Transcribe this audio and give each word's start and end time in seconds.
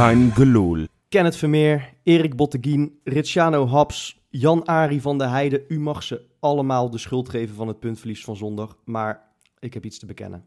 Kein 0.00 0.32
gelul. 0.34 0.86
Kenneth 1.08 1.36
Vermeer, 1.36 1.92
Erik 2.02 2.36
Botteguin, 2.36 3.00
Ricciano 3.04 3.66
Haps, 3.66 4.20
Jan-Ari 4.28 5.00
van 5.00 5.18
der 5.18 5.28
Heijden. 5.28 5.64
U 5.68 5.80
mag 5.80 6.02
ze 6.02 6.22
allemaal 6.38 6.90
de 6.90 6.98
schuld 6.98 7.28
geven 7.28 7.54
van 7.54 7.68
het 7.68 7.80
puntverlies 7.80 8.24
van 8.24 8.36
zondag. 8.36 8.76
Maar 8.84 9.22
ik 9.58 9.74
heb 9.74 9.84
iets 9.84 9.98
te 9.98 10.06
bekennen. 10.06 10.44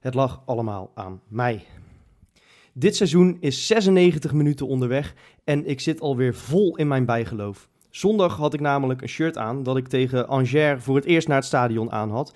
Het 0.00 0.14
lag 0.14 0.42
allemaal 0.46 0.90
aan 0.94 1.20
mij. 1.28 1.64
Dit 2.72 2.96
seizoen 2.96 3.36
is 3.40 3.66
96 3.66 4.32
minuten 4.32 4.66
onderweg 4.66 5.14
en 5.44 5.66
ik 5.66 5.80
zit 5.80 6.00
alweer 6.00 6.34
vol 6.34 6.76
in 6.76 6.88
mijn 6.88 7.04
bijgeloof. 7.04 7.68
Zondag 7.90 8.36
had 8.36 8.54
ik 8.54 8.60
namelijk 8.60 9.02
een 9.02 9.08
shirt 9.08 9.38
aan 9.38 9.62
dat 9.62 9.76
ik 9.76 9.88
tegen 9.88 10.28
Angers 10.28 10.84
voor 10.84 10.96
het 10.96 11.04
eerst 11.04 11.28
naar 11.28 11.36
het 11.36 11.46
stadion 11.46 11.92
aan 11.92 12.10
had. 12.10 12.34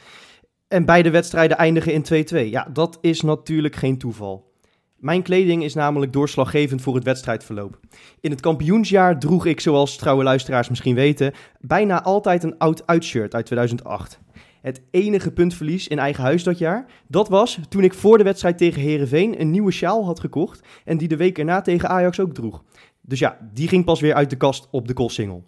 En 0.68 0.84
beide 0.84 1.10
wedstrijden 1.10 1.56
eindigen 1.56 1.92
in 1.92 2.26
2-2. 2.46 2.50
Ja, 2.50 2.68
dat 2.72 2.98
is 3.00 3.20
natuurlijk 3.20 3.76
geen 3.76 3.98
toeval. 3.98 4.54
Mijn 4.96 5.22
kleding 5.22 5.64
is 5.64 5.74
namelijk 5.74 6.12
doorslaggevend 6.12 6.82
voor 6.82 6.94
het 6.94 7.04
wedstrijdverloop. 7.04 7.80
In 8.20 8.30
het 8.30 8.40
kampioensjaar 8.40 9.18
droeg 9.18 9.46
ik, 9.46 9.60
zoals 9.60 9.96
trouwe 9.96 10.24
luisteraars 10.24 10.68
misschien 10.68 10.94
weten, 10.94 11.32
bijna 11.60 12.02
altijd 12.02 12.42
een 12.42 12.58
oud-uitshirt 12.58 13.34
uit 13.34 13.46
2008. 13.46 14.18
Het 14.60 14.82
enige 14.90 15.32
puntverlies 15.32 15.88
in 15.88 15.98
eigen 15.98 16.22
huis 16.22 16.42
dat 16.42 16.58
jaar, 16.58 16.86
dat 17.08 17.28
was 17.28 17.58
toen 17.68 17.84
ik 17.84 17.94
voor 17.94 18.18
de 18.18 18.24
wedstrijd 18.24 18.58
tegen 18.58 18.82
Herenveen 18.82 19.40
een 19.40 19.50
nieuwe 19.50 19.72
sjaal 19.72 20.04
had 20.04 20.20
gekocht 20.20 20.66
en 20.84 20.98
die 20.98 21.08
de 21.08 21.16
week 21.16 21.38
erna 21.38 21.60
tegen 21.60 21.88
Ajax 21.88 22.20
ook 22.20 22.34
droeg. 22.34 22.64
Dus 23.00 23.18
ja, 23.18 23.38
die 23.52 23.68
ging 23.68 23.84
pas 23.84 24.00
weer 24.00 24.14
uit 24.14 24.30
de 24.30 24.36
kast 24.36 24.68
op 24.70 24.88
de 24.88 24.92
Koolsingel. 24.92 25.44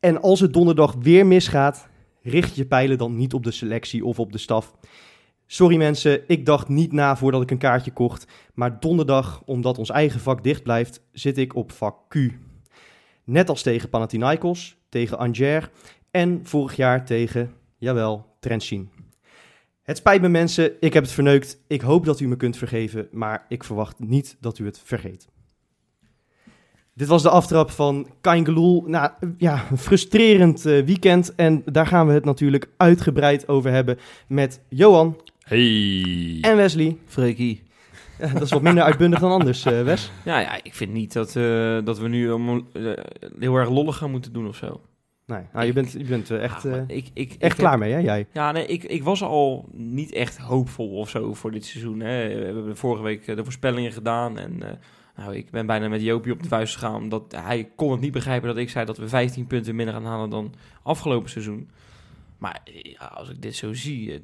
En 0.00 0.20
als 0.20 0.40
het 0.40 0.52
donderdag 0.52 0.94
weer 1.00 1.26
misgaat, 1.26 1.88
richt 2.22 2.56
je 2.56 2.66
pijlen 2.66 2.98
dan 2.98 3.16
niet 3.16 3.34
op 3.34 3.44
de 3.44 3.50
selectie 3.50 4.04
of 4.04 4.18
op 4.18 4.32
de 4.32 4.38
staf. 4.38 4.74
Sorry 5.50 5.76
mensen, 5.76 6.22
ik 6.26 6.46
dacht 6.46 6.68
niet 6.68 6.92
na 6.92 7.16
voordat 7.16 7.42
ik 7.42 7.50
een 7.50 7.58
kaartje 7.58 7.90
kocht. 7.90 8.26
Maar 8.54 8.80
donderdag, 8.80 9.42
omdat 9.44 9.78
ons 9.78 9.90
eigen 9.90 10.20
vak 10.20 10.44
dicht 10.44 10.62
blijft, 10.62 11.02
zit 11.12 11.38
ik 11.38 11.54
op 11.54 11.72
vak 11.72 11.96
Q. 12.08 12.16
Net 13.24 13.48
als 13.48 13.62
tegen 13.62 13.88
Panathinaikos, 13.88 14.76
tegen 14.88 15.18
Angers 15.18 15.68
en 16.10 16.40
vorig 16.42 16.76
jaar 16.76 17.04
tegen, 17.04 17.54
jawel, 17.78 18.26
Trentin. 18.40 18.90
Het 19.82 19.96
spijt 19.96 20.20
me 20.20 20.28
mensen, 20.28 20.72
ik 20.80 20.92
heb 20.92 21.02
het 21.02 21.12
verneukt. 21.12 21.60
Ik 21.66 21.80
hoop 21.80 22.04
dat 22.04 22.20
u 22.20 22.28
me 22.28 22.36
kunt 22.36 22.56
vergeven, 22.56 23.08
maar 23.10 23.44
ik 23.48 23.64
verwacht 23.64 23.98
niet 23.98 24.36
dat 24.40 24.58
u 24.58 24.64
het 24.64 24.80
vergeet. 24.84 25.28
Dit 26.94 27.08
was 27.08 27.22
de 27.22 27.30
aftrap 27.30 27.70
van 27.70 28.08
Kaingeloel. 28.20 28.84
Nou 28.86 29.10
ja, 29.36 29.66
een 29.70 29.78
frustrerend 29.78 30.66
uh, 30.66 30.84
weekend. 30.84 31.34
En 31.34 31.62
daar 31.64 31.86
gaan 31.86 32.06
we 32.06 32.12
het 32.12 32.24
natuurlijk 32.24 32.68
uitgebreid 32.76 33.48
over 33.48 33.70
hebben 33.70 33.98
met 34.26 34.60
Johan. 34.68 35.16
Hey. 35.48 36.38
En 36.40 36.56
Wesley. 36.56 36.96
Freekie. 37.06 37.62
Ja, 38.18 38.32
dat 38.32 38.42
is 38.42 38.50
wat 38.50 38.62
minder 38.62 38.84
uitbundig 38.84 39.18
dan 39.18 39.30
anders, 39.30 39.66
uh, 39.66 39.82
Wes. 39.82 40.10
Ja, 40.24 40.38
ja, 40.38 40.60
ik 40.62 40.74
vind 40.74 40.92
niet 40.92 41.12
dat, 41.12 41.34
uh, 41.34 41.78
dat 41.84 41.98
we 41.98 42.08
nu 42.08 42.28
um, 42.28 42.66
heel 43.38 43.56
erg 43.56 43.68
lollig 43.68 43.96
gaan 43.96 44.10
moeten 44.10 44.32
doen 44.32 44.48
of 44.48 44.56
zo. 44.56 44.80
Nee, 45.26 45.42
nou, 45.52 45.66
je 45.66 45.72
bent, 45.72 45.92
je 45.92 46.04
bent 46.04 46.30
echt, 46.30 46.62
ja, 46.62 46.84
ik, 46.86 47.10
ik, 47.14 47.34
echt 47.38 47.52
ik 47.52 47.58
klaar 47.58 47.70
heb, 47.70 47.80
mee, 47.80 47.92
hè, 47.92 47.98
jij? 47.98 48.26
Ja, 48.32 48.52
nee, 48.52 48.66
ik, 48.66 48.84
ik 48.84 49.02
was 49.02 49.22
al 49.22 49.68
niet 49.72 50.12
echt 50.12 50.38
hoopvol 50.38 50.90
of 50.90 51.08
zo 51.08 51.34
voor 51.34 51.50
dit 51.50 51.64
seizoen. 51.64 52.00
Hè. 52.00 52.28
We 52.28 52.44
hebben 52.44 52.76
vorige 52.76 53.02
week 53.02 53.26
de 53.26 53.44
voorspellingen 53.44 53.92
gedaan 53.92 54.38
en... 54.38 54.62
Nou, 55.16 55.36
ik 55.36 55.50
ben 55.50 55.66
bijna 55.66 55.88
met 55.88 56.02
Jopie 56.02 56.32
op 56.32 56.42
de 56.42 56.48
vuist 56.48 56.74
gegaan. 56.74 56.94
Omdat 56.94 57.34
hij 57.36 57.70
kon 57.76 57.90
het 57.90 58.00
niet 58.00 58.12
begrijpen 58.12 58.48
dat 58.48 58.56
ik 58.56 58.70
zei 58.70 58.84
dat 58.84 58.98
we 58.98 59.08
15 59.08 59.46
punten 59.46 59.76
minder 59.76 59.94
gaan 59.94 60.04
halen 60.04 60.30
dan 60.30 60.54
afgelopen 60.82 61.30
seizoen. 61.30 61.70
Maar 62.38 62.60
ja, 62.64 63.06
als 63.06 63.30
ik 63.30 63.42
dit 63.42 63.54
zo 63.54 63.72
zie. 63.72 64.22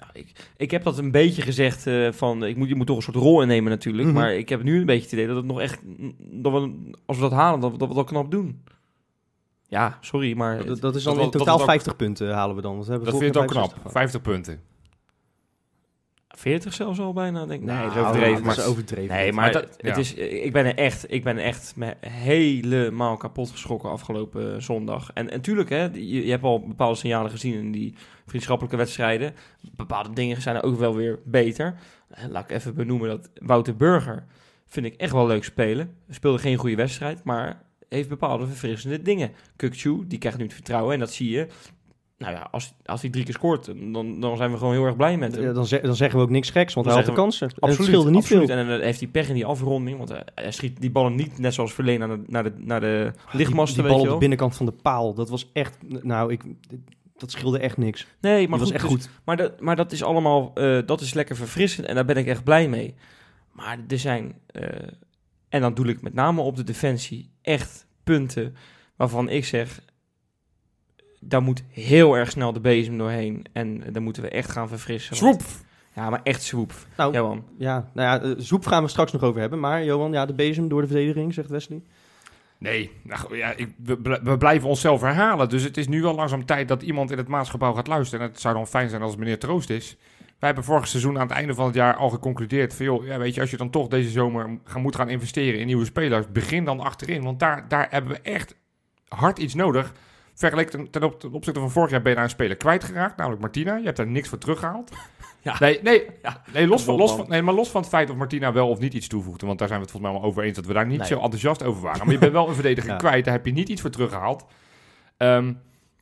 Nou, 0.00 0.10
ik, 0.12 0.32
ik 0.56 0.70
heb 0.70 0.82
dat 0.82 0.98
een 0.98 1.10
beetje 1.10 1.42
gezegd 1.42 1.86
uh, 1.86 2.12
van. 2.12 2.44
Ik 2.44 2.56
moet, 2.56 2.68
je 2.68 2.74
moet 2.74 2.86
toch 2.86 2.96
een 2.96 3.02
soort 3.02 3.16
rol 3.16 3.42
innemen 3.42 3.70
natuurlijk. 3.70 4.08
Mm 4.08 4.14
-hmm. 4.14 4.22
Maar 4.22 4.34
ik 4.34 4.48
heb 4.48 4.62
nu 4.62 4.80
een 4.80 4.86
beetje 4.86 5.02
het 5.02 5.12
idee 5.12 5.26
dat 5.26 5.36
het 5.36 5.44
nog 5.44 5.60
echt. 5.60 5.80
Dat 6.18 6.52
we, 6.52 6.90
als 7.06 7.16
we 7.16 7.22
dat 7.22 7.32
halen, 7.32 7.60
dat, 7.60 7.78
dat 7.78 7.88
we 7.88 7.94
dat 7.94 8.06
knap 8.06 8.30
doen. 8.30 8.62
Ja, 9.66 9.98
sorry, 10.00 10.36
maar. 10.36 10.66
Dat, 10.66 10.80
dat 10.80 10.94
is 10.94 11.02
dan 11.02 11.14
dat, 11.14 11.24
in 11.24 11.30
totaal 11.30 11.58
dat 11.58 11.66
50 11.66 11.92
ook, 11.92 11.98
punten 11.98 12.34
halen 12.34 12.56
we 12.56 12.62
dan. 12.62 12.76
Dat, 12.76 12.86
hebben 12.86 13.04
we 13.04 13.10
dat 13.10 13.20
vind 13.20 13.36
ik 13.36 13.42
ook 13.42 13.48
knap. 13.48 13.74
50 13.84 14.22
punten. 14.22 14.60
40 16.34 16.72
zelfs 16.72 16.98
al 16.98 17.12
bijna, 17.12 17.46
denk 17.46 17.60
ik. 17.60 17.66
Nee, 17.66 17.76
nou, 17.76 17.88
dat 17.88 17.96
is 17.96 18.02
overdreven. 18.02 18.44
Maar, 18.44 18.58
is 18.58 18.64
overdreven. 18.64 19.16
Nee, 19.16 19.32
maar 19.32 19.52
dat, 19.52 19.66
ja. 19.78 19.88
het 19.88 19.98
is, 19.98 20.14
ik 20.14 20.52
ben 20.52 20.64
er 20.64 20.74
echt, 20.76 21.12
ik 21.12 21.24
ben 21.24 21.38
echt 21.38 21.76
me 21.76 21.94
helemaal 22.00 23.16
kapot 23.16 23.50
geschrokken 23.50 23.90
afgelopen 23.90 24.54
uh, 24.54 24.60
zondag. 24.60 25.10
En 25.14 25.26
natuurlijk, 25.26 25.68
hè, 25.68 25.82
je, 25.82 26.24
je, 26.24 26.30
hebt 26.30 26.42
al 26.42 26.66
bepaalde 26.66 26.98
signalen 26.98 27.30
gezien 27.30 27.54
in 27.54 27.72
die 27.72 27.94
vriendschappelijke 28.26 28.76
wedstrijden. 28.76 29.34
Bepaalde 29.76 30.12
dingen 30.12 30.42
zijn 30.42 30.56
er 30.56 30.62
ook 30.62 30.78
wel 30.78 30.94
weer 30.94 31.18
beter. 31.24 31.74
En 32.08 32.30
laat 32.30 32.44
ik 32.50 32.56
even 32.56 32.74
benoemen 32.74 33.08
dat 33.08 33.30
Wouter 33.34 33.76
Burger 33.76 34.24
vind 34.66 34.86
ik 34.86 34.94
echt 34.94 35.12
wel 35.12 35.26
leuk 35.26 35.44
spelen. 35.44 35.96
Speelde 36.08 36.38
geen 36.38 36.56
goede 36.56 36.76
wedstrijd, 36.76 37.24
maar 37.24 37.62
heeft 37.88 38.08
bepaalde 38.08 38.46
verfrissende 38.46 39.02
dingen. 39.02 39.32
Kukchu, 39.56 40.06
die 40.06 40.18
krijgt 40.18 40.38
nu 40.38 40.44
het 40.44 40.54
vertrouwen 40.54 40.94
en 40.94 41.00
dat 41.00 41.12
zie 41.12 41.30
je 41.30 41.46
nou 42.22 42.34
ja, 42.34 42.48
als, 42.50 42.74
als 42.84 43.00
hij 43.00 43.10
drie 43.10 43.24
keer 43.24 43.34
scoort, 43.34 43.66
dan, 43.66 44.20
dan 44.20 44.36
zijn 44.36 44.50
we 44.50 44.58
gewoon 44.58 44.72
heel 44.72 44.84
erg 44.84 44.96
blij 44.96 45.16
met 45.16 45.34
hem. 45.34 45.44
Ja, 45.44 45.52
dan, 45.52 45.66
dan 45.82 45.96
zeggen 45.96 46.18
we 46.18 46.24
ook 46.24 46.30
niks 46.30 46.50
geks, 46.50 46.74
want 46.74 46.86
dan 46.86 46.96
hij 46.96 47.04
had 47.04 47.14
de 47.14 47.20
kansen. 47.20 47.46
Absoluut, 47.46 47.76
het 47.76 47.86
scheelde 47.86 48.10
niet 48.10 48.18
absoluut. 48.18 48.46
veel. 48.46 48.56
En 48.56 48.68
dan 48.68 48.80
heeft 48.80 49.00
hij 49.00 49.08
pech 49.08 49.28
in 49.28 49.34
die 49.34 49.46
afronding, 49.46 49.96
want 49.98 50.08
hij, 50.08 50.22
hij 50.34 50.52
schiet 50.52 50.80
die 50.80 50.90
ballen 50.90 51.14
niet 51.14 51.38
net 51.38 51.54
zoals 51.54 51.72
Verleen 51.72 51.98
naar 51.98 52.08
de, 52.08 52.22
naar 52.26 52.42
de, 52.42 52.52
naar 52.56 52.80
de 52.80 53.12
lichtmasten. 53.32 53.82
Die, 53.82 53.92
die 53.92 54.00
bal 54.00 54.06
op 54.06 54.12
de 54.12 54.18
binnenkant 54.18 54.56
van 54.56 54.66
de 54.66 54.72
paal, 54.72 55.14
dat 55.14 55.28
was 55.28 55.50
echt, 55.52 55.78
nou, 56.02 56.32
ik, 56.32 56.42
dat 57.16 57.30
scheelde 57.30 57.58
echt 57.58 57.76
niks. 57.76 58.06
Nee, 58.20 58.48
maar 58.48 58.58
dat 58.58 58.68
goed, 58.68 58.80
was 58.80 58.82
echt 58.82 58.94
dus, 58.94 59.06
goed. 59.06 59.20
Maar, 59.24 59.36
dat, 59.36 59.60
maar 59.60 59.76
dat 59.76 59.92
is 59.92 60.02
allemaal, 60.02 60.52
uh, 60.54 60.78
dat 60.86 61.00
is 61.00 61.14
lekker 61.14 61.36
verfrissend 61.36 61.86
en 61.86 61.94
daar 61.94 62.04
ben 62.04 62.16
ik 62.16 62.26
echt 62.26 62.44
blij 62.44 62.68
mee. 62.68 62.94
Maar 63.52 63.78
er 63.88 63.98
zijn, 63.98 64.34
uh, 64.52 64.68
en 65.48 65.60
dan 65.60 65.74
doe 65.74 65.86
ik 65.86 66.02
met 66.02 66.14
name 66.14 66.40
op 66.40 66.56
de 66.56 66.64
defensie, 66.64 67.30
echt 67.42 67.86
punten 68.04 68.54
waarvan 68.96 69.28
ik 69.28 69.44
zeg, 69.44 69.80
daar 71.24 71.42
moet 71.42 71.62
heel 71.68 72.16
erg 72.16 72.30
snel 72.30 72.52
de 72.52 72.60
bezem 72.60 72.98
doorheen. 72.98 73.44
En 73.52 73.92
daar 73.92 74.02
moeten 74.02 74.22
we 74.22 74.28
echt 74.28 74.50
gaan 74.50 74.68
verfrissen. 74.68 75.16
Swoep! 75.16 75.42
Ja, 75.94 76.10
maar 76.10 76.20
echt 76.22 76.42
swoep. 76.42 76.72
Nou, 76.96 77.12
Johan. 77.12 77.44
Ja, 77.58 77.90
nou 77.94 78.26
ja, 78.26 78.34
zoep 78.42 78.66
gaan 78.66 78.82
we 78.82 78.88
straks 78.88 79.12
nog 79.12 79.22
over 79.22 79.40
hebben. 79.40 79.60
Maar 79.60 79.84
Johan, 79.84 80.12
ja, 80.12 80.26
de 80.26 80.34
bezem 80.34 80.68
door 80.68 80.80
de 80.80 80.86
verdediging, 80.86 81.34
zegt 81.34 81.50
Wesley. 81.50 81.82
Nee, 82.58 82.90
nou, 83.02 83.36
ja, 83.36 83.52
ik, 83.56 83.68
we, 83.84 84.20
we, 84.22 84.36
blijven 84.38 84.68
onszelf 84.68 85.00
herhalen. 85.00 85.48
Dus 85.48 85.62
het 85.62 85.76
is 85.76 85.88
nu 85.88 86.02
wel 86.02 86.14
langzaam 86.14 86.44
tijd 86.44 86.68
dat 86.68 86.82
iemand 86.82 87.10
in 87.10 87.18
het 87.18 87.28
Maasgebouw 87.28 87.72
gaat 87.72 87.86
luisteren. 87.86 88.24
En 88.26 88.30
het 88.30 88.40
zou 88.40 88.54
dan 88.54 88.66
fijn 88.66 88.88
zijn 88.88 89.02
als 89.02 89.10
het 89.10 89.20
meneer 89.20 89.38
Troost 89.38 89.70
is. 89.70 89.96
Wij 90.18 90.50
hebben 90.50 90.64
vorig 90.64 90.88
seizoen 90.88 91.18
aan 91.18 91.26
het 91.26 91.36
einde 91.36 91.54
van 91.54 91.66
het 91.66 91.74
jaar 91.74 91.94
al 91.96 92.10
geconcludeerd 92.10 92.74
van... 92.74 92.84
joh, 92.84 93.06
ja, 93.06 93.18
weet 93.18 93.34
je, 93.34 93.40
als 93.40 93.50
je 93.50 93.56
dan 93.56 93.70
toch 93.70 93.88
deze 93.88 94.10
zomer 94.10 94.58
gaan, 94.64 94.82
moet 94.82 94.96
gaan 94.96 95.08
investeren 95.08 95.60
in 95.60 95.66
nieuwe 95.66 95.84
spelers... 95.84 96.32
begin 96.32 96.64
dan 96.64 96.80
achterin, 96.80 97.22
want 97.22 97.40
daar, 97.40 97.68
daar 97.68 97.86
hebben 97.90 98.10
we 98.10 98.20
echt 98.20 98.54
hard 99.08 99.38
iets 99.38 99.54
nodig... 99.54 99.92
Vergeleken 100.34 100.90
ten, 100.90 101.02
op, 101.02 101.20
ten 101.20 101.32
opzichte 101.32 101.60
van 101.60 101.70
vorig 101.70 101.90
jaar 101.90 102.00
ben 102.02 102.10
je 102.10 102.16
daar 102.16 102.24
een 102.26 102.30
speler 102.30 102.56
kwijtgeraakt, 102.56 103.16
namelijk 103.16 103.40
Martina. 103.42 103.76
Je 103.76 103.84
hebt 103.84 103.96
daar 103.96 104.06
niks 104.06 104.28
voor 104.28 104.38
teruggehaald. 104.38 104.90
Ja. 105.44 105.56
Nee, 105.58 105.80
nee, 105.82 106.06
ja. 106.22 106.42
nee, 106.52 106.66
los 106.66 106.82
van, 106.82 106.96
los 106.96 107.12
van, 107.14 107.28
nee, 107.28 107.42
maar 107.42 107.54
los 107.54 107.68
van 107.70 107.80
het 107.80 107.90
feit 107.90 108.10
of 108.10 108.16
Martina 108.16 108.52
wel 108.52 108.68
of 108.68 108.78
niet 108.78 108.94
iets 108.94 109.06
toevoegde. 109.08 109.46
Want 109.46 109.58
daar 109.58 109.68
zijn 109.68 109.80
we 109.80 109.84
het 109.86 109.94
volgens 109.94 110.12
mij 110.12 110.22
wel 110.22 110.30
over 110.30 110.42
eens 110.44 110.56
dat 110.56 110.66
we 110.66 110.72
daar 110.72 110.86
niet 110.86 110.98
Nee. 110.98 111.06
zo 111.06 111.14
enthousiast 111.20 111.62
over 111.64 111.82
waren. 111.82 112.04
Maar 112.04 112.12
je 112.14 112.18
bent 112.20 112.32
wel 112.32 112.48
een 112.48 112.54
verdediger 112.54 112.90
Ja. 112.90 112.96
kwijt, 112.96 113.24
daar 113.24 113.34
heb 113.34 113.46
je 113.46 113.52
niet 113.52 113.68
iets 113.68 113.80
voor 113.80 113.90
teruggehaald. 113.90 114.44
Ehm, 115.16 115.52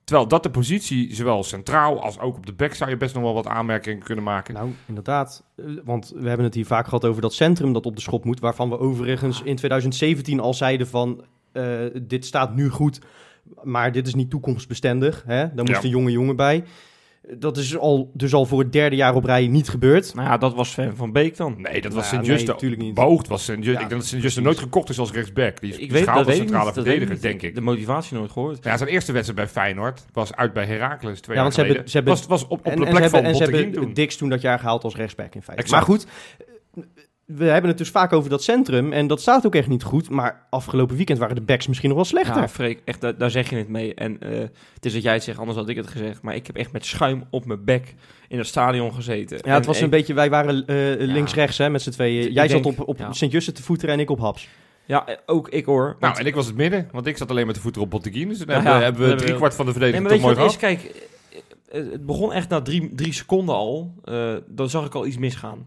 terwijl 0.05 0.29
dat 0.29 0.43
de 0.43 0.51
positie, 0.51 1.15
zowel 1.15 1.45
centraal 1.45 2.03
als 2.03 2.19
ook 2.19 2.37
op 2.37 2.47
de 2.47 2.53
back, 2.53 2.75
zou 2.75 2.91
je 2.91 2.97
best 2.97 3.15
nog 3.15 3.23
wel 3.23 3.35
wat 3.35 3.47
aanmerkingen 3.47 4.03
kunnen 4.03 4.25
maken. 4.25 4.55
Nou, 4.55 4.71
inderdaad. 4.87 5.45
Eh, 5.57 5.65
Want 5.85 6.13
we 6.17 6.29
hebben 6.29 6.47
het 6.47 6.55
hier 6.55 6.67
vaak 6.67 6.85
gehad 6.85 7.05
over 7.05 7.23
dat 7.23 7.35
centrum 7.35 7.73
dat 7.73 7.87
op 7.87 7.95
de 7.95 8.03
schop 8.03 8.25
moet. 8.25 8.41
Waarvan 8.41 8.69
we 8.69 8.79
overigens 8.79 9.43
in 9.43 9.57
2017 9.57 10.41
al 10.41 10.55
zeiden 10.55 10.87
van... 10.89 11.25
eh, 11.53 11.65
dit 12.03 12.25
staat 12.25 12.55
nu 12.55 12.69
goed, 12.69 13.01
maar 13.63 13.93
dit 13.93 14.07
is 14.07 14.15
niet 14.15 14.31
toekomstbestendig. 14.31 15.23
Hè? 15.27 15.37
Daar 15.55 15.65
moest 15.65 15.71
Ja. 15.71 15.83
een 15.83 15.89
jonge 15.89 16.11
jongen 16.11 16.37
bij. 16.37 16.65
Dat 17.39 17.57
is 17.57 17.77
al, 17.79 18.11
dus 18.15 18.35
al 18.35 18.47
voor 18.47 18.59
het 18.59 18.73
derde 18.73 18.97
jaar 18.97 19.15
op 19.15 19.25
rij 19.25 19.47
niet 19.47 19.69
gebeurd. 19.69 20.15
Nou 20.15 20.29
ja, 20.29 20.37
dat 20.39 20.55
was 20.55 20.71
Sven 20.71 20.97
van 20.97 21.13
Beek 21.13 21.37
dan. 21.37 21.55
Nee, 21.59 21.81
dat 21.81 21.93
was 21.93 22.11
Ja, 22.11 22.21
nee, 22.21 22.45
natuurlijk 22.47 22.83
niet. 22.83 22.95
Beoogd 22.95 23.29
was 23.29 23.45
Sint-Juste. 23.45 23.73
Ja, 23.73 23.81
ik 23.81 23.89
denk 23.89 24.01
dat 24.01 24.11
Sint-Juste 24.11 24.41
nooit 24.41 24.59
gekocht 24.59 24.89
is 24.89 24.99
als 24.99 25.13
rechtsback. 25.13 25.61
Die 25.61 25.71
is 25.71 25.77
Ik 25.79 25.91
weet 25.91 26.05
dat 26.07 26.27
als 26.27 26.37
centrale 26.37 26.65
niet, 26.65 26.75
verdediger, 26.75 27.11
niet. 27.13 27.23
denk 27.23 27.43
ik. 27.43 27.55
De 27.55 27.61
motivatie 27.61 28.17
nooit 28.17 28.31
gehoord. 28.31 28.65
Ja, 28.65 28.77
zijn 28.77 28.91
eerste 28.91 29.13
wedstrijd 29.13 29.41
bij 29.41 29.49
Feyenoord 29.63 30.05
was 30.13 30.35
uit 30.35 30.53
bij 30.53 30.65
Heracles 30.67 31.21
twee 31.21 31.37
Ja, 31.37 31.43
jaar 31.43 31.43
want 31.43 31.55
ze 31.55 31.61
hebben- 31.61 31.89
ze 31.89 31.97
hebben- 31.97 32.15
was, 32.15 32.27
was 32.27 32.45
op, 32.45 32.51
op 32.51 32.65
en, 32.67 32.77
de 32.79 32.85
en 32.85 32.91
plek 32.91 33.03
ze 33.05 33.11
van 33.11 33.25
en 33.25 33.35
ze 33.35 33.43
hebben 33.43 33.73
toen. 33.73 33.93
Dix 33.93 34.17
toen 34.17 34.29
dat 34.29 34.41
jaar 34.41 34.59
gehaald 34.59 34.85
als 34.85 34.97
rechtsback 34.97 35.35
in 35.35 35.43
feite. 35.43 35.63
Exact. 35.63 35.87
Maar 35.87 35.97
goed, 35.97 36.07
we 37.37 37.45
hebben 37.45 37.69
het 37.71 37.79
dus 37.79 37.89
vaak 37.91 38.13
over 38.13 38.31
dat 38.31 38.43
centrum. 38.43 38.93
En 38.93 39.07
dat 39.07 39.21
staat 39.21 39.47
ook 39.47 39.55
echt 39.55 39.69
niet 39.69 39.83
goed. 39.83 40.11
Maar 40.11 40.47
afgelopen 40.51 40.97
weekend 40.97 41.19
waren 41.19 41.35
de 41.35 41.41
backs 41.41 41.67
misschien 41.67 41.89
nog 41.89 41.99
wel 41.99 42.07
slechter. 42.07 42.37
Ja, 42.41 42.49
Freek, 42.49 42.83
echt, 42.85 43.01
daar, 43.01 43.17
daar 43.19 43.31
zeg 43.31 43.51
je 43.51 43.57
het 43.57 43.69
mee. 43.69 43.95
En 43.95 44.21
eh, 44.21 44.39
het 44.75 44.85
is 44.85 44.93
dat 44.93 45.03
jij 45.03 45.13
het 45.13 45.23
zegt, 45.23 45.39
anders 45.39 45.59
had 45.59 45.69
ik 45.69 45.77
het 45.77 45.87
gezegd. 45.89 46.23
Maar 46.23 46.35
ik 46.35 46.47
heb 46.47 46.57
echt 46.57 46.73
met 46.73 46.87
schuim 46.87 47.25
op 47.31 47.45
mijn 47.45 47.65
bek 47.65 47.95
in 48.29 48.39
het 48.39 48.47
stadion 48.47 48.95
gezeten. 48.95 49.37
Ja, 49.45 49.53
het 49.53 49.61
En 49.61 49.67
was 49.67 49.79
een 49.79 49.85
ik- 49.85 49.91
beetje, 49.91 50.15
wij 50.15 50.31
waren 50.31 50.67
eh, 50.67 50.77
links-rechts 50.99 51.59
hè, 51.59 51.71
met 51.71 51.83
z'n 51.83 51.91
tweeën. 51.91 52.27
Ik 52.27 52.33
Jij 52.33 52.49
zat 52.49 52.63
denk- 52.63 52.79
op, 52.81 52.89
op 52.89 52.99
ja. 52.99 53.13
Sint-Juste 53.13 53.53
te 53.53 53.63
voeteren 53.63 53.95
en 53.95 54.01
ik 54.01 54.11
op 54.11 54.19
Haps. 54.21 54.49
Ja, 54.85 55.07
ook 55.27 55.49
ik 55.49 55.65
hoor. 55.65 55.85
Nou, 55.85 55.97
Want- 56.01 56.19
en 56.19 56.27
ik 56.27 56.35
was 56.35 56.47
het 56.47 56.57
midden, 56.57 56.89
want 56.93 57.07
ik 57.07 57.17
zat 57.17 57.31
alleen 57.31 57.47
met 57.47 57.55
de 57.55 57.61
voeten 57.61 57.83
op 57.83 57.91
Botteguin. 57.91 58.29
Dus 58.29 58.39
dan 58.39 58.47
Ja, 58.49 58.55
hebben, 58.55 58.73
ja, 58.73 58.79
we- 58.79 58.85
hebben 58.85 59.09
we 59.09 59.15
drie 59.17 59.31
we- 59.33 59.37
kwart 59.37 59.55
van 59.55 59.67
de 59.67 59.71
Nee, 59.73 59.81
verdediging 59.81 60.21
maar 60.23 60.35
toch 60.35 60.37
mooi 60.39 60.51
gehad. 60.51 60.57
Kijk, 60.57 61.09
eh, 61.73 61.91
het 61.93 62.07
begon 62.07 62.33
echt 62.33 62.49
na 62.49 62.61
drie, 62.63 62.95
drie 62.95 63.13
seconden 63.13 63.55
al. 63.55 63.95
eh 64.05 64.35
dan 64.47 64.71
zag 64.71 64.87
ik 64.87 64.95
al 64.95 65.07
iets 65.07 65.19
misgaan. 65.19 65.67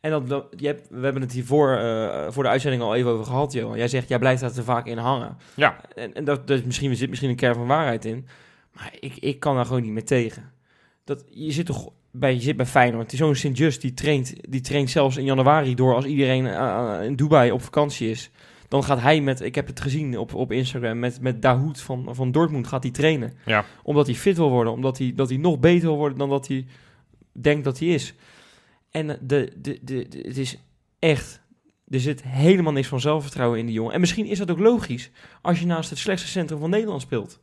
En 0.00 0.10
dat, 0.10 0.28
dat, 0.28 0.46
je 0.56 0.66
hebt, 0.66 0.88
we 0.90 1.04
hebben 1.04 1.22
het 1.22 1.32
hier 1.32 1.44
voor, 1.44 1.76
eh, 1.76 2.26
voor 2.30 2.42
de 2.42 2.48
uitzending 2.48 2.82
al 2.82 2.94
even 2.94 3.10
over 3.10 3.24
gehad, 3.24 3.52
Johan. 3.52 3.76
Jij 3.76 3.88
zegt, 3.88 4.08
jij 4.08 4.18
blijft 4.18 4.40
daar 4.40 4.52
te 4.52 4.62
vaak 4.62 4.86
in 4.86 4.98
hangen. 4.98 5.36
Ja. 5.54 5.80
En, 5.94 6.14
en 6.14 6.24
dat, 6.24 6.46
dat 6.46 6.64
misschien, 6.64 6.96
zit 6.96 7.08
misschien 7.08 7.30
een 7.30 7.36
kern 7.36 7.54
van 7.54 7.66
waarheid 7.66 8.04
in. 8.04 8.26
Maar 8.72 8.92
ik, 9.00 9.16
ik 9.16 9.40
kan 9.40 9.54
daar 9.54 9.66
gewoon 9.66 9.82
niet 9.82 9.92
meer 9.92 10.04
tegen. 10.04 10.52
Dat, 11.04 11.24
je 11.28 11.52
zit 11.52 11.66
toch 11.66 11.92
bij, 12.10 12.34
je 12.34 12.40
zit 12.40 12.56
bij 12.56 12.66
Feyenoord. 12.66 13.12
Zo'n 13.12 13.34
Sint-Just, 13.34 13.80
die 13.80 13.94
traint, 13.94 14.34
die 14.48 14.60
traint 14.60 14.90
zelfs 14.90 15.16
in 15.16 15.24
januari 15.24 15.74
door 15.74 15.94
als 15.94 16.04
iedereen 16.04 16.46
eh, 16.46 16.98
in 17.02 17.16
Dubai 17.16 17.50
op 17.50 17.62
vakantie 17.62 18.10
is. 18.10 18.30
Dan 18.68 18.84
gaat 18.84 19.00
hij 19.00 19.20
met, 19.20 19.40
ik 19.40 19.54
heb 19.54 19.66
het 19.66 19.80
gezien 19.80 20.18
op, 20.18 20.34
op 20.34 20.52
Instagram, 20.52 20.98
met, 20.98 21.20
met 21.20 21.42
Dahoud 21.42 21.80
van, 21.80 22.08
van 22.10 22.32
Dortmund 22.32 22.66
gaat 22.66 22.82
hij 22.82 22.92
trainen. 22.92 23.32
Ja. 23.44 23.64
Omdat 23.82 24.06
hij 24.06 24.14
fit 24.14 24.36
wil 24.36 24.50
worden, 24.50 24.72
omdat 24.72 24.98
hij, 24.98 25.12
dat 25.14 25.28
hij 25.28 25.38
nog 25.38 25.58
beter 25.58 25.88
wil 25.88 25.96
worden 25.96 26.18
dan 26.18 26.28
dat 26.28 26.48
hij 26.48 26.66
denkt 27.32 27.64
dat 27.64 27.78
hij 27.78 27.88
is. 27.88 28.14
En 28.90 29.06
de, 29.06 29.52
de, 29.56 29.78
de, 29.82 30.06
het 30.22 30.36
is 30.36 30.56
echt, 30.98 31.40
er 31.88 32.00
zit 32.00 32.22
helemaal 32.22 32.72
niks 32.72 32.88
van 32.88 33.00
zelfvertrouwen 33.00 33.58
in 33.58 33.66
die 33.66 33.74
jongen. 33.74 33.92
En 33.92 34.00
misschien 34.00 34.26
is 34.26 34.38
dat 34.38 34.50
ook 34.50 34.58
logisch 34.58 35.10
als 35.42 35.60
je 35.60 35.66
naast 35.66 35.90
het 35.90 35.98
slechtste 35.98 36.28
centrum 36.28 36.58
van 36.58 36.70
Nederland 36.70 37.02
speelt. 37.02 37.40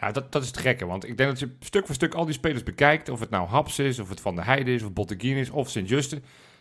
Ja, 0.00 0.12
dat, 0.12 0.32
dat 0.32 0.42
is 0.42 0.48
het 0.48 0.58
gekke. 0.58 0.86
Want 0.86 1.08
ik 1.08 1.16
denk 1.16 1.30
dat 1.30 1.38
je 1.38 1.56
stuk 1.60 1.86
voor 1.86 1.94
stuk 1.94 2.14
al 2.14 2.24
die 2.24 2.34
spelers 2.34 2.62
bekijkt. 2.62 3.08
Of 3.08 3.20
het 3.20 3.30
nou 3.30 3.48
Haps 3.48 3.78
is, 3.78 3.98
of 3.98 4.08
het 4.08 4.20
Van 4.20 4.34
der 4.34 4.44
Heijden 4.44 4.74
is, 4.74 4.82
of 4.82 4.92
Botteguin 4.92 5.36
is, 5.36 5.50
of 5.50 5.70
Sint-Juste. 5.70 6.20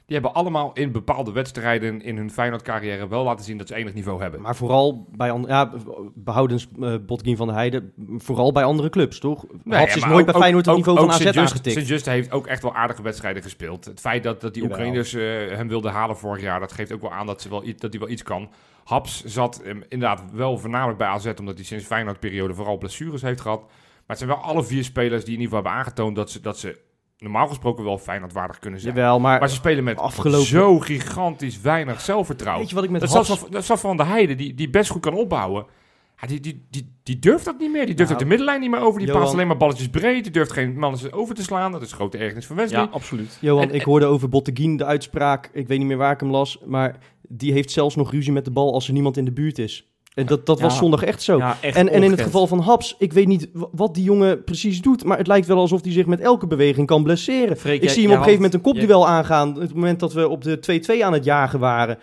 Die 0.09 0.17
hebben 0.17 0.37
allemaal 0.41 0.71
in 0.73 0.91
bepaalde 0.91 1.31
wedstrijden 1.31 2.01
in 2.01 2.17
hun 2.17 2.31
Feyenoord-carrière 2.31 3.07
wel 3.07 3.23
laten 3.23 3.45
zien 3.45 3.57
dat 3.57 3.67
ze 3.67 3.75
enig 3.75 3.93
niveau 3.93 4.21
hebben. 4.21 4.41
Maar 4.41 4.55
vooral 4.55 5.07
bij 5.15 5.33
ja, 5.47 5.71
behoudens 6.15 6.67
uh, 6.79 6.95
Botkin 7.05 7.37
van 7.37 7.47
der 7.47 7.55
Heijden, 7.55 7.93
vooral 8.17 8.51
bij 8.51 8.63
andere 8.63 8.89
clubs, 8.89 9.19
toch? 9.19 9.45
Nee, 9.63 9.79
Haps 9.79 9.93
ja, 9.93 9.97
is 9.97 10.05
nooit 10.05 10.19
ook- 10.19 10.31
bij 10.31 10.41
Feyenoord 10.41 10.65
het 10.65 10.73
ook- 10.73 10.79
niveau 10.79 10.99
ook 10.99 11.05
van 11.05 11.13
AZ 11.15 11.21
Sint-Just- 11.21 11.51
aangetikt. 11.51 11.75
Sint-Juste 11.75 12.09
heeft 12.09 12.31
ook 12.31 12.47
echt 12.47 12.61
wel 12.61 12.75
aardige 12.75 13.01
wedstrijden 13.01 13.43
gespeeld. 13.43 13.85
Het 13.85 13.99
feit 13.99 14.23
dat, 14.23 14.41
dat 14.41 14.53
die 14.53 14.61
Jawel. 14.63 14.77
Oekraïners 14.77 15.13
eh, 15.13 15.23
hem 15.57 15.67
wilden 15.67 15.91
halen 15.91 16.17
vorig 16.17 16.41
jaar, 16.41 16.59
dat 16.59 16.71
geeft 16.71 16.91
ook 16.91 17.01
wel 17.01 17.11
aan 17.11 17.25
dat, 17.25 17.41
ze 17.41 17.49
wel, 17.49 17.63
dat 17.77 17.91
hij 17.91 17.99
wel 17.99 18.09
iets 18.09 18.23
kan. 18.23 18.49
Haps 18.83 19.23
zat 19.25 19.61
eh, 19.61 19.69
inderdaad 19.89 20.23
wel 20.33 20.57
voornamelijk 20.57 20.97
bij 20.97 21.07
AZ, 21.07 21.31
omdat 21.39 21.55
hij 21.55 21.65
sinds 21.65 21.85
Feyenoord-periode 21.85 22.53
vooral 22.53 22.77
blessures 22.77 23.21
heeft 23.21 23.41
gehad. 23.41 23.59
Maar 23.61 24.17
het 24.17 24.17
zijn 24.17 24.29
wel 24.29 24.39
alle 24.39 24.63
vier 24.63 24.83
spelers 24.83 25.23
die 25.25 25.33
in 25.35 25.39
ieder 25.41 25.55
geval 25.55 25.63
hebben 25.63 25.71
aangetoond 25.85 26.15
dat 26.15 26.31
ze, 26.31 26.39
dat 26.41 26.57
ze 26.59 26.79
normaal 27.19 27.47
gesproken 27.47 27.83
wel 27.83 27.97
Feyenoord-waardig 27.97 28.59
kunnen 28.59 28.79
zijn. 28.79 28.95
Jawel, 28.95 29.19
maar, 29.19 29.39
Maar 29.39 29.49
ze 29.49 29.55
spelen 29.55 29.83
met 29.83 29.97
afgelopen- 29.97 30.47
zo 30.47 30.79
gigantisch 30.79 31.61
weinig 31.61 32.01
zelfvertrouwen. 32.01 32.59
weet 32.61 32.69
je 32.69 32.75
wat 32.75 32.83
ik 32.83 32.89
met 32.89 33.01
Dat 33.01 33.27
van, 33.27 33.47
dat 33.51 33.65
van 33.65 33.97
de 33.97 34.03
Heide, 34.05 34.35
die, 34.35 34.53
die 34.53 34.69
best 34.69 34.89
goed 34.89 35.01
kan 35.01 35.13
opbouwen. 35.13 35.65
Ja, 36.21 36.27
die, 36.27 36.39
die, 36.39 36.65
die, 36.69 36.93
die 37.03 37.19
durft 37.19 37.45
dat 37.45 37.59
niet 37.59 37.71
meer. 37.71 37.85
Die 37.85 37.95
durft 37.95 38.11
Nou, 38.11 38.13
ook 38.13 38.19
de 38.19 38.25
middenlijn 38.25 38.59
niet 38.61 38.69
meer 38.69 38.79
over. 38.79 38.99
Die 38.99 39.07
Johan- 39.07 39.21
paast 39.21 39.33
alleen 39.33 39.47
maar 39.47 39.57
balletjes 39.57 39.89
breed. 39.89 40.23
Die 40.23 40.31
durft 40.31 40.51
geen 40.51 40.79
mannen 40.79 41.13
over 41.13 41.35
te 41.35 41.43
slaan. 41.43 41.71
Dat 41.71 41.81
is 41.81 41.91
grote 41.93 42.17
ergernis 42.17 42.45
van 42.45 42.55
Wesley. 42.55 42.79
Ja, 42.81 42.87
absoluut. 42.91 43.37
Johan, 43.41 43.63
En- 43.69 43.73
ik 43.75 43.81
hoorde 43.81 44.05
over 44.05 44.29
Botteguin 44.29 44.77
de 44.77 44.85
uitspraak, 44.85 45.49
ik 45.53 45.67
weet 45.67 45.77
niet 45.77 45.87
meer 45.87 45.97
waar 45.97 46.13
ik 46.13 46.19
hem 46.19 46.29
las, 46.29 46.59
maar 46.65 46.95
die 47.27 47.53
heeft 47.53 47.71
zelfs 47.71 47.95
nog 47.95 48.11
ruzie 48.11 48.31
met 48.33 48.45
de 48.45 48.51
bal 48.51 48.73
als 48.73 48.87
er 48.87 48.93
niemand 48.93 49.17
in 49.17 49.25
de 49.25 49.31
buurt 49.31 49.57
is. 49.59 49.88
En 50.13 50.25
dat, 50.25 50.45
dat 50.45 50.59
was 50.61 50.77
zondag 50.77 51.03
echt 51.03 51.21
zo. 51.21 51.37
Ja, 51.37 51.57
echt 51.61 51.75
En, 51.75 51.89
en 51.89 52.03
in 52.03 52.11
het 52.11 52.21
geval 52.21 52.47
van 52.47 52.59
Haps, 52.59 52.95
ik 52.99 53.13
weet 53.13 53.27
niet 53.27 53.47
wat 53.71 53.93
die 53.95 54.03
jongen 54.03 54.43
precies 54.43 54.81
doet, 54.81 55.03
maar 55.03 55.17
het 55.17 55.27
lijkt 55.27 55.47
wel 55.47 55.57
alsof 55.57 55.83
hij 55.83 55.91
zich 55.91 56.05
met 56.05 56.19
elke 56.19 56.47
beweging 56.47 56.87
kan 56.87 57.03
blesseren. 57.03 57.57
Freek, 57.57 57.75
ik 57.75 57.83
jij- 57.83 57.93
zie 57.93 58.01
hem 58.03 58.11
op 58.11 58.17
een 58.17 58.23
gegeven 58.23 58.43
moment 58.43 58.65
een 58.65 58.71
kopduel 58.73 59.07
aangaan, 59.07 59.49
op 59.55 59.61
het 59.61 59.73
moment 59.73 59.99
dat 59.99 60.13
we 60.13 60.27
op 60.29 60.43
de 60.43 60.59
2-2 60.59 61.03
aan 61.03 61.13
het 61.13 61.23
jagen 61.23 61.59
waren. 61.59 61.97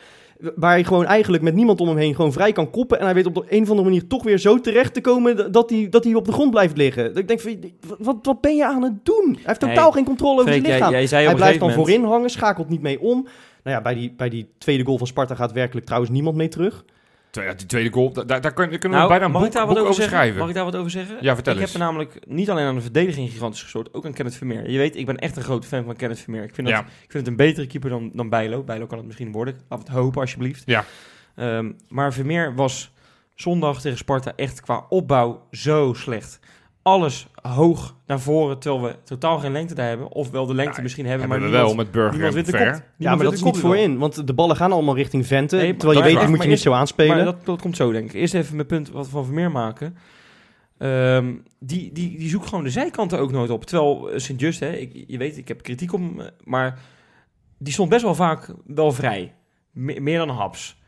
Waar 0.57 0.71
hij 0.73 0.85
gewoon 0.85 1.05
eigenlijk 1.05 1.43
met 1.43 1.55
niemand 1.55 1.81
om 1.81 1.89
hem 1.89 1.97
heen 1.97 2.15
gewoon 2.15 2.33
vrij 2.33 2.53
kan 2.53 2.71
koppen. 2.71 2.99
En 2.99 3.05
hij 3.05 3.15
weet 3.15 3.27
op 3.27 3.35
de 3.35 3.45
een 3.49 3.63
of 3.63 3.71
andere 3.71 3.89
manier 3.89 4.07
toch 4.07 4.23
weer 4.23 4.39
zo 4.39 4.61
terecht 4.61 4.95
te 4.95 5.01
komen 5.01 5.53
dat 5.53 5.71
hij, 5.71 5.87
dat 5.91 6.05
hij 6.05 6.15
op 6.15 6.25
de 6.25 6.33
grond 6.33 6.51
blijft 6.51 6.77
liggen. 6.77 7.05
Dat 7.05 7.17
Ik 7.17 7.29
denk 7.29 7.41
van, 7.41 7.57
wat, 7.99 8.17
wat 8.23 8.41
ben 8.41 8.57
je 8.57 8.67
aan 8.67 8.83
het 8.83 9.05
doen? 9.05 9.29
Hij 9.33 9.43
heeft 9.45 9.61
totaal 9.61 9.93
geen 9.93 10.05
controle 10.05 10.41
over 10.41 10.53
zijn 10.53 10.63
lichaam. 10.63 10.91
jij 10.91 11.25
Hij 11.25 11.35
blijft 11.35 11.59
dan 11.61 11.69
moment- 11.69 11.87
voorin 11.89 12.05
hangen, 12.05 12.31
schakelt 12.31 12.69
niet 12.69 12.83
mee 12.83 13.01
om. 13.01 13.23
Nou 13.63 13.77
ja, 13.77 13.83
bij 13.83 13.95
die, 13.95 14.15
bij 14.17 14.29
die 14.29 14.49
tweede 14.59 14.85
goal 14.85 14.99
van 14.99 15.07
Sparta 15.07 15.35
gaat 15.35 15.53
werkelijk 15.53 15.87
trouwens 15.87 16.13
niemand 16.13 16.37
mee 16.37 16.49
terug. 16.49 16.85
Die 17.57 17.67
tweede 17.67 17.93
goal, 17.93 18.13
da- 18.13 18.25
daar, 18.25 18.41
daar 18.41 18.53
kun- 18.53 18.71
daar 18.71 18.79
kunnen 18.79 18.99
Nou, 18.99 19.03
we 19.03 19.09
bijna 19.19 19.25
een 19.25 19.31
mag 19.31 19.41
boek, 19.41 19.51
ik 19.51 19.57
daar 19.57 19.67
boek 19.67 19.77
wat 19.77 19.87
over 19.87 20.03
schrijven. 20.03 20.39
Mag 20.39 20.49
ik 20.49 20.55
daar 20.55 20.65
wat 20.65 20.77
over 20.77 20.91
zeggen? 20.91 21.17
Ja, 21.21 21.35
vertel 21.35 21.53
ik 21.55 21.61
eens. 21.61 21.73
heb 21.73 21.81
er 21.81 21.87
namelijk 21.87 22.27
niet 22.27 22.51
alleen 22.51 22.65
aan 22.67 22.75
de 22.75 22.81
verdediging 22.81 23.31
gigantisch 23.31 23.63
gestoord, 23.63 23.95
ook 23.95 24.05
aan 24.07 24.13
Kenneth 24.13 24.35
Vermeer. 24.37 24.71
Je 24.71 24.79
weet, 24.79 24.97
ik 24.97 25.07
ben 25.07 25.17
echt 25.17 25.37
een 25.37 25.43
grote 25.43 25.67
fan 25.67 25.85
van 25.85 25.97
Kenneth 25.97 26.21
Vermeer. 26.21 26.43
Ik 26.43 26.55
vind, 26.55 26.67
dat, 26.67 26.77
Ja. 26.77 26.83
ik 26.83 27.11
vind 27.11 27.13
het 27.13 27.27
een 27.27 27.37
betere 27.37 27.67
keeper 27.67 27.91
dan, 27.91 28.11
dan 28.15 28.29
Bijlo. 28.29 28.63
Bijlo 28.63 28.87
kan 28.87 28.99
het 28.99 29.07
misschien 29.07 29.33
worden. 29.33 29.55
We 29.69 29.75
het 29.75 29.89
hopen, 29.89 30.21
alsjeblieft. 30.21 30.63
Ja. 30.67 30.85
Ehm, 31.35 31.73
maar 31.89 32.13
Vermeer 32.13 32.55
was 32.55 32.93
zondag 33.35 33.81
tegen 33.81 33.99
Sparta 33.99 34.33
echt 34.37 34.61
qua 34.61 34.87
opbouw 34.89 35.47
zo 35.51 35.93
slecht. 35.93 36.39
Alles 36.87 37.27
hoog 37.43 37.97
naar 38.07 38.21
voren, 38.21 38.59
terwijl 38.59 38.83
we 38.83 38.97
totaal 39.05 39.39
geen 39.39 39.53
lengte 39.53 39.75
daar 39.75 39.89
hebben. 39.89 40.13
Ofwel 40.13 40.47
de 40.47 40.55
lengte 40.55 40.77
Ja, 40.77 40.83
misschien 40.83 41.07
hebben, 41.07 41.31
Hebben 41.31 41.51
maar 41.51 41.59
we 41.61 41.65
wel 41.65 41.75
met 41.75 41.91
Burger 41.91 42.13
niemand 42.13 42.35
en 42.37 42.43
wint 42.43 42.53
de 42.53 42.59
Ver. 42.59 42.73
kop. 42.73 42.83
Ja, 42.99 43.15
maar 43.15 43.25
dat 43.25 43.33
is 43.33 43.43
niet 43.43 43.59
voorin, 43.59 43.99
want 43.99 44.27
de 44.27 44.35
ballen 44.35 44.57
gaan 44.57 44.73
allemaal 44.73 44.95
richting 44.97 45.27
Vente. 45.27 45.57
Nee, 45.57 45.77
terwijl 45.77 45.99
je 45.99 46.05
dat 46.05 46.13
weet, 46.13 46.21
dit 46.21 46.31
moet 46.31 46.43
je 46.43 46.49
niet 46.49 46.61
zo 46.61 46.73
aanspelen. 46.73 47.17
Maar 47.17 47.25
dat, 47.25 47.45
dat 47.45 47.61
komt 47.61 47.77
zo, 47.77 47.93
denk 47.93 48.09
ik. 48.09 48.15
Eerst 48.15 48.35
even 48.35 48.57
mijn 48.57 48.69
punt 48.69 48.91
wat 48.91 49.09
van 49.09 49.25
Vermeer 49.25 49.51
maken. 49.51 49.97
Ehm, 50.79 51.35
die, 51.59 51.93
die, 51.93 52.19
die 52.19 52.29
zoekt 52.29 52.49
gewoon 52.49 52.65
de 52.65 52.71
zijkanten 52.71 53.19
ook 53.19 53.31
nooit 53.33 53.51
op. 53.51 53.65
Terwijl 53.65 54.11
eh, 54.11 54.19
Sint-Just, 54.19 54.59
je 55.07 55.19
weet, 55.19 55.37
ik 55.39 55.49
heb 55.49 55.63
kritiek 55.63 55.93
op 55.93 56.01
hem, 56.01 56.21
eh, 56.21 56.27
maar 56.45 56.79
die 57.59 57.73
stond 57.73 57.89
best 57.89 58.03
wel 58.03 58.15
vaak 58.15 58.55
wel 58.67 58.93
vrij. 58.93 59.35
Me- 59.71 60.01
meer 60.01 60.19
dan 60.19 60.29
Haps. 60.29 60.81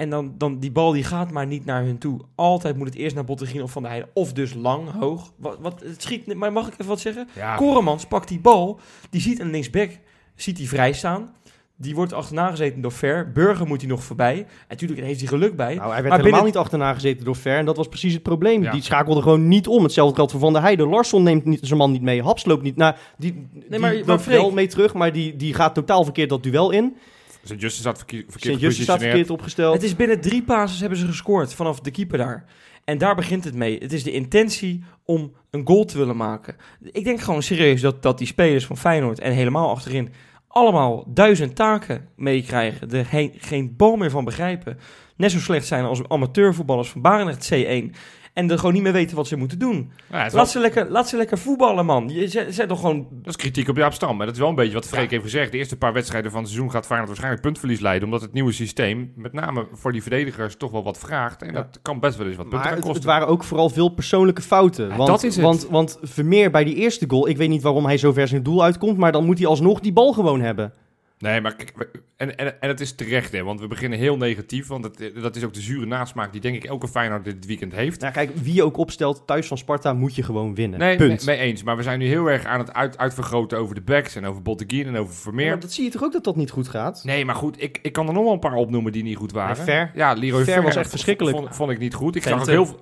En 0.00 0.10
dan, 0.10 0.34
dan 0.38 0.58
die 0.58 0.70
bal 0.72 0.92
die 0.92 1.04
gaat 1.04 1.30
maar 1.30 1.46
niet 1.46 1.64
naar 1.64 1.84
hun 1.84 1.98
toe. 1.98 2.20
Altijd 2.34 2.76
moet 2.76 2.86
het 2.86 2.96
eerst 2.96 3.14
naar 3.14 3.24
Bottegien 3.24 3.62
of 3.62 3.70
Van 3.70 3.82
der 3.82 3.90
Heijden. 3.90 4.10
Of 4.14 4.32
dus 4.32 4.54
lang, 4.54 4.90
hoog. 5.00 5.32
Wat, 5.36 5.56
wat, 5.60 5.80
het 5.84 6.02
schiet, 6.02 6.34
maar 6.34 6.52
mag 6.52 6.66
ik 6.66 6.72
even 6.72 6.86
wat 6.86 7.00
zeggen? 7.00 7.28
Ja, 7.34 7.56
Koremans 7.56 8.06
pakt 8.06 8.28
die 8.28 8.40
bal, 8.40 8.80
die 9.10 9.20
ziet 9.20 9.40
een 9.40 9.50
linksback, 9.50 9.90
ziet 10.34 10.58
hij 10.58 10.66
vrij 10.66 10.92
staan. 10.92 11.34
Die 11.76 11.94
wordt 11.94 12.12
achterna 12.12 12.50
gezeten 12.50 12.80
door 12.80 12.92
Ver. 12.92 13.32
Burger 13.32 13.66
moet 13.66 13.80
hij 13.80 13.90
nog 13.90 14.02
voorbij. 14.04 14.36
En 14.38 14.46
natuurlijk 14.68 15.00
heeft 15.00 15.18
hij 15.20 15.28
geluk 15.28 15.56
bij. 15.56 15.74
Nou, 15.74 15.78
hij 15.78 15.88
werd 15.88 15.90
Maar 15.90 16.02
helemaal 16.02 16.22
binnen- 16.22 16.44
niet 16.44 16.56
achterna 16.56 16.94
gezeten 16.94 17.24
door 17.24 17.36
Ver. 17.36 17.56
En 17.58 17.64
dat 17.64 17.76
was 17.76 17.88
precies 17.88 18.12
het 18.12 18.22
probleem. 18.22 18.62
Ja. 18.62 18.70
Die 18.72 18.82
schakelde 18.82 19.22
gewoon 19.22 19.48
niet 19.48 19.66
om. 19.66 19.82
Hetzelfde 19.82 20.14
geldt 20.14 20.30
voor 20.30 20.40
Van 20.40 20.52
der 20.52 20.62
Heijden. 20.62 20.88
Larsson 20.88 21.22
neemt 21.22 21.44
niet, 21.44 21.58
zijn 21.62 21.78
man 21.78 21.90
niet 21.92 22.02
mee. 22.02 22.22
Haps 22.22 22.44
loopt 22.44 22.62
niet. 22.62 22.76
Nou, 22.76 22.94
die, 23.18 23.32
die 23.52 23.62
maar- 23.68 23.80
maar 23.80 24.02
loopt 24.06 24.22
Freek- 24.22 24.36
wel 24.40 24.50
mee 24.50 24.66
terug. 24.66 24.94
Maar 24.94 25.12
die, 25.12 25.36
die 25.36 25.54
gaat 25.54 25.74
totaal 25.74 26.04
verkeerd 26.04 26.28
dat 26.28 26.42
duel 26.42 26.70
in. 26.70 26.96
Sint-Juste 27.44 27.80
staat 27.80 27.96
verkeer- 27.96 28.24
verkeerd 28.28 28.42
Sint-Just 28.42 28.82
staat 28.82 28.86
gepositioneerd. 28.86 29.26
verkeerd 29.26 29.38
opgesteld. 29.38 29.74
Het 29.74 29.82
is 29.82 29.96
binnen 29.96 30.20
drie 30.20 30.42
passes 30.42 30.80
hebben 30.80 30.98
ze 30.98 31.06
gescoord 31.06 31.54
vanaf 31.54 31.80
de 31.80 31.90
keeper 31.90 32.18
daar. 32.18 32.44
En 32.84 32.98
daar 32.98 33.14
begint 33.14 33.44
het 33.44 33.54
mee. 33.54 33.78
Het 33.78 33.92
is 33.92 34.02
de 34.02 34.12
intentie 34.12 34.84
om 35.04 35.32
een 35.50 35.66
goal 35.66 35.84
te 35.84 35.98
willen 35.98 36.16
maken. 36.16 36.56
Ik 36.82 37.04
denk 37.04 37.20
gewoon 37.20 37.42
serieus 37.42 37.80
dat, 37.80 38.02
dat 38.02 38.18
die 38.18 38.26
spelers 38.26 38.66
van 38.66 38.76
Feyenoord 38.76 39.20
en 39.20 39.32
helemaal 39.32 39.70
achterin 39.70 40.12
allemaal 40.48 41.04
duizend 41.06 41.56
taken 41.56 42.08
meekrijgen. 42.16 42.90
Er 42.90 43.04
geen, 43.06 43.32
geen 43.38 43.76
bal 43.76 43.96
meer 43.96 44.10
van 44.10 44.24
begrijpen. 44.24 44.78
Net 45.16 45.30
zo 45.30 45.38
slecht 45.38 45.66
zijn 45.66 45.84
als 45.84 46.08
amateurvoetballers 46.08 46.88
van 46.88 47.00
Barendrecht 47.00 47.52
C1. 47.54 47.96
En 48.40 48.50
er 48.50 48.58
gewoon 48.58 48.72
niet 48.74 48.82
meer 48.82 48.92
weten 48.92 49.16
wat 49.16 49.26
ze 49.26 49.36
moeten 49.36 49.58
doen. 49.58 49.90
Ja, 50.10 50.22
het 50.22 50.32
wel- 50.32 50.40
Laat 50.42 50.50
ze 50.50 50.58
lekker, 50.58 50.90
laat 50.90 51.08
ze 51.08 51.16
lekker 51.16 51.38
voetballen, 51.38 51.86
man. 51.86 52.08
Je 52.08 52.28
zet, 52.28 52.54
zet 52.54 52.68
toch 52.68 52.80
gewoon... 52.80 53.06
Dat 53.10 53.26
is 53.26 53.36
kritiek 53.36 53.68
op 53.68 53.76
Jaap 53.76 53.92
Stam. 53.92 54.16
Maar 54.16 54.26
dat 54.26 54.34
is 54.34 54.40
wel 54.40 54.48
een 54.50 54.54
beetje 54.54 54.74
wat 54.74 54.86
Freek 54.86 55.10
heeft 55.10 55.22
gezegd. 55.22 55.52
De 55.52 55.58
eerste 55.58 55.76
paar 55.76 55.92
wedstrijden 55.92 56.30
van 56.30 56.40
het 56.40 56.48
seizoen 56.50 56.70
gaat 56.70 56.82
Feyenoord 56.84 57.08
waarschijnlijk 57.08 57.42
puntverlies 57.44 57.80
leiden. 57.80 58.04
Omdat 58.04 58.20
het 58.22 58.32
nieuwe 58.32 58.52
systeem, 58.52 59.12
met 59.16 59.32
name 59.32 59.66
voor 59.72 59.92
die 59.92 60.02
verdedigers, 60.02 60.56
toch 60.56 60.70
wel 60.70 60.82
wat 60.82 60.98
vraagt. 60.98 61.42
En 61.42 61.46
Ja. 61.48 61.52
dat 61.54 61.78
kan 61.82 62.00
best 62.00 62.16
wel 62.16 62.26
eens 62.26 62.36
wat 62.36 62.48
punten 62.48 62.58
Maar 62.58 62.68
gaan 62.68 62.76
het, 62.76 62.84
het 62.84 62.92
kosten. 62.92 63.12
waren 63.12 63.28
ook 63.28 63.44
vooral 63.44 63.68
veel 63.68 63.88
persoonlijke 63.88 64.42
fouten. 64.42 64.88
Ja, 64.88 64.96
want, 64.96 65.08
dat 65.08 65.22
is 65.22 65.34
het. 65.34 65.44
Want, 65.44 65.66
want 65.70 65.98
Vermeer 66.02 66.50
bij 66.50 66.64
die 66.64 66.74
eerste 66.74 67.04
goal, 67.08 67.28
ik 67.28 67.36
weet 67.36 67.48
niet 67.48 67.62
waarom 67.62 67.84
hij 67.84 67.98
zo 67.98 68.12
ver 68.12 68.28
zijn 68.28 68.42
doel 68.42 68.62
uitkomt, 68.64 68.96
maar 68.96 69.12
dan 69.12 69.24
moet 69.24 69.38
hij 69.38 69.46
alsnog 69.46 69.80
die 69.80 69.92
bal 69.92 70.12
gewoon 70.12 70.40
hebben. 70.40 70.72
Nee, 71.20 71.40
maar 71.40 71.56
kijk, 71.56 71.72
en, 72.16 72.36
en, 72.36 72.60
en 72.60 72.68
het 72.68 72.80
is 72.80 72.94
terecht, 72.94 73.32
hè, 73.32 73.42
want 73.42 73.60
we 73.60 73.66
beginnen 73.66 73.98
heel 73.98 74.16
negatief. 74.16 74.66
Want 74.66 74.84
het, 74.84 75.12
dat 75.14 75.36
is 75.36 75.44
ook 75.44 75.54
de 75.54 75.60
zure 75.60 75.86
nasmaak 75.86 76.32
die 76.32 76.40
denk 76.40 76.56
ik 76.56 76.64
elke 76.64 76.88
Feyenoord 76.88 77.24
dit 77.24 77.46
weekend 77.46 77.72
heeft. 77.72 78.00
Nou, 78.00 78.12
kijk, 78.12 78.30
wie 78.36 78.54
je 78.54 78.62
ook 78.62 78.76
opstelt, 78.76 79.22
thuis 79.26 79.46
van 79.46 79.58
Sparta 79.58 79.92
moet 79.92 80.14
je 80.14 80.22
gewoon 80.22 80.54
winnen. 80.54 80.78
Nee, 80.78 80.96
Punt. 80.96 81.26
mee, 81.26 81.36
mee 81.36 81.46
eens. 81.46 81.62
Maar 81.62 81.76
we 81.76 81.82
zijn 81.82 81.98
nu 81.98 82.06
heel 82.06 82.26
erg 82.26 82.44
aan 82.44 82.58
het 82.58 82.72
uit, 82.72 82.98
uitvergroten 82.98 83.58
over 83.58 83.74
de 83.74 83.80
backs 83.80 84.16
en 84.16 84.26
over 84.26 84.42
Botteguin 84.42 84.86
en 84.86 84.96
over 84.96 85.14
Vermeer. 85.14 85.48
Maar 85.48 85.60
dat 85.60 85.72
zie 85.72 85.84
je 85.84 85.90
toch 85.90 86.02
ook 86.02 86.12
dat 86.12 86.24
dat 86.24 86.36
niet 86.36 86.50
goed 86.50 86.68
gaat? 86.68 87.04
Nee, 87.04 87.24
maar 87.24 87.34
goed, 87.34 87.62
ik, 87.62 87.78
ik 87.82 87.92
kan 87.92 88.06
er 88.06 88.12
nog 88.12 88.24
wel 88.24 88.32
een 88.32 88.38
paar 88.38 88.54
opnoemen 88.54 88.92
die 88.92 89.02
niet 89.02 89.16
goed 89.16 89.32
waren. 89.32 89.56
Nee, 89.56 89.64
Ver. 89.64 89.90
Ja, 89.94 90.12
Leroy 90.12 90.44
Ver 90.44 90.62
was 90.62 90.76
echt 90.76 90.90
verschrikkelijk. 90.90 91.36
Vond, 91.36 91.56
vond 91.56 91.70
ik 91.70 91.78
niet 91.78 91.94
goed. 91.94 92.16
Ik 92.16 92.22
Vente. 92.22 92.38
zag 92.38 92.48
ook 92.48 92.54
heel 92.54 92.66
veel... 92.66 92.80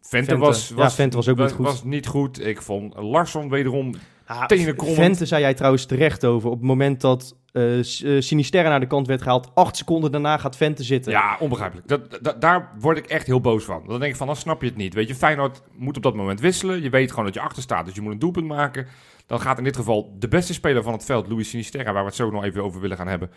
Vente, 0.00 0.26
Vente. 0.30 0.36
Was, 0.36 0.68
Ja, 0.68 0.74
was, 0.74 0.94
Vente 0.94 1.16
was 1.16 1.28
ook 1.28 1.36
niet 1.36 1.44
was, 1.44 1.54
goed. 1.56 1.66
was 1.66 1.84
niet 1.84 2.06
goed. 2.06 2.46
Ik 2.46 2.62
vond 2.62 2.96
Larsson 2.96 3.48
wederom... 3.48 3.94
Tenenkrommend. 4.46 4.98
Vente 5.00 5.26
zei 5.26 5.40
jij 5.42 5.54
trouwens 5.54 5.86
terecht 5.86 6.24
over. 6.24 6.50
Op 6.50 6.56
het 6.58 6.66
moment 6.66 7.00
dat 7.00 7.36
eh, 7.52 7.62
Sinisterra 8.20 8.68
naar 8.68 8.80
de 8.80 8.86
kant 8.86 9.06
werd 9.06 9.22
gehaald, 9.22 9.50
acht 9.54 9.76
seconden 9.76 10.12
daarna 10.12 10.36
gaat 10.38 10.56
Vente 10.56 10.82
zitten. 10.82 11.12
Ja, 11.12 11.36
onbegrijpelijk. 11.40 11.88
Dat, 11.88 12.18
dat- 12.22 12.40
daar 12.40 12.72
word 12.78 12.98
ik 12.98 13.06
echt 13.06 13.26
heel 13.26 13.40
boos 13.40 13.64
van. 13.64 13.82
Dan 13.86 13.98
denk 13.98 14.10
ik 14.12 14.16
van, 14.18 14.26
dan 14.26 14.36
snap 14.36 14.60
je 14.62 14.66
het 14.68 14.76
niet. 14.76 14.94
Weet 14.94 15.08
je, 15.08 15.14
Feyenoord 15.14 15.62
moet 15.76 15.96
op 15.96 16.02
dat 16.02 16.14
moment 16.14 16.40
wisselen. 16.40 16.82
Je 16.82 16.90
weet 16.90 17.10
gewoon 17.10 17.24
dat 17.24 17.34
je 17.34 17.40
achter 17.40 17.62
staat, 17.62 17.84
dus 17.84 17.94
je 17.94 18.00
moet 18.00 18.12
een 18.12 18.18
doelpunt 18.18 18.46
maken. 18.46 18.86
Dan 19.26 19.40
gaat 19.40 19.58
in 19.58 19.64
dit 19.64 19.76
geval 19.76 20.14
de 20.18 20.28
beste 20.28 20.52
speler 20.52 20.82
van 20.82 20.92
het 20.92 21.04
veld, 21.04 21.28
Luis 21.28 21.48
Sinisterra, 21.48 21.92
waar 21.92 22.02
we 22.02 22.08
het 22.08 22.16
zo 22.16 22.30
nog 22.30 22.44
even 22.44 22.62
over 22.64 22.80
willen 22.80 22.96
gaan 22.96 23.08
hebben, 23.08 23.30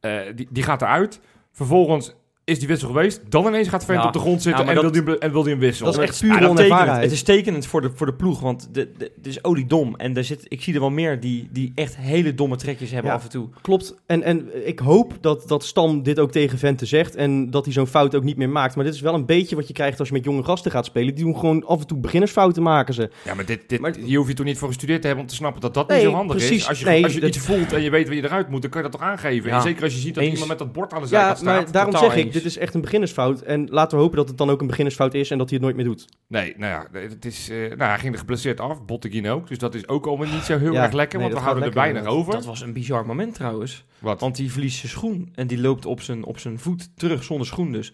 eh, 0.00 0.20
die, 0.34 0.48
die 0.50 0.62
gaat 0.62 0.82
eruit. 0.82 1.20
Vervolgens 1.52 2.14
is 2.50 2.58
die 2.58 2.68
wissel 2.68 2.88
geweest. 2.88 3.20
Dan 3.28 3.46
ineens 3.46 3.68
gaat 3.68 3.84
Vent 3.84 4.00
Ja. 4.00 4.06
op 4.06 4.12
de 4.12 4.18
grond 4.18 4.42
zitten 4.42 4.62
Ja, 4.64 4.68
en, 4.70 4.74
dat- 4.82 4.92
wil 4.94 5.04
die, 5.04 5.18
en 5.18 5.32
wil 5.32 5.42
die 5.42 5.52
een 5.52 5.58
wissel. 5.58 5.84
Dat 5.86 5.94
is 5.94 6.00
echt 6.08 6.18
Ja, 6.18 6.28
tekent- 6.32 6.50
onervarenheid. 6.50 7.02
Het 7.02 7.12
is 7.12 7.22
tekenend 7.22 7.66
voor 7.66 7.80
de, 7.80 7.90
voor 7.94 8.06
de 8.06 8.14
ploeg, 8.14 8.40
want 8.40 8.68
de, 8.72 8.88
de, 8.98 9.12
het 9.16 9.26
is 9.26 9.44
oliedom. 9.44 9.96
En 9.96 10.16
er 10.16 10.24
zit, 10.24 10.44
ik 10.48 10.62
zie 10.62 10.74
er 10.74 10.80
wel 10.80 10.90
meer 10.90 11.20
die, 11.20 11.48
die 11.52 11.72
echt 11.74 11.96
hele 11.96 12.34
domme 12.34 12.56
trekjes 12.56 12.90
hebben 12.90 13.10
Ja. 13.10 13.16
af 13.16 13.22
en 13.24 13.30
toe. 13.30 13.48
Klopt. 13.62 13.94
En, 14.06 14.22
en 14.22 14.66
ik 14.66 14.78
hoop 14.78 15.12
dat, 15.20 15.48
dat 15.48 15.64
Stam 15.64 16.02
dit 16.02 16.18
ook 16.18 16.30
tegen 16.32 16.58
Vente 16.58 16.86
zegt. 16.86 17.14
En 17.16 17.50
dat 17.50 17.64
hij 17.64 17.72
zo'n 17.74 17.86
fout 17.86 18.14
ook 18.14 18.22
niet 18.24 18.36
meer 18.36 18.48
maakt. 18.50 18.74
Maar 18.76 18.84
dit 18.84 18.94
is 18.94 19.00
wel 19.00 19.14
een 19.14 19.26
beetje 19.26 19.56
wat 19.56 19.66
je 19.66 19.72
krijgt 19.72 19.98
als 19.98 20.08
je 20.08 20.14
met 20.14 20.24
jonge 20.24 20.42
gasten 20.44 20.70
gaat 20.70 20.84
spelen. 20.84 21.14
Die 21.14 21.24
doen 21.24 21.36
gewoon 21.38 21.66
af 21.66 21.80
en 21.80 21.86
toe 21.86 21.98
beginnersfouten 21.98 22.62
maken 22.62 22.94
ze. 22.94 23.10
Ja, 23.24 23.34
maar, 23.34 23.44
dit, 23.44 23.60
dit, 23.66 23.80
Maar- 23.80 23.94
hier 24.04 24.18
hoef 24.18 24.28
je 24.28 24.34
toch 24.34 24.46
niet 24.46 24.58
voor 24.58 24.68
gestudeerd 24.68 25.00
te 25.00 25.06
hebben 25.06 25.24
om 25.24 25.30
te 25.30 25.36
snappen 25.36 25.60
dat 25.60 25.74
dat 25.74 25.88
Nee, 25.88 25.98
niet 25.98 26.06
zo 26.06 26.14
handig 26.14 26.36
precies. 26.36 26.56
is. 26.62 26.68
Als 26.68 26.78
je, 26.78 26.84
Nee, 26.84 27.04
als 27.04 27.12
je 27.14 27.20
dat- 27.20 27.28
iets 27.28 27.38
voelt 27.38 27.72
en 27.72 27.82
je 27.82 27.90
weet 27.90 28.06
waar 28.06 28.16
je 28.16 28.22
eruit 28.24 28.48
moet, 28.48 28.62
dan 28.62 28.70
kan 28.70 28.82
je 28.82 28.88
dat 28.90 29.00
toch 29.00 29.08
aangeven. 29.08 29.50
Ja. 29.50 29.56
En 29.56 29.62
zeker 29.62 29.82
als 29.82 29.92
je 29.92 29.98
ziet 30.00 30.14
dat 30.14 30.22
Eens. 30.22 30.32
iemand 30.32 30.48
met 30.48 30.58
dat 30.58 30.72
bord 30.72 30.92
aan 30.92 31.00
de 31.02 31.06
zijkant 31.08 31.30
Ja, 31.38 31.42
staat. 31.42 31.62
maar 31.62 31.72
daarom 31.72 31.96
zeg 31.96 32.16
ik, 32.16 32.34
eens. 32.34 32.39
Dit 32.42 32.50
is 32.50 32.58
echt 32.58 32.74
een 32.74 32.80
beginnersfout. 32.80 33.40
En 33.40 33.68
laten 33.70 33.96
we 33.96 34.02
hopen 34.02 34.16
dat 34.16 34.28
het 34.28 34.38
dan 34.38 34.50
ook 34.50 34.60
een 34.60 34.66
beginnersfout 34.66 35.14
is 35.14 35.30
en 35.30 35.38
dat 35.38 35.48
hij 35.50 35.58
het 35.58 35.66
nooit 35.66 35.76
meer 35.76 35.86
doet. 35.94 36.06
Nee, 36.26 36.54
nou 36.56 36.72
ja, 36.72 37.00
het 37.00 37.24
is, 37.24 37.48
eh, 37.50 37.56
nou, 37.58 37.82
hij 37.82 37.98
ging 37.98 38.12
er 38.12 38.18
geblesseerd 38.18 38.60
af. 38.60 38.84
Botteguin 38.84 39.28
ook. 39.28 39.48
Dus 39.48 39.58
dat 39.58 39.74
is 39.74 39.88
ook 39.88 40.06
alweer 40.06 40.28
niet 40.32 40.42
zo 40.42 40.58
heel 40.58 40.72
Ja, 40.72 40.82
erg 40.82 40.92
lekker, 40.92 41.18
nee, 41.18 41.26
want 41.28 41.38
we 41.40 41.44
houden 41.46 41.68
er 41.68 41.74
weinig 41.74 42.04
over. 42.04 42.32
Dat 42.32 42.44
was 42.44 42.60
een 42.60 42.72
bizar 42.72 43.06
moment 43.06 43.34
trouwens. 43.34 43.84
Wat? 43.98 44.20
Want 44.20 44.36
die 44.36 44.52
verliest 44.52 44.78
zijn 44.78 44.92
schoen 44.92 45.28
en 45.34 45.46
die 45.46 45.60
loopt 45.60 45.86
op 45.86 46.00
zijn, 46.00 46.24
op 46.24 46.38
zijn 46.38 46.58
voet 46.58 46.96
terug 46.96 47.24
zonder 47.24 47.46
schoen 47.46 47.72
dus. 47.72 47.92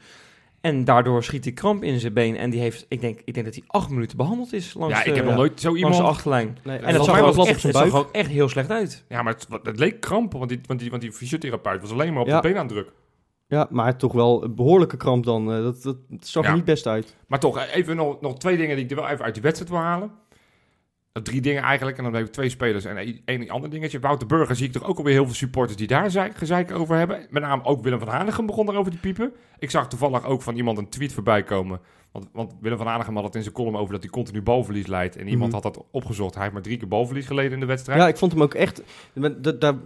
En 0.60 0.84
daardoor 0.84 1.24
schiet 1.24 1.44
hij 1.44 1.52
kramp 1.52 1.82
in 1.82 2.00
zijn 2.00 2.12
been. 2.12 2.36
En 2.36 2.50
die 2.50 2.60
heeft, 2.60 2.86
ik 2.88 3.00
denk, 3.00 3.20
ik 3.24 3.34
denk 3.34 3.46
dat 3.46 3.54
hij 3.54 3.64
acht 3.66 3.90
minuten 3.90 4.16
behandeld 4.16 4.52
is 4.52 4.74
langs, 4.74 4.94
Ja, 4.94 5.00
ik 5.04 5.10
de, 5.10 5.16
heb 5.16 5.24
nog 5.24 5.34
nooit 5.34 5.60
zo 5.60 5.66
langs 5.68 5.82
iemand... 5.82 6.02
de 6.02 6.08
achterlijn. 6.08 6.58
Nee, 6.64 6.78
En 6.78 6.94
dat 6.94 7.04
zag, 7.04 7.14
mij 7.14 7.24
er 7.24 7.34
was 7.34 7.38
ook 7.38 7.46
echt, 7.46 7.56
op 7.56 7.62
het 7.62 7.72
zijn 7.72 7.72
zag 7.72 7.82
buik. 7.82 7.94
er 7.94 8.08
ook 8.08 8.14
echt 8.14 8.30
heel 8.30 8.48
slecht 8.48 8.70
uit. 8.70 9.04
Ja, 9.08 9.22
maar 9.22 9.32
het, 9.32 9.46
het 9.62 9.78
leek 9.78 10.00
krampen, 10.00 10.38
want 10.38 10.50
die, 10.50 10.60
want 10.66 10.80
die, 10.80 10.90
want 10.90 11.02
die 11.02 11.12
fysiotherapeut 11.12 11.80
was 11.80 11.90
alleen 11.90 12.12
maar 12.12 12.22
op 12.22 12.28
Ja. 12.28 12.32
het 12.32 12.42
been 12.42 12.54
aan 12.56 12.64
het 12.64 12.68
drukken. 12.68 12.92
Ja, 13.48 13.66
maar 13.70 13.96
toch 13.98 14.12
wel 14.12 14.44
een 14.44 14.54
behoorlijke 14.54 14.96
kramp 14.96 15.24
dan. 15.24 15.52
Eh, 15.52 15.62
Dat, 15.62 15.82
dat, 15.82 15.96
zag 16.20 16.44
er 16.44 16.50
Ja. 16.50 16.54
niet 16.56 16.64
best 16.64 16.86
uit. 16.86 17.16
Maar 17.26 17.38
toch, 17.38 17.58
eh, 17.58 17.74
even 17.76 17.96
nog, 17.96 18.20
nog 18.20 18.38
twee 18.38 18.56
dingen 18.56 18.76
die 18.76 18.84
ik 18.84 18.90
er 18.90 18.96
wel 18.96 19.08
even 19.08 19.24
uit 19.24 19.34
die 19.34 19.42
wedstrijd 19.42 19.70
wil 19.70 19.80
halen. 19.80 20.10
Drie 21.22 21.40
dingen 21.40 21.62
eigenlijk, 21.62 21.96
en 21.98 22.04
dan 22.04 22.14
heb 22.14 22.26
ik 22.26 22.32
twee 22.32 22.48
spelers 22.48 22.84
en 22.84 23.20
één 23.24 23.50
ander 23.50 23.70
dingetje. 23.70 24.00
Wouter 24.00 24.26
Burger 24.26 24.56
zie 24.56 24.66
ik 24.66 24.72
toch 24.72 24.84
ook 24.84 24.98
alweer 24.98 25.12
heel 25.12 25.24
veel 25.24 25.34
supporters 25.34 25.76
die 25.76 25.86
daar 25.86 26.10
zei- 26.10 26.32
gezeik 26.34 26.72
over 26.72 26.96
hebben. 26.96 27.26
Met 27.30 27.42
name 27.42 27.64
ook 27.64 27.82
Willem 27.82 27.98
van 27.98 28.08
Hanegem 28.08 28.46
begon 28.46 28.68
erover 28.68 28.92
te 28.92 28.98
piepen. 28.98 29.32
Ik 29.58 29.70
zag 29.70 29.88
toevallig 29.88 30.24
ook 30.24 30.42
van 30.42 30.56
iemand 30.56 30.78
een 30.78 30.88
tweet 30.88 31.12
voorbij 31.12 31.42
komen. 31.42 31.80
Want, 32.16 32.28
want 32.32 32.54
Willem 32.60 32.78
van 32.78 32.86
Hanegem 32.86 33.14
had 33.14 33.24
het 33.24 33.34
in 33.34 33.42
zijn 33.42 33.54
column 33.54 33.76
over 33.76 33.92
dat 33.92 34.02
hij 34.02 34.10
continu 34.10 34.42
balverlies 34.42 34.86
leidt. 34.86 35.16
En 35.16 35.28
iemand 35.28 35.52
Mhm. 35.52 35.62
had 35.62 35.74
dat 35.74 35.84
opgezocht. 35.90 36.32
Hij 36.34 36.42
heeft 36.42 36.54
maar 36.54 36.62
drie 36.62 36.76
keer 36.76 36.88
balverlies 36.88 37.26
geleden 37.26 37.52
in 37.52 37.60
de 37.60 37.66
wedstrijd. 37.66 38.00
Ja, 38.00 38.08
ik 38.08 38.16
vond 38.16 38.32
hem 38.32 38.42
ook 38.42 38.54
echt... 38.54 38.82
dat- 39.14 39.60
dat- 39.60 39.76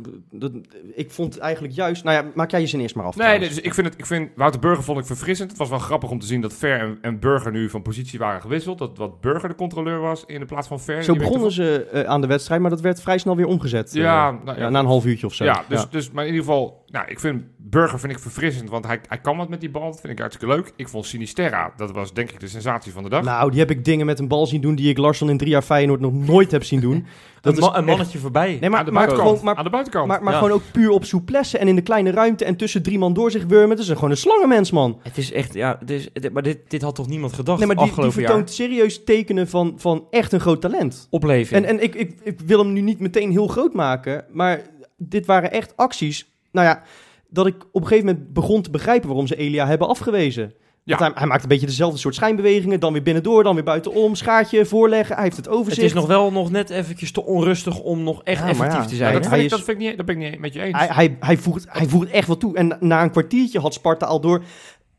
ik 0.95 1.11
vond 1.11 1.39
eigenlijk 1.39 1.75
juist... 1.75 2.05
Nou 2.05 2.25
ja, 2.25 2.31
maak 2.35 2.51
jij 2.51 2.61
je 2.61 2.67
zin 2.67 2.81
eerst 2.81 2.95
maar 2.95 3.05
af. 3.05 3.17
Nee, 3.17 3.39
dus 3.39 3.61
ik 3.61 3.75
vind, 3.75 3.87
het, 3.87 3.99
ik 3.99 4.07
vind 4.07 4.31
Wouter 4.37 4.61
Burger 4.61 4.85
vond 4.85 4.99
ik 4.99 5.07
verfrissend. 5.07 5.49
Het 5.51 5.59
was 5.59 5.69
wel 5.69 5.79
grappig 5.79 6.11
om 6.11 6.19
te 6.19 6.27
zien 6.27 6.41
dat 6.41 6.53
Ver 6.55 6.81
en, 6.81 6.99
en 7.03 7.19
Burger 7.21 7.53
nu 7.53 7.71
van 7.71 7.83
positie 7.83 8.19
waren 8.19 8.41
gewisseld. 8.41 8.79
Dat 8.79 8.99
wat 8.99 9.21
Burger 9.21 9.49
de 9.49 9.55
controleur 9.55 9.99
was 10.01 10.25
in 10.27 10.41
de 10.41 10.47
plaats 10.47 10.69
van 10.69 10.81
Ver. 10.81 11.05
Zo 11.05 11.15
begonnen 11.17 11.53
ze 11.53 11.85
eh, 11.93 12.03
aan 12.03 12.21
de 12.21 12.27
wedstrijd, 12.27 12.61
maar 12.61 12.71
dat 12.71 12.81
werd 12.81 13.03
vrij 13.03 13.19
snel 13.19 13.37
weer 13.37 13.47
omgezet. 13.47 13.89
eh, 13.97 14.03
Ja, 14.03 14.31
nou 14.31 14.45
ja. 14.59 14.63
ja, 14.65 14.69
na 14.69 14.79
een 14.79 14.87
half 14.87 15.05
uurtje 15.07 15.27
of 15.27 15.35
zo. 15.35 15.45
Ja, 15.45 15.65
dus, 15.69 15.89
dus 15.89 16.11
maar 16.11 16.27
in 16.27 16.31
ieder 16.35 16.45
geval, 16.47 16.85
nou, 16.87 17.07
ik 17.09 17.21
vind 17.21 17.43
Burger 17.57 17.99
vind 18.01 18.13
ik 18.13 18.19
verfrissend, 18.19 18.71
want 18.71 18.87
hij, 18.87 19.01
hij 19.09 19.19
kan 19.19 19.37
wat 19.37 19.49
met 19.49 19.61
die 19.61 19.71
bal. 19.71 19.91
Dat 19.91 20.01
vind 20.01 20.13
ik 20.13 20.19
hartstikke 20.19 20.55
leuk. 20.55 20.73
Ik 20.77 20.89
vond 20.89 21.07
Sinisterra, 21.07 21.73
dat 21.77 21.91
was 21.91 22.13
denk 22.21 22.33
ik 22.33 22.41
de 22.41 22.49
sensatie 22.49 22.93
van 22.93 23.03
de 23.03 23.09
dag. 23.09 23.23
Nou, 23.25 23.50
die 23.50 23.59
heb 23.61 23.71
ik 23.71 23.85
dingen 23.85 24.07
met 24.07 24.19
een 24.19 24.29
bal 24.29 24.47
zien 24.47 24.61
doen 24.61 24.75
die 24.75 24.89
ik 24.89 24.99
Larsson 24.99 25.31
in 25.31 25.39
drie 25.39 25.50
jaar 25.50 25.62
Feyenoord 25.62 26.00
nog 26.00 26.12
nooit 26.12 26.50
heb 26.50 26.65
zien 26.65 26.81
doen. 26.81 27.07
Dat 27.41 27.55
een, 27.57 27.61
ma- 27.61 27.69
een 27.69 27.75
echt- 27.75 27.87
mannetje 27.87 28.19
voorbij. 28.19 28.57
Nee, 28.61 28.71
maar, 28.71 28.79
aan, 28.79 28.85
de 28.85 28.91
maar, 28.91 29.07
buitenkant, 29.07 29.29
gewoon, 29.39 29.45
maar, 29.45 29.55
aan 29.57 29.65
de 29.65 29.71
buitenkant. 29.71 30.07
maar, 30.07 30.23
maar 30.23 30.33
Ja. 30.33 30.39
gewoon 30.39 30.55
ook 30.55 30.62
puur 30.73 30.91
op 30.91 31.05
souplesse 31.05 31.59
en 31.59 31.69
in 31.69 31.75
de 31.75 31.83
kleine 31.83 32.11
ruimte 32.11 32.45
en 32.45 32.57
tussen 32.57 32.83
drie 32.83 32.99
man 32.99 33.12
door 33.12 33.31
zich 33.31 33.45
wurmen. 33.45 33.71
Het 33.71 33.79
is 33.79 33.89
een- 33.89 33.95
gewoon 33.95 34.11
een 34.11 34.17
slangenmens, 34.17 34.71
man. 34.71 34.99
Het 35.03 35.19
is 35.19 35.33
echt, 35.33 35.55
ja, 35.55 35.77
het 35.79 35.91
is, 35.91 36.09
het- 36.12 36.33
maar 36.33 36.43
dit, 36.43 36.59
dit 36.71 36.83
had 36.83 36.95
toch 36.95 37.09
niemand 37.09 37.33
gedacht 37.33 37.59
Nee, 37.59 37.67
maar 37.67 37.77
die, 37.77 37.95
die 37.95 38.03
jaar? 38.03 38.12
vertoont 38.12 38.50
serieus 38.50 39.05
tekenen 39.05 39.49
van, 39.49 39.75
van 39.77 40.07
echt 40.11 40.33
een 40.33 40.41
groot 40.41 40.61
talent. 40.61 41.07
Opleving. 41.11 41.65
En, 41.65 41.69
en 41.71 41.83
ik, 41.83 41.95
ik, 41.95 42.15
ik 42.23 42.41
wil 42.41 42.59
hem 42.59 42.73
nu 42.73 42.81
niet 42.81 43.00
meteen 43.00 43.31
heel 43.31 43.47
groot 43.47 43.75
maken, 43.75 44.25
maar 44.33 44.61
dit 44.97 45.27
waren 45.27 45.53
echt 45.53 45.77
acties. 45.77 46.31
Nou 46.53 46.67
ja, 46.67 46.83
dat 47.29 47.47
ik 47.47 47.55
op 47.73 47.81
een 47.83 47.87
gegeven 47.89 48.07
moment 48.07 48.33
begon 48.33 48.62
te 48.62 48.71
begrijpen 48.71 49.09
waarom 49.09 49.27
ze 49.27 49.37
Elia 49.37 49.67
hebben 49.67 49.89
afgewezen. 49.89 50.53
Ja. 50.85 50.97
Hij, 50.99 51.11
hij 51.15 51.27
maakt 51.27 51.43
een 51.43 51.49
beetje 51.49 51.67
dezelfde 51.67 51.99
soort 51.99 52.15
schijnbewegingen, 52.15 52.81
dan 52.81 52.93
weer 52.93 53.03
binnendoor, 53.03 53.43
dan 53.43 53.55
weer 53.55 53.65
buitenom, 53.65 54.15
schaartje, 54.15 54.67
voorleggen. 54.67 55.15
Hij 55.15 55.25
heeft 55.25 55.37
het 55.37 55.49
overzicht. 55.49 55.77
het 55.77 55.87
is 55.87 55.93
nog 55.93 56.07
wel 56.07 56.33
nog 56.33 56.51
net 56.51 56.71
eventjes 56.71 57.13
te 57.13 57.25
onrustig 57.25 57.79
om 57.81 58.03
nog 58.03 58.23
echt 58.23 58.43
Ja, 58.43 58.49
effectief 58.49 58.81
ja. 58.81 58.85
te 58.87 58.91
Ja, 58.91 58.97
zijn. 58.97 59.13
dat, 59.13 59.23
vind 59.23 59.37
ik, 59.37 59.45
is- 59.45 59.51
dat, 59.51 59.63
vind 59.63 59.81
ik 59.81 59.87
niet, 59.89 59.97
dat 59.97 60.07
ben 60.07 60.21
ik 60.23 60.31
niet 60.31 60.41
met 60.41 60.53
je 60.53 60.63
eens. 60.63 60.79
Hij, 60.79 60.87
hij, 60.89 61.17
hij, 61.21 61.37
voegt, 61.37 61.67
hij 61.69 61.87
voegt 61.89 62.11
echt 62.11 62.29
wat 62.29 62.41
toe. 62.41 62.57
En 62.57 62.77
na, 62.81 63.03
een 63.03 63.11
kwartiertje 63.11 63.61
had 63.61 63.75
Sparta 63.75 64.07
al 64.07 64.21
door. 64.21 64.43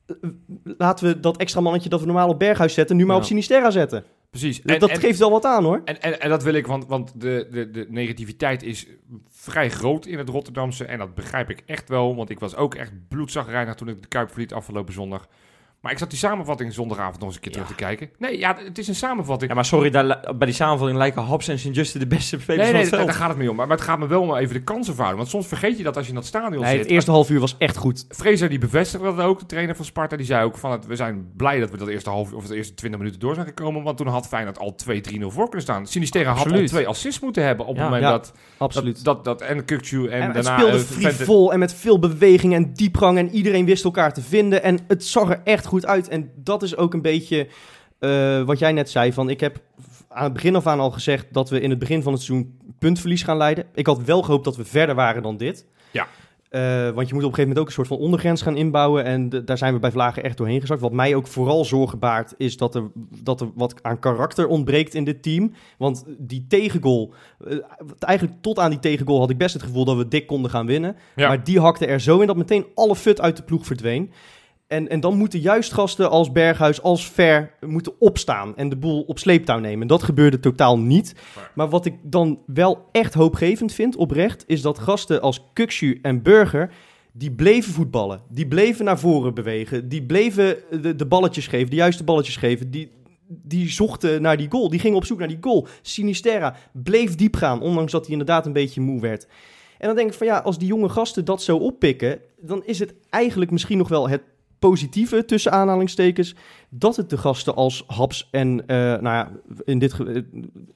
eh, 0.07 0.15
Laten 0.63 1.07
we 1.07 1.19
dat 1.19 1.37
extra 1.37 1.61
mannetje 1.61 1.89
dat 1.89 1.99
we 1.99 2.05
normaal 2.05 2.29
op 2.29 2.39
Berghuis 2.39 2.73
zetten, 2.73 2.95
nu 2.95 3.05
maar 3.05 3.15
Ja. 3.15 3.21
op 3.21 3.27
Sinisterra 3.27 3.71
zetten. 3.71 4.03
Precies. 4.29 4.61
dat 4.61 4.79
dat 4.79 4.97
geeft 4.97 5.19
wel 5.19 5.31
wat 5.31 5.45
aan 5.45 5.63
hoor. 5.63 5.81
En, 5.85 6.01
en, 6.01 6.21
en 6.21 6.29
dat 6.29 6.43
wil 6.43 6.53
ik, 6.53 6.67
want, 6.67 6.85
want 6.87 7.11
de, 7.21 7.47
de, 7.51 7.71
de 7.71 7.85
negativiteit 7.89 8.63
is 8.63 8.87
vrij 9.29 9.69
groot 9.69 10.05
in 10.05 10.17
het 10.17 10.29
Rotterdamse. 10.29 10.85
En 10.85 10.97
dat 10.97 11.15
begrijp 11.15 11.49
ik 11.49 11.63
echt 11.65 11.89
wel, 11.89 12.15
want 12.15 12.29
ik 12.29 12.39
was 12.39 12.55
ook 12.55 12.75
echt 12.75 12.91
bloedzagrijnig 13.07 13.75
toen 13.75 13.87
ik 13.87 14.01
de 14.01 14.07
Kuip 14.07 14.29
verliet 14.29 14.53
afgelopen 14.53 14.93
zondag. 14.93 15.27
Maar 15.81 15.91
ik 15.91 15.97
zat 15.97 16.09
die 16.09 16.19
samenvatting 16.19 16.73
zondagavond 16.73 17.19
nog 17.19 17.25
eens 17.27 17.35
een 17.35 17.41
keer 17.41 17.51
Ja. 17.51 17.57
terug 17.59 17.77
te 17.77 17.83
kijken. 17.83 18.09
Nee, 18.17 18.37
ja, 18.39 18.57
het 18.65 18.77
is 18.77 18.87
een 18.87 18.95
samenvatting. 18.95 19.49
Ja, 19.49 19.55
maar 19.55 19.65
sorry, 19.65 19.89
daar, 19.89 20.05
bij 20.37 20.45
die 20.47 20.55
samenvatting 20.55 20.97
lijken 20.99 21.21
Haps 21.23 21.47
en 21.47 21.59
Sint-Juste 21.59 21.99
de 21.99 22.07
beste 22.07 22.39
spelers 22.39 22.47
nee, 22.47 22.57
van 22.57 22.65
nee, 22.73 22.81
het 22.81 22.89
daar, 22.89 22.99
veld. 22.99 23.11
daar 23.11 23.19
gaat 23.21 23.29
het 23.29 23.37
niet 23.39 23.49
om. 23.49 23.55
Maar, 23.55 23.67
maar 23.67 23.77
het 23.77 23.85
gaat 23.85 23.99
me 23.99 24.07
wel 24.07 24.21
om 24.21 24.35
even 24.35 24.53
de 24.53 24.63
kansen 24.63 24.93
verhouden. 24.93 25.17
Want 25.17 25.29
soms 25.29 25.47
vergeet 25.47 25.77
je 25.77 25.83
dat 25.83 25.95
als 25.95 26.05
je 26.05 26.09
in 26.11 26.17
dat 26.17 26.25
stadion 26.25 26.61
Nee, 26.61 26.71
zit. 26.71 26.79
het 26.79 26.89
eerste 26.89 27.11
half 27.11 27.29
uur 27.29 27.39
was 27.39 27.55
echt 27.57 27.77
goed. 27.77 28.05
Fraser 28.09 28.49
die 28.49 28.57
bevestigde 28.57 29.05
dat 29.15 29.25
ook, 29.25 29.39
de 29.39 29.45
trainer 29.45 29.75
van 29.75 29.85
Sparta. 29.85 30.15
Die 30.15 30.25
zei 30.25 30.43
ook 30.45 30.57
van, 30.57 30.71
het, 30.71 30.85
we 30.85 30.95
zijn 30.95 31.31
blij 31.37 31.59
dat 31.59 31.71
we 31.71 31.77
dat 31.77 31.87
eerste 31.87 32.09
half 32.09 32.29
uur 32.31 32.35
of 32.35 32.47
de 32.47 32.55
eerste 32.55 32.73
20 32.73 32.99
minuten 32.99 33.19
door 33.21 33.33
zijn 33.33 33.47
gekomen. 33.47 33.83
Want 33.83 33.97
toen 33.97 34.07
had 34.07 34.27
Feyenoord 34.27 34.59
al 34.59 34.75
2-3-0 34.89 34.91
voor 35.27 35.43
kunnen 35.43 35.61
staan. 35.61 35.87
Sinisterra 35.87 36.33
had 36.33 36.51
al 36.51 36.65
twee 36.65 36.87
assists 36.87 37.19
moeten 37.21 37.43
hebben 37.43 37.65
op 37.65 37.75
Ja. 37.75 37.81
het 37.81 37.89
moment 37.91 38.07
Ja, 38.07 38.17
dat, 38.17 38.33
Absoluut. 38.57 39.03
dat, 39.03 39.23
dat, 39.25 39.39
dat 39.39 39.47
en 39.49 39.65
Kukcu 39.65 40.07
en, 40.07 40.21
en 40.21 40.31
het 40.31 40.33
daarna... 40.33 40.57
speelde 40.57 40.77
eh, 40.77 40.83
Vente- 40.83 41.13
frivol 41.15 41.53
en 41.53 41.59
met 41.59 41.73
veel 41.73 41.99
beweging 41.99 42.53
en 42.53 42.73
diepgang. 42.73 43.17
En 43.17 43.29
iedereen 43.29 43.65
wist 43.65 43.83
elkaar 43.83 44.13
te 44.13 44.21
vinden. 44.21 44.63
En 44.63 44.79
het 44.87 45.05
zag 45.05 45.29
er 45.29 45.41
echt 45.43 45.65
goed 45.71 45.85
uit. 45.85 46.07
En 46.07 46.31
dat 46.35 46.63
is 46.63 46.75
ook 46.77 46.93
een 46.93 47.01
beetje 47.01 47.47
eh, 47.99 48.41
wat 48.43 48.59
jij 48.59 48.71
net 48.71 48.89
zei. 48.89 49.13
Van, 49.13 49.29
ik 49.29 49.39
heb 49.39 49.59
aan 50.07 50.23
het 50.23 50.33
begin 50.33 50.55
af 50.55 50.67
aan 50.67 50.79
al 50.79 50.91
gezegd 50.91 51.27
dat 51.31 51.49
we 51.49 51.59
in 51.61 51.69
het 51.69 51.79
begin 51.79 52.03
van 52.03 52.13
het 52.13 52.21
seizoen 52.21 52.59
puntverlies 52.79 53.23
gaan 53.23 53.37
leiden. 53.37 53.65
Ik 53.73 53.85
had 53.85 54.03
wel 54.03 54.21
gehoopt 54.21 54.43
dat 54.45 54.55
we 54.55 54.65
verder 54.65 54.95
waren 54.95 55.23
dan 55.23 55.37
dit. 55.37 55.65
Ja. 55.91 56.07
Eh, 56.49 56.89
want 56.89 57.07
je 57.07 57.13
moet 57.13 57.23
op 57.23 57.29
een 57.29 57.35
gegeven 57.35 57.39
moment 57.41 57.59
ook 57.59 57.65
een 57.67 57.71
soort 57.73 57.87
van 57.87 57.97
ondergrens 57.97 58.41
gaan 58.41 58.57
inbouwen. 58.57 59.03
En 59.03 59.29
de- 59.29 59.43
daar 59.43 59.57
zijn 59.57 59.73
we 59.73 59.79
bij 59.79 59.91
Vlagen 59.91 60.23
echt 60.23 60.37
doorheen 60.37 60.61
gezakt. 60.61 60.81
Wat 60.81 60.91
mij 60.91 61.15
ook 61.15 61.27
vooral 61.27 61.65
zorgen 61.65 61.99
baart, 61.99 62.33
is 62.37 62.57
dat 62.57 62.75
er, 62.75 62.83
dat 63.23 63.41
er 63.41 63.49
wat 63.55 63.75
aan 63.83 63.99
karakter 63.99 64.47
ontbreekt 64.47 64.93
in 64.93 65.03
dit 65.03 65.23
team. 65.23 65.51
Want 65.77 66.03
die 66.17 66.45
tegengoal, 66.47 67.13
eh, 67.47 67.57
eigenlijk 67.99 68.41
tot 68.41 68.59
aan 68.59 68.69
die 68.69 68.79
tegengoal 68.79 69.19
had 69.19 69.29
ik 69.29 69.37
best 69.37 69.53
het 69.53 69.63
gevoel 69.63 69.85
dat 69.85 69.97
we 69.97 70.07
dik 70.07 70.27
konden 70.27 70.51
gaan 70.51 70.65
winnen. 70.65 70.95
Ja. 71.15 71.27
Maar 71.27 71.43
die 71.43 71.59
hakte 71.59 71.85
er 71.85 71.99
zo 71.99 72.19
in 72.19 72.27
dat 72.27 72.37
meteen 72.37 72.65
alle 72.75 72.95
fut 72.95 73.21
uit 73.21 73.37
de 73.37 73.43
ploeg 73.43 73.65
verdween. 73.65 74.11
En, 74.71 74.89
en 74.89 74.99
dan 74.99 75.17
moeten 75.17 75.39
juist 75.39 75.73
gasten 75.73 76.09
als 76.09 76.31
Berghuis, 76.31 76.81
als 76.81 77.09
Ver 77.09 77.53
moeten 77.59 77.93
opstaan 77.99 78.57
en 78.57 78.69
de 78.69 78.75
boel 78.75 79.01
op 79.01 79.19
sleeptouw 79.19 79.59
nemen. 79.59 79.87
Dat 79.87 80.03
gebeurde 80.03 80.39
totaal 80.39 80.79
niet. 80.79 81.15
Maar 81.55 81.69
wat 81.69 81.85
ik 81.85 81.93
dan 82.03 82.39
wel 82.45 82.85
echt 82.91 83.13
hoopgevend 83.13 83.73
vind, 83.73 83.95
oprecht, 83.95 84.43
is 84.47 84.61
dat 84.61 84.79
gasten 84.79 85.21
als 85.21 85.43
Kukshu 85.53 85.99
en 86.01 86.21
Burger, 86.21 86.73
die 87.11 87.31
bleven 87.31 87.73
voetballen. 87.73 88.21
Die 88.29 88.47
bleven 88.47 88.85
naar 88.85 88.99
voren 88.99 89.33
bewegen. 89.33 89.89
Die 89.89 90.03
bleven 90.03 90.57
de, 90.81 90.95
de 90.95 91.05
balletjes 91.05 91.47
geven, 91.47 91.69
de 91.69 91.75
juiste 91.75 92.03
balletjes 92.03 92.37
geven. 92.37 92.71
Die, 92.71 92.91
die 93.27 93.69
zochten 93.69 94.21
naar 94.21 94.37
die 94.37 94.51
goal. 94.51 94.69
Die 94.69 94.79
gingen 94.79 94.97
op 94.97 95.05
zoek 95.05 95.19
naar 95.19 95.27
die 95.27 95.37
goal. 95.41 95.67
Sinisterra 95.81 96.55
bleef 96.71 97.15
diep 97.15 97.35
gaan, 97.35 97.61
ondanks 97.61 97.91
dat 97.91 98.01
hij 98.01 98.11
inderdaad 98.11 98.45
een 98.45 98.53
beetje 98.53 98.81
moe 98.81 99.01
werd. 99.01 99.27
En 99.77 99.87
dan 99.87 99.95
denk 99.95 100.09
ik 100.11 100.17
van 100.17 100.27
ja, 100.27 100.37
als 100.37 100.57
die 100.57 100.67
jonge 100.67 100.89
gasten 100.89 101.25
dat 101.25 101.41
zo 101.41 101.57
oppikken, 101.57 102.19
dan 102.39 102.63
is 102.65 102.79
het 102.79 102.93
eigenlijk 103.09 103.51
misschien 103.51 103.77
nog 103.77 103.87
wel 103.87 104.09
het 104.09 104.21
positieve, 104.61 105.25
tussen 105.25 105.51
aanhalingstekens, 105.51 106.35
dat 106.69 106.95
het 106.95 107.09
de 107.09 107.17
gasten 107.17 107.55
als 107.55 107.83
Haps 107.87 108.27
en, 108.31 108.67
eh, 108.67 108.77
nou 108.77 109.01
ja, 109.01 109.31
in 109.65 109.79
dit 109.79 109.97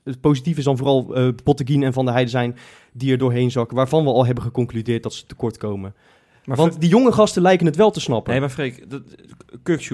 het 0.04 0.22
positieve 0.22 0.60
is 0.60 0.66
dan 0.66 0.78
vooral 0.78 1.14
Botteguin 1.44 1.84
en 1.84 1.94
Van 1.94 2.06
der 2.06 2.14
Heijden 2.14 2.34
zijn, 2.34 2.56
die 2.94 3.12
er 3.12 3.18
doorheen 3.18 3.52
zakken, 3.52 3.76
waarvan 3.76 4.04
we 4.04 4.10
al 4.10 4.26
hebben 4.26 4.44
geconcludeerd 4.44 5.04
dat 5.04 5.14
ze 5.14 5.26
tekort 5.26 5.58
komen. 5.58 5.94
Maar 6.46 6.58
Want 6.58 6.80
die 6.82 6.90
jonge 6.90 7.12
gasten 7.12 7.42
lijken 7.42 7.66
het 7.66 7.76
wel 7.76 7.92
te 7.92 8.00
snappen. 8.00 8.32
Nee, 8.32 8.42
maar 8.42 8.50
Freek, 8.50 8.90
dat, 8.90 9.02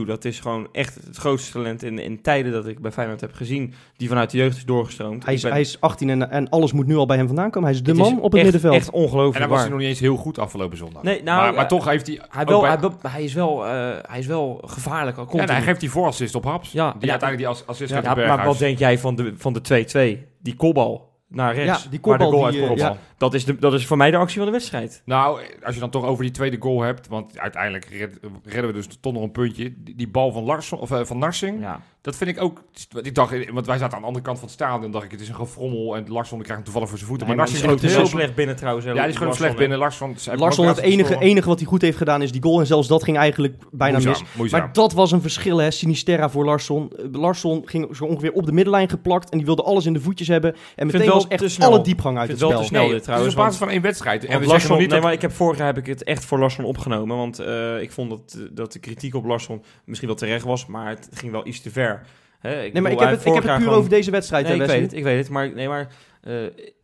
dat 0.06 0.26
is 0.26 0.40
gewoon 0.40 0.68
echt 0.72 0.96
het 1.08 1.18
grootste 1.18 1.52
talent 1.52 1.84
in, 1.84 2.00
in 2.00 2.22
tijden 2.22 2.52
dat 2.52 2.68
ik 2.68 2.80
bij 2.80 2.92
Feyenoord 2.92 3.22
heb 3.22 3.34
gezien, 3.34 3.74
die 3.98 4.08
vanuit 4.08 4.30
de 4.32 4.38
jeugd 4.38 4.58
is 4.58 4.66
doorgestroomd. 4.66 5.26
hij, 5.26 5.34
is, 5.34 5.42
ben- 5.42 5.52
hij 5.52 5.62
is 5.62 5.82
18 5.82 6.10
en, 6.10 6.32
en 6.32 6.50
alles 6.50 6.72
moet 6.74 6.88
nu 6.88 6.96
al 6.96 7.06
bij 7.06 7.18
hem 7.18 7.28
vandaan 7.28 7.52
komen. 7.52 7.70
Hij 7.70 7.78
is 7.78 7.84
de 7.84 7.90
het 7.92 8.00
man 8.00 8.12
is 8.12 8.18
op 8.18 8.24
het 8.24 8.34
echt, 8.34 8.44
middenveld. 8.44 8.76
Echt 8.76 8.88
En 8.88 8.94
ongelooflijk 8.94 9.40
dan 9.40 9.50
was 9.50 9.60
hij 9.60 9.70
nog 9.70 9.80
niet 9.80 9.88
eens 9.88 10.00
heel 10.00 10.16
goed 10.16 10.40
afgelopen 10.40 10.78
zondag. 10.78 11.04
Nee, 11.04 11.24
nou, 11.24 11.42
maar, 11.42 11.54
maar 11.54 11.68
toch 11.68 11.86
heeft 11.86 12.08
hij... 12.08 12.22
Hij, 12.30 12.46
wel, 12.46 12.62
bij- 12.62 12.70
hij, 12.70 13.12
hij, 13.12 13.24
is 13.24 13.34
wel, 13.34 13.66
eh, 13.66 13.72
hij 14.02 14.20
is 14.20 14.26
wel 14.26 14.62
gevaarlijk. 14.66 15.18
Al 15.18 15.28
ja, 15.32 15.42
en 15.42 15.50
hij 15.50 15.62
geeft 15.62 15.80
die 15.80 15.92
voorassist 15.92 16.36
op 16.36 16.44
Haps. 16.44 16.72
Ja, 16.72 16.92
die 16.92 17.06
ja, 17.06 17.12
uiteindelijk 17.12 17.38
die 17.38 17.48
as- 17.48 17.68
assist 17.68 17.92
ja, 17.92 18.02
Ja, 18.04 18.16
maar 18.36 18.46
wat 18.46 18.58
denk 18.58 18.78
jij 18.80 19.00
van 19.00 19.16
de, 19.16 19.34
van 19.38 19.54
de 19.54 20.18
2-2? 20.22 20.30
Die 20.40 20.56
kopbal. 20.56 21.11
Naar 21.32 21.56
rechts. 21.56 21.84
Ja, 21.84 21.90
die 21.90 22.00
kopbal 22.00 22.32
goal 22.32 22.52
die, 22.52 22.62
eh, 22.62 22.76
ja. 22.76 22.98
Dat, 23.18 23.34
is 23.34 23.46
de, 23.46 23.56
dat 23.60 23.74
is 23.74 23.86
voor 23.88 23.98
mij 23.98 24.12
de 24.12 24.18
actie 24.18 24.38
van 24.38 24.46
de 24.46 24.52
wedstrijd. 24.52 25.02
Nou, 25.06 25.42
als 25.64 25.74
je 25.74 25.80
dan 25.80 25.90
toch 25.90 26.06
over 26.06 26.24
die 26.24 26.32
tweede 26.34 26.58
goal 26.60 26.82
hebt, 26.82 27.08
want 27.08 27.40
uiteindelijk 27.40 27.86
red- 27.86 28.20
redden 28.44 28.68
we 28.68 28.74
dus 28.74 28.88
toch 29.00 29.14
nog 29.14 29.24
een 29.24 29.32
puntje. 29.32 29.74
Die, 29.78 29.96
die 29.96 30.08
bal 30.08 30.32
van, 30.32 30.44
Larsson, 30.44 30.80
of, 30.80 30.92
eh, 30.92 31.04
van 31.04 31.18
Narsing, 31.18 31.60
Ja. 31.62 31.82
Dat 32.02 32.16
vind 32.16 32.30
ik 32.30 32.42
ook... 32.42 32.64
Ik 33.02 33.16
dacht, 33.16 33.52
want 33.52 33.66
wij 33.66 33.78
zaten 33.78 33.96
aan 33.96 34.02
de 34.02 34.08
andere 34.08 34.26
kant 34.26 34.38
van 34.38 34.48
het 34.48 34.56
stadion, 34.56 34.92
dacht 34.92 35.06
ik, 35.06 35.12
het 35.12 35.22
is 35.22 35.30
een 35.30 35.36
gefrommel 35.36 35.96
en 35.96 36.06
Larsson 36.08 36.38
krijgt 36.38 36.56
hem 36.56 36.64
toevallig 36.64 36.90
voor 36.90 36.98
zijn 36.98 37.10
voeten. 37.10 37.28
Nee, 37.28 37.36
maar 37.36 37.46
die 37.46 37.56
schoot 37.56 37.82
Heel 37.82 38.06
slecht 38.06 38.36
binnen 38.36 38.56
trouwens. 38.56 38.86
Ja, 38.86 38.94
die 38.94 39.02
schoot 39.02 39.14
hem 39.14 39.28
Larsson, 39.28 39.46
slecht 39.46 39.58
binnen. 39.58 39.78
Larsson, 39.78 40.16
Larsson, 40.36 40.68
het 40.68 40.78
enige, 40.78 41.20
enige 41.20 41.48
wat 41.48 41.60
hij 41.60 41.68
goed 41.68 41.82
heeft 41.82 41.98
gedaan 41.98 42.22
is 42.22 42.32
die 42.32 42.42
goal. 42.42 42.60
En 42.60 42.66
zelfs 42.66 42.88
dat 42.88 43.04
ging 43.04 43.18
eigenlijk 43.18 43.56
bijna 43.72 43.98
Moeizaam, 43.98 44.24
mis. 44.24 44.36
moeizaam. 44.36 44.60
Maar 44.60 44.74
dat 44.74 44.94
was 44.94 45.12
een 45.12 45.22
verschil, 45.22 45.58
hè. 45.58 45.72
Sinisterra 45.72 46.30
voor 46.30 46.46
Larsson. 46.46 46.92
Eh, 46.98 47.06
Larsson 47.12 47.62
ging 47.66 47.96
zo 47.96 48.04
ongeveer 48.04 48.32
op 48.32 48.46
de 48.46 48.52
middenlijn 48.52 48.90
geplakt. 48.90 49.30
En 49.30 49.38
die 49.38 49.46
wilde 49.46 49.64
alles 49.64 49.86
in 49.86 49.94
de 49.94 50.02
voetjes 50.02 50.28
hebben. 50.28 50.56
En 50.76 50.86
meteen 50.86 51.06
wel 51.06 51.14
was 51.14 51.28
echt 51.28 51.60
alle 51.60 51.82
diepgang 51.82 52.18
uit 52.18 52.30
het 52.30 52.40
wel 52.40 52.50
spel. 52.50 52.62
te 52.62 52.68
snel 52.68 52.84
Nee, 52.84 52.92
dit 52.92 53.04
trouwens, 53.04 53.34
Het 53.34 53.38
is 53.38 53.44
op 53.44 53.46
basis 53.48 53.66
van 53.66 53.74
één 53.74 53.82
wedstrijd. 53.82 54.26
En 54.26 54.40
we 54.40 54.46
Larsson, 54.46 54.78
niet 54.78 54.90
nee, 54.90 55.02
maar 55.02 55.14
ik 55.14 55.22
heb 55.22 55.32
vorig 55.32 55.58
jaar 55.58 55.68
heb 55.68 55.78
ik 55.78 55.86
het 55.86 56.04
echt 56.04 56.26
voor 56.26 56.40
Larsson 56.40 56.66
opgenomen. 56.66 57.18
Want 57.18 57.40
eh, 57.40 57.82
ik 57.82 57.92
vond 57.92 58.10
dat, 58.10 58.38
dat 58.52 58.74
de 58.74 58.80
kritiek 58.80 59.16
op 59.16 59.26
Larsson 59.26 59.64
misschien 59.86 60.08
wel 60.08 60.18
terecht 60.18 60.46
was, 60.46 60.66
maar 60.66 60.90
het 60.90 61.10
ging 61.14 61.32
wel 61.32 61.48
iets 61.48 61.62
te 61.62 61.70
ver. 61.70 61.91
Ik 61.94 62.50
Nee, 62.50 62.66
bedoel, 62.66 62.82
maar 62.82 62.92
ik 62.92 63.00
heb 63.00 63.10
het, 63.10 63.20
ik 63.26 63.34
heb 63.34 63.44
het 63.44 63.52
puur 63.52 63.62
gewoon- 63.62 63.78
over 63.78 63.90
deze 63.90 64.12
wedstrijd. 64.12 64.48
Nee, 64.48 64.58
hè, 64.58 64.64
ik 64.64 64.70
weet 64.70 64.82
het, 64.82 64.94
ik 64.94 65.04
weet 65.04 65.18
het. 65.18 65.30
Maar, 65.30 65.52
nee, 65.54 65.68
maar 65.68 65.88
eh, 66.22 66.34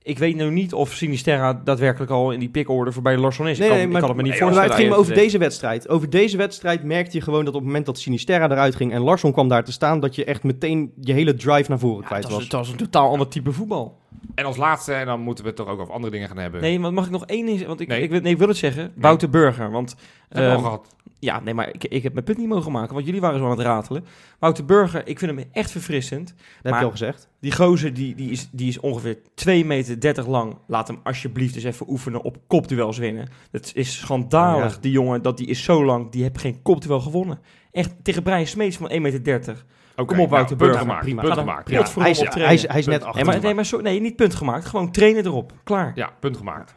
ik 0.01 0.17
weet 0.19 0.35
nu 0.35 0.49
niet 0.49 0.73
of 0.73 0.91
Sinisterra 0.93 1.61
daadwerkelijk 1.63 2.11
al 2.11 2.31
in 2.31 2.39
die 2.39 2.49
pickorde 2.49 2.91
voorbij 2.91 3.17
Larsson 3.17 3.47
is. 3.47 3.57
Nee, 3.57 3.67
ik, 3.67 3.73
kan, 3.73 3.77
nee, 3.77 3.85
ik 3.87 3.91
maar- 3.91 4.01
kan 4.01 4.09
het 4.09 4.17
me 4.17 4.23
niet 4.23 4.31
nee, 4.31 4.41
Maar 4.41 4.49
voorstellen. 4.53 4.75
het 4.77 4.85
ging 4.85 4.95
me 4.95 5.01
over 5.03 5.21
deze 5.21 5.37
wedstrijd. 5.37 5.89
Over 5.89 6.09
deze 6.09 6.37
wedstrijd 6.37 6.83
merkte 6.83 7.17
je 7.17 7.23
gewoon 7.23 7.39
dat 7.45 7.53
op 7.53 7.59
het 7.59 7.65
moment 7.67 7.85
dat 7.85 7.99
Sinisterra 7.99 8.49
eruit 8.49 8.75
ging 8.75 8.93
en 8.93 9.01
Larsson 9.01 9.31
kwam 9.31 9.47
daar 9.47 9.63
te 9.63 9.71
staan, 9.71 9.99
dat 9.99 10.15
je 10.15 10.25
echt 10.25 10.43
meteen 10.43 10.91
je 11.01 11.13
hele 11.13 11.33
drive 11.33 11.69
naar 11.69 11.79
voren. 11.79 12.01
Ja, 12.01 12.07
kwijt 12.07 12.29
was, 12.29 12.43
het 12.43 12.51
was 12.51 12.69
een 12.69 12.77
totaal 12.77 13.09
ander 13.09 13.27
type 13.27 13.51
voetbal. 13.51 13.97
En 14.35 14.45
als 14.45 14.57
laatste, 14.57 14.93
en 14.93 15.05
dan 15.05 15.19
moeten 15.19 15.43
we 15.43 15.49
het 15.49 15.59
toch 15.59 15.67
ook 15.69 15.79
over 15.79 15.93
andere 15.93 16.11
dingen 16.11 16.27
gaan 16.27 16.37
hebben. 16.37 16.61
Nee, 16.61 16.79
maar 16.79 16.93
mag 16.93 17.05
ik 17.05 17.11
nog 17.11 17.25
één 17.25 17.37
ding 17.45 17.49
zeggen? 17.49 17.67
Want 17.67 17.79
ik, 17.79 17.87
Nee. 17.87 18.01
ik, 18.01 18.09
wil, 18.09 18.19
nee, 18.21 18.31
ik 18.31 18.37
wil 18.37 18.47
het 18.47 18.57
zeggen. 18.57 18.91
Wouter 18.95 19.29
Burger. 19.29 19.71
Want 19.71 19.89
Dat 19.89 19.97
hebben 20.29 20.49
we 20.51 20.57
al 20.57 20.63
gehad. 20.63 20.95
Ja, 21.19 21.39
nee, 21.39 21.53
maar 21.53 21.67
ik, 21.74 21.83
ik 21.83 22.03
heb 22.03 22.13
mijn 22.13 22.25
punt 22.25 22.38
niet 22.38 22.47
mogen 22.47 22.71
maken, 22.71 22.93
want 22.93 23.05
jullie 23.05 23.21
waren 23.21 23.39
zo 23.39 23.43
aan 23.45 23.51
het 23.51 23.59
ratelen. 23.59 24.05
Wouter 24.39 24.65
Burger, 24.65 25.07
ik 25.07 25.19
vind 25.19 25.38
hem 25.38 25.50
echt 25.51 25.71
verfrissend. 25.71 26.27
Dat 26.62 26.71
heb 26.71 26.74
je 26.79 26.86
al 26.86 26.91
gezegd. 26.91 27.29
Die 27.39 27.55
gozer, 27.55 27.93
die, 27.93 28.15
die, 28.15 28.31
is, 28.31 28.50
die 28.51 28.67
is 28.67 28.79
ongeveer 28.79 29.17
2 29.36 29.65
meter 29.65 30.00
30 30.00 30.27
lang. 30.27 30.57
Laat 30.67 30.88
hem 30.88 31.00
alsjeblieft 31.03 31.55
eens 31.55 31.63
even 31.63 31.89
oefenen 31.89 32.21
op 32.21 32.38
kopduels 32.47 32.97
winnen. 32.97 33.29
Het 33.51 33.71
is 33.75 33.97
schandalig, 33.97 34.74
Ja. 34.74 34.81
die 34.81 34.91
jongen, 34.91 35.21
dat 35.21 35.38
die 35.38 35.47
is 35.47 35.63
zo 35.63 35.86
lang, 35.86 36.12
die 36.12 36.21
heeft 36.24 36.38
geen 36.38 36.62
kopduel 36.62 37.00
gewonnen. 37.00 37.39
Echt, 37.71 37.93
tegen 38.03 38.24
Brian 38.24 38.45
Smeets 38.47 38.77
van 38.77 38.89
1 38.89 39.01
meter 39.01 39.24
30. 39.24 39.65
Oké, 39.95 40.05
kom 40.05 40.19
op, 40.24 40.29
Wouter 40.29 40.55
punt 40.55 40.59
Burger. 40.59 40.79
gemaakt. 40.79 41.03
Prima. 41.03 41.21
Punt 41.21 41.33
Ga 41.33 41.39
gemaakt. 41.39 41.69
Ja. 41.69 41.86
Hij 41.95 42.09
is, 42.12 42.19
hij, 42.19 42.53
is, 42.53 42.67
hij 42.67 42.79
is 42.79 42.86
net 42.86 43.03
achter. 43.03 43.24
Nee, 43.24 43.33
maar, 43.33 43.41
nee, 43.43 43.53
maar 43.53 43.65
zo, 43.65 43.81
nee, 43.81 44.00
niet 44.01 44.15
punt 44.15 44.36
gemaakt. 44.36 44.65
Gewoon 44.65 44.91
trainen 44.91 45.25
erop. 45.25 45.53
Klaar. 45.63 45.91
ja, 45.95 46.12
punt 46.19 46.38
gemaakt. 46.38 46.75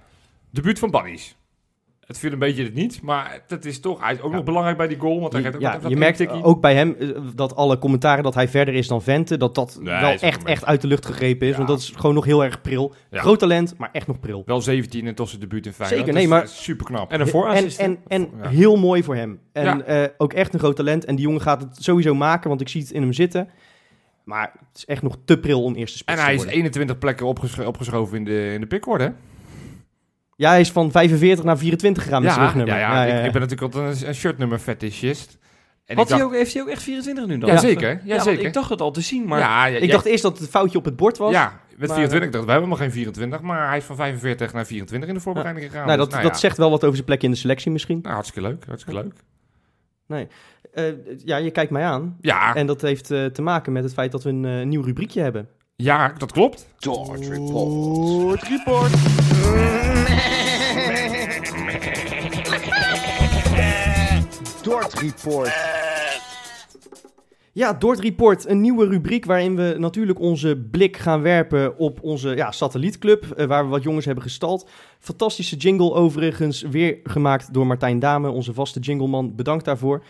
Debuut 0.51 0.79
van 0.79 0.91
Bannies. 0.91 1.37
Het 2.11 2.19
viel 2.19 2.33
een 2.33 2.39
beetje 2.39 2.63
het 2.65 2.75
niet, 2.75 3.03
maar 3.03 3.41
het 3.49 3.65
is 3.65 3.81
toch, 3.81 4.01
hij 4.05 4.13
is 4.15 4.21
ook 4.21 4.31
Ja. 4.31 4.37
nog 4.37 4.45
belangrijk 4.45 4.77
bij 4.77 4.89
die 4.89 4.99
goal, 4.99 5.21
want 5.21 5.33
hij 5.33 5.47
ook 5.55 5.61
ja, 5.61 5.79
je 5.89 5.97
merkt 5.97 6.29
ook 6.31 6.61
bij 6.61 6.75
hem 6.75 6.97
eh, 6.99 7.09
dat 7.35 7.57
alle 7.57 7.79
commentaren 7.79 8.25
dat 8.25 8.35
hij 8.35 8.49
verder 8.49 8.75
is 8.75 8.89
dan 8.89 9.03
Vente, 9.03 9.37
dat 9.37 9.55
dat 9.55 9.77
Nee, 9.81 9.85
wel 9.95 9.97
hij 10.03 10.15
is 10.15 10.21
echt, 10.21 10.45
echt 10.45 10.65
uit 10.65 10.81
de 10.81 10.87
lucht 10.87 11.07
gegrepen 11.07 11.47
is. 11.47 11.51
Ja. 11.51 11.57
Want 11.57 11.69
dat 11.69 11.79
is 11.79 11.93
gewoon 11.97 12.15
nog 12.15 12.25
heel 12.25 12.45
erg 12.45 12.61
pril. 12.61 12.95
Groot 13.11 13.39
talent, 13.39 13.75
maar 13.79 13.89
echt 13.93 14.07
nog 14.07 14.21
pril. 14.21 14.43
Wel 14.47 14.61
17 14.61 15.07
en 15.07 15.15
tot 15.15 15.29
zijn 15.29 15.41
debuut 15.41 15.67
in 15.67 15.73
Feyenoord. 15.73 15.99
Zeker, 16.01 16.07
Dat 16.07 16.15
nee, 16.15 16.25
is, 16.25 16.31
maar- 16.31 16.43
eh, 16.43 16.63
super 16.63 16.87
knap. 16.87 17.11
En 17.11 17.21
een 17.21 17.27
En, 17.27 17.33
voorassist. 17.33 17.79
en, 17.79 17.99
en 18.07 18.29
Ja. 18.43 18.49
heel 18.49 18.77
mooi 18.77 19.03
voor 19.03 19.15
hem. 19.17 19.41
En 19.53 19.87
eh, 19.87 20.09
ook 20.19 20.33
echt 20.33 20.53
een 20.55 20.59
groot 20.61 20.77
talent. 20.77 21.05
En 21.05 21.15
die 21.17 21.25
jongen 21.25 21.41
gaat 21.41 21.61
het 21.61 21.77
sowieso 21.85 22.15
maken, 22.15 22.49
want 22.49 22.61
ik 22.61 22.69
zie 22.69 22.81
het 22.81 22.91
in 22.91 23.03
hem 23.03 23.13
zitten. 23.13 23.49
Maar 24.25 24.53
het 24.69 24.77
is 24.79 24.85
echt 24.85 25.03
nog 25.03 25.17
te 25.25 25.39
pril 25.39 25.63
om 25.63 25.75
eerste 25.75 25.99
En 25.99 26.13
spits 26.15 26.19
hij 26.21 26.27
te 26.29 26.33
is 26.33 26.37
worden. 26.37 26.55
21 26.57 26.99
plekken 26.99 27.27
opgescho- 27.27 27.65
opgeschoven 27.65 28.17
in 28.17 28.25
de, 28.25 28.51
in 28.55 28.61
de 28.61 28.67
pickorde, 28.67 29.05
hè? 29.05 29.11
Ja, 30.41 30.51
hij 30.51 30.61
is 30.61 30.71
van 30.71 30.91
45 30.91 31.45
naar 31.45 31.59
24 31.59 32.03
gegaan 32.03 32.23
met 32.23 32.33
zijn 32.33 32.45
ja, 32.45 32.51
rugnummer. 32.51 32.79
ja, 32.79 33.05
ja, 33.05 33.19
Ik, 33.19 33.27
ik 33.27 33.33
ben 33.33 33.41
natuurlijk 33.41 33.75
altijd 33.75 34.03
een, 34.03 34.15
shirtnummer 34.15 34.59
fetishist. 34.59 35.39
En 35.85 35.97
Had 35.97 36.05
ik 36.05 36.11
dacht, 36.11 36.11
hij 36.11 36.23
ook, 36.23 36.35
heeft 36.35 36.53
hij 36.53 36.63
ook 36.63 36.69
echt 36.69 36.83
24 36.83 37.27
nu 37.27 37.39
dan? 37.39 37.49
Ja, 37.49 37.57
zeker. 37.57 38.01
Ja, 38.05 38.19
zeker. 38.19 38.47
Ik 38.47 38.53
dacht 38.53 38.71
het 38.71 38.81
al 38.81 38.91
te 38.91 39.01
zien, 39.01 39.27
maar... 39.27 39.39
ja, 39.39 39.67
ja, 39.67 39.79
Ik 39.79 39.91
dacht 39.91 40.05
eerst 40.05 40.23
dat 40.23 40.33
het 40.33 40.41
een 40.41 40.49
foutje 40.49 40.79
op 40.79 40.85
het 40.85 40.97
bord 40.97 41.19
was. 41.19 41.33
Ja, 41.33 41.61
met 41.77 41.89
Maar, 41.89 41.97
24. 41.97 42.27
Ik 42.29 42.33
dacht, 42.33 42.45
we 42.45 42.51
hebben 42.51 42.69
nog 42.69 42.79
geen 42.79 42.93
24, 42.93 43.41
maar 43.41 43.69
hij 43.69 43.77
is 43.77 43.85
van 43.85 43.97
45 43.97 44.53
naar 44.53 44.67
24 44.67 45.09
in 45.09 45.15
de 45.15 45.21
voorbereiding 45.21 45.67
gegaan. 45.67 45.87
nou, 45.87 45.99
Dus, 45.99 46.07
dat, 46.07 46.15
nou 46.15 46.23
dat 46.23 46.33
ja. 46.33 46.41
zegt 46.41 46.57
wel 46.57 46.71
wat 46.71 46.83
over 46.83 46.95
zijn 46.95 47.07
plekje 47.07 47.27
in 47.27 47.33
de 47.33 47.39
selectie 47.39 47.71
misschien. 47.71 47.99
Nou, 48.03 48.15
hartstikke 48.15 48.49
leuk, 48.49 48.65
hartstikke 48.67 49.01
leuk. 49.01 49.13
Eh, 50.73 50.85
ja, 51.25 51.37
je 51.37 51.51
kijkt 51.51 51.71
mij 51.71 51.85
aan. 51.85 52.17
Ja, 52.21 52.55
En 52.55 52.67
dat 52.67 52.81
heeft 52.81 53.11
eh, 53.11 53.25
te 53.25 53.43
maken 53.43 53.73
met 53.73 53.85
het 53.85 53.93
feit 53.93 54.13
dat 54.13 54.23
we 54.23 54.31
een 54.31 54.45
eh, 54.45 54.67
nieuw 54.67 54.83
rubriekje 54.83 55.23
hebben. 55.23 55.49
Ja, 55.81 56.13
dat 56.19 56.33
klopt. 56.33 56.67
George 56.79 57.31
Report. 57.31 58.41
Dort 64.63 64.99
Report. 64.99 65.79
Ja, 67.53 67.73
Dort 67.73 68.01
Report, 68.01 68.49
een 68.49 68.61
nieuwe 68.61 68.87
rubriek 68.87 69.25
waarin 69.25 69.57
we 69.57 69.75
natuurlijk 69.79 70.21
onze 70.21 70.67
blik 70.71 70.97
gaan 70.97 71.23
werpen 71.23 71.79
op 71.79 72.03
onze 72.03 72.29
ja, 72.37 72.51
satellietclub, 72.51 73.25
eh, 73.25 73.47
waar 73.47 73.65
we 73.65 73.71
wat 73.71 73.83
jongens 73.83 74.05
hebben 74.05 74.25
gestald. 74.25 74.69
Fantastische 74.99 75.57
jingle 75.57 75.93
overigens, 75.93 76.63
weer 76.63 76.99
gemaakt 77.05 77.53
door 77.55 77.67
Martijn 77.67 77.99
Dame, 77.99 78.31
onze 78.31 78.55
vaste 78.55 78.81
jingleman. 78.81 79.35
Bedankt 79.35 79.65
daarvoor. 79.65 80.03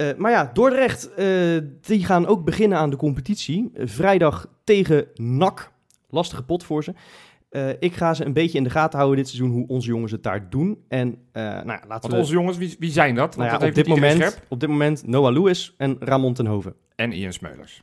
Eh, 0.00 0.08
maar 0.16 0.30
ja, 0.30 0.50
Dordrecht, 0.52 1.14
eh, 1.14 1.26
die 1.80 2.04
gaan 2.04 2.26
ook 2.26 2.44
beginnen 2.44 2.78
aan 2.78 2.90
de 2.90 2.96
competitie. 2.96 3.70
Eh, 3.74 3.86
vrijdag 3.86 4.46
tegen 4.64 5.06
NAC. 5.14 5.72
Lastige 6.08 6.42
pot 6.42 6.64
voor 6.64 6.84
ze. 6.84 6.94
Ik 7.78 7.94
ga 7.94 8.14
ze 8.14 8.24
een 8.24 8.32
beetje 8.32 8.58
in 8.58 8.64
de 8.64 8.70
gaten 8.70 8.98
houden 8.98 9.18
dit 9.18 9.28
seizoen, 9.28 9.50
hoe 9.50 9.66
onze 9.66 9.88
jongens 9.88 10.12
het 10.12 10.22
daar 10.22 10.50
doen. 10.50 10.84
En 10.88 11.18
nou 11.32 11.46
ja, 11.46 11.64
laten 11.64 11.88
Want 11.88 12.12
we... 12.12 12.18
onze 12.18 12.32
jongens, 12.32 12.56
wie, 12.56 12.76
wie 12.78 12.90
zijn 12.90 13.14
dat? 13.14 13.34
Want 13.34 13.36
nou 13.36 13.46
ja, 13.46 13.52
dat 13.52 13.68
op, 13.68 13.74
heeft 13.74 13.86
dit 13.86 13.94
moment, 13.94 14.16
scherp. 14.16 14.44
op 14.48 14.60
dit 14.60 14.68
moment 14.68 15.06
Noah 15.06 15.32
Lewis 15.32 15.74
en 15.76 15.96
Ramon 16.00 16.34
Tenhoven. 16.34 16.74
En 16.94 17.12
Ian 17.12 17.32
Smeulers. 17.32 17.82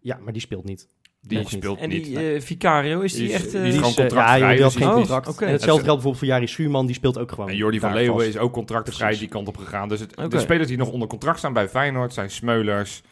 Ja, 0.00 0.18
maar 0.22 0.32
die 0.32 0.42
speelt 0.42 0.64
niet. 0.64 0.88
Die 1.26 1.38
Nog 1.38 1.50
niet. 1.52 1.62
speelt 1.62 1.78
En 1.78 1.88
niet. 1.88 2.04
die 2.04 2.32
eh, 2.34 2.40
Vicario, 2.40 3.00
is 3.00 3.12
die, 3.12 3.24
Die 3.26 3.32
echt... 3.34 3.50
die 3.50 3.60
eh, 3.60 3.66
is 3.68 3.74
gewoon 3.74 3.90
is, 3.90 3.96
eh, 3.96 4.02
contractvrij, 4.06 4.38
ja, 4.38 4.44
joh, 4.46 4.54
die 4.56 4.64
dus 4.64 4.74
geen 4.76 4.86
die- 4.86 4.94
contract. 4.96 5.28
Oh. 5.28 5.34
En 5.34 5.40
Het 5.42 5.50
hetzelfde 5.52 5.84
geldt 5.84 6.02
bijvoorbeeld 6.02 6.18
voor 6.18 6.26
Jari 6.26 6.46
Schuurman, 6.46 6.86
die 6.86 6.94
speelt 6.94 7.18
ook 7.18 7.30
gewoon. 7.32 7.48
En 7.48 7.56
Jordi 7.56 7.80
van 7.80 7.92
Leeuwen 7.94 8.26
is 8.26 8.36
ook 8.38 8.52
contractvrij 8.52 8.96
Precies. 8.98 9.18
die 9.18 9.28
kant 9.28 9.48
op 9.48 9.56
gegaan. 9.56 9.88
Dus 9.88 10.00
het, 10.00 10.30
de 10.30 10.38
spelers 10.38 10.68
die 10.68 10.76
nog 10.76 10.88
onder 10.90 11.08
contract 11.08 11.38
staan 11.38 11.52
bij 11.52 11.68
Feyenoord 11.68 12.12
zijn 12.14 12.30
Smeulers, 12.30 13.02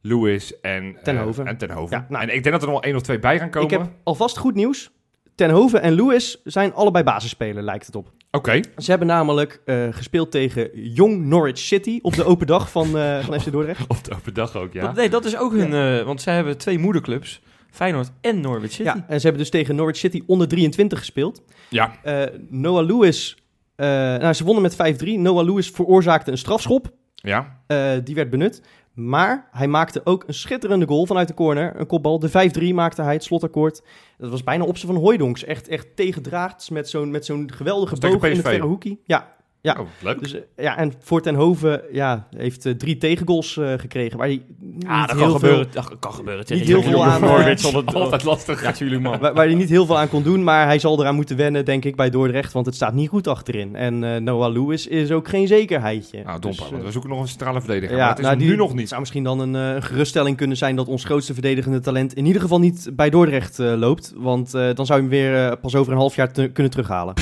Lewis 0.00 0.60
en 0.60 0.96
eh, 0.96 1.02
Tenhoven. 1.02 1.46
en 1.46 1.56
Tenhoven. 1.56 1.96
Ja, 1.96 2.06
nou. 2.08 2.22
en 2.28 2.34
ik 2.34 2.42
denk 2.42 2.54
dat 2.54 2.62
er 2.64 2.72
nog 2.72 2.82
één 2.82 2.96
of 2.96 3.02
twee 3.02 3.18
bij 3.18 3.38
gaan 3.38 3.50
komen. 3.50 3.70
Ik 3.70 3.78
heb 3.78 3.88
alvast 4.02 4.36
goed 4.38 4.54
nieuws. 4.54 4.90
Tenhoven 5.34 5.82
en 5.82 5.92
Lewis 5.92 6.40
zijn 6.44 6.74
allebei 6.74 7.04
basisspeler, 7.04 7.62
lijkt 7.62 7.86
het 7.86 7.94
op. 7.96 8.12
Oké, 8.30 8.60
Ze 8.76 8.90
hebben 8.90 9.08
namelijk 9.08 9.60
eh, 9.64 9.86
gespeeld 9.90 10.30
tegen 10.30 10.70
Jong 10.74 11.24
Norwich 11.24 11.58
City 11.58 11.98
op 12.02 12.14
de 12.14 12.24
open 12.24 12.46
dag 12.46 12.70
van, 12.70 12.98
eh 12.98 13.24
van 13.24 13.40
FC 13.40 13.52
Dordrecht. 13.52 13.80
op 13.96 14.04
de 14.04 14.14
open 14.14 14.34
dag 14.34 14.56
ook, 14.56 14.72
ja. 14.72 14.82
dat, 14.82 14.94
nee, 14.94 15.08
dat 15.10 15.24
is 15.24 15.36
ook 15.36 15.52
hun... 15.52 15.72
eh, 15.98 16.04
want 16.04 16.22
zij 16.22 16.34
hebben 16.34 16.58
twee 16.58 16.78
moederclubs. 16.78 17.42
Feyenoord 17.70 18.10
en 18.20 18.40
Norwich 18.40 18.70
City. 18.72 18.82
Ja, 18.88 19.04
en 19.08 19.16
ze 19.20 19.22
hebben 19.26 19.42
dus 19.42 19.50
tegen 19.50 19.74
Norwich 19.76 19.96
City 19.96 20.22
onder 20.26 20.48
23 20.48 20.98
gespeeld. 20.98 21.42
Ja, 21.68 21.92
Eh, 22.02 22.22
Noah 22.48 22.86
Lewis, 22.86 23.36
eh, 23.76 23.86
nou, 23.86 24.32
ze 24.32 24.44
wonnen 24.44 24.62
met 24.62 24.74
5-3. 24.76 25.18
Noah 25.18 25.44
Lewis 25.46 25.70
veroorzaakte 25.70 26.30
een 26.30 26.38
strafschop. 26.38 26.92
ja. 27.14 27.58
Eh, 27.66 27.92
die 28.04 28.14
werd 28.14 28.30
benut. 28.30 28.62
Maar 28.94 29.48
hij 29.50 29.66
maakte 29.68 30.00
ook 30.04 30.24
een 30.26 30.34
schitterende 30.34 30.86
goal 30.86 31.06
vanuit 31.06 31.28
de 31.28 31.34
corner. 31.34 31.80
Een 31.80 31.86
kopbal. 31.86 32.18
De 32.18 32.28
5-3 32.28 32.74
maakte 32.74 33.02
hij, 33.02 33.12
het 33.12 33.24
slotakkoord. 33.24 33.82
Dat 34.18 34.30
was 34.30 34.42
bijna 34.42 34.64
op 34.64 34.76
ze 34.76 34.86
van 34.86 34.96
Hooijdonks. 34.96 35.44
Echt, 35.44 35.68
echt 35.68 35.96
tegendraads 35.96 36.68
met 36.70 36.88
zo'n, 36.88 37.10
met 37.10 37.24
zo'n 37.24 37.50
geweldige 37.54 37.96
boog 37.98 38.24
in 38.24 38.34
de 38.34 38.42
verre 38.42 38.66
hoekie. 38.66 39.00
Ja, 39.04 39.28
Ja. 39.62 39.76
Oh, 39.80 39.86
leuk. 40.02 40.18
dus, 40.20 40.34
eh, 40.34 40.40
ja, 40.56 40.76
en 40.76 40.92
voor 41.00 41.20
Ten 41.22 41.34
Hoven 41.34 41.82
ja, 41.92 42.26
heeft 42.36 42.66
eh, 42.66 42.72
drie 42.72 42.98
tegengoals 42.98 43.56
eh, 43.56 43.72
gekregen. 43.76 44.18
Waar 44.18 44.26
hij 44.26 44.42
niet 44.60 44.86
Ah, 44.86 45.00
dat 45.06 45.10
heel 45.10 45.18
kan 45.18 45.28
veel, 45.28 45.38
gebeuren. 45.38 45.66
Dat 45.72 45.98
kan 45.98 46.12
gebeuren. 46.12 46.44
Niet 46.48 46.64
heel 46.66 46.82
veel 46.82 47.04
aan, 47.04 47.20
Norwich 47.20 47.74
Altijd 47.94 48.24
lastig. 48.24 48.78
Ja, 48.78 48.98
man. 49.00 49.18
Waar, 49.18 49.34
waar 49.34 49.46
hij 49.46 49.54
niet 49.54 49.68
heel 49.68 49.86
veel 49.86 49.98
aan 49.98 50.08
kon 50.08 50.22
doen, 50.22 50.44
maar 50.44 50.66
hij 50.66 50.78
zal 50.78 51.00
eraan 51.00 51.14
moeten 51.14 51.36
wennen, 51.36 51.64
denk 51.64 51.84
ik, 51.84 51.96
bij 51.96 52.10
Dordrecht. 52.10 52.52
Want 52.52 52.66
het 52.66 52.74
staat 52.74 52.94
niet 52.94 53.08
goed 53.08 53.26
achterin. 53.26 53.76
En 53.76 54.04
eh, 54.14 54.20
Noah 54.20 54.52
Lewis 54.52 54.86
is 54.86 55.10
ook 55.10 55.28
geen 55.28 55.46
zekerheidje. 55.46 56.22
Nou, 56.24 56.40
Dus, 56.40 56.40
domper, 56.56 56.64
eh, 56.64 56.70
want 56.70 56.82
we 56.84 56.90
zoeken 56.90 57.10
nog 57.10 57.20
een 57.20 57.28
centrale 57.28 57.60
verdediger. 57.60 57.96
ja, 57.96 58.00
maar 58.00 58.08
het 58.10 58.18
is 58.18 58.24
nou, 58.24 58.36
die- 58.38 58.48
nu 58.48 58.56
nog 58.56 58.68
Het 58.68 58.76
niet. 58.76 58.88
zou 58.88 59.00
misschien 59.00 59.24
dan 59.24 59.40
een, 59.54 59.82
geruststelling 59.82 60.36
kunnen 60.36 60.56
zijn 60.56 60.76
dat 60.76 60.88
ons 60.88 61.04
grootste 61.04 61.32
verdedigende 61.32 61.80
talent 61.80 62.14
in 62.14 62.26
ieder 62.26 62.42
geval 62.42 62.58
niet 62.58 62.90
bij 62.92 63.10
Dordrecht 63.10 63.58
eh, 63.58 63.72
loopt. 63.76 64.12
Want 64.16 64.54
eh, 64.54 64.74
dan 64.74 64.86
zou 64.86 65.02
je 65.02 65.08
hem 65.08 65.30
weer 65.32 65.56
pas 65.58 65.74
over 65.74 65.92
een 65.92 65.98
half 65.98 66.14
jaar 66.16 66.32
te- 66.32 66.48
kunnen 66.52 66.72
terughalen. 66.72 67.14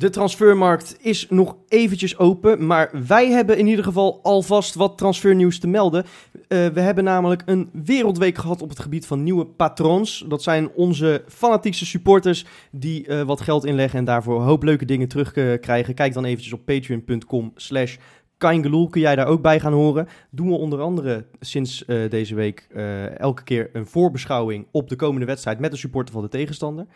De 0.00 0.10
transfermarkt 0.10 0.96
is 1.00 1.26
nog 1.28 1.56
eventjes 1.68 2.18
open, 2.18 2.66
maar 2.66 2.90
wij 3.06 3.30
hebben 3.30 3.58
in 3.58 3.66
ieder 3.66 3.84
geval 3.84 4.20
alvast 4.22 4.74
wat 4.74 4.98
transfernieuws 4.98 5.58
te 5.58 5.66
melden. 5.66 6.04
Eh, 6.48 6.66
we 6.66 6.80
hebben 6.80 7.04
namelijk 7.04 7.42
een 7.46 7.70
wereldweek 7.72 8.38
gehad 8.38 8.62
op 8.62 8.68
het 8.68 8.78
gebied 8.78 9.06
van 9.06 9.22
nieuwe 9.22 9.46
patrons. 9.46 10.24
Dat 10.28 10.42
zijn 10.42 10.70
onze 10.74 11.24
fanatiekste 11.28 11.86
supporters 11.86 12.44
die 12.70 13.06
eh, 13.06 13.22
wat 13.22 13.40
geld 13.40 13.64
inleggen 13.64 13.98
en 13.98 14.04
daarvoor 14.04 14.40
hoop 14.40 14.62
leuke 14.62 14.84
dingen 14.84 15.08
terugkrijgen. 15.08 15.94
Kijk 15.94 16.12
dan 16.12 16.24
eventjes 16.24 16.52
op 16.52 16.64
patreon.com 16.64 17.52
slash 17.56 17.96
Kain 18.40 18.62
Geloel 18.62 18.88
kun 18.88 19.00
jij 19.00 19.16
daar 19.16 19.26
ook 19.26 19.42
bij 19.42 19.60
gaan 19.60 19.72
horen. 19.72 20.08
Doen 20.30 20.48
we 20.48 20.54
onder 20.54 20.80
andere 20.80 21.26
sinds 21.40 21.84
eh, 21.84 22.10
deze 22.10 22.34
week 22.34 22.66
eh, 22.70 23.18
elke 23.18 23.42
keer 23.42 23.70
een 23.72 23.86
voorbeschouwing 23.86 24.66
op 24.70 24.88
de 24.88 24.96
komende 24.96 25.26
wedstrijd 25.26 25.58
met 25.58 25.70
de 25.70 25.76
supporter 25.76 26.14
van 26.14 26.22
de 26.22 26.28
tegenstander. 26.28 26.86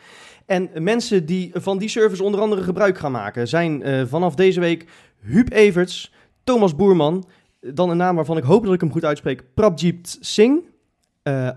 En 0.47 0.71
mensen 0.79 1.27
die 1.27 1.51
van 1.55 1.79
die 1.79 1.89
service 1.89 2.23
onder 2.23 2.41
andere 2.41 2.63
gebruik 2.63 2.99
gaan 2.99 3.13
maken 3.13 3.49
zijn 3.49 3.83
eh, 3.83 4.07
vanaf 4.07 4.35
deze 4.35 4.61
week 4.61 4.87
Huub 5.21 5.53
Everts, 5.53 6.13
Thomas 6.45 6.77
Boerman, 6.77 7.25
dan 7.61 7.91
een 7.91 7.97
naam 7.97 8.17
waarvan 8.17 8.37
ik 8.37 8.45
hoop 8.45 8.65
dat 8.65 8.75
ik 8.75 8.81
hem 8.81 8.93
goed 8.93 9.05
uitspreek, 9.05 9.45
Prabjeet 9.55 10.19
Singh, 10.21 10.65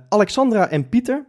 Alexandra 0.09 0.69
en 0.69 0.89
Pieter, 0.89 1.25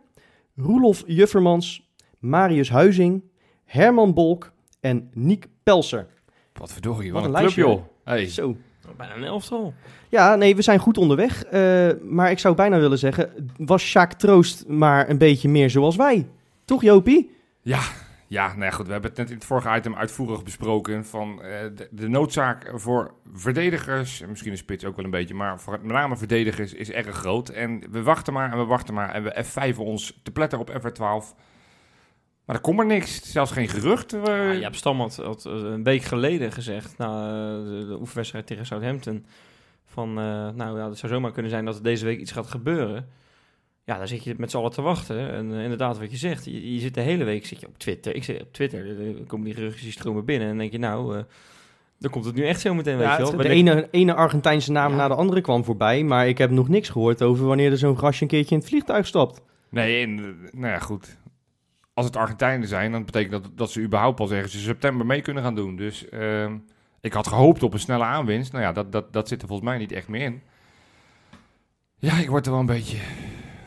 Roelof 0.56 1.02
Juffermans, 1.06 1.90
Marius 2.18 2.70
Huizing, 2.70 3.22
Herman 3.64 4.14
Bolk 4.14 4.52
en 4.80 5.10
Niek 5.12 5.46
Pelser. 5.62 6.06
Wat 6.52 6.72
verdorie, 6.72 7.12
Wat 7.12 7.22
wat, 7.22 7.30
een 7.30 7.36
een 7.36 7.52
club, 7.52 7.64
joh. 7.64 7.82
Hey. 8.08 8.28
Zo. 8.28 8.56
Bijna 8.96 9.16
een 9.16 9.24
elftal. 9.24 9.74
Ja, 10.08 10.34
nee, 10.34 10.56
we 10.56 10.62
zijn 10.62 10.78
goed 10.78 10.98
onderweg. 10.98 11.44
eh, 11.44 11.88
maar 12.02 12.30
ik 12.30 12.38
zou 12.38 12.54
bijna 12.54 12.78
willen 12.78 12.98
zeggen, 12.98 13.50
was 13.56 13.82
Sjaak 13.82 14.12
Troost 14.12 14.68
maar 14.68 15.08
een 15.08 15.18
beetje 15.18 15.48
meer 15.48 15.70
zoals 15.70 15.96
wij? 15.96 16.26
Toch, 16.64 16.82
Jopie? 16.82 17.30
Ja, 18.26 18.54
nee, 18.56 18.72
goed. 18.72 18.86
We 18.86 18.92
hebben 18.92 19.10
het 19.10 19.18
net 19.18 19.28
in 19.28 19.34
het 19.34 19.44
vorige 19.44 19.76
item 19.76 19.94
uitvoerig 19.94 20.42
besproken. 20.42 21.04
Van 21.06 21.42
eh, 21.42 21.48
de, 21.74 21.88
de 21.90 22.08
noodzaak 22.08 22.72
voor 22.74 23.14
verdedigers, 23.34 24.20
en 24.20 24.28
misschien 24.28 24.50
een 24.52 24.58
spits 24.58 24.84
ook 24.84 24.96
wel 24.96 25.04
een 25.04 25.10
beetje, 25.10 25.34
maar 25.34 25.60
voor 25.60 25.72
met 25.82 25.92
name 25.92 26.16
verdedigers 26.16 26.74
is 26.74 26.90
erg 26.90 27.16
groot. 27.16 27.48
En 27.48 27.82
we 27.90 28.02
wachten 28.02 28.32
maar 28.32 28.52
en 28.52 28.58
we 28.58 28.64
wachten 28.64 28.94
maar. 28.94 29.10
En 29.14 29.22
we 29.22 29.44
F5 29.44 29.76
ons 29.76 30.20
te 30.22 30.30
pletten 30.30 30.58
op 30.58 30.70
FR12. 30.70 31.36
Maar 32.48 32.56
er 32.56 32.62
komt 32.62 32.78
er 32.80 32.86
niks. 32.86 33.30
Zelfs 33.32 33.50
geen 33.52 33.68
gerucht. 33.68 34.12
eh. 34.12 34.22
Ja, 34.24 34.52
Jaap 34.52 34.74
Stam 34.74 35.00
had, 35.00 35.16
had, 35.16 35.46
eh, 35.46 35.52
een 35.52 35.82
week 35.84 36.02
geleden 36.02 36.52
gezegd, 36.52 36.98
na 36.98 37.26
eh, 37.28 37.64
de, 37.64 37.86
de 37.88 37.96
oefenwedstrijd 38.00 38.46
tegen 38.46 38.66
Southampton, 38.66 39.26
van, 39.86 40.08
eh, 40.08 40.48
nou 40.54 40.78
ja, 40.78 40.88
het 40.88 40.98
zou 40.98 41.12
zomaar 41.12 41.32
kunnen 41.32 41.50
zijn 41.50 41.64
dat 41.64 41.76
er 41.76 41.82
deze 41.82 42.04
week 42.04 42.20
iets 42.20 42.32
gaat 42.32 42.46
gebeuren. 42.46 43.06
Ja, 43.84 43.98
daar 43.98 44.08
zit 44.08 44.24
je 44.24 44.34
met 44.38 44.50
z'n 44.50 44.56
allen 44.56 44.70
te 44.70 44.82
wachten. 44.82 45.32
En 45.32 45.50
inderdaad, 45.52 45.98
wat 45.98 46.10
je 46.10 46.16
zegt, 46.16 46.44
je, 46.44 46.74
je 46.74 46.80
zit 46.80 46.94
de 46.94 47.00
hele 47.00 47.24
week 47.24 47.46
zit 47.46 47.60
je 47.60 47.66
op 47.66 47.78
Twitter. 47.78 48.14
Ik 48.14 48.24
zit 48.24 48.40
op 48.42 48.52
Twitter, 48.52 48.86
er 49.00 49.24
komen 49.26 49.44
die 49.46 49.54
geruchtjes 49.54 49.82
die 49.82 49.92
stromen 49.92 50.24
binnen. 50.24 50.42
En 50.48 50.48
dan 50.52 50.58
denk 50.58 50.72
je, 50.72 50.78
nou, 50.78 51.16
eh 51.16 51.22
dan 51.98 52.10
komt 52.10 52.24
het 52.24 52.34
nu 52.34 52.46
echt 52.46 52.60
zo 52.60 52.74
meteen, 52.74 52.96
weet 52.96 53.06
Ja, 53.06 53.16
je 53.18 53.22
wel. 53.22 53.36
de 53.36 53.44
ik- 53.44 53.50
ene, 53.50 53.88
ene 53.90 54.14
Argentijnse 54.14 54.72
naam 54.72 54.90
Ja. 54.90 54.96
na 54.96 55.08
de 55.08 55.14
andere 55.14 55.40
kwam 55.40 55.64
voorbij. 55.64 56.02
Maar 56.04 56.28
ik 56.28 56.38
heb 56.38 56.50
nog 56.50 56.68
niks 56.68 56.88
gehoord 56.88 57.22
over 57.22 57.46
wanneer 57.46 57.70
er 57.70 57.78
zo'n 57.78 57.98
gastje 57.98 58.24
een 58.24 58.30
keertje 58.30 58.54
in 58.54 58.60
het 58.60 58.68
vliegtuig 58.70 59.06
stapt. 59.06 59.40
Nee, 59.68 60.06
nou 60.06 60.66
ja, 60.72 60.78
goed. 60.78 61.16
Als 61.98 62.06
het 62.06 62.16
Argentijnen 62.16 62.68
zijn, 62.68 62.92
dan 62.92 63.04
betekent 63.04 63.30
dat 63.42 63.50
dat 63.54 63.70
ze 63.70 63.80
überhaupt 63.80 64.16
pas 64.16 64.30
ergens 64.30 64.54
in 64.54 64.60
september 64.60 65.06
mee 65.06 65.22
kunnen 65.22 65.42
gaan 65.42 65.54
doen. 65.54 65.76
Dus 65.76 66.08
ehm, 66.08 66.56
ik 67.00 67.12
had 67.12 67.26
gehoopt 67.26 67.62
op 67.62 67.72
een 67.72 67.78
snelle 67.78 68.04
aanwinst. 68.04 68.52
Nou 68.52 68.64
ja, 68.64 68.72
dat, 68.72 68.92
dat, 68.92 69.12
dat 69.12 69.28
zit 69.28 69.42
er 69.42 69.48
volgens 69.48 69.68
mij 69.68 69.78
niet 69.78 69.92
echt 69.92 70.08
meer 70.08 70.20
in. 70.20 70.42
Ja, 71.98 72.18
ik 72.18 72.28
word 72.28 72.46
er 72.46 72.50
wel 72.52 72.60
een 72.60 72.66
beetje 72.66 72.96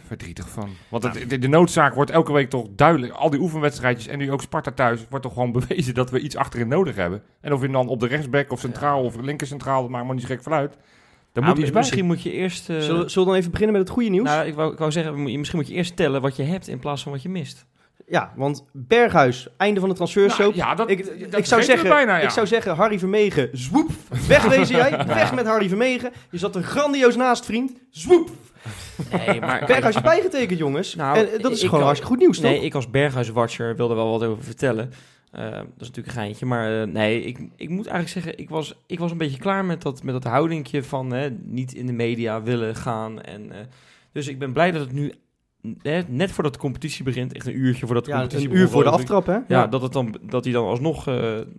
verdrietig 0.06 0.50
van. 0.50 0.70
Want 0.90 1.04
het, 1.04 1.30
de, 1.30 1.40
de 1.40 1.48
noodzaak 1.48 1.94
wordt 1.94 2.12
elke 2.12 2.34
week 2.34 2.50
toch 2.50 2.68
duidelijk. 2.76 3.14
Al 3.14 3.30
die 3.30 3.40
oefenwedstrijdjes 3.40 4.08
en 4.08 4.18
nu 4.18 4.32
ook 4.32 4.42
Sparta 4.42 4.72
thuis 4.72 5.06
wordt 5.10 5.26
toch 5.26 5.34
gewoon 5.34 5.52
bewezen 5.68 5.94
dat 5.94 6.10
we 6.12 6.20
iets 6.20 6.36
achterin 6.36 6.68
nodig 6.68 6.96
hebben. 6.96 7.24
En 7.42 7.54
of 7.54 7.62
je 7.62 7.70
dan 7.70 7.88
op 7.88 8.00
de 8.00 8.08
rechtsback 8.08 8.52
of 8.52 8.60
centraal 8.60 9.04
of 9.04 9.16
linker 9.16 9.48
centraal, 9.48 9.82
dat 9.82 9.92
maakt 9.92 10.08
me 10.08 10.14
niet 10.14 10.22
zo 10.22 10.28
gek 10.28 10.44
vanuit. 10.44 10.74
Daar 10.74 11.44
Nou, 11.44 11.46
moet 11.56 11.58
iets 11.64 11.72
bij. 11.72 11.82
Misschien 11.82 12.06
moet 12.06 12.22
je 12.22 12.32
eerst... 12.32 12.70
eh, 12.70 12.80
Zullen, 12.80 13.10
zullen 13.10 13.28
we 13.28 13.34
dan 13.34 13.40
even 13.40 13.52
beginnen 13.52 13.76
met 13.78 13.86
het 13.88 13.94
goede 13.96 14.10
nieuws? 14.10 14.28
nou, 14.28 14.48
ik 14.48 14.56
wou, 14.56 14.72
ik 14.72 14.78
wou 14.78 14.92
zeggen, 14.92 15.24
misschien 15.40 15.60
moet 15.60 15.68
je 15.68 15.74
eerst 15.74 15.96
tellen 15.96 16.22
wat 16.22 16.36
je 16.36 16.44
hebt 16.44 16.68
in 16.68 16.80
plaats 16.80 17.04
van 17.04 17.12
wat 17.12 17.22
je 17.22 17.30
mist. 17.30 17.66
Ja, 18.12 18.34
want 18.36 18.66
Berghuis, 18.72 19.48
einde 19.58 19.80
van 19.80 19.90
de 19.90 19.96
transfersoap. 19.96 20.56
Nou, 20.56 20.56
ja, 20.56 20.76
dat, 20.76 20.90
ik, 20.90 21.32
dat 21.32 21.40
ik, 21.40 21.46
zou 21.46 21.64
zeggen, 21.64 21.90
bijna, 21.90 22.18
ja. 22.18 22.24
ik 22.24 22.30
zou 22.30 22.48
zeggen, 22.48 22.76
Harry 22.76 23.00
Vermegen, 23.00 23.50
zwoep, 23.52 23.90
wegwezen 24.28 24.76
jij. 24.76 25.06
Weg 25.06 25.34
met 25.34 25.46
Harry 25.46 25.68
Vermegen. 25.68 26.12
Je 26.32 26.38
zat 26.38 26.56
er 26.56 26.64
grandioos 26.64 27.16
naast, 27.16 27.46
vriend. 27.46 27.72
Zwoep. 27.90 28.30
Nee, 29.12 29.40
maar... 29.40 29.66
Berghuis 29.66 29.96
is 29.96 30.02
bijgetekend, 30.02 30.60
jongens. 30.60 30.96
Nou, 30.96 31.18
en 31.18 31.34
eh, 31.34 31.42
dat 31.42 31.52
is 31.52 31.60
gewoon 31.60 31.72
kan- 31.72 31.84
hartstikke 31.84 32.14
goed 32.14 32.22
nieuws, 32.22 32.40
toch? 32.40 32.52
Nee, 32.52 32.62
ik 32.62 32.76
als 32.76 32.90
Berghuis-watcher 32.90 33.76
wilde 33.76 33.94
wel 33.94 34.12
wat 34.12 34.24
over 34.24 34.44
vertellen. 34.44 34.94
Eh, 35.32 35.52
dat 35.52 35.62
is 35.78 35.88
natuurlijk 35.88 36.08
een 36.08 36.22
geintje. 36.22 36.46
Maar 36.46 36.82
eh, 36.82 36.88
nee, 36.88 37.24
ik, 37.24 37.40
ik 37.56 37.70
moet 37.70 37.88
eigenlijk 37.88 38.10
zeggen, 38.10 38.38
ik 38.38 38.50
was, 38.50 38.76
ik 38.88 39.00
was 39.00 39.12
een 39.12 39.18
beetje 39.18 39.40
klaar 39.40 39.66
met 39.66 39.82
dat, 39.82 40.04
met 40.04 40.14
dat 40.14 40.24
houdingje 40.24 40.84
van 40.84 41.12
hè, 41.12 41.30
niet 41.30 41.74
in 41.74 41.86
de 41.86 41.94
media 41.94 42.42
willen 42.42 42.76
gaan. 42.76 43.22
En, 43.22 43.52
eh, 43.52 43.60
dus 44.12 44.28
ik 44.28 44.40
ben 44.40 44.54
blij 44.54 44.72
dat 44.72 44.82
het 44.82 44.92
nu, 44.92 45.14
net 46.08 46.32
voordat 46.32 46.54
de 46.54 46.60
competitie 46.60 47.04
begint, 47.04 47.34
echt 47.34 47.46
een 47.48 47.58
uurtje 47.58 47.86
voordat 47.86 48.06
de 48.06 48.12
ja, 48.12 48.18
competitie 48.20 48.50
een 48.50 48.56
uur 48.56 48.68
voor 48.70 48.84
de 48.84 48.90
aftrap, 48.90 49.26
hè? 49.26 49.38
Ja, 49.48 49.68
dat, 49.68 49.82
het 49.82 49.94
dan, 49.94 50.16
dat 50.22 50.44
hij 50.44 50.54
dan 50.54 50.68
alsnog 50.68 51.08
eh, 51.08 51.16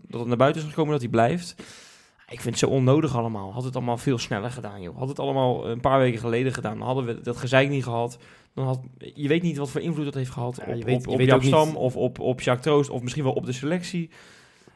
dat 0.09 0.21
het 0.21 0.27
naar 0.29 0.37
buiten 0.37 0.62
is 0.62 0.69
gekomen, 0.69 0.93
dat 0.93 1.01
hij 1.01 1.11
blijft. 1.11 1.55
Ik 2.29 2.41
vind 2.41 2.61
het 2.61 2.69
zo 2.69 2.75
onnodig 2.77 3.17
allemaal. 3.17 3.53
Had 3.53 3.65
het 3.65 3.77
allemaal 3.77 3.97
veel 3.97 4.19
sneller 4.19 4.51
gedaan, 4.51 4.83
joh. 4.83 4.99
Had 4.99 5.09
het 5.09 5.19
allemaal 5.19 5.69
een 5.69 5.81
paar 5.81 5.99
weken 5.99 6.19
geleden 6.21 6.53
gedaan. 6.53 6.79
Dan 6.79 6.87
hadden 6.87 7.05
we 7.05 7.21
dat 7.21 7.37
gezeik 7.37 7.69
niet 7.69 7.85
gehad. 7.85 8.19
Dan 8.55 8.65
had, 8.65 8.81
je 9.15 9.29
weet 9.29 9.43
niet 9.43 9.57
wat 9.57 9.71
voor 9.71 9.81
invloed 9.81 10.05
dat 10.05 10.15
heeft 10.15 10.31
gehad 10.31 10.57
Ja, 10.67 10.73
op, 10.73 10.79
je 10.79 10.85
weet- 10.85 10.95
op, 10.97 11.21
je 11.21 11.35
op 11.35 11.43
niet- 11.43 11.55
of 11.75 11.97
op, 11.97 12.19
op 12.21 12.41
Jacques 12.41 12.67
Troost 12.67 12.91
of 12.91 13.03
misschien 13.03 13.25
wel 13.25 13.33
op 13.33 13.47
de 13.47 13.53
selectie. 13.53 14.11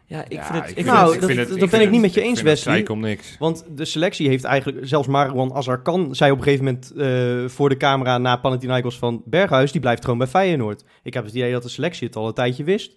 Ja, 0.08 0.24
ik 0.24 0.32
Ja, 0.32 0.44
vind 0.44 0.58
het... 0.58 0.68
ik 0.70 0.74
vind 0.74 0.86
Nou, 0.86 1.10
het- 1.12 1.20
dat- 1.20 1.30
vind 1.30 1.40
het- 1.40 1.48
dat 1.48 1.62
ik 1.62 1.70
ben 1.70 1.80
ik 1.80 1.86
niet 1.90 1.92
het- 1.94 2.00
met 2.00 2.14
je 2.14 2.20
eens, 2.20 2.40
vind 2.40 2.48
het 2.50 2.64
Wesley. 2.64 2.88
om 2.88 3.00
niks. 3.00 3.36
Want 3.38 3.64
de 3.70 3.84
selectie 3.84 4.28
heeft 4.28 4.44
eigenlijk, 4.44 4.86
zelfs 4.86 5.08
Marwan 5.08 5.52
Azarkan 5.54 6.14
zei 6.14 6.30
op 6.32 6.38
een 6.38 6.42
gegeven 6.44 6.64
moment 6.64 6.92
eh, 6.92 7.48
voor 7.56 7.68
de 7.68 7.76
camera 7.76 8.18
na 8.18 8.36
Panathinaikos 8.36 8.98
van 8.98 9.22
Berghuis, 9.24 9.72
die 9.72 9.80
blijft 9.80 10.04
gewoon 10.04 10.18
bij 10.18 10.26
Feyenoord. 10.26 10.84
Ik 11.02 11.14
heb 11.14 11.24
het 11.24 11.34
idee 11.34 11.52
dat 11.52 11.62
de 11.62 11.68
selectie 11.68 12.06
het 12.06 12.16
al 12.16 12.26
een 12.26 12.34
tijdje 12.34 12.64
wist. 12.64 12.96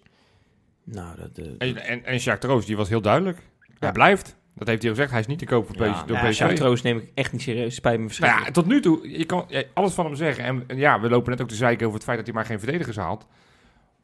nou, 0.84 1.16
dat... 1.16 1.46
eh, 1.46 1.68
En, 1.68 1.76
en, 1.76 2.04
en 2.04 2.16
Jacques 2.16 2.38
Troost, 2.50 2.66
die 2.66 2.76
was 2.76 2.88
heel 2.88 3.00
duidelijk. 3.02 3.38
Hij 3.78 3.92
blijft. 3.92 4.38
Dat 4.54 4.68
heeft 4.68 4.80
hij 4.82 4.90
ook 4.90 4.96
gezegd. 4.96 5.10
Hij 5.14 5.20
is 5.20 5.26
niet 5.26 5.38
te 5.38 5.44
koop 5.44 5.66
voor 5.66 5.76
ja, 5.86 5.92
PSV. 5.92 6.04
door 6.06 6.16
nou, 6.16 6.28
PSV. 6.28 6.38
Jacques 6.38 6.60
Troost 6.60 6.84
neem 6.84 6.96
ik 6.96 7.10
echt 7.14 7.32
niet 7.32 7.42
serieus. 7.42 7.74
Spijt 7.74 7.94
me 7.94 7.98
Nou 8.04 8.08
verschrikkelijk. 8.14 8.46
ja, 8.46 8.52
tot 8.62 8.66
nu 8.66 8.80
toe, 8.80 9.18
je 9.18 9.24
kan 9.24 9.44
ja, 9.48 9.62
alles 9.74 9.92
van 9.92 10.04
hem 10.04 10.14
zeggen. 10.14 10.44
En, 10.44 10.64
en 10.66 10.76
ja, 10.76 11.00
we 11.00 11.08
lopen 11.08 11.30
net 11.30 11.40
ook 11.40 11.48
te 11.48 11.54
zeiken 11.54 11.82
over 11.86 11.96
het 11.98 12.04
feit 12.06 12.16
dat 12.18 12.26
hij 12.26 12.34
maar 12.36 12.44
geen 12.44 12.58
verdedigers 12.58 12.96
haalt. 12.96 13.26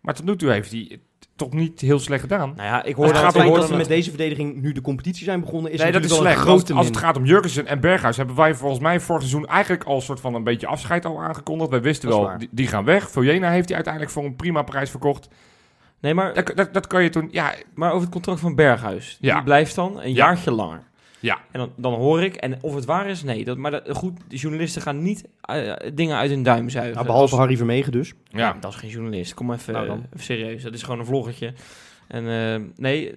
Maar 0.00 0.14
tot 0.14 0.24
nu 0.24 0.36
toe 0.36 0.50
heeft 0.50 0.70
hij 0.70 0.86
het 0.90 1.00
toch 1.36 1.52
niet 1.52 1.80
heel 1.80 1.98
slecht 1.98 2.20
gedaan. 2.20 2.52
nou 2.56 2.68
ja, 2.68 2.78
ik 2.78 2.96
Het 2.96 3.34
hoor 3.34 3.56
dat... 3.58 3.70
met 3.76 3.88
deze 3.88 4.08
verdediging 4.08 4.62
nu 4.62 4.72
de 4.72 4.80
competitie 4.80 5.24
zijn 5.24 5.40
begonnen, 5.40 5.72
is 5.72 5.80
nee, 5.80 5.92
dat 5.92 6.04
is 6.04 6.14
slecht. 6.16 6.46
Als, 6.46 6.86
het 6.86 6.96
gaat 6.96 7.16
om 7.16 7.24
Jurgensen 7.24 7.66
en 7.66 7.80
Berghuis, 7.80 8.16
hebben 8.16 8.36
wij 8.36 8.54
volgens 8.54 8.80
mij 8.80 9.00
vorig 9.00 9.22
seizoen 9.22 9.46
eigenlijk 9.46 9.84
al 9.84 9.96
een 9.96 10.02
soort 10.02 10.20
van 10.20 10.34
een 10.34 10.44
beetje 10.44 10.66
afscheid 10.66 11.04
al 11.04 11.22
aangekondigd. 11.22 11.70
Wij 11.70 11.80
wisten 11.82 12.08
wel, 12.08 12.30
die, 12.38 12.48
die 12.50 12.66
gaan 12.66 12.84
weg. 12.84 13.10
Vojena 13.10 13.50
heeft 13.50 13.66
hij 13.66 13.74
uiteindelijk 13.74 14.12
voor 14.14 14.24
een 14.24 14.36
prima 14.36 14.62
prijs 14.62 14.90
verkocht. 14.90 15.28
Nee, 16.00 16.14
maar, 16.14 16.34
Dat, 16.34 16.52
dat, 16.54 16.74
dat 16.74 16.86
kan 16.86 17.02
je 17.02 17.08
toen, 17.08 17.28
ja, 17.30 17.52
maar 17.74 17.90
over 17.90 18.02
het 18.02 18.10
contract 18.10 18.40
van 18.40 18.54
Berghuis. 18.54 19.16
Ja. 19.20 19.34
Die 19.34 19.44
blijft 19.44 19.74
dan 19.74 20.00
een 20.00 20.08
Ja. 20.08 20.14
jaartje 20.26 20.50
langer. 20.50 20.82
Ja. 21.26 21.38
En 21.52 21.58
dan, 21.60 21.72
dan 21.76 21.94
hoor 21.94 22.22
ik, 22.22 22.34
en 22.34 22.62
of 22.62 22.74
het 22.74 22.84
waar 22.84 23.06
is, 23.08 23.22
nee. 23.22 23.44
Dat, 23.44 23.56
maar 23.56 23.70
dat, 23.70 23.96
goed, 23.96 24.18
de 24.28 24.36
journalisten 24.36 24.82
gaan 24.82 25.02
niet 25.02 25.24
eh, 25.40 25.72
dingen 25.94 26.16
uit 26.16 26.30
hun 26.30 26.42
duim 26.42 26.68
zuigen. 26.68 26.94
Nou, 26.94 27.06
behalve 27.06 27.30
Als- 27.30 27.40
Harry 27.40 27.56
Vermegen 27.56 27.92
dus. 27.92 28.12
ja. 28.28 28.56
Dat 28.60 28.72
is 28.72 28.78
geen 28.78 28.90
journalist. 28.90 29.34
Kom 29.34 29.52
even, 29.52 29.72
Nou 29.72 29.86
dan. 29.86 29.98
even 30.06 30.24
serieus. 30.24 30.62
Dat 30.62 30.74
is 30.74 30.82
gewoon 30.82 30.98
een 30.98 31.06
vloggertje. 31.06 31.52
En 32.08 32.28
eh, 32.28 32.60
nee, 32.76 33.12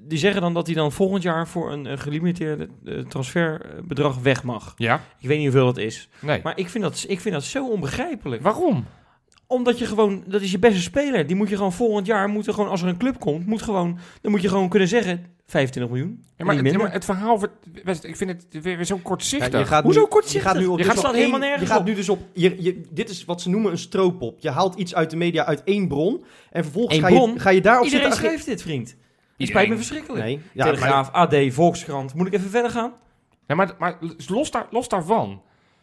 die 0.00 0.18
zeggen 0.18 0.40
dan 0.40 0.54
dat 0.54 0.66
hij 0.66 0.74
dan 0.74 0.92
volgend 0.92 1.22
jaar 1.22 1.48
voor 1.48 1.72
een, 1.72 1.84
een 1.84 1.98
gelimiteerde 1.98 2.68
eh, 2.84 2.98
transferbedrag 2.98 4.18
weg 4.18 4.42
mag. 4.42 4.74
ja, 4.76 5.00
Ik 5.20 5.28
weet 5.28 5.38
niet 5.38 5.46
hoeveel 5.46 5.66
dat 5.66 5.76
is. 5.78 6.08
nee. 6.20 6.40
Maar 6.42 6.58
ik 6.58 6.68
vind 6.68 6.84
dat, 6.84 7.04
ik 7.08 7.20
vind 7.20 7.34
dat 7.34 7.44
zo 7.44 7.68
onbegrijpelijk. 7.68 8.42
Waarom? 8.42 8.84
Omdat 9.46 9.78
je 9.78 9.86
gewoon, 9.86 10.22
dat 10.26 10.40
is 10.40 10.50
je 10.50 10.58
beste 10.58 10.80
speler. 10.80 11.26
Die 11.26 11.36
moet 11.36 11.48
je 11.48 11.56
gewoon 11.56 11.72
volgend 11.72 12.06
jaar, 12.06 12.28
moet 12.28 12.46
er 12.46 12.54
gewoon, 12.54 12.70
als 12.70 12.82
er 12.82 12.88
een 12.88 12.96
club 12.98 13.18
komt, 13.18 13.46
moet 13.46 13.62
gewoon, 13.62 13.98
dan 14.20 14.30
moet 14.30 14.42
je 14.42 14.48
gewoon 14.48 14.68
kunnen 14.68 14.88
zeggen, 14.88 15.24
25 15.48 15.92
miljoen. 15.92 16.24
Ja, 16.36 16.44
maar, 16.44 16.56
het, 16.56 16.66
ja, 16.72 16.78
maar 16.78 16.92
het 16.92 17.04
verhaal, 17.04 17.42
ik 18.02 18.16
vind 18.16 18.30
het 18.30 18.46
weer, 18.50 18.76
weer 18.76 18.84
zo 18.84 18.94
Ja, 18.94 19.00
kortzichtig. 19.02 19.58
je 19.58 19.66
gaat 19.66 19.84
Hoezo 19.84 20.00
nu, 20.00 20.06
kortzichtig? 20.06 20.42
Je 20.42 20.48
gaat 20.48 20.58
nu 20.58 20.66
op, 20.66 20.78
Je 20.78 20.84
dus 20.84 20.92
gaat 20.94 21.04
op 21.04 21.12
helemaal 21.12 21.38
nergens 21.38 21.60
Je 21.62 21.66
gaat 21.66 21.78
op. 21.80 21.86
nu 21.86 21.94
dus 21.94 22.08
op. 22.08 22.20
Je, 22.32 22.62
je, 22.62 22.82
dit 22.90 23.08
is 23.08 23.24
wat 23.24 23.40
ze 23.40 23.48
noemen 23.50 23.70
een 23.72 23.78
stroopop. 23.78 24.40
Je 24.40 24.50
haalt 24.50 24.74
iets 24.74 24.94
uit 24.94 25.10
de 25.10 25.16
media 25.16 25.44
uit 25.44 25.62
één 25.64 25.88
bron. 25.88 26.24
En 26.50 26.62
vervolgens 26.62 26.98
ga, 26.98 27.08
je, 27.08 27.14
bron? 27.14 27.40
ga 27.40 27.50
je 27.50 27.60
daarop 27.60 27.84
Iedereen 27.84 28.06
zitten. 28.06 28.24
schrijft 28.26 28.46
dit, 28.46 28.62
vriend. 28.62 28.96
Het 29.36 29.48
spijt 29.48 29.68
me 29.68 29.76
verschrikkelijk. 29.76 30.24
Nee, 30.24 30.32
ja, 30.52 30.64
maar- 30.64 30.74
Telegraaf, 30.74 31.10
AD, 31.12 31.34
Volkskrant. 31.48 32.14
Moet 32.14 32.26
ik 32.26 32.32
even 32.32 32.50
verder 32.50 32.70
gaan? 32.70 32.92
Nee, 33.46 33.56
maar, 33.56 33.74
maar 33.78 33.98
los, 34.26 34.50
daar, 34.50 34.66
los 34.70 34.88
daarvan. 34.88 35.42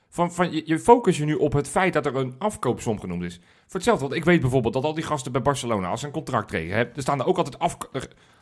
Van, 0.10 0.34
van, 0.34 0.52
je, 0.52 0.62
je 0.66 0.80
focus 0.80 1.18
je 1.18 1.26
nu 1.26 1.34
op 1.34 1.54
het 1.54 1.68
feit 1.70 1.94
dat 1.94 2.06
er 2.06 2.16
een 2.16 2.36
afkoopsom 2.38 3.00
genoemd 3.00 3.24
is. 3.24 3.40
Voor 3.68 3.74
hetzelfde, 3.80 4.04
want 4.06 4.16
ik 4.16 4.26
weet 4.26 4.42
bijvoorbeeld 4.42 4.74
dat 4.74 4.84
al 4.84 4.94
die 4.94 5.04
gasten 5.04 5.32
bij 5.32 5.42
Barcelona, 5.42 5.88
als 5.88 6.00
ze 6.00 6.06
een 6.06 6.12
contract 6.12 6.48
kregen, 6.48 6.76
hè, 6.78 6.84
er 6.84 7.02
staan 7.02 7.20
er 7.20 7.26
ook 7.26 7.38
altijd 7.38 7.60
af, 7.60 7.78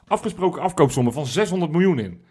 afgesproken 0.08 0.62
afkoopsommen 0.62 1.14
van 1.14 1.26
600 1.26 1.72
miljoen 1.72 2.00
in. 2.00 2.24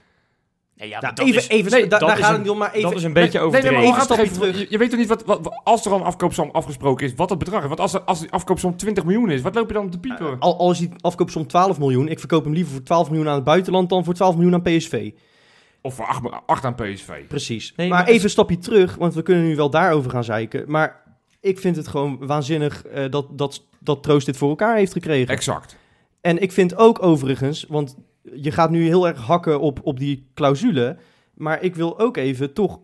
Nee, 0.76 0.88
ja, 0.88 1.12
even, 1.14 1.48
even, 1.48 1.70
nee, 1.70 1.86
da- 1.86 1.98
dat 1.98 2.08
daar 2.08 2.18
is 2.18 2.24
gaat 2.24 2.28
een- 2.28 2.34
het 2.34 2.42
niet 2.42 2.52
om, 2.52 2.58
maar 2.58 2.72
even... 2.72 2.82
dat 2.88 2.98
is 2.98 3.02
een 3.04 3.12
beetje 3.12 3.40
overdreven. 3.40 3.78
nee, 3.80 3.90
maar 3.90 4.00
Even 4.00 4.36
terug. 4.38 4.58
Je, 4.58 4.66
je 4.70 4.78
weet 4.78 4.90
toch 4.90 4.98
niet 4.98 5.08
wat, 5.08 5.24
wat, 5.24 5.40
wat- 5.42 5.60
als 5.64 5.84
er 5.86 5.92
al 5.92 5.98
een 5.98 6.04
afkoopsom 6.04 6.50
afgesproken 6.50 7.06
is, 7.06 7.14
wat 7.14 7.30
het 7.30 7.38
bedrag 7.38 7.62
is. 7.62 7.68
Want 7.68 7.80
als, 7.80 7.94
er, 7.94 8.00
als 8.00 8.20
die 8.20 8.30
afkoopsom 8.30 8.76
20 8.76 9.04
miljoen 9.04 9.30
is, 9.30 9.40
wat 9.40 9.54
loop 9.54 9.68
je 9.68 9.74
dan 9.74 9.90
te 9.90 9.98
piepen? 9.98 10.38
Al, 10.38 10.58
al 10.58 10.70
is 10.70 10.78
die 10.78 10.90
afkoopsom 11.00 11.46
12 11.46 11.78
miljoen, 11.78 12.08
ik 12.08 12.18
verkoop 12.18 12.44
hem 12.44 12.52
liever 12.52 12.72
voor 12.72 12.82
12 12.82 13.08
miljoen 13.08 13.28
aan 13.28 13.34
het 13.34 13.44
buitenland 13.44 13.88
dan 13.88 14.04
voor 14.04 14.14
12 14.14 14.34
miljoen 14.34 14.54
aan 14.54 14.62
PSV. 14.62 15.10
Of 15.80 15.94
voor 15.94 16.06
8, 16.46 16.64
aan 16.64 16.74
PSV. 16.74 17.26
Precies. 17.28 17.72
Nee, 17.76 17.88
maar 17.88 17.98
maar 17.98 18.08
even 18.08 18.24
een 18.24 18.30
stapje 18.30 18.58
terug, 18.58 18.94
want 18.96 19.14
we 19.14 19.22
kunnen 19.22 19.44
nu 19.44 19.56
wel 19.56 19.70
daarover 19.70 20.10
gaan 20.10 20.24
zeiken. 20.24 20.64
Maar 20.66 21.01
ik 21.42 21.58
vind 21.58 21.76
het 21.76 21.88
gewoon 21.88 22.26
waanzinnig 22.26 22.84
eh, 22.84 23.10
dat, 23.10 23.38
dat, 23.38 23.66
dat 23.78 24.02
Troost 24.02 24.26
dit 24.26 24.36
voor 24.36 24.48
elkaar 24.48 24.76
heeft 24.76 24.92
gekregen. 24.92 25.34
Exact. 25.34 25.76
En 26.20 26.42
ik 26.42 26.52
vind 26.52 26.76
ook 26.76 27.02
overigens, 27.02 27.66
want 27.68 27.96
je 28.34 28.50
gaat 28.50 28.70
nu 28.70 28.86
heel 28.86 29.08
erg 29.08 29.18
hakken 29.18 29.60
op, 29.60 29.80
op 29.82 29.98
die 29.98 30.26
clausule. 30.34 30.96
Maar 31.34 31.62
ik 31.62 31.74
wil 31.74 31.98
ook 31.98 32.16
even 32.16 32.52
toch. 32.52 32.80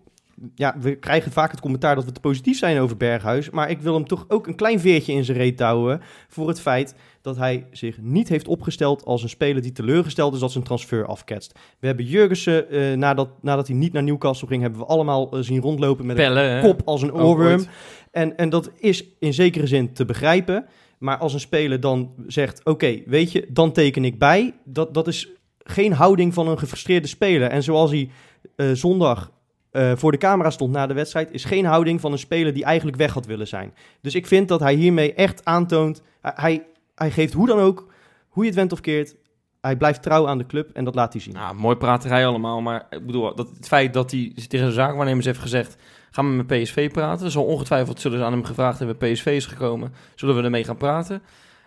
Ja, 0.55 0.77
we 0.81 0.97
krijgen 0.97 1.33
vaak 1.33 1.51
het 1.51 1.61
commentaar 1.61 1.95
dat 1.95 2.05
we 2.05 2.13
te 2.13 2.21
positief 2.21 2.59
zijn 2.59 2.79
over 2.79 2.97
Berghuis. 2.97 3.51
Maar 3.51 3.71
ik 3.71 3.81
wil 3.81 3.95
hem 3.95 4.07
toch 4.07 4.25
ook 4.29 4.47
een 4.47 4.55
klein 4.55 4.81
veertje 4.81 5.13
in 5.13 5.25
zijn 5.25 5.37
reet 5.37 5.61
houden. 5.61 6.01
Voor 6.29 6.49
het 6.49 6.61
feit 6.61 6.95
dat 7.23 7.37
hij 7.37 7.67
zich 7.71 7.99
niet 8.01 8.29
heeft 8.29 8.49
opgesteld 8.49 9.05
als 9.05 9.23
een 9.23 9.29
speler 9.29 9.63
die 9.63 9.73
teleurgesteld 9.73 10.35
is 10.35 10.43
als 10.43 10.53
zijn 10.53 10.65
transfer 10.65 11.07
afketst. 11.07 11.59
We 11.79 11.87
hebben 11.87 12.05
Jurgensen, 12.05 12.71
eh, 12.71 12.97
nadat, 12.97 13.29
nadat 13.43 13.67
hij 13.67 13.77
niet 13.77 13.93
naar 13.93 14.03
Newcastle 14.03 14.49
ging, 14.49 14.63
hebben 14.63 14.81
we 14.81 14.87
allemaal 14.87 15.31
eh, 15.31 15.41
zien 15.41 15.61
rondlopen 15.61 16.07
met 16.07 16.17
Pellen, 16.17 16.51
een 16.51 16.63
kop 16.63 16.83
als 16.85 17.03
een 17.03 17.15
oorworm. 17.15 17.65
En, 18.11 18.37
en 18.37 18.49
dat 18.49 18.71
is 18.79 19.05
in 19.19 19.35
zekere 19.35 19.67
zin 19.67 19.93
te 19.93 20.05
begrijpen. 20.05 20.67
Maar 20.99 21.17
als 21.17 21.33
een 21.33 21.41
speler 21.41 21.81
dan 21.81 22.15
zegt: 22.27 22.65
Oké, 22.65 23.03
weet 23.07 23.33
je, 23.33 23.47
dan 23.49 23.73
teken 23.73 24.05
ik 24.05 24.19
bij. 24.19 24.55
Dat, 24.65 24.95
dat 24.95 25.07
is 25.07 25.29
geen 25.59 25.93
houding 25.93 26.35
van 26.35 26.49
een 26.49 26.59
gefrustreerde 26.59 27.07
speler. 27.07 27.49
En 27.51 27.63
zoals 27.63 27.91
hij 27.91 28.11
eh, 28.57 28.71
zondag 28.73 29.33
eh, 29.71 29.93
voor 29.97 30.13
de 30.13 30.19
camera 30.19 30.51
stond 30.51 30.73
na 30.73 30.87
de 30.87 30.95
wedstrijd, 30.95 31.31
is 31.33 31.45
geen 31.45 31.65
houding 31.65 32.01
van 32.01 32.13
een 32.13 32.19
speler 32.19 32.53
die 32.53 32.65
eigenlijk 32.65 32.97
weg 32.97 33.13
had 33.13 33.27
willen 33.27 33.47
zijn. 33.49 33.75
Dus 34.01 34.15
ik 34.15 34.27
vind 34.27 34.49
dat 34.49 34.61
hij 34.61 34.75
hiermee 34.75 35.15
echt 35.15 35.45
aantoont. 35.45 36.03
hij- 36.21 36.67
hij, 36.95 37.11
geeft 37.11 37.33
hoe 37.33 37.47
dan 37.47 37.59
ook, 37.59 37.87
hoe 38.29 38.43
je 38.43 38.49
het 38.49 38.59
went 38.59 38.73
of 38.73 38.81
keert. 38.81 39.17
Hij 39.61 39.77
blijft 39.77 40.03
trouw 40.03 40.29
aan 40.29 40.39
de 40.39 40.47
club 40.47 40.71
en 40.73 40.85
dat 40.85 40.95
laat 40.95 41.13
hij 41.13 41.23
zien. 41.23 41.35
Nou, 41.35 41.55
mooi 41.55 41.77
praterij 41.77 42.27
allemaal, 42.27 42.61
maar 42.61 42.87
ik 42.91 43.07
bedoel, 43.07 43.35
dat, 43.35 43.49
het 43.57 43.67
feit 43.69 43.93
dat 43.93 44.11
hij 44.11 44.33
tegen 44.49 44.67
de 44.67 44.73
zaakwaarnemers 44.73 45.27
heeft 45.27 45.39
gezegd, 45.39 45.77
gaan 46.11 46.29
we 46.31 46.45
met 46.45 46.47
PSV 46.47 46.91
praten. 46.91 47.31
Zal 47.31 47.45
ongetwijfeld 47.45 48.01
zullen 48.01 48.19
ze 48.19 48.25
aan 48.25 48.33
hem 48.33 48.45
gevraagd 48.45 48.79
hebben, 48.79 48.97
PSV 48.97 49.27
is 49.27 49.47
gekomen, 49.47 49.93
zullen 50.15 50.37
we 50.37 50.43
ermee 50.43 50.65
gaan 50.65 50.77
praten. 50.77 51.23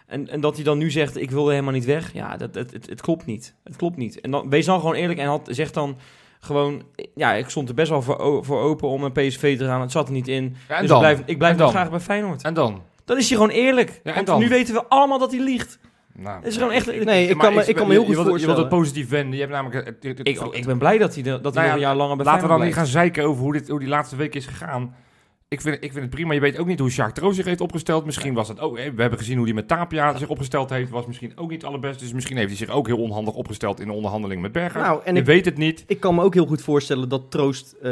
En, 0.08 0.28
en 0.30 0.42
dat 0.42 0.56
hij 0.56 0.64
dan 0.64 0.78
nu 0.78 0.92
zegt, 0.92 1.18
ik 1.18 1.32
wilde 1.32 1.52
helemaal 1.52 1.74
niet 1.74 1.86
weg, 1.86 2.14
ja, 2.14 2.38
dat, 2.38 2.56
het, 2.56 2.72
het, 2.74 2.90
het 2.90 3.02
klopt 3.02 3.26
niet. 3.26 3.56
Het 3.64 3.76
klopt 3.76 3.98
niet. 3.98 4.22
En 4.22 4.32
dan, 4.32 4.50
wees 4.50 4.66
dan 4.66 4.80
gewoon 4.80 4.96
eerlijk 4.96 5.20
en 5.20 5.28
had, 5.28 5.48
zeg 5.52 5.72
dan 5.72 5.98
gewoon, 6.42 6.84
ja, 7.16 7.34
ik 7.34 7.50
stond 7.50 7.70
er 7.70 7.76
best 7.76 7.90
wel 7.90 8.02
voor, 8.02 8.60
open 8.60 8.88
om 8.88 9.04
een 9.04 9.12
PSV 9.12 9.58
te 9.58 9.66
gaan, 9.66 9.82
het 9.82 9.92
zat 9.92 10.08
er 10.08 10.14
niet 10.14 10.28
in. 10.28 10.56
Ja, 10.68 10.76
en 10.76 10.82
dus 10.82 10.90
dan? 10.90 10.98
ik 11.00 11.04
blijf, 11.04 11.22
ik 11.26 11.38
blijf 11.38 11.58
dan? 11.58 11.70
graag 11.70 11.90
bij 11.90 12.00
Feyenoord. 12.00 12.44
En 12.44 12.54
dan? 12.54 12.82
Dan 13.06 13.18
is 13.18 13.28
hij 13.30 13.38
gewoon 13.38 13.54
eerlijk. 13.54 13.90
Ja, 13.90 14.10
en 14.10 14.14
Want 14.16 14.28
dan? 14.28 14.40
nu 14.40 14.50
weten 14.50 14.74
we 14.74 14.86
allemaal 14.88 15.20
dat 15.20 15.32
hij 15.32 15.40
liegt. 15.42 15.80
Nou, 16.16 16.36
Het 16.38 16.46
is 16.48 16.58
gewoon 16.58 16.72
echt... 16.72 16.86
Nee, 17.04 17.28
ik 17.28 17.38
kan 17.38 17.54
me, 17.54 17.66
ik 17.66 17.76
kan 17.76 17.88
me 17.88 17.94
heel 17.94 18.02
je 18.02 18.08
goed 18.08 18.16
wilt, 18.16 18.26
Je 18.26 18.30
voorstellen. 18.32 18.56
wilt 18.56 18.70
het 18.72 18.80
positief 18.80 19.10
wenden. 19.10 19.34
Je 19.34 19.40
hebt 19.40 19.52
namelijk... 19.52 19.86
het- 19.86 19.96
het- 20.04 20.18
het- 20.18 20.28
Ik, 20.28 20.40
ik 20.42 20.66
ben 20.66 20.78
blij 20.78 20.98
dat 20.98 21.14
hij, 21.16 21.24
dat 21.24 21.54
hij 21.54 21.64
Nou 21.64 21.74
een 21.76 21.80
jaar 21.80 21.96
langer 21.96 22.16
bij 22.16 22.26
Laten 22.26 22.42
we 22.42 22.48
dan 22.48 22.62
niet 22.66 22.74
gaan 22.74 22.86
zeiken 22.86 23.24
over 23.24 23.44
hoe, 23.44 23.54
dit, 23.54 23.68
hoe 23.68 23.80
die 23.80 23.88
laatste 23.88 24.16
week 24.16 24.36
is 24.36 24.46
gegaan. 24.46 24.96
Ik 25.52 25.62
vind, 25.62 25.76
ik 25.76 25.92
vind 25.92 25.96
het 26.06 26.10
prima. 26.10 26.34
Je 26.34 26.40
weet 26.40 26.58
ook 26.58 26.68
niet 26.68 26.80
hoe 26.80 26.90
Jacques 26.90 27.14
Troost 27.20 27.36
zich 27.36 27.46
heeft 27.46 27.62
opgesteld. 27.62 28.06
Misschien 28.06 28.34
was 28.34 28.48
dat 28.48 28.60
ook... 28.60 28.76
We 28.76 28.82
hebben 29.02 29.18
gezien 29.20 29.36
hoe 29.38 29.46
hij 29.46 29.54
met 29.54 29.68
Tapia 29.68 30.18
zich 30.18 30.28
opgesteld 30.28 30.70
heeft. 30.70 30.90
Was 30.90 31.06
misschien 31.06 31.32
ook 31.38 31.50
niet 31.50 31.62
het 31.62 31.70
allerbeste. 31.70 32.04
Dus 32.04 32.14
misschien 32.14 32.38
heeft 32.38 32.48
hij 32.50 32.58
zich 32.58 32.70
ook 32.70 32.88
heel 32.88 32.98
onhandig 32.98 33.34
opgesteld 33.34 33.80
in 33.80 33.88
de 33.88 33.94
onderhandeling 33.94 34.42
met 34.42 34.52
Berghuis. 34.52 34.86
Nou, 34.86 35.02
en 35.04 35.14
je 35.14 35.20
ik- 35.20 35.26
weet 35.26 35.46
het 35.46 35.58
niet. 35.58 35.84
Ik 35.88 36.00
kan 36.00 36.16
me 36.16 36.24
ook 36.24 36.34
heel 36.34 36.46
goed 36.46 36.62
voorstellen 36.62 37.10
dat 37.10 37.32
Troost 37.32 37.72
eh, 37.72 37.90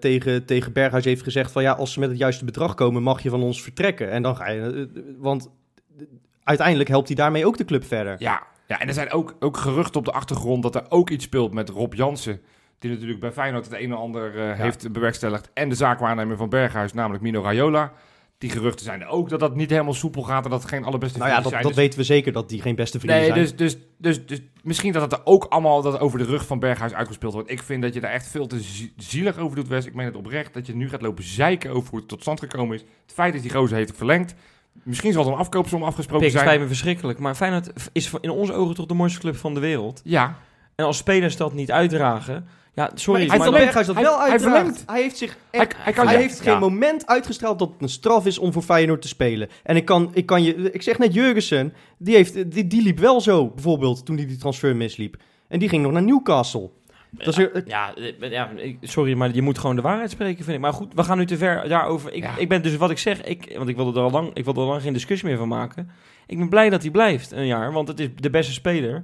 tegen, 0.00 0.44
tegen 0.44 0.72
Berghuis 0.72 1.04
heeft 1.04 1.22
gezegd 1.22 1.52
van 1.52 1.62
ja, 1.62 1.72
als 1.72 1.92
ze 1.92 2.00
met 2.00 2.08
het 2.08 2.18
juiste 2.18 2.44
bedrag 2.44 2.74
komen, 2.74 3.02
mag 3.02 3.22
je 3.22 3.30
van 3.30 3.42
ons 3.42 3.62
vertrekken. 3.62 4.10
En 4.10 4.22
dan 4.22 4.36
ga 4.36 4.50
je, 4.50 4.88
eh, 4.94 5.02
want 5.18 5.50
eh, 5.98 6.04
uiteindelijk 6.44 6.88
helpt 6.88 7.06
hij 7.06 7.16
daarmee 7.16 7.46
ook 7.46 7.56
de 7.56 7.64
club 7.64 7.84
verder. 7.84 8.16
Ja, 8.18 8.42
ja 8.66 8.80
en 8.80 8.88
er 8.88 8.94
zijn 8.94 9.10
ook, 9.12 9.36
ook 9.40 9.56
geruchten 9.56 9.98
op 9.98 10.04
de 10.04 10.12
achtergrond 10.12 10.62
dat 10.62 10.74
er 10.74 10.84
ook 10.88 11.10
iets 11.10 11.24
speelt 11.24 11.52
met 11.54 11.68
Rob 11.68 11.94
Jansen. 11.94 12.40
Die 12.82 12.90
natuurlijk 12.90 13.20
bij 13.20 13.32
Feyenoord 13.32 13.64
het 13.64 13.74
een 13.74 13.90
en 13.90 13.96
ander 13.96 14.38
eh, 14.50 14.58
heeft 14.58 14.92
bewerkstelligd. 14.92 15.50
En 15.54 15.68
de 15.68 15.74
zaakwaarnemer 15.74 16.36
van 16.36 16.48
Berghuis, 16.48 16.92
namelijk 16.92 17.22
Mino 17.22 17.42
Raiola. 17.42 17.92
Die 18.38 18.50
geruchten 18.50 18.84
zijn 18.84 19.00
er 19.00 19.06
ook 19.08 19.28
dat 19.28 19.40
dat 19.40 19.56
niet 19.56 19.70
helemaal 19.70 19.92
soepel 19.94 20.22
gaat 20.22 20.44
en 20.44 20.50
dat 20.50 20.60
het 20.60 20.68
geen 20.68 20.84
allerbeste 20.84 21.18
Nou 21.18 21.30
ja, 21.30 21.34
vrienden 21.36 21.42
dat, 21.42 21.52
zijn. 21.52 21.62
dat 21.62 21.72
Dus- 21.72 21.82
weten 21.82 21.98
we 21.98 22.04
zeker 22.04 22.32
dat 22.32 22.48
die 22.48 22.62
geen 22.62 22.74
beste 22.74 23.00
vrienden 23.00 23.18
Nee, 23.20 23.28
zijn. 23.46 23.56
dus, 23.56 23.56
dus, 23.56 23.76
dus, 23.98 24.26
dus 24.26 24.40
misschien 24.62 24.92
dat 24.92 25.02
het 25.02 25.12
er 25.12 25.20
ook 25.24 25.44
allemaal 25.44 25.82
dat 25.82 25.98
over 26.00 26.18
de 26.18 26.24
rug 26.24 26.46
van 26.46 26.58
Berghuis 26.58 26.94
uitgespeeld 26.94 27.32
wordt. 27.32 27.50
Ik 27.50 27.62
vind 27.62 27.82
dat 27.82 27.94
je 27.94 28.00
daar 28.00 28.10
echt 28.12 28.26
veel 28.28 28.46
te 28.46 28.60
zie- 28.60 28.92
zielig 28.96 29.38
over 29.38 29.56
doet, 29.56 29.68
Wes. 29.68 29.86
Ik 29.86 29.94
meen 29.94 30.06
het 30.06 30.16
oprecht 30.16 30.54
dat 30.54 30.66
je 30.66 30.74
nu 30.74 30.88
gaat 30.88 31.02
lopen 31.02 31.24
zeiken 31.24 31.70
over 31.70 31.90
hoe 31.90 31.98
het 31.98 32.08
tot 32.08 32.20
stand 32.20 32.40
gekomen 32.40 32.74
is. 32.76 32.80
Het 33.02 33.12
feit 33.14 33.32
dat 33.32 33.42
die 33.42 33.50
gozer 33.52 33.76
heeft 33.76 33.96
verlengd. 33.96 34.34
Misschien 34.82 35.12
zal 35.12 35.26
er 35.26 35.32
een 35.32 35.38
afkoopsom 35.38 35.82
afgesproken 35.82 36.26
Pik, 36.26 36.36
het 36.36 36.44
zijn. 36.48 36.60
me 36.60 36.66
verschrikkelijk. 36.66 37.18
Maar 37.18 37.34
Feyenoord 37.34 37.72
is 37.92 38.10
in 38.20 38.30
onze 38.30 38.52
ogen 38.52 38.74
toch 38.74 38.86
de 38.86 38.94
mooiste 38.94 39.20
club 39.20 39.36
van 39.36 39.54
de 39.54 39.60
wereld. 39.60 40.00
Ja, 40.04 40.36
En 40.74 40.84
als 40.84 40.96
spelers 40.96 41.36
dat 41.36 41.52
niet 41.52 41.70
uitdragen... 41.72 42.46
Ja, 42.74 42.90
sorry. 42.94 43.12
maar 43.12 43.22
ik 43.22 43.28
hij 43.28 43.38
maar 43.38 43.38
dat 43.38 43.56
verlengt- 43.60 43.64
Berghuis 43.64 43.86
dat 43.86 43.94
hij- 43.94 44.04
wel 44.04 44.20
hij 44.20 44.40
verlengt. 44.40 44.82
Hij 44.86 45.02
heeft 45.02 45.16
zich 45.16 45.36
hij, 45.50 45.60
echt 45.60 45.74
hij 45.78 45.92
kan 45.92 46.04
hij 46.06 46.14
ja, 46.14 46.20
heeft 46.20 46.40
geen 46.40 46.58
moment 46.58 47.06
uitgestraald 47.06 47.58
dat 47.58 47.68
het 47.72 47.82
een 47.82 47.88
straf 47.88 48.26
is 48.26 48.38
om 48.38 48.52
voor 48.52 48.62
Feyenoord 48.62 49.02
te 49.02 49.08
spelen. 49.08 49.48
En 49.62 49.76
ik 49.76 49.84
kan, 49.84 50.10
ik 50.14 50.26
kan 50.26 50.42
je, 50.42 50.54
ik 50.72 50.82
zeg 50.82 50.98
net 50.98 51.14
Jurgensen, 51.14 51.74
die, 51.98 52.14
heeft, 52.14 52.52
die, 52.52 52.66
die 52.66 52.82
liep 52.82 52.98
wel 52.98 53.20
zo, 53.20 53.48
bijvoorbeeld, 53.48 54.06
toen 54.06 54.16
hij 54.16 54.26
die 54.26 54.36
transfer 54.36 54.76
misliep. 54.76 55.16
En 55.48 55.58
die 55.58 55.68
ging 55.68 55.82
nog 55.82 55.92
naar 55.92 56.02
Newcastle. 56.02 56.70
Dat 57.10 57.26
is 57.28 57.38
er- 57.38 57.62
Ja, 57.66 57.94
ja, 58.20 58.48
sorry, 58.80 59.14
maar 59.14 59.34
je 59.34 59.42
moet 59.42 59.58
gewoon 59.58 59.76
de 59.76 59.82
waarheid 59.82 60.10
spreken, 60.10 60.44
vind 60.44 60.56
ik. 60.56 60.62
Maar 60.62 60.72
goed, 60.72 60.94
we 60.94 61.02
gaan 61.04 61.18
nu 61.18 61.26
te 61.26 61.36
ver 61.36 61.68
daarover. 61.68 62.12
Ik, 62.12 62.22
Ja. 62.22 62.36
ik 62.36 62.48
ben 62.48 62.62
dus 62.62 62.76
wat 62.76 62.90
ik 62.90 62.98
zeg, 62.98 63.22
ik, 63.22 63.52
want 63.56 63.68
ik 63.68 63.76
wilde 63.76 63.98
er 63.98 64.04
al 64.04 64.10
lang, 64.10 64.30
ik 64.34 64.44
wilde 64.44 64.60
er 64.60 64.66
al 64.66 64.72
lang 64.72 64.82
geen 64.82 64.92
discussie 64.92 65.28
meer 65.28 65.36
van 65.38 65.48
maken. 65.48 65.90
Ik 66.26 66.38
ben 66.38 66.48
blij 66.48 66.70
dat 66.70 66.82
hij 66.82 66.90
blijft 66.90 67.32
een 67.32 67.46
jaar, 67.46 67.72
want 67.72 67.88
het 67.88 68.00
is 68.00 68.08
de 68.16 68.30
beste 68.30 68.52
speler. 68.52 69.02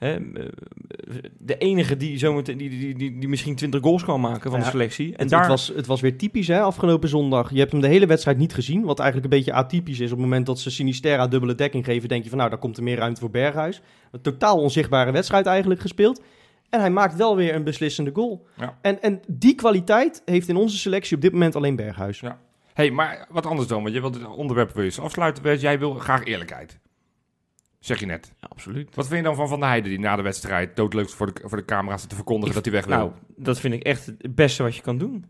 Hè, 0.00 0.14
eh, 0.14 0.44
de 1.38 1.56
enige 1.58 1.96
die, 1.96 2.18
zometeen, 2.18 2.56
die, 2.56 2.70
die, 2.70 2.94
die, 2.94 3.18
die 3.18 3.28
misschien 3.28 3.54
20 3.54 3.80
goals 3.80 4.04
kan 4.04 4.20
maken 4.20 4.50
van 4.50 4.58
Ja, 4.58 4.64
de 4.64 4.70
selectie. 4.70 5.12
En 5.12 5.18
En 5.18 5.28
daar, 5.28 5.40
het, 5.40 5.48
was, 5.48 5.72
het 5.74 5.86
was 5.86 6.00
weer 6.00 6.16
typisch 6.16 6.46
hè, 6.46 6.60
afgelopen 6.60 7.08
zondag. 7.08 7.50
Je 7.50 7.58
hebt 7.58 7.72
hem 7.72 7.80
de 7.80 7.88
hele 7.88 8.06
wedstrijd 8.06 8.38
niet 8.38 8.54
gezien. 8.54 8.84
Wat 8.84 8.98
eigenlijk 8.98 9.32
een 9.32 9.38
beetje 9.38 9.52
atypisch 9.52 10.00
is. 10.00 10.12
Op 10.12 10.18
het 10.18 10.26
moment 10.26 10.46
dat 10.46 10.60
ze 10.60 10.70
Sinisterra 10.70 11.26
dubbele 11.26 11.54
dekking 11.54 11.84
geven, 11.84 12.08
denk 12.08 12.22
je 12.22 12.28
van 12.28 12.38
nou, 12.38 12.50
daar 12.50 12.58
komt 12.58 12.76
er 12.76 12.82
meer 12.82 12.96
ruimte 12.96 13.20
voor 13.20 13.30
Berghuis. 13.30 13.82
Een 14.10 14.20
totaal 14.20 14.58
onzichtbare 14.58 15.10
wedstrijd 15.10 15.46
eigenlijk 15.46 15.80
gespeeld. 15.80 16.22
En 16.70 16.80
hij 16.80 16.90
maakt 16.90 17.16
wel 17.16 17.36
weer 17.36 17.54
een 17.54 17.64
beslissende 17.64 18.10
goal. 18.14 18.46
Ja. 18.56 18.78
En, 18.82 19.02
en 19.02 19.20
die 19.26 19.54
kwaliteit 19.54 20.22
heeft 20.24 20.48
in 20.48 20.56
onze 20.56 20.78
selectie 20.78 21.16
op 21.16 21.22
dit 21.22 21.32
moment 21.32 21.56
alleen 21.56 21.76
Berghuis. 21.76 22.22
hey, 22.72 22.90
maar 22.90 23.26
wat 23.30 23.46
anders 23.46 23.68
dan, 23.68 23.82
want 23.82 23.94
je 23.94 24.00
wilt 24.00 24.14
het 24.14 24.26
onderwerp 24.26 24.72
wil 24.72 24.82
je 24.82 24.88
eens 24.88 25.00
afsluiten. 25.00 25.58
Jij 25.58 25.78
wil 25.78 25.94
graag 25.94 26.24
eerlijkheid. 26.24 26.78
Zeg 27.80 28.00
je 28.00 28.06
net. 28.06 28.32
Ja, 28.40 28.46
absoluut. 28.50 28.94
Wat 28.94 29.06
vind 29.06 29.18
je 29.18 29.24
dan 29.26 29.34
van 29.34 29.48
Van 29.48 29.58
der 29.60 29.68
Heijden, 29.68 29.90
die 29.90 29.98
na 30.00 30.16
de 30.16 30.22
wedstrijd 30.22 30.76
doodleuk 30.76 31.08
voor 31.10 31.34
de, 31.34 31.40
voor 31.44 31.58
de 31.58 31.64
camera's 31.64 32.06
te 32.06 32.14
verkondigen 32.14 32.48
Ik- 32.48 32.54
dat 32.54 32.72
hij 32.72 32.74
weg 32.74 32.84
wil? 32.84 32.96
Nou, 32.96 33.10
dat 33.36 33.60
vind 33.60 33.74
ik 33.74 33.82
echt 33.82 34.06
het 34.06 34.34
beste 34.34 34.62
wat 34.62 34.76
je 34.76 34.82
kan 34.82 34.98
doen. 34.98 35.24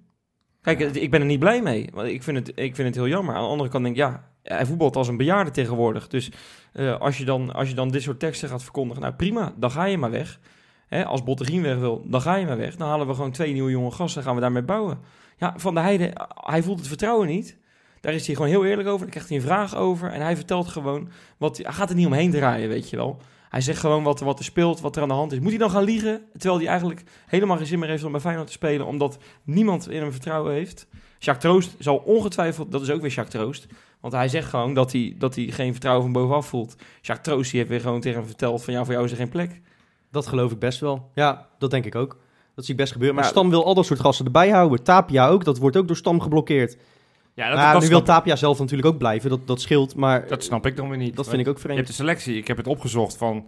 Kijk, 0.63 0.81
ik 0.81 1.11
ben 1.11 1.21
er 1.21 1.27
niet 1.27 1.39
blij 1.39 1.63
mee. 1.63 1.89
Want 1.93 2.09
ik 2.09 2.23
vind, 2.23 2.37
het, 2.37 2.49
ik 2.59 2.75
vind 2.75 2.89
het 2.89 2.97
heel 2.97 3.09
jammer. 3.09 3.35
Aan 3.35 3.43
de 3.43 3.49
andere 3.49 3.71
kant 3.71 3.85
denk 3.85 3.97
ik, 3.97 4.03
ja, 4.03 4.31
hij 4.43 4.67
voetbalt 4.67 4.97
als 4.97 5.09
een 5.09 5.17
bejaarde 5.17 5.51
tegenwoordig. 5.51 6.09
Dus 6.09 6.31
eh, 6.73 7.01
als, 7.01 7.19
je 7.19 7.25
dan, 7.25 7.53
als 7.55 7.69
je 7.69 7.75
dan 7.75 7.91
dit 7.91 8.03
soort 8.03 8.19
teksten 8.21 8.49
gaat 8.49 8.63
verkondigen, 8.63 9.03
nou 9.03 9.15
prima, 9.15 9.53
dan 9.57 9.71
ga 9.71 9.85
je 9.85 9.99
maar 9.99 10.11
weg. 10.11 10.41
Hè, 10.87 11.05
als 11.05 11.23
Botterien 11.23 11.63
weg 11.63 11.77
wil, 11.79 12.03
dan 12.07 12.21
ga 12.21 12.35
je 12.37 12.47
maar 12.47 12.57
weg. 12.57 12.77
Dan 12.77 12.89
halen 12.89 13.07
we 13.07 13.15
gewoon 13.15 13.31
twee 13.33 13.53
nieuwe 13.53 13.71
jonge 13.71 13.91
gasten 13.91 14.21
en 14.21 14.27
gaan 14.27 14.35
we 14.35 14.41
daarmee 14.41 14.63
bouwen. 14.63 14.99
Ja, 15.37 15.55
Van 15.57 15.75
der 15.75 15.83
Heijden, 15.83 16.13
hij 16.35 16.63
voelt 16.63 16.79
het 16.79 16.89
vertrouwen 16.89 17.29
niet. 17.29 17.59
Daar 18.01 18.13
is 18.15 18.27
hij 18.27 18.35
gewoon 18.35 18.51
heel 18.51 18.65
eerlijk 18.65 18.89
over. 18.89 19.01
Daar 19.01 19.11
krijgt 19.11 19.29
hij 19.29 19.39
een 19.39 19.45
vraag 19.45 19.77
over. 19.77 20.11
En 20.11 20.21
hij 20.21 20.37
vertelt 20.37 20.69
gewoon, 20.69 21.09
wat, 21.37 21.57
hij 21.57 21.73
gaat 21.73 21.91
er 21.91 21.97
niet 21.97 22.07
omheen 22.07 22.31
draaien, 22.31 22.69
weet 22.69 22.91
je 22.91 22.97
wel. 22.97 23.17
Hij 23.49 23.61
zegt 23.61 23.81
gewoon 23.81 24.03
wat, 24.03 24.21
er- 24.21 24.27
wat 24.27 24.39
er 24.39 24.45
speelt, 24.45 24.81
wat 24.81 24.97
er 24.97 25.03
aan 25.03 25.09
de 25.09 25.15
hand 25.15 25.33
is. 25.33 25.39
Moet 25.39 25.49
hij 25.51 25.59
dan 25.59 25.71
gaan 25.71 25.83
liegen, 25.85 26.23
terwijl 26.33 26.59
hij 26.61 26.69
eigenlijk 26.69 27.03
helemaal 27.27 27.57
geen 27.57 27.67
zin 27.67 27.79
meer 27.79 27.89
heeft 27.89 28.05
om 28.05 28.13
bij 28.13 28.21
Feyenoord 28.21 28.47
te 28.47 28.53
spelen, 28.53 28.87
omdat 28.87 29.19
niemand 29.45 29.91
in 29.91 30.01
hem 30.01 30.13
vertrouwen 30.13 30.53
heeft? 30.53 30.87
Jacques 31.19 31.39
Troost 31.53 31.75
zal 31.79 31.97
ongetwijfeld, 31.97 32.73
dat 32.73 32.83
is 32.83 32.91
ook 32.91 33.01
weer 33.01 33.11
Jacques 33.11 33.43
Troost, 33.43 33.67
want 34.01 34.13
hij 34.13 34.29
zegt 34.29 34.49
gewoon 34.49 34.75
dat 34.75 34.93
hij, 34.93 35.15
dat 35.19 35.35
hij 35.35 35.45
geen 35.45 35.71
vertrouwen 35.73 36.03
van 36.05 36.13
bovenaf 36.13 36.47
voelt. 36.47 36.75
Jacques 37.01 37.27
Troost 37.35 37.51
die 37.51 37.59
heeft 37.59 37.71
weer 37.73 37.81
gewoon 37.81 38.01
tegen 38.01 38.19
hem 38.19 38.27
verteld 38.27 38.65
van 38.65 38.75
ja, 38.75 38.85
voor 38.85 38.93
jou 38.93 39.05
is 39.05 39.11
er 39.11 39.17
geen 39.17 39.29
plek. 39.29 39.61
Dat 40.11 40.27
geloof 40.27 40.53
ik 40.53 40.59
best 40.59 40.81
wel. 40.81 41.11
Ja, 41.15 41.49
dat 41.59 41.71
denk 41.71 41.85
ik 41.85 41.95
ook. 41.95 42.19
Dat 42.55 42.65
zie 42.65 42.75
best 42.75 42.93
gebeuren. 42.93 43.17
Maar 43.17 43.25
Maar- 43.25 43.35
Stam 43.35 43.51
wil 43.51 43.65
al 43.65 43.75
dat 43.75 43.87
soort 43.87 44.01
gasten 44.01 44.25
erbij 44.25 44.51
houden. 44.51 44.83
Tapia 44.83 45.29
ook, 45.29 45.45
dat 45.45 45.59
wordt 45.59 45.77
ook 45.77 45.87
door 45.87 45.97
Stam 45.97 46.21
geblokkeerd. 46.21 46.77
Ja, 47.35 47.53
Ja, 47.53 47.79
nu 47.79 47.89
wil 47.89 48.03
Tapia 48.03 48.37
zelf 48.37 48.59
natuurlijk 48.59 48.89
ook 48.89 48.99
blijven, 48.99 49.31
dat, 49.31 49.47
dat 49.47 49.61
scheelt. 49.61 49.95
Maar 49.95 50.29
dat 50.29 50.45
snap 50.45 50.67
ik 50.67 50.77
dan 50.77 50.89
weer 50.89 50.99
niet. 50.99 51.17
dat 51.17 51.29
vind 51.29 51.41
ik 51.41 51.49
ook 51.49 51.55
Je 51.55 51.61
vreemd. 51.61 51.77
hebt 51.77 51.89
de 51.89 51.95
selectie, 51.95 52.37
ik 52.37 52.47
heb 52.49 52.57
het 52.57 52.67
opgezocht, 52.67 53.17
van 53.17 53.47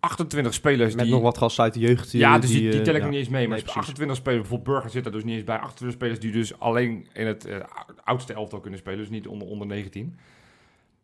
28 0.00 0.54
spelers 0.54 0.94
Met 0.94 1.04
die... 1.04 1.12
nog 1.14 1.22
wat 1.22 1.38
gasten 1.38 1.64
uit 1.64 1.74
de 1.74 1.80
jeugd. 1.80 2.12
ja, 2.12 2.38
dus 2.38 2.50
die, 2.50 2.60
die 2.60 2.78
eh, 2.78 2.84
tel 2.84 2.94
ik 2.94 3.00
ja. 3.00 3.06
nog 3.06 3.10
niet 3.10 3.18
eens 3.18 3.28
mee. 3.28 3.48
Maar 3.48 3.56
Nee, 3.56 3.64
dus 3.64 3.72
precies. 3.72 3.80
28 3.80 4.16
spelers, 4.16 4.40
bijvoorbeeld 4.40 4.74
Burger 4.74 4.90
zit 4.90 5.06
er 5.06 5.12
dus 5.12 5.24
niet 5.24 5.34
eens 5.34 5.44
bij. 5.44 5.56
28 5.58 5.98
spelers 5.98 6.20
die 6.20 6.32
dus 6.32 6.58
alleen 6.58 7.06
in 7.12 7.26
het 7.26 7.44
eh, 7.46 7.56
oudste 8.04 8.32
elftal 8.32 8.60
kunnen 8.60 8.78
spelen. 8.78 8.98
Dus 8.98 9.08
niet 9.08 9.26
onder, 9.26 9.48
onder 9.48 9.66
19. 9.66 10.16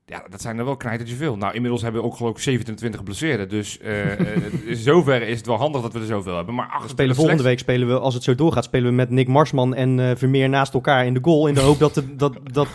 Ja, 0.08 0.24
dat 0.28 0.40
zijn 0.40 0.58
er 0.58 0.64
wel 0.64 0.76
knijtertje 0.76 1.16
veel. 1.16 1.36
Nou, 1.36 1.54
inmiddels 1.54 1.82
hebben 1.82 2.00
we 2.00 2.06
ook 2.06 2.16
geloof 2.16 2.32
ik 2.32 2.38
27 2.42 2.98
geblesseerden. 2.98 3.48
Dus 3.48 3.78
eh 3.78 4.12
eh, 4.12 4.42
in 4.66 4.76
zoverre 4.76 5.26
is 5.26 5.36
het 5.36 5.46
wel 5.46 5.56
handig 5.56 5.82
dat 5.82 5.92
we 5.92 5.98
er 5.98 6.06
zoveel 6.06 6.36
hebben. 6.36 6.54
Maar 6.54 6.66
We 6.66 6.72
28 6.72 6.96
spelen 6.98 7.14
volgende 7.16 7.42
week 7.42 7.58
spelen 7.58 7.88
we, 7.88 7.98
als 7.98 8.14
het 8.14 8.22
zo 8.22 8.34
doorgaat, 8.34 8.64
spelen 8.64 8.88
we 8.88 8.94
met 8.94 9.10
Nick 9.10 9.28
Marsman 9.28 9.74
en 9.74 10.00
eh, 10.00 10.16
Vermeer 10.16 10.48
naast 10.48 10.74
elkaar 10.74 11.06
in 11.06 11.14
de 11.14 11.20
goal. 11.22 11.46
In 11.46 11.54
de 11.54 11.60
hoop 11.60 11.78
dat... 11.78 11.94
De, 11.94 12.16
dat, 12.16 12.38
dat 12.52 12.68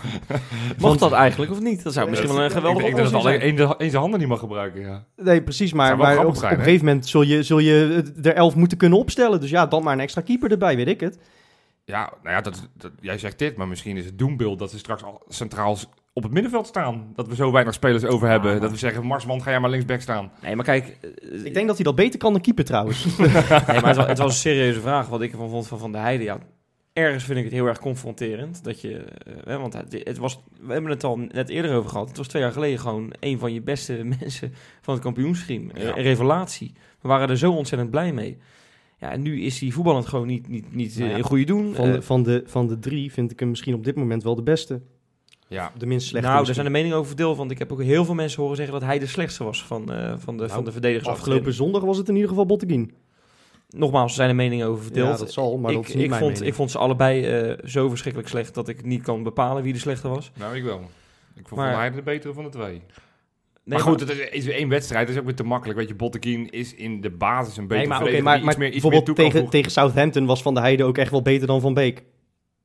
Mag 0.77 0.97
dat 0.97 1.11
eigenlijk 1.11 1.51
of 1.51 1.59
niet? 1.59 1.83
Dat 1.83 1.93
zou 1.93 2.09
misschien 2.09 2.31
wel 2.31 2.39
een 2.39 2.45
Ik- 2.45 2.51
geweldige 2.51 2.87
Ik 2.87 2.95
denk 2.95 3.07
dat 3.07 3.15
oplossing 3.15 3.41
alleen 3.43 3.57
zijn. 3.57 3.77
één 3.77 3.89
zijn 3.89 4.01
handen 4.01 4.19
niet 4.19 4.29
mag 4.29 4.39
gebruiken, 4.39 4.81
ja. 4.81 5.05
nee, 5.15 5.41
precies. 5.41 5.73
Maar, 5.73 5.97
maar 5.97 6.25
op, 6.25 6.35
een 6.35 6.57
gegeven 6.57 6.85
moment 6.85 7.07
zul 7.07 7.21
je, 7.21 7.43
zul 7.43 7.59
je 7.59 8.03
er 8.21 8.33
elf 8.33 8.55
moeten 8.55 8.77
kunnen 8.77 8.99
opstellen. 8.99 9.39
Dus 9.39 9.49
ja, 9.49 9.65
dan 9.65 9.83
maar 9.83 9.93
een 9.93 9.99
extra 9.99 10.21
keeper 10.21 10.51
erbij, 10.51 10.75
weet 10.75 10.87
ik 10.87 10.99
het. 10.99 11.19
Ja, 11.85 12.13
nou 12.23 12.35
ja, 12.35 12.41
dat, 12.41 12.69
dat, 12.77 12.91
jij 12.99 13.17
zegt 13.17 13.39
dit, 13.39 13.55
maar 13.55 13.67
misschien 13.67 13.97
is 13.97 14.05
het 14.05 14.17
doembeeld 14.19 14.59
dat 14.59 14.71
ze 14.71 14.77
straks 14.77 15.03
al 15.03 15.23
centraal 15.27 15.77
op 16.23 16.27
het 16.31 16.41
middenveld 16.41 16.67
staan. 16.67 17.11
Dat 17.15 17.27
we 17.27 17.35
zo 17.35 17.51
weinig 17.51 17.73
spelers 17.73 18.05
over 18.05 18.27
hebben. 18.27 18.51
maar- 18.51 18.59
Dat 18.61 18.71
we 18.71 18.77
zeggen, 18.77 19.05
Marsman, 19.05 19.41
ga 19.41 19.49
jij 19.49 19.59
maar 19.59 19.69
linksback 19.69 20.01
staan. 20.01 20.31
Nee, 20.41 20.55
maar 20.55 20.65
kijk... 20.65 20.97
eh, 21.01 21.45
Ik 21.45 21.53
denk 21.53 21.67
dat 21.67 21.75
hij 21.75 21.85
dat 21.85 21.95
beter 21.95 22.19
kan 22.19 22.31
dan 22.33 22.41
keeper 22.41 22.63
trouwens. 22.65 23.05
Nee, 23.17 23.27
maar 23.27 23.85
het 23.87 23.95
was, 23.95 24.05
het 24.07 24.17
was 24.17 24.31
een 24.33 24.39
serieuze 24.39 24.81
vraag 24.81 25.07
wat 25.07 25.21
ik 25.21 25.31
ervan 25.31 25.49
vond 25.49 25.67
van 25.67 25.79
Van 25.79 25.91
der 25.91 26.01
Heijden. 26.01 26.25
Ja, 26.25 26.39
ergens 26.93 27.23
vind 27.23 27.37
ik 27.37 27.43
het 27.43 27.53
heel 27.53 27.65
erg 27.65 27.79
confronterend. 27.79 28.63
Dat 28.63 28.81
je, 28.81 28.97
eh, 28.97 29.33
hè, 29.43 29.57
want 29.57 29.73
het, 29.73 30.01
het 30.03 30.17
was, 30.17 30.39
we 30.61 30.73
hebben 30.73 30.91
het 30.91 31.03
al 31.03 31.17
net 31.17 31.49
eerder 31.49 31.73
over 31.75 31.89
gehad. 31.89 32.07
Het 32.07 32.17
was 32.17 32.27
twee 32.27 32.41
jaar 32.41 32.51
geleden 32.51 32.79
gewoon 32.79 33.13
een 33.19 33.39
van 33.39 33.53
je 33.53 33.61
beste 33.61 34.03
mensen 34.19 34.53
van 34.81 34.93
het 34.93 35.03
kampioenschap. 35.03 35.57
Ja. 35.73 35.97
Een 35.97 36.03
revelatie. 36.03 36.73
We 37.01 37.07
waren 37.07 37.29
er 37.29 37.37
zo 37.37 37.51
ontzettend 37.51 37.91
blij 37.91 38.13
mee. 38.13 38.37
Ja, 38.97 39.11
en 39.11 39.21
nu 39.21 39.41
is 39.41 39.59
hij 39.59 39.69
voetballend 39.69 40.05
gewoon 40.07 40.27
niet, 40.27 40.47
niet, 40.47 40.73
niet 40.75 40.93
Nou 40.95 41.05
ja, 41.05 41.11
eh, 41.11 41.17
in 41.17 41.23
goede 41.23 41.43
doen. 41.43 41.73
Van, 41.75 41.85
Eh, 41.87 41.93
de, 41.93 42.01
van, 42.01 42.23
de, 42.23 42.43
van 42.45 42.67
de 42.67 42.79
drie 42.79 43.11
vind 43.11 43.31
ik 43.31 43.39
hem 43.39 43.49
misschien 43.49 43.73
op 43.73 43.83
dit 43.83 43.95
moment 43.95 44.23
wel 44.23 44.35
de 44.35 44.43
beste. 44.43 44.81
Ja, 45.51 45.71
De 45.77 45.85
minst 45.85 46.07
slechte. 46.07 46.29
nou, 46.29 46.45
daar 46.45 46.53
zijn 46.53 46.65
de 46.65 46.71
meningen 46.71 46.95
over 46.95 47.07
verdeeld. 47.07 47.37
Want 47.37 47.51
ik 47.51 47.59
heb 47.59 47.71
ook 47.71 47.81
heel 47.81 48.05
veel 48.05 48.13
mensen 48.13 48.41
horen 48.41 48.55
zeggen 48.57 48.73
dat 48.79 48.83
hij 48.83 48.99
de 48.99 49.05
slechtste 49.07 49.43
was 49.43 49.63
van, 49.63 49.93
eh, 49.93 50.13
van, 50.17 50.37
de, 50.37 50.43
Nou, 50.43 50.53
van 50.53 50.63
de 50.65 50.71
verdedigers. 50.71 51.07
Afgelopen 51.09 51.53
zondag 51.53 51.81
was 51.83 51.97
het 51.97 52.07
in 52.07 52.13
ieder 52.13 52.29
geval 52.29 52.45
Botteguin. 52.45 52.93
Nogmaals, 53.69 54.09
er 54.11 54.15
zijn 54.15 54.29
de 54.29 54.35
meningen 54.35 54.67
over 54.67 54.83
verdeeld. 54.83 55.09
Ja, 55.11 55.17
dat 55.17 55.31
zal, 55.31 55.57
maar 55.57 55.71
ik, 55.71 55.77
dat 55.77 55.87
is 55.87 55.93
niet 55.93 56.03
ik, 56.03 56.09
mijn 56.09 56.21
vond, 56.21 56.31
mening. 56.33 56.49
ik 56.51 56.55
vond 56.57 56.71
ze 56.71 56.77
allebei 56.77 57.25
eh, 57.25 57.57
zo 57.65 57.89
verschrikkelijk 57.89 58.29
slecht 58.29 58.53
dat 58.53 58.67
ik 58.67 58.85
niet 58.85 59.01
kan 59.01 59.23
bepalen 59.23 59.63
wie 59.63 59.73
de 59.73 59.79
slechte 59.79 60.07
was. 60.07 60.31
nou 60.37 60.55
ik 60.55 60.63
wel. 60.63 60.79
Ik 61.35 61.47
vond 61.47 61.59
Maar- 61.61 61.69
Van 61.69 61.79
Heijden 61.79 61.97
de 61.97 62.03
betere 62.03 62.33
van 62.33 62.43
de 62.43 62.49
twee. 62.49 62.71
Nee, 62.71 62.81
maar 63.63 63.79
goed, 63.79 63.99
het 63.99 64.29
is, 64.31 64.47
één 64.47 64.69
wedstrijd. 64.69 65.05
Dat 65.05 65.15
is 65.15 65.21
ook 65.21 65.27
weer 65.27 65.35
te 65.35 65.43
makkelijk. 65.43 65.79
Weet 65.79 65.87
je, 65.87 65.95
Botteguin 65.95 66.49
is 66.49 66.75
in 66.75 67.01
de 67.01 67.09
basis 67.09 67.57
een 67.57 67.67
betere 67.67 67.87
Nee, 68.11 68.21
maar, 68.21 68.37
iets 68.37 68.45
meer, 68.45 68.45
iets 68.45 68.57
meer 68.57 68.71
bijvoorbeeld 68.71 69.15
tegen, 69.15 69.49
tegen 69.49 69.71
Southampton 69.71 70.25
was 70.25 70.41
Van 70.41 70.53
der 70.53 70.63
Heijden 70.63 70.85
ook 70.85 70.97
echt 70.97 71.11
wel 71.11 71.21
beter 71.21 71.47
dan 71.47 71.61
Van 71.61 71.73
Beek. 71.73 72.03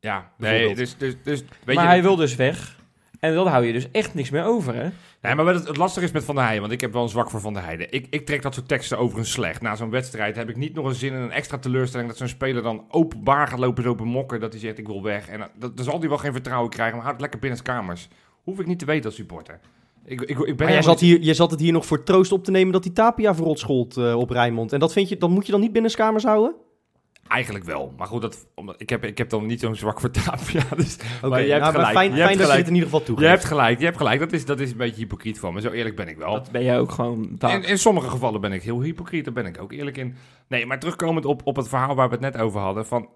Ja, 0.07 0.31
nee, 0.37 0.75
dus, 0.75 0.97
dus, 0.97 1.15
dus 1.23 1.45
weet 1.65 1.77
maar 1.77 1.85
je, 1.85 1.91
hij 1.91 2.03
wil 2.03 2.17
dus 2.17 2.37
weg. 2.37 2.77
En 3.21 3.35
dan 3.35 3.47
hou 3.47 3.67
je 3.67 3.73
dus 3.73 3.91
echt 3.91 4.15
niks 4.15 4.31
meer 4.31 4.45
over, 4.45 4.75
hè? 4.75 4.89
Nee, 5.23 5.35
maar 5.35 5.45
wat 5.45 5.55
het, 5.55 5.69
het 5.69 5.77
lastige 5.77 6.07
is 6.07 6.13
met 6.13 6.25
Van 6.25 6.35
der 6.35 6.43
Heijden, 6.45 6.63
want 6.63 6.75
ik 6.75 6.81
heb 6.81 6.93
wel 6.93 7.03
een 7.03 7.09
zwak 7.09 7.31
voor 7.31 7.41
Van 7.41 7.53
der 7.55 7.63
Heijden. 7.65 7.87
Ik, 7.93 8.07
ik 8.11 8.27
trek 8.27 8.43
dat 8.43 8.55
soort 8.55 8.69
teksten 8.69 8.99
overigens 8.99 9.33
slecht. 9.33 9.61
Na 9.63 9.75
zo'n 9.75 9.91
wedstrijd 9.91 10.37
heb 10.37 10.49
ik 10.49 10.57
niet 10.57 10.75
nog 10.75 10.87
een 10.87 10.95
zin 10.95 11.13
in 11.13 11.21
een 11.21 11.31
extra 11.31 11.59
teleurstelling 11.59 12.09
dat 12.09 12.19
zo'n 12.19 12.29
speler 12.29 12.63
dan 12.63 12.85
openbaar 12.89 13.49
gaat 13.49 13.59
lopen, 13.59 13.85
lopen 13.85 14.07
mokken, 14.07 14.41
dat 14.41 14.53
hij 14.53 14.61
zegt 14.61 14.79
ik 14.79 14.87
wil 14.87 15.03
weg. 15.03 15.29
En 15.29 15.51
dat, 15.59 15.77
dan 15.77 15.85
zal 15.85 15.99
hij 15.99 16.09
wel 16.09 16.19
geen 16.19 16.33
vertrouwen 16.33 16.71
krijgen, 16.71 16.95
maar 16.95 17.03
houd 17.05 17.13
het 17.13 17.23
lekker 17.23 17.41
binnen 17.41 17.63
kamers. 17.63 18.09
Hoef 18.43 18.59
ik 18.59 18.67
niet 18.67 18.79
te 18.79 18.85
weten 18.85 19.05
als 19.05 19.15
supporter. 19.15 19.61
Ik, 20.05 20.21
ik, 20.21 20.29
ik 20.39 20.57
ben 20.57 20.57
Maar 20.57 20.73
jij 20.75 20.83
zat, 20.83 21.01
niet- 21.01 21.11
hier, 21.11 21.21
jij 21.21 21.35
zat 21.35 21.51
het 21.51 21.61
hier 21.61 21.73
nog 21.73 21.87
voor 21.87 22.03
troost 22.03 22.33
op 22.33 22.45
te 22.45 22.51
nemen 22.51 22.73
dat 22.73 22.83
die 22.83 22.93
Tapia 22.93 23.35
verrot 23.35 23.59
schold 23.59 23.97
eh, 23.97 24.19
op 24.19 24.31
Rijnmond. 24.31 24.73
En 24.73 24.81
dat 24.81 24.93
vind 24.93 25.09
je, 25.09 25.17
dan 25.17 25.31
moet 25.31 25.47
je 25.47 25.53
dan 25.53 25.61
niet 25.61 25.73
binnenskamers 25.73 26.25
houden? 26.25 26.55
Eigenlijk 27.29 27.65
wel. 27.65 27.95
Maar 27.97 28.07
goed, 28.07 28.23
dat, 28.23 28.47
omdat, 28.55 28.75
ik, 28.79 28.89
heb, 28.89 29.05
ik 29.05 29.19
heb 29.19 29.31
dan 29.31 29.47
niet 29.47 29.61
zo'n 29.61 29.75
zwak 29.75 30.01
voor 30.01 30.11
Tapia. 30.11 30.63
Dus, 30.77 30.99
Oké, 31.17 31.29
maar 31.29 31.43
je 31.43 31.51
hebt 31.51 31.61
nou, 31.63 31.75
gelijk. 31.75 31.93
fijn, 31.93 32.11
je 32.11 32.17
fijn 32.17 32.29
hebt 32.29 32.39
dat 32.39 32.39
je 32.39 32.43
gelijk. 32.43 32.59
het 32.59 32.69
in 32.69 32.75
ieder 32.75 32.89
geval 32.89 33.01
Je 33.01 33.07
toegeeft. 33.07 33.31
hebt 33.31 33.45
gelijk, 33.45 33.79
je 33.79 33.85
hebt 33.85 33.97
gelijk. 33.97 34.21
Dat 34.21 34.33
is, 34.33 34.45
dat 34.45 34.61
is 34.61 34.71
een 34.71 34.77
beetje 34.77 34.97
hypocriet 35.01 35.39
van 35.39 35.55
me. 35.55 35.61
Zo 35.61 35.71
eerlijk 35.71 35.97
ben 35.97 36.09
ik 36.09 36.17
wel. 36.17 36.33
Dat 36.33 36.51
ben 36.51 36.65
jij 36.65 36.79
ook 36.79 36.93
gewoon... 36.93 37.37
In, 37.39 37.63
in 37.65 37.79
sommige 37.79 38.09
gevallen 38.09 38.41
ben 38.41 38.53
ik 38.53 38.63
heel 38.63 38.81
hypocriet, 38.83 39.25
daar 39.25 39.35
ben 39.35 39.47
ik 39.47 39.61
ook 39.61 39.73
eerlijk 39.73 39.97
in. 39.97 40.15
Nee, 40.49 40.67
maar 40.67 40.79
terugkomend 40.79 41.25
op, 41.25 41.41
op 41.45 41.57
het 41.57 41.69
verhaal 41.69 41.95
waar 41.95 42.09
we 42.09 42.13
het 42.15 42.35
net 42.35 42.37
over 42.39 42.61
hadden. 42.61 42.87
Van, 42.87 43.09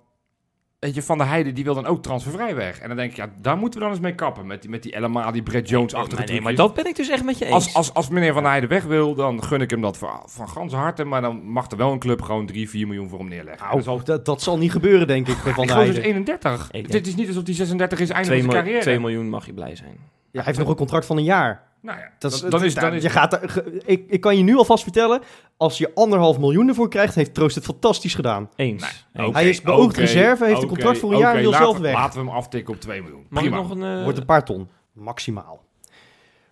weet 0.80 0.94
je, 0.94 1.02
Van 1.02 1.18
der 1.18 1.26
Heijden 1.28 1.54
die 1.54 1.64
wil 1.64 1.74
dan 1.74 1.86
ook 1.86 2.02
transfervrij 2.02 2.54
weg. 2.54 2.78
En 2.78 2.88
dan 2.88 2.96
denk 2.96 3.10
ik, 3.10 3.16
ja, 3.16 3.30
daar 3.40 3.56
moeten 3.56 3.78
we 3.78 3.84
dan 3.84 3.94
eens 3.94 4.04
mee 4.04 4.14
kappen. 4.14 4.46
Met, 4.46 4.60
die- 4.62 4.70
met 4.70 4.82
die 4.82 5.00
LMA, 5.00 5.30
die 5.30 5.42
Brett 5.42 5.68
Jones-achtige 5.68 6.22
nee, 6.22 6.30
nee, 6.30 6.40
maar 6.40 6.54
dat 6.54 6.74
ben 6.74 6.86
ik 6.86 6.96
dus 6.96 7.08
echt 7.08 7.24
met 7.24 7.38
je 7.38 7.44
eens. 7.44 7.54
als, 7.54 7.74
als, 7.74 7.94
als 7.94 8.08
meneer 8.08 8.32
Van 8.32 8.40
der 8.42 8.50
Heijden 8.50 8.70
weg 8.70 8.84
wil, 8.84 9.14
dan 9.14 9.42
gun 9.44 9.60
ik 9.60 9.70
hem 9.70 9.80
dat 9.80 9.96
van, 9.98 10.22
van 10.26 10.48
ganse 10.48 10.76
harte. 10.76 11.04
Maar 11.04 11.20
dan 11.20 11.42
mag 11.44 11.70
er 11.70 11.76
wel 11.76 11.92
een 11.92 11.98
club 11.98 12.22
gewoon 12.22 12.46
3, 12.46 12.68
4 12.68 12.86
miljoen 12.86 13.08
voor 13.08 13.18
hem 13.18 13.28
neerleggen. 13.28 13.60
En 13.60 13.64
Nou, 13.64 13.74
dan 13.74 13.82
zal- 13.82 14.04
dat, 14.04 14.24
dat 14.24 14.42
zal 14.42 14.58
niet 14.58 14.72
gebeuren, 14.72 15.06
denk 15.06 15.28
ik, 15.28 15.42
bij 15.44 15.52
Van 15.52 15.66
der 15.66 15.76
is 15.76 15.82
Heijden. 15.82 16.02
31. 16.02 16.64
Ik 16.66 16.72
denk- 16.72 16.90
Dit 16.90 17.06
is 17.06 17.14
niet 17.14 17.28
alsof 17.28 17.42
die 17.42 17.54
36 17.54 18.00
is, 18.00 18.08
einde 18.10 18.26
2, 18.28 18.42
van 18.42 18.50
zijn 18.50 18.62
carrière. 18.64 18.82
2 18.84 19.00
miljoen 19.00 19.28
mag 19.28 19.46
je 19.46 19.52
blij 19.54 19.76
zijn. 19.76 19.96
Ja, 20.32 20.36
hij 20.38 20.44
heeft 20.44 20.58
nog 20.58 20.68
een 20.68 20.74
contract 20.76 21.06
van 21.06 21.16
een 21.16 21.24
jaar. 21.24 21.68
Nou 21.82 21.98
ja, 21.98 22.12
Dat 22.18 22.32
is, 22.32 22.40
dan, 22.40 22.50
dan 22.50 22.64
is, 22.64 22.74
dan 22.74 22.92
is 22.94 23.02
je 23.02 23.08
gaat 23.10 23.32
er, 23.32 23.64
ik, 23.86 24.04
ik 24.08 24.20
kan 24.20 24.36
je 24.36 24.42
nu 24.42 24.56
alvast 24.56 24.82
vertellen, 24.82 25.20
als 25.56 25.78
je 25.78 25.94
anderhalf 25.94 26.38
miljoen 26.38 26.68
ervoor 26.68 26.88
krijgt, 26.88 27.14
heeft 27.14 27.34
Troost 27.34 27.54
het 27.54 27.64
fantastisch 27.64 28.14
gedaan. 28.14 28.50
Eens. 28.56 29.04
Nee, 29.12 29.32
Hij 29.32 29.48
is 29.48 29.62
beoogd 29.62 29.96
reserve, 29.96 30.44
heeft 30.44 30.56
een 30.56 30.64
oké, 30.64 30.72
contract 30.74 30.98
voor 30.98 31.12
een 31.12 31.18
jaar 31.18 31.34
en 31.34 31.40
wil 31.40 31.50
laten 31.50 31.64
zelf 31.66 31.76
we- 31.76 31.82
weg. 31.82 31.92
Laten 31.94 32.20
we 32.20 32.26
hem 32.26 32.36
aftikken 32.36 32.74
op 32.74 32.80
2 32.80 33.02
miljoen. 33.02 33.26
Mag 33.28 33.42
Prima. 33.42 33.56
nog 33.56 33.70
een... 33.70 33.82
eh, 33.98 34.02
Wordt 34.02 34.18
een 34.18 34.24
paar 34.24 34.44
ton, 34.44 34.68
maximaal. 34.92 35.64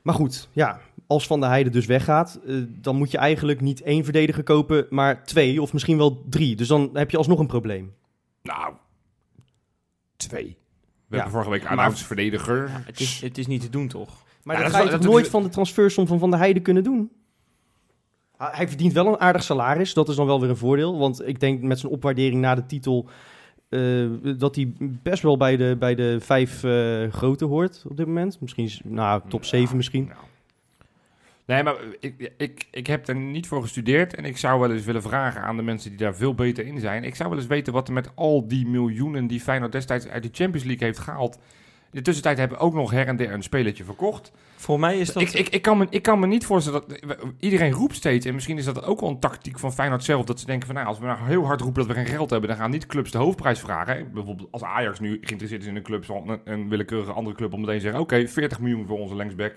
Maar 0.03 0.15
goed, 0.15 0.49
ja, 0.53 0.81
als 1.07 1.27
Van 1.27 1.41
der 1.41 1.49
Heijden 1.49 1.73
dus 1.73 1.87
weggaat, 1.87 2.41
eh, 2.47 2.55
dan 2.69 2.97
moet 2.97 3.11
je 3.11 3.19
eigenlijk 3.19 3.61
niet 3.61 3.83
één 3.83 4.05
verdediger 4.05 4.43
kopen, 4.43 4.87
maar 4.91 5.25
twee 5.25 5.63
of 5.63 5.73
misschien 5.73 5.97
wel 5.97 6.23
drie. 6.29 6.57
Dus 6.57 6.69
dan 6.69 6.91
heb 6.93 7.11
je 7.11 7.17
alsnog 7.17 7.39
een 7.39 7.47
probleem. 7.47 7.95
Nou, 8.43 8.73
twee. 10.17 10.45
We 11.09 11.17
Ja. 11.17 11.23
hebben 11.23 11.31
vorige 11.33 11.51
week 11.51 11.67
Arnouds 11.67 12.03
verdediger. 12.05 12.71
het, 12.87 13.01
is, 13.01 13.21
het 13.21 13.39
is 13.39 13.47
niet 13.47 13.61
te 13.61 13.71
doen, 13.71 13.89
toch? 13.89 14.27
Maar 14.49 14.57
Ja, 14.57 14.63
dat 14.63 14.73
dat 14.73 14.81
ga 14.81 14.87
je 14.91 14.99
toch 14.99 15.11
nooit 15.11 15.29
van 15.29 15.43
de 15.43 15.49
transfersom 15.49 16.07
van 16.07 16.19
Van 16.19 16.31
der 16.31 16.39
Heijden 16.39 16.63
kunnen 16.63 16.83
doen? 16.85 17.11
Hij 18.37 18.69
verdient 18.69 18.93
wel 18.93 19.07
een 19.07 19.21
aardig 19.21 19.43
salaris, 19.43 19.95
dat 19.95 20.09
is 20.09 20.17
dan 20.17 20.27
wel 20.27 20.41
weer 20.41 20.51
een 20.51 20.57
voordeel. 20.57 20.99
Want 20.99 21.27
ik 21.29 21.41
denk 21.41 21.63
met 21.63 21.79
zijn 21.79 21.93
opwaardering 21.93 22.41
na 22.41 22.55
de 22.55 22.67
titel... 22.67 23.09
eh, 23.69 24.07
dat 24.37 24.55
hij 24.57 24.73
best 24.81 25.23
wel 25.23 25.37
bij 25.37 25.57
de, 25.57 25.77
bij 25.79 25.95
de 25.95 26.17
vijf 26.21 26.65
eh 26.65 27.13
grote 27.13 27.45
hoort 27.45 27.85
op 27.89 27.97
dit 27.97 28.07
moment. 28.07 28.41
Misschien, 28.41 28.65
is- 28.65 28.81
nou, 28.85 29.23
top 29.29 29.43
Ja, 29.43 29.49
7 29.49 29.77
misschien. 29.77 30.05
nou. 30.05 30.19
Nee, 31.45 31.63
maar 31.63 31.75
ik, 32.01 32.33
ik, 32.37 32.67
ik 32.71 32.87
heb 32.87 33.09
er 33.09 33.17
niet 33.17 33.47
voor 33.47 33.63
gestudeerd. 33.63 34.15
En 34.15 34.25
ik 34.25 34.37
zou 34.37 34.61
wel 34.61 34.73
eens 34.73 34.85
willen 34.85 35.03
vragen 35.03 35.43
aan 35.43 35.57
de 35.57 35.63
mensen 35.63 35.91
die 35.91 35.99
daar 35.99 36.15
veel 36.15 36.35
beter 36.35 36.67
in 36.67 36.81
zijn. 36.81 37.05
Ik 37.05 37.15
zou 37.15 37.29
wel 37.29 37.39
eens 37.39 37.47
weten 37.47 37.73
wat 37.73 37.89
er 37.89 37.95
met 37.95 38.11
al 38.15 38.49
die 38.49 38.67
miljoenen 38.67 39.27
die 39.27 39.41
Feyenoord 39.41 39.73
destijds 39.73 40.07
uit 40.09 40.23
de 40.23 40.29
Champions 40.33 40.67
League 40.67 40.87
heeft 40.87 40.99
gehaald. 40.99 41.39
In 41.91 41.99
de 41.99 42.03
tussentijd 42.03 42.39
hebben 42.39 42.59
we 42.59 42.65
ook 42.65 42.75
nog 42.75 42.91
her 42.91 43.07
en 43.07 43.17
der 43.17 43.33
een 43.33 43.43
spelertje 43.43 43.85
verkocht. 43.85 44.33
Voor 44.57 44.81
mij 44.81 44.99
is 44.99 45.13
dat... 45.13 45.23
Ik, 45.23 45.33
ik, 45.33 45.49
ik, 45.49 45.63
kan 45.63 45.79
me, 45.79 45.87
ik 45.91 46.03
kan 46.03 46.19
me 46.19 46.27
niet 46.27 46.47
voorstellen 46.47 46.83
dat... 46.89 47.19
Iedereen 47.41 47.73
roept 47.73 47.95
steeds, 47.95 48.27
en 48.27 48.35
misschien 48.35 48.59
is 48.59 48.65
dat 48.65 48.85
ook 48.85 49.01
wel 49.01 49.09
een 49.09 49.21
tactiek 49.21 49.59
van 49.59 49.73
Feyenoord 49.73 50.05
zelf... 50.05 50.25
dat 50.25 50.41
ze 50.41 50.47
denken 50.47 50.67
van, 50.67 50.75
nou, 50.75 50.87
als 50.87 50.99
we 50.99 51.07
nou 51.07 51.19
heel 51.27 51.47
hard 51.47 51.61
roepen 51.61 51.87
dat 51.87 51.97
we 51.97 52.03
geen 52.03 52.15
geld 52.15 52.31
hebben... 52.31 52.49
dan 52.49 52.59
gaan 52.59 52.71
niet 52.71 52.87
clubs 52.87 53.11
de 53.11 53.19
hoofdprijs 53.19 53.61
vragen. 53.61 54.13
Bijvoorbeeld 54.13 54.49
als 54.51 54.63
Ajax 54.63 55.01
nu 55.01 55.09
geïnteresseerd 55.09 55.63
is 55.63 55.69
in 55.69 55.77
een 55.77 55.83
club... 55.83 56.05
zal 56.05 56.25
een, 56.27 56.41
een 56.45 56.69
willekeurige 56.69 57.13
andere 57.13 57.37
club 57.37 57.53
om 57.53 57.61
meteen 57.61 57.81
zeggen... 57.81 58.01
oké, 58.01 58.29
40 58.29 58.61
miljoen 58.61 58.87
voor 58.87 58.99
onze 58.99 59.17
linksback. 59.17 59.57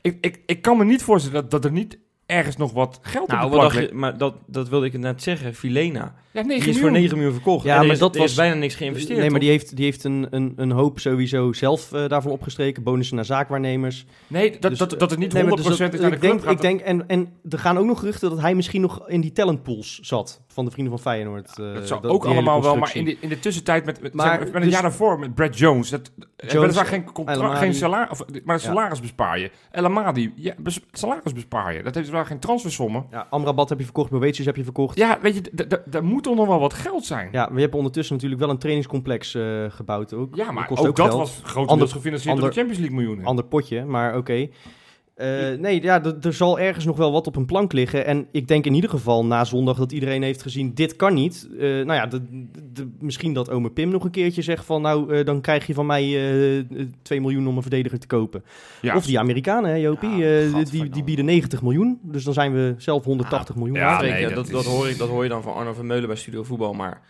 Ik, 0.00 0.18
ik, 0.20 0.42
ik 0.46 0.62
kan 0.62 0.76
me 0.76 0.84
niet 0.84 1.02
voorstellen 1.02 1.40
dat, 1.40 1.50
dat 1.50 1.64
er 1.64 1.72
niet 1.72 1.98
ergens 2.28 2.56
nog 2.56 2.72
wat 2.72 2.98
geld 3.02 3.28
nou, 3.28 3.44
op 3.44 3.50
de 3.50 3.56
wat 3.56 3.66
plank 3.66 3.72
dacht 3.80 3.88
je, 3.92 3.94
maar 3.98 4.18
dat, 4.18 4.34
dat 4.46 4.68
wilde 4.68 4.86
ik 4.86 4.98
net 4.98 5.22
zeggen. 5.22 5.54
Filena. 5.54 6.14
Ja, 6.30 6.42
9 6.42 6.48
Die 6.48 6.56
is 6.58 6.64
miljoen. 6.64 6.80
voor 6.82 6.90
9 7.00 7.16
miljoen 7.16 7.34
verkocht. 7.34 7.64
Ja, 7.64 7.74
en 7.76 7.82
maar 7.82 7.90
is, 7.92 7.98
dat 7.98 8.16
was- 8.16 8.34
bijna 8.34 8.54
niks 8.54 8.74
geïnvesteerd, 8.74 9.18
Nee, 9.18 9.30
maar 9.30 9.40
die 9.40 9.48
heeft, 9.48 9.76
die 9.76 9.84
heeft 9.84 10.04
een, 10.04 10.26
een, 10.30 10.52
een 10.56 10.70
hoop 10.70 10.98
sowieso 11.00 11.52
zelf 11.52 11.92
eh, 11.92 12.08
daarvan 12.08 12.32
opgestreken. 12.32 12.82
Bonussen 12.82 13.16
naar 13.16 13.24
zaakwaarnemers. 13.24 14.06
Nee, 14.26 14.50
dat, 14.58 14.70
Dus, 14.70 14.78
dat, 14.78 14.98
dat 14.98 15.10
het 15.10 15.18
niet 15.18 15.32
100% 15.32 15.34
Nee, 15.34 15.44
maar 15.44 15.56
dus 15.56 15.64
dat- 15.64 15.72
is 15.72 15.78
naar 15.78 15.90
de 15.90 15.96
club 15.98 16.20
denk, 16.20 16.42
gaat. 16.42 16.52
ik 16.52 16.60
denk 16.60 16.80
en, 16.80 17.08
en 17.08 17.28
er 17.48 17.58
gaan 17.58 17.78
ook 17.78 17.86
nog 17.86 17.98
geruchten 17.98 18.30
dat 18.30 18.40
hij 18.40 18.54
misschien 18.54 18.80
nog 18.80 19.08
in 19.08 19.20
die 19.20 19.32
talentpools 19.32 19.98
zat. 20.02 20.40
Van 20.48 20.64
de 20.64 20.70
vrienden 20.70 20.92
van 20.98 21.02
Feyenoord. 21.12 21.58
eh, 21.58 21.74
Dat 21.74 21.88
zou 21.88 22.00
dat- 22.02 22.10
ook 22.10 22.24
allemaal 22.24 22.62
wel, 22.62 22.76
maar 22.76 22.96
in 22.96 23.04
de, 23.04 23.16
in 23.20 23.28
de 23.28 23.38
tussentijd 23.38 23.84
met, 23.84 24.00
met, 24.00 24.12
Maar 24.14 24.26
zeg 24.26 24.36
maar, 24.36 24.46
met 24.46 24.54
een 24.54 24.60
dus- 24.62 24.72
jaar 24.72 24.82
daarvoor 24.82 25.18
met 25.18 25.34
Brad 25.34 25.58
Jones. 25.58 25.88
Dat, 25.90 26.10
Jones, 26.40 26.54
weliswaar 26.60 26.86
geen, 26.86 27.12
contract, 27.12 27.58
geen 27.58 27.74
salaris, 27.74 28.10
of, 28.10 28.24
maar 28.44 28.60
salaris 28.60 29.00
bespaar 29.00 29.38
je. 29.38 29.50
El 29.70 29.84
Amadi, 29.84 30.32
ja, 30.36 30.54
bes- 30.58 30.80
salaris 30.92 31.32
bespaar 31.32 31.74
je. 31.74 31.82
Dat 31.82 31.94
heeft 31.94 32.10
wel 32.10 32.24
geen 32.24 32.38
transfersommen. 32.38 33.06
Ja, 33.10 33.26
Amrabat 33.30 33.68
heb 33.68 33.78
je 33.78 33.84
verkocht, 33.84 34.10
Boetius 34.10 34.46
heb 34.46 34.56
je 34.56 34.64
verkocht. 34.64 34.96
Ja, 34.98 35.18
weet 35.22 35.34
je, 35.34 35.66
daar 35.86 36.04
moet 36.04 36.22
toch 36.22 36.36
nog 36.36 36.46
wel 36.46 36.60
wat 36.60 36.74
geld 36.74 37.04
zijn. 37.04 37.28
Ja, 37.32 37.52
we 37.52 37.60
hebben 37.60 37.78
ondertussen 37.78 38.14
natuurlijk 38.14 38.40
wel 38.40 38.50
een 38.50 38.58
trainingscomplex 38.58 39.34
eh, 39.34 39.64
gebouwd 39.68 40.14
ook. 40.14 40.36
Ja, 40.36 40.44
Dat 40.44 40.54
maar 40.54 40.66
kost 40.66 40.86
ook, 40.86 40.96
dat 40.96 41.06
geld. 41.06 41.18
was 41.18 41.30
grotendeels 41.42 41.70
Ander- 41.80 41.88
gefinancierd 41.88 42.36
door 42.38 42.48
de 42.48 42.54
Champions 42.54 42.78
League 42.80 42.96
miljoenen. 42.96 43.24
Ander 43.24 43.44
potje, 43.44 43.84
maar 43.84 44.16
oké. 44.16 44.48
Eh, 45.18 45.58
nee, 45.58 45.82
ja, 45.82 46.02
er 46.22 46.32
zal 46.32 46.58
ergens 46.58 46.84
nog 46.84 46.96
wel 46.96 47.12
wat 47.12 47.26
op 47.26 47.36
een 47.36 47.46
plank 47.46 47.72
liggen. 47.72 48.06
En 48.06 48.26
ik 48.32 48.48
denk 48.48 48.64
in 48.64 48.74
ieder 48.74 48.90
geval 48.90 49.24
na 49.24 49.44
zondag 49.44 49.76
dat 49.78 49.92
iedereen 49.92 50.22
heeft 50.22 50.42
gezien, 50.42 50.74
dit 50.74 50.96
kan 50.96 51.14
niet. 51.14 51.48
Eh, 51.52 51.60
nou 51.60 51.92
ja, 51.92 52.06
de, 52.06 52.20
de- 52.72 52.88
misschien 53.00 53.32
dat 53.32 53.50
ome 53.50 53.70
Pim 53.70 53.88
nog 53.90 54.04
een 54.04 54.10
keertje 54.10 54.42
zegt 54.42 54.64
van, 54.64 54.82
nou, 54.82 55.14
eh, 55.14 55.24
dan 55.24 55.40
krijg 55.40 55.66
je 55.66 55.74
van 55.74 55.86
mij 55.86 56.04
eh 56.58 56.64
2 57.02 57.20
miljoen 57.20 57.46
om 57.48 57.56
een 57.56 57.62
verdediger 57.62 57.98
te 57.98 58.06
kopen. 58.06 58.44
ja, 58.80 58.96
Of 58.96 59.06
die 59.06 59.18
Amerikanen, 59.18 59.70
hè, 59.70 59.76
Jopie, 59.76 60.16
Ja, 60.16 60.40
eh, 60.58 60.64
die, 60.70 60.88
die 60.88 61.04
bieden 61.04 61.24
90 61.24 61.62
miljoen. 61.62 61.98
Dus 62.02 62.24
dan 62.24 62.34
zijn 62.34 62.52
we 62.52 62.74
zelf 62.76 63.04
180 63.04 63.56
miljoen. 63.56 63.76
Ja, 63.76 64.00
nee, 64.00 64.22
dat 64.22 64.34
dat, 64.34 64.48
dat, 64.50 64.64
hoor 64.64 64.88
ik, 64.88 64.98
dat 64.98 65.08
hoor 65.08 65.22
je 65.22 65.28
dan 65.28 65.42
van 65.42 65.54
Arno 65.54 65.72
Vermeulen 65.72 66.06
bij 66.06 66.16
Studio 66.16 66.42
Voetbal. 66.42 66.72
Maar 66.72 67.00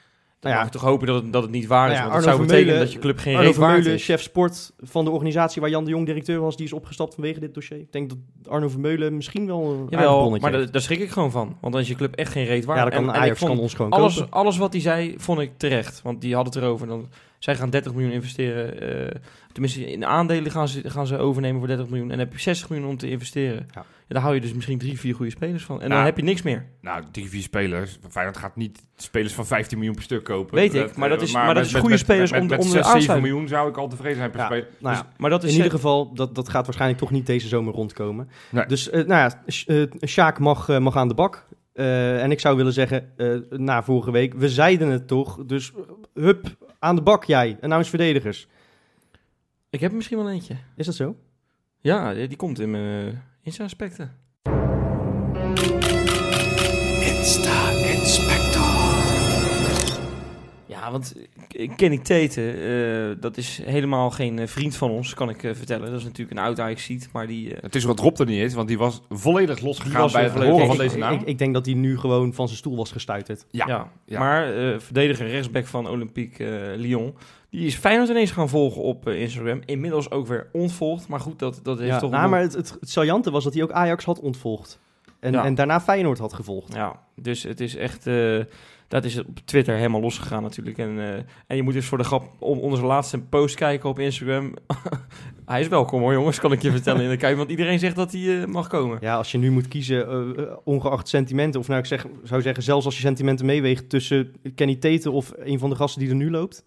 dan 0.41 0.53
ja. 0.53 0.59
mag 0.59 0.71
toch 0.71 0.83
hopen 0.83 1.07
dat 1.07 1.23
het, 1.23 1.33
dat 1.33 1.43
het 1.43 1.51
niet 1.51 1.67
waar 1.67 1.91
is. 1.91 1.99
Nou 1.99 2.07
ja, 2.07 2.13
want 2.13 2.25
dat 2.25 2.35
zou 2.35 2.47
betekenen 2.47 2.79
dat 2.79 2.93
je 2.93 2.99
club 2.99 3.19
geen 3.19 3.37
Arno 3.37 3.53
Vermeulen, 3.53 3.93
is. 3.93 4.05
chef 4.05 4.23
sport 4.23 4.73
van 4.81 5.05
de 5.05 5.11
organisatie 5.11 5.61
waar 5.61 5.71
Jan 5.71 5.85
de 5.85 5.91
Jong 5.91 6.07
directeur 6.07 6.41
was, 6.41 6.57
die 6.57 6.67
is 6.67 6.73
opgestapt 6.73 7.15
vanwege 7.15 7.41
dit 7.41 7.55
dossier. 7.55 7.79
Ik 7.79 7.93
denk 7.93 8.09
dat 8.09 8.19
Arno 8.49 8.69
Vermeulen 8.69 9.17
misschien 9.17 9.47
wel 9.47 9.63
een 9.71 9.87
Jawel, 9.89 10.31
maar 10.31 10.53
daar, 10.53 10.71
daar 10.71 10.81
schrik 10.81 11.01
ik 11.01 11.11
gewoon 11.11 11.31
van. 11.31 11.57
Want 11.61 11.75
is 11.75 11.89
je 11.89 11.95
club 11.95 12.15
echt 12.15 12.33
geen 12.33 12.45
reet 12.45 12.65
waard. 12.65 12.79
Ja, 12.79 12.85
dan 12.85 12.93
kan 12.93 13.03
En- 13.03 13.09
en 13.09 13.15
ik 13.17 13.23
Ajax 13.23 13.39
vond 13.39 13.53
kan 13.53 13.61
ons 13.61 13.75
gewoon 13.75 13.91
alles, 13.91 14.15
kopen. 14.15 14.31
alles 14.33 14.57
wat 14.57 14.73
hij 14.73 14.83
zei, 14.83 15.15
vond 15.17 15.41
ik 15.41 15.51
terecht. 15.57 16.03
Want 16.03 16.21
die 16.21 16.35
had 16.35 16.47
het 16.47 16.57
erover. 16.57 16.87
Dan, 16.87 17.09
Zij 17.39 17.57
gaan 17.57 17.71
30 17.71 17.93
miljoen 17.93 18.13
investeren. 18.13 18.81
eh, 18.81 19.21
tenminste, 19.53 19.91
in 19.91 20.05
aandelen 20.07 20.51
gaan 20.51 20.69
ze, 20.69 20.91
gaan 20.91 21.07
ze 21.07 21.19
overnemen 21.19 21.59
voor 21.59 21.69
30 21.69 21.87
miljoen. 21.89 22.11
En 22.11 22.17
dan 22.17 22.27
heb 22.27 22.33
je 22.33 22.41
60 22.41 22.69
miljoen 22.69 22.89
om 22.89 22.97
te 22.97 23.11
investeren. 23.11 23.67
Ja. 23.75 23.85
Ja, 24.09 24.15
daar 24.15 24.23
hou 24.23 24.35
je 24.35 24.41
dus 24.41 24.53
misschien 24.55 24.79
drie, 24.79 24.99
vier 25.01 25.15
goede 25.15 25.31
spelers 25.31 25.65
van. 25.65 25.83
En 25.83 25.89
dan 25.91 26.05
heb 26.05 26.17
je 26.17 26.23
niks 26.23 26.43
meer. 26.43 26.67
Nou, 26.81 27.03
drie, 27.13 27.29
vier 27.29 27.43
spelers. 27.43 27.99
Feyenoord 28.09 28.37
gaat 28.37 28.57
niet 28.57 28.83
spelers 28.97 29.35
van 29.35 29.47
15 29.47 29.77
miljoen 29.79 29.95
per 29.97 30.05
stuk 30.05 30.25
kopen. 30.25 30.55
Weet 30.55 30.75
ik, 30.75 30.97
maar 30.97 31.09
dat 31.09 31.23
is- 31.23 31.33
maar 31.33 31.55
dat 31.55 31.65
is 31.65 31.75
goede 31.75 31.97
spelers 31.97 32.33
om- 32.33 32.39
met, 32.39 32.49
met 32.49 32.59
om 32.59 32.65
de 32.65 32.71
6, 32.71 32.77
7 32.83 32.95
aansluiting. 32.95 33.29
miljoen 33.31 33.49
zou 33.49 33.69
ik 33.69 33.77
al 33.77 33.89
tevreden 33.89 34.17
zijn 34.17 34.31
per 34.31 34.41
Ja, 34.41 34.47
speler. 34.47 34.67
nou 34.79 34.95
ja, 34.97 35.03
Dus- 35.03 35.11
Maar 35.17 35.31
dat 35.31 35.43
is 35.45 35.51
in 35.51 35.57
ieder 35.57 35.71
geval, 35.71 36.15
dat, 36.15 36.35
dat 36.35 36.49
gaat 36.49 36.65
waarschijnlijk 36.65 37.01
toch 37.01 37.11
niet 37.11 37.27
deze 37.27 37.49
zomer 37.49 37.75
rondkomen. 37.75 38.29
Nee. 38.51 38.67
Dus 38.67 38.91
eh, 38.91 39.07
nou 39.07 39.31
ja, 39.31 39.43
eh, 39.67 39.83
Sjaak 40.09 40.39
mag, 40.39 40.69
eh, 40.69 40.79
mag 40.79 40.97
aan 40.97 41.09
de 41.09 41.15
bak. 41.15 41.47
Eh, 41.73 42.23
en 42.23 42.31
ik 42.31 42.41
zou 42.41 42.57
willen 42.57 42.73
zeggen, 42.73 43.13
eh, 43.17 43.37
na 43.51 43.83
vorige 43.83 44.11
week, 44.11 44.35
we 44.35 44.49
zeiden 44.49 44.89
het 44.89 45.09
toch. 45.09 45.45
Dus 45.47 45.73
eh, 45.75 46.23
hup, 46.25 46.47
aan 46.79 46.97
de 46.97 47.03
bak 47.03 47.25
jij. 47.25 47.57
En 47.61 47.69
nou 47.69 47.81
eens 47.81 47.91
verdedigers. 47.91 48.49
Ik 49.71 49.81
heb 49.81 49.91
er 49.91 49.97
misschien 49.97 50.19
wel 50.19 50.31
eentje. 50.31 50.57
Is 50.77 50.87
dat 50.87 50.95
zo? 50.95 51.17
Ja, 51.79 52.15
die 52.15 52.37
komt 52.37 52.59
in 52.59 52.71
mijn 52.71 53.07
uh, 53.07 53.19
Insta-aspecten. 53.43 54.17
Ja, 60.89 60.95
want 60.95 61.15
eh, 61.51 61.71
Kenny 61.77 61.99
Tete, 61.99 62.51
eh, 62.51 63.21
dat 63.23 63.37
is 63.37 63.61
helemaal 63.65 64.11
geen 64.11 64.39
eh, 64.39 64.47
vriend 64.47 64.77
van 64.77 64.91
ons, 64.91 65.15
kan 65.15 65.29
ik 65.29 65.41
vertellen. 65.41 65.91
Dat 65.91 65.99
is 65.99 66.05
natuurlijk 66.05 66.39
een 66.39 66.45
oud 66.45 66.61
ajax 66.61 66.91
maar 67.13 67.27
die... 67.27 67.55
Het 67.61 67.75
is 67.75 67.85
wat 67.85 67.99
Rob 68.01 68.21
er 68.21 68.27
niet 68.27 68.41
is, 68.43 68.55
want 68.55 68.69
die 68.69 68.79
was 68.79 69.03
volledig 69.09 69.61
losgegaan 69.61 70.13
bij 70.13 70.23
het 70.23 70.33
volledig- 70.33 70.53
horen 70.53 70.67
van 70.67 70.75
ik, 70.75 70.81
deze 70.81 70.99
naam. 70.99 71.15
Ik, 71.15 71.21
ik 71.23 71.39
denk 71.39 71.55
dat 71.55 71.67
hij 71.67 71.75
nu 71.75 71.99
gewoon 71.99 72.35
van 72.35 72.47
zijn 72.47 72.59
stoel 72.59 72.77
was 72.77 72.93
gestuiterd. 72.93 73.47
Ja, 73.51 73.67
Ja, 73.67 73.91
ja. 74.05 74.19
maar 74.19 74.57
eh, 74.57 74.79
verdediger 74.79 75.29
rechtsback 75.29 75.67
van 75.67 75.89
Olympique 75.89 76.75
Lyon, 76.77 77.15
die 77.51 77.67
is 77.67 77.75
Feyenoord 77.75 78.09
ineens 78.11 78.31
gaan 78.31 78.49
volgen 78.49 78.83
op 78.83 79.09
Instagram. 79.09 79.61
Inmiddels 79.65 80.11
ook 80.11 80.27
weer 80.27 80.49
ontvolgd, 80.53 81.09
maar 81.09 81.21
goed, 81.21 81.39
dat, 81.39 81.61
dat 81.63 81.79
heeft 81.79 81.91
Ja, 81.91 81.99
toch... 81.99 82.11
nou, 82.11 82.23
nog- 82.23 82.31
maar 82.31 82.41
het, 82.41 82.55
het, 82.55 82.77
het 82.81 82.91
saillante 82.91 83.31
was 83.31 83.45
dat 83.45 83.55
hij 83.55 83.63
ook 83.63 83.73
Ajax 83.73 84.05
had 84.05 84.21
ontvolgd. 84.21 84.79
En, 85.21 85.33
Ja. 85.33 85.45
en 85.45 85.55
daarna 85.55 85.81
Feyenoord 85.81 86.19
had 86.19 86.33
gevolgd. 86.33 86.75
Ja, 86.75 87.03
dus 87.15 87.43
het 87.43 87.61
is 87.61 87.77
echt... 87.77 88.07
eh, 88.07 88.39
dat 88.89 89.05
is 89.05 89.19
op 89.19 89.39
Twitter 89.45 89.77
helemaal 89.77 90.01
losgegaan 90.01 90.43
natuurlijk. 90.43 90.79
En, 90.79 90.99
eh, 90.99 91.15
en 91.47 91.57
je 91.57 91.63
moet 91.63 91.73
dus 91.73 91.87
voor 91.87 91.99
de 91.99 92.05
grap 92.05 92.31
om 92.39 92.59
onze 92.59 92.85
laatste 92.85 93.19
post 93.19 93.55
kijken 93.55 93.89
op 93.89 93.99
Instagram. 93.99 94.55
hij 95.47 95.61
is 95.61 95.69
welkom 95.69 96.01
hoor 96.01 96.13
jongens, 96.13 96.41
kan 96.41 96.53
ik 96.53 96.63
je 96.63 96.71
vertellen 96.71 97.03
in 97.03 97.09
de 97.09 97.17
Kuip. 97.17 97.37
Want 97.37 97.51
iedereen 97.51 97.79
zegt 97.79 97.97
dat 97.97 98.13
hij 98.13 98.41
eh, 98.41 98.47
mag 98.47 98.69
komen. 98.69 98.99
Ja, 99.01 99.17
als 99.17 99.33
je 99.33 99.39
nu 99.39 99.51
moet 99.51 99.69
kiezen, 99.69 100.07
ongeacht 100.67 101.09
sentimenten, 101.09 101.61
of 101.61 101.69
nou 101.69 101.81
ik 101.81 101.87
zeg, 101.87 102.07
zou 102.23 102.43
zeggen, 102.43 102.63
zelfs 102.63 102.85
als 102.85 102.95
je 102.95 103.01
sentimenten 103.01 103.47
meeweegt 103.47 103.89
tussen 103.89 104.33
Kenny 104.55 104.77
Tete 104.77 105.11
of 105.11 105.33
een 105.39 105.59
van 105.59 105.71
de 105.71 105.77
gasten 105.77 106.01
die 106.01 106.11
er 106.11 106.17
nu 106.17 106.31
loopt. 106.31 106.65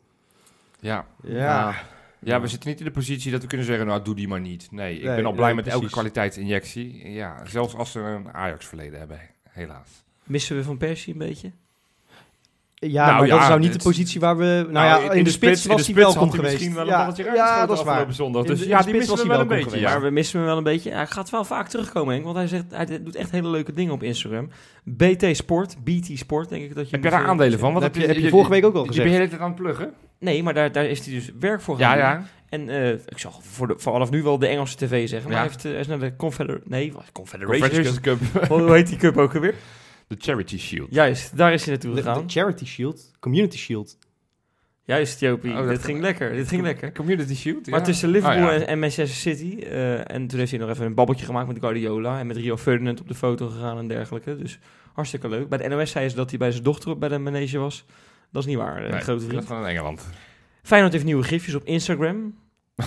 ja. 0.79 1.05
Ja, 1.23 1.35
Ja, 1.37 1.75
we 2.21 2.47
zitten 2.47 2.69
niet 2.69 2.79
in 2.79 2.85
de 2.85 2.91
positie 2.91 3.31
dat 3.31 3.41
we 3.41 3.47
kunnen 3.47 3.65
zeggen, 3.67 3.85
nou 3.85 4.01
doe 4.03 4.15
die 4.15 4.27
maar 4.27 4.39
niet. 4.41 4.67
Nee, 4.71 4.95
ik 4.97 5.03
Nee, 5.03 5.15
ben 5.15 5.25
al 5.25 5.31
blij 5.31 5.45
nee, 5.45 5.55
met 5.55 5.67
elke 5.67 5.89
kwaliteitsinjectie. 5.89 7.09
Ja, 7.11 7.45
zelfs 7.45 7.75
als 7.75 7.91
ze 7.91 7.99
een 7.99 8.33
Ajax-verleden 8.33 8.99
hebben, 8.99 9.19
helaas. 9.49 10.03
Missen 10.23 10.55
we 10.55 10.63
Van 10.63 10.77
Persie 10.77 11.13
een 11.13 11.19
beetje? 11.19 11.51
ja 12.75 13.05
Nou 13.05 13.11
maar 13.19 13.27
dat 13.27 13.37
ja, 13.37 13.41
is 13.43 13.47
nou 13.47 13.59
niet 13.59 13.69
het- 13.73 13.81
de 13.81 13.87
positie 13.87 14.19
waar 14.19 14.37
we... 14.37 14.67
Nou, 14.69 14.85
ja, 15.03 15.11
in, 15.11 15.23
de, 15.23 15.29
spits, 15.29 15.65
was 15.65 15.85
hij 15.85 15.95
welkom 15.95 16.31
geweest. 16.31 16.51
misschien 16.53 16.73
wel 16.73 16.83
een 16.83 16.89
ja, 16.89 16.97
balletje 16.97 17.23
ja, 17.23 17.65
dat 17.65 17.77
is 17.77 17.83
waar. 17.83 18.13
zondag. 18.13 18.45
Dus 18.45 18.59
de- 18.59 18.67
ja, 18.67 18.81
die 18.81 18.93
missen 18.93 19.17
we 19.17 19.27
wel 19.27 19.39
een 19.39 19.47
beetje. 19.47 19.63
geweest. 19.63 19.83
Ja. 19.83 19.89
Maar 19.91 20.01
we 20.01 20.09
missen 20.09 20.37
hem 20.39 20.47
wel 20.47 20.57
een 20.57 20.63
beetje. 20.63 20.89
Ja, 20.89 20.95
hij 20.95 21.07
gaat 21.07 21.29
wel 21.29 21.43
vaak 21.43 21.67
terugkomen, 21.67 22.13
Henk. 22.13 22.25
Want 22.25 22.37
hij, 22.37 22.47
zegt, 22.47 22.63
hij 22.69 23.03
doet 23.03 23.15
echt 23.15 23.31
hele 23.31 23.47
leuke 23.49 23.73
dingen 23.73 23.93
op 23.93 24.03
Instagram. 24.03 24.49
BT 24.83 25.25
Sport, 25.37 25.83
BT 25.83 26.17
Sport, 26.17 26.49
denk 26.49 26.63
ik 26.63 26.75
dat 26.75 26.85
je 26.89 26.95
Heb 26.95 27.01
jij 27.03 27.11
daar 27.11 27.25
aandelen 27.27 27.59
van? 27.59 27.71
Want 27.71 27.83
heb 27.83 27.95
je- 27.95 28.05
heb 28.07 28.15
je 28.17 28.29
vorige 28.29 28.49
week 28.49 28.65
ook 28.65 28.75
al 28.75 28.81
Je 28.81 28.87
gezegd. 28.87 29.03
bent 29.07 29.15
de 29.17 29.23
hele 29.23 29.29
tijd 29.29 29.41
aan 29.41 29.51
het 29.53 29.61
pluggen. 29.61 29.93
Nee, 30.21 30.43
maar 30.43 30.53
daar, 30.53 30.71
daar 30.71 30.85
is 30.85 31.05
hij 31.05 31.13
dus 31.13 31.31
werk 31.39 31.61
voor 31.61 31.77
gaan 31.77 31.97
Ja, 31.97 32.11
ja. 32.11 32.25
En 32.49 32.69
eh, 32.69 32.89
ik 32.91 33.17
zal 33.17 33.31
voor 33.41 33.67
de, 33.67 33.73
vanaf 33.77 34.09
nu 34.09 34.23
wel 34.23 34.39
de 34.39 34.47
Engelse 34.47 34.75
tv 34.75 35.07
zeggen. 35.09 35.29
Maar 35.31 35.37
Ja. 35.39 35.45
hij, 35.45 35.51
heeft, 35.53 35.65
eh, 35.65 35.71
hij 35.71 35.79
is 35.79 35.87
naar 35.87 35.99
de 35.99 36.15
Confeder 36.15 36.61
nee? 36.65 36.93
Confederation 37.11 37.59
Confederations 37.59 37.99
Cup. 38.01 38.19
Cup. 38.33 38.47
Hoe 38.59 38.73
heet 38.73 38.87
die 38.87 38.97
cup 38.97 39.17
ook 39.17 39.35
alweer? 39.35 39.55
De 40.07 40.15
Charity 40.19 40.57
Shield. 40.59 40.87
Juist, 40.93 41.37
daar 41.37 41.53
is 41.53 41.61
hij 41.61 41.71
naartoe 41.73 41.93
De, 41.95 42.01
gegaan. 42.01 42.27
de 42.27 42.33
Charity 42.33 42.65
Shield, 42.65 43.11
Community 43.19 43.57
Shield. 43.57 43.97
Juist, 44.83 45.19
Jopie. 45.19 45.51
Oh, 45.51 45.57
dat- 45.57 45.67
dit 45.69 45.83
ging 45.83 45.99
lekker, 46.01 46.31
dit 46.33 46.47
ging 46.47 46.61
lekker. 46.61 46.91
Community 46.91 47.35
Shield, 47.35 47.67
Maar 47.69 47.79
ja. 47.79 47.85
tussen 47.85 48.09
Liverpool 48.09 48.43
Oh, 48.47 48.51
ja. 48.53 48.59
en, 48.59 48.67
en 48.67 48.79
Manchester 48.79 49.35
City. 49.35 49.59
eh, 49.63 50.11
en 50.11 50.27
toen 50.27 50.39
heeft 50.39 50.51
hij 50.51 50.59
nog 50.59 50.69
even 50.69 50.85
een 50.85 50.93
babbeltje 50.93 51.25
gemaakt 51.25 51.47
met 51.47 51.59
Guardiola. 51.59 52.19
En 52.19 52.27
met 52.27 52.37
Rio 52.37 52.57
Ferdinand 52.57 52.99
op 53.01 53.07
de 53.07 53.13
foto 53.15 53.47
gegaan 53.47 53.77
en 53.77 53.87
dergelijke. 53.87 54.35
Dus 54.37 54.59
hartstikke 54.93 55.29
leuk. 55.29 55.49
Bij 55.49 55.57
de 55.57 55.67
NOS 55.67 55.91
zei 55.91 56.09
ze 56.09 56.15
dat 56.15 56.29
hij 56.29 56.39
bij 56.39 56.51
zijn 56.51 56.63
dochter 56.63 56.97
bij 56.97 57.09
de 57.09 57.17
manege 57.17 57.57
was. 57.57 57.85
Dat 58.31 58.41
is 58.41 58.47
niet 58.47 58.57
waar, 58.57 58.83
eh, 58.83 58.91
Nee, 58.91 59.01
grote 59.01 59.19
Dat 59.19 59.27
vriend. 59.29 59.41
is 59.41 59.47
van 59.47 59.65
Engeland. 59.67 60.07
Feyenoord 60.63 60.93
heeft 60.93 61.05
nieuwe 61.05 61.23
gifjes 61.23 61.55
op 61.55 61.63
Instagram. 61.65 62.35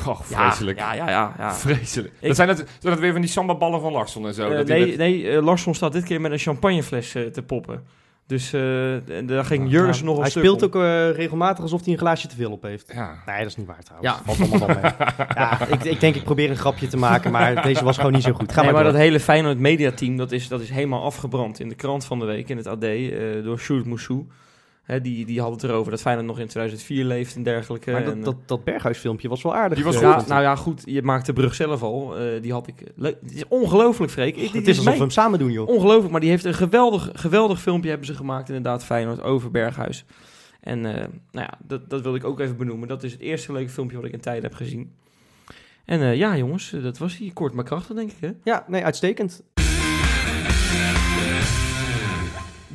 Oh, 0.07 0.21
vreselijk. 0.21 0.79
Ja, 0.79 0.95
ja, 0.95 1.09
ja. 1.11 1.35
ja. 1.39 1.55
Vreselijk. 1.55 2.15
Ik- 2.21 2.27
Dat 2.27 2.37
zijn 2.37 2.49
het, 2.49 2.59
zijn 2.59 2.93
dat 2.95 2.99
weer 2.99 3.13
van 3.13 3.21
die 3.21 3.31
sambaballen 3.31 3.81
van 3.81 3.93
Larsson 3.93 4.27
en 4.27 4.35
zo. 4.35 4.51
Eh, 4.51 4.57
dat 4.57 4.67
nee, 4.67 4.87
met- 4.87 4.97
nee 4.97 5.29
eh, 5.31 5.43
Larsson 5.43 5.75
staat 5.75 5.93
dit 5.93 6.05
keer 6.05 6.21
met 6.21 6.33
een 6.33 6.39
champagnefles 6.39 7.11
te 7.11 7.43
poppen. 7.47 7.83
Dus 8.27 8.53
eh, 8.53 9.09
en 9.19 9.27
daar 9.27 9.45
ging 9.45 9.71
Jurgensen 9.71 10.03
Ja, 10.05 10.09
nog 10.09 10.17
een 10.17 10.23
Hij 10.23 10.31
stuk 10.31 10.43
speelt 10.45 10.63
om. 10.63 10.69
ook 10.69 10.75
regelmatig 11.17 11.63
alsof 11.63 11.85
hij 11.85 11.93
een 11.93 11.99
glaasje 11.99 12.29
te 12.29 12.37
veel 12.37 12.51
op 12.51 12.63
heeft. 12.63 12.91
Ja. 12.95 13.23
Nee, 13.27 13.39
dat 13.39 13.47
is 13.47 13.57
niet 13.57 13.67
waar 13.67 13.83
trouwens. 13.83 14.13
Ja. 14.17 14.23
Valt 14.25 14.51
allemaal 14.51 14.67
wel 14.69 14.77
mee. 14.83 14.93
ja, 15.35 15.67
ik, 15.67 15.85
ik 15.85 16.01
denk 16.01 16.15
ik 16.15 16.25
probeer 16.25 16.51
een 16.51 16.57
grapje 16.57 16.87
te 16.87 16.97
maken, 16.97 17.31
maar 17.31 17.63
deze 17.63 17.85
was 17.85 17.97
gewoon 17.97 18.13
niet 18.13 18.23
zo 18.23 18.33
goed. 18.33 18.53
Ga 18.53 18.63
nee, 18.63 18.73
maar, 18.73 18.85
dat 18.85 18.95
hele 18.95 19.21
Feyenoord 19.21 19.59
mediateam, 19.59 20.17
dat 20.17 20.33
is, 20.33 20.49
dat 20.49 20.61
is 20.61 20.71
helemaal 20.71 21.03
afgebrand 21.03 21.61
in 21.61 21.69
de 21.69 21.75
krant 21.75 22.05
van 22.05 22.19
de 22.19 22.25
week, 22.25 22.49
in 22.49 22.57
het 22.57 22.67
AD, 22.67 22.83
eh, 22.83 23.09
door 23.45 23.59
Sjoerd 23.59 23.85
Moussou. 23.85 24.27
Hè, 24.85 25.01
die, 25.01 25.27
die 25.27 25.41
had 25.41 25.53
het 25.53 25.63
erover 25.63 25.91
dat 25.91 26.01
Feyenoord 26.01 26.27
nog 26.27 26.39
in 26.39 26.47
2004 26.47 27.05
leeft 27.05 27.37
en 27.37 27.43
dergelijke. 27.43 27.91
Maar 27.91 28.01
en, 28.01 28.07
dat, 28.07 28.17
eh, 28.17 28.25
dat, 28.25 28.37
dat 28.49 28.65
Berghuisfilmpje 28.65 29.29
was 29.29 29.43
wel 29.43 29.55
aardig. 29.55 29.75
Die 29.77 29.85
was 29.87 29.95
eh, 29.95 30.01
ja, 30.03 30.19
goed. 30.19 30.27
nou 30.29 30.43
ja, 30.43 30.57
goed, 30.57 30.83
je 30.85 31.03
maakt 31.03 31.27
de 31.27 31.33
brug 31.33 31.55
zelf 31.55 31.83
al. 31.83 32.17
eh, 32.19 32.43
die 32.43 32.53
had 32.53 32.67
ik... 32.67 32.75
leuk- 32.97 33.17
Het 33.23 33.35
is 33.35 33.49
ongelooflijk, 33.49 34.13
Freek. 34.13 34.37
Het 34.37 34.69
is 34.69 34.79
alsof 34.79 34.93
we 34.95 35.01
hem 35.01 35.11
samen 35.11 35.39
doen, 35.39 35.53
joh. 35.53 35.69
Ongelooflijk, 35.69 36.11
maar 36.11 36.21
die 36.21 36.31
heeft 36.31 36.45
een 36.45 36.55
geweldig, 36.55 37.11
geweldig 37.13 37.61
filmpje 37.61 37.89
hebben 37.89 38.07
ze 38.07 38.15
gemaakt, 38.15 38.49
inderdaad, 38.49 38.85
Feyenoord, 38.85 39.23
over 39.23 39.51
Berghuis. 39.51 40.05
En 40.61 40.87
eh, 40.87 40.93
nou 41.31 41.47
ja, 41.51 41.59
dat, 41.67 41.91
dat 41.91 42.01
wilde 42.03 42.19
ik 42.19 42.25
ook 42.25 42.41
even 42.41 42.57
benoemen. 42.57 42.89
Dat 42.89 43.03
is 43.03 43.13
het 43.13 43.21
eerste 43.21 43.53
leuke 43.53 43.71
filmpje 43.71 43.97
wat 43.97 44.07
ik 44.07 44.13
in 44.13 44.21
tijd 44.21 44.43
heb 44.43 44.55
gezien. 44.55 44.93
En 45.85 46.01
eh, 46.01 46.17
ja, 46.17 46.37
jongens, 46.37 46.73
eh, 46.73 46.83
dat 46.83 46.99
was 46.99 47.17
hier 47.17 47.33
kort 47.33 47.53
maar 47.53 47.65
krachtig, 47.65 47.97
denk 47.97 48.11
ik, 48.11 48.17
hè? 48.21 48.31
Ja, 48.45 48.65
nee, 48.69 48.85
uitstekend. 48.85 49.43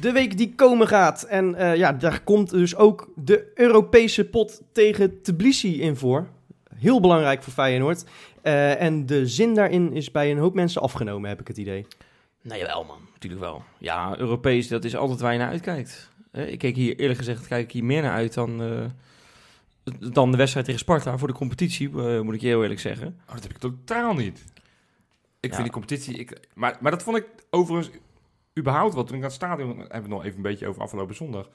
De 0.01 0.11
week 0.11 0.37
die 0.37 0.55
komen 0.55 0.87
gaat. 0.87 1.23
En 1.23 1.55
eh, 1.55 1.75
ja, 1.75 1.93
daar 1.93 2.21
komt 2.23 2.49
dus 2.49 2.75
ook 2.75 3.09
de 3.15 3.51
Europese 3.55 4.25
pot 4.25 4.61
tegen 4.71 5.21
Tbilisi 5.21 5.81
in 5.81 5.95
voor. 5.95 6.27
Heel 6.75 6.99
belangrijk 7.01 7.43
voor 7.43 7.53
Feyenoord. 7.53 8.03
Eh, 8.41 8.81
en 8.81 9.05
de 9.05 9.27
zin 9.27 9.53
daarin 9.53 9.93
is 9.93 10.11
bij 10.11 10.31
een 10.31 10.37
hoop 10.37 10.53
mensen 10.53 10.81
afgenomen, 10.81 11.29
heb 11.29 11.39
ik 11.39 11.47
het 11.47 11.57
idee. 11.57 11.85
Nee, 12.41 12.65
wel 12.65 12.83
man, 12.83 12.99
natuurlijk 13.13 13.41
wel. 13.41 13.63
Ja, 13.77 14.17
Europees, 14.17 14.67
dat 14.67 14.83
is 14.83 14.95
altijd 14.95 15.19
waar 15.19 15.33
je 15.33 15.39
naar 15.39 15.49
uitkijkt. 15.49 16.09
Eh, 16.31 16.51
ik 16.51 16.59
keek 16.59 16.75
hier, 16.75 16.95
eerlijk 16.99 17.17
gezegd, 17.19 17.47
kijk 17.47 17.63
ik 17.63 17.71
hier 17.71 17.83
meer 17.83 18.01
naar 18.01 18.13
uit 18.13 18.33
dan, 18.33 18.61
eh, 18.61 18.85
dan 20.11 20.31
de 20.31 20.37
wedstrijd 20.37 20.65
tegen 20.65 20.81
Sparta 20.81 21.17
voor 21.17 21.27
de 21.27 21.33
competitie, 21.33 21.89
moet 22.23 22.33
ik 22.35 22.41
je 22.41 22.47
heel 22.47 22.61
eerlijk 22.61 22.79
zeggen. 22.79 23.07
Oh, 23.27 23.33
dat 23.33 23.43
heb 23.43 23.51
ik 23.51 23.57
totaal 23.57 24.13
niet. 24.13 24.43
Ik 25.39 25.49
Ja. 25.49 25.55
vind 25.55 25.63
die 25.63 25.71
competitie... 25.71 26.15
Ik, 26.17 26.39
maar, 26.53 26.77
maar 26.79 26.91
dat 26.91 27.03
vond 27.03 27.17
ik 27.17 27.25
overigens 27.49 27.97
überhaupt 28.59 28.93
wat. 28.93 29.05
Toen 29.07 29.15
ik 29.15 29.21
naar 29.21 29.29
het 29.31 29.39
stadion... 29.39 29.67
Hebben 29.69 29.87
we 29.89 29.95
het 29.95 30.07
nog 30.07 30.23
even 30.23 30.35
een 30.37 30.41
beetje 30.41 30.67
over 30.67 30.81
afgelopen 30.81 31.15
zondag. 31.15 31.49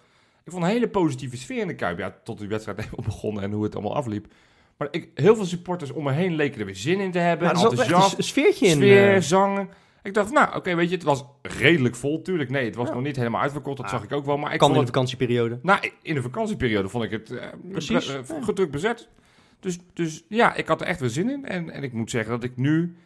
Ik 0.45 0.53
vond 0.53 0.65
een 0.65 0.71
hele 0.71 0.89
positieve 0.89 1.37
sfeer 1.37 1.61
in 1.61 1.67
de 1.67 1.75
Kuip. 1.75 1.99
Ja, 1.99 2.15
tot 2.25 2.39
die 2.39 2.49
wedstrijd 2.49 2.79
even 2.85 3.03
begonnen 3.05 3.43
en 3.43 3.53
hoe 3.53 3.65
het 3.65 3.75
allemaal 3.75 3.95
afliep. 3.97 4.27
Maar 4.79 4.89
ik, 4.91 5.09
heel 5.15 5.37
veel 5.37 5.45
supporters 5.45 5.91
om 5.91 6.05
me 6.05 6.13
heen 6.13 6.35
leken 6.35 6.61
er 6.61 6.67
weer 6.67 6.77
zin 6.77 7.01
in 7.01 7.11
te 7.11 7.19
hebben. 7.19 7.47
Maar 7.47 7.57
er 7.57 7.63
echt 7.63 7.71
enthousiast. 7.71 8.19
een 8.19 8.25
sfeertje 8.25 8.67
in. 8.67 8.73
sfeer, 8.77 9.15
eh. 9.15 9.21
zang. 9.21 9.69
Ik 10.03 10.15
dacht, 10.15 10.33
nou, 10.33 10.57
oké, 10.57 10.75
weet 10.75 10.89
je, 10.89 10.95
het 10.95 11.05
was 11.05 11.25
redelijk 11.43 11.95
vol. 11.95 12.23
Tuurlijk, 12.23 12.51
nee, 12.51 12.65
het 12.65 12.75
was 12.75 12.89
Ja. 12.89 12.95
nog 12.95 13.03
niet 13.03 13.17
helemaal 13.17 13.41
uitverkocht. 13.41 13.77
Dat 13.77 13.87
Ah, 13.87 13.93
zag 13.93 14.03
ik 14.05 14.13
ook 14.13 14.25
wel. 14.25 14.37
Maar 14.37 14.53
ik 14.53 14.59
kan 14.59 14.69
in 14.69 14.75
de 14.75 14.81
het, 14.81 14.89
vakantieperiode. 14.89 15.59
nou, 15.63 15.91
in 16.03 16.15
de 16.15 16.23
vakantieperiode 16.23 16.89
vond 16.89 17.05
ik 17.05 17.11
het 17.11 17.31
eh, 17.31 17.47
Precies. 17.71 18.09
eh, 18.09 18.21
gedrukt 18.43 18.71
bezet. 18.71 19.09
Dus, 19.61 19.79
dus 19.93 20.25
ja, 20.29 20.55
ik 20.55 20.67
had 20.69 20.81
er 20.81 20.87
echt 20.87 21.01
weer 21.01 21.09
zin 21.11 21.31
in. 21.31 21.45
En, 21.47 21.71
en 21.71 21.83
ik 21.83 21.93
moet 21.93 22.11
zeggen 22.11 22.31
dat 22.31 22.43
ik 22.45 22.57
nu... 22.57 22.97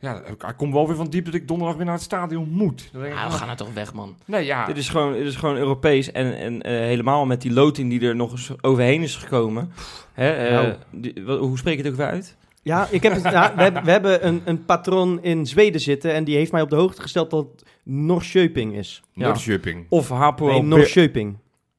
Ja, 0.00 0.22
ik 0.26 0.54
kom 0.56 0.72
wel 0.72 0.86
weer 0.86 0.96
van 0.96 1.06
diep 1.10 1.24
dat 1.24 1.34
ik 1.34 1.48
donderdag 1.48 1.76
weer 1.76 1.84
naar 1.84 1.94
het 1.94 2.02
stadion 2.02 2.48
moet. 2.50 2.88
Dan 2.92 3.00
denk 3.00 3.12
ik, 3.12 3.18
Nou, 3.18 3.28
we 3.28 3.34
ah, 3.34 3.40
gaan 3.40 3.48
er 3.48 3.56
toch 3.56 3.72
weg, 3.74 3.94
man. 3.94 4.16
Nee, 4.24 4.44
ja. 4.44 4.66
Dit 4.66 4.76
is 4.76 4.88
gewoon, 4.88 5.12
dit 5.12 5.26
is 5.26 5.36
gewoon 5.36 5.56
Europees 5.56 6.12
en, 6.12 6.36
en 6.38 6.62
eh, 6.62 6.72
helemaal 6.72 7.26
met 7.26 7.42
die 7.42 7.52
loting 7.52 7.90
die 7.90 8.00
er 8.08 8.16
nog 8.16 8.30
eens 8.32 8.52
overheen 8.60 9.02
is 9.02 9.16
gekomen. 9.16 9.72
Hè, 10.12 10.30
eh, 10.30 10.52
Nou. 10.52 10.74
die- 10.90 11.22
wat- 11.24 11.38
hoe 11.38 11.58
spreek 11.58 11.76
je 11.76 11.82
het 11.82 11.90
ook 11.92 11.98
weer 11.98 12.06
uit? 12.06 12.36
Ja, 12.62 12.88
ik 12.90 13.02
heb 13.02 13.22
ja, 13.22 13.54
we 13.56 13.62
hebben, 13.62 13.84
we 13.84 13.90
hebben 13.90 14.26
een, 14.26 14.42
een 14.44 14.64
patron 14.64 15.22
in 15.22 15.46
Zweden 15.46 15.80
zitten 15.80 16.12
en 16.12 16.24
die 16.24 16.36
heeft 16.36 16.52
mij 16.52 16.62
op 16.62 16.70
de 16.70 16.76
hoogte 16.76 17.02
gesteld 17.02 17.30
dat 17.30 17.46
het 17.56 17.64
Norrköping 17.84 18.74
is. 18.74 19.02
Noordköping. 19.14 19.86
Of 19.88 20.08
Hapoel 20.08 20.48
Nee, 20.48 20.60
Be- 20.60 20.66
Norrköping. 20.66 21.36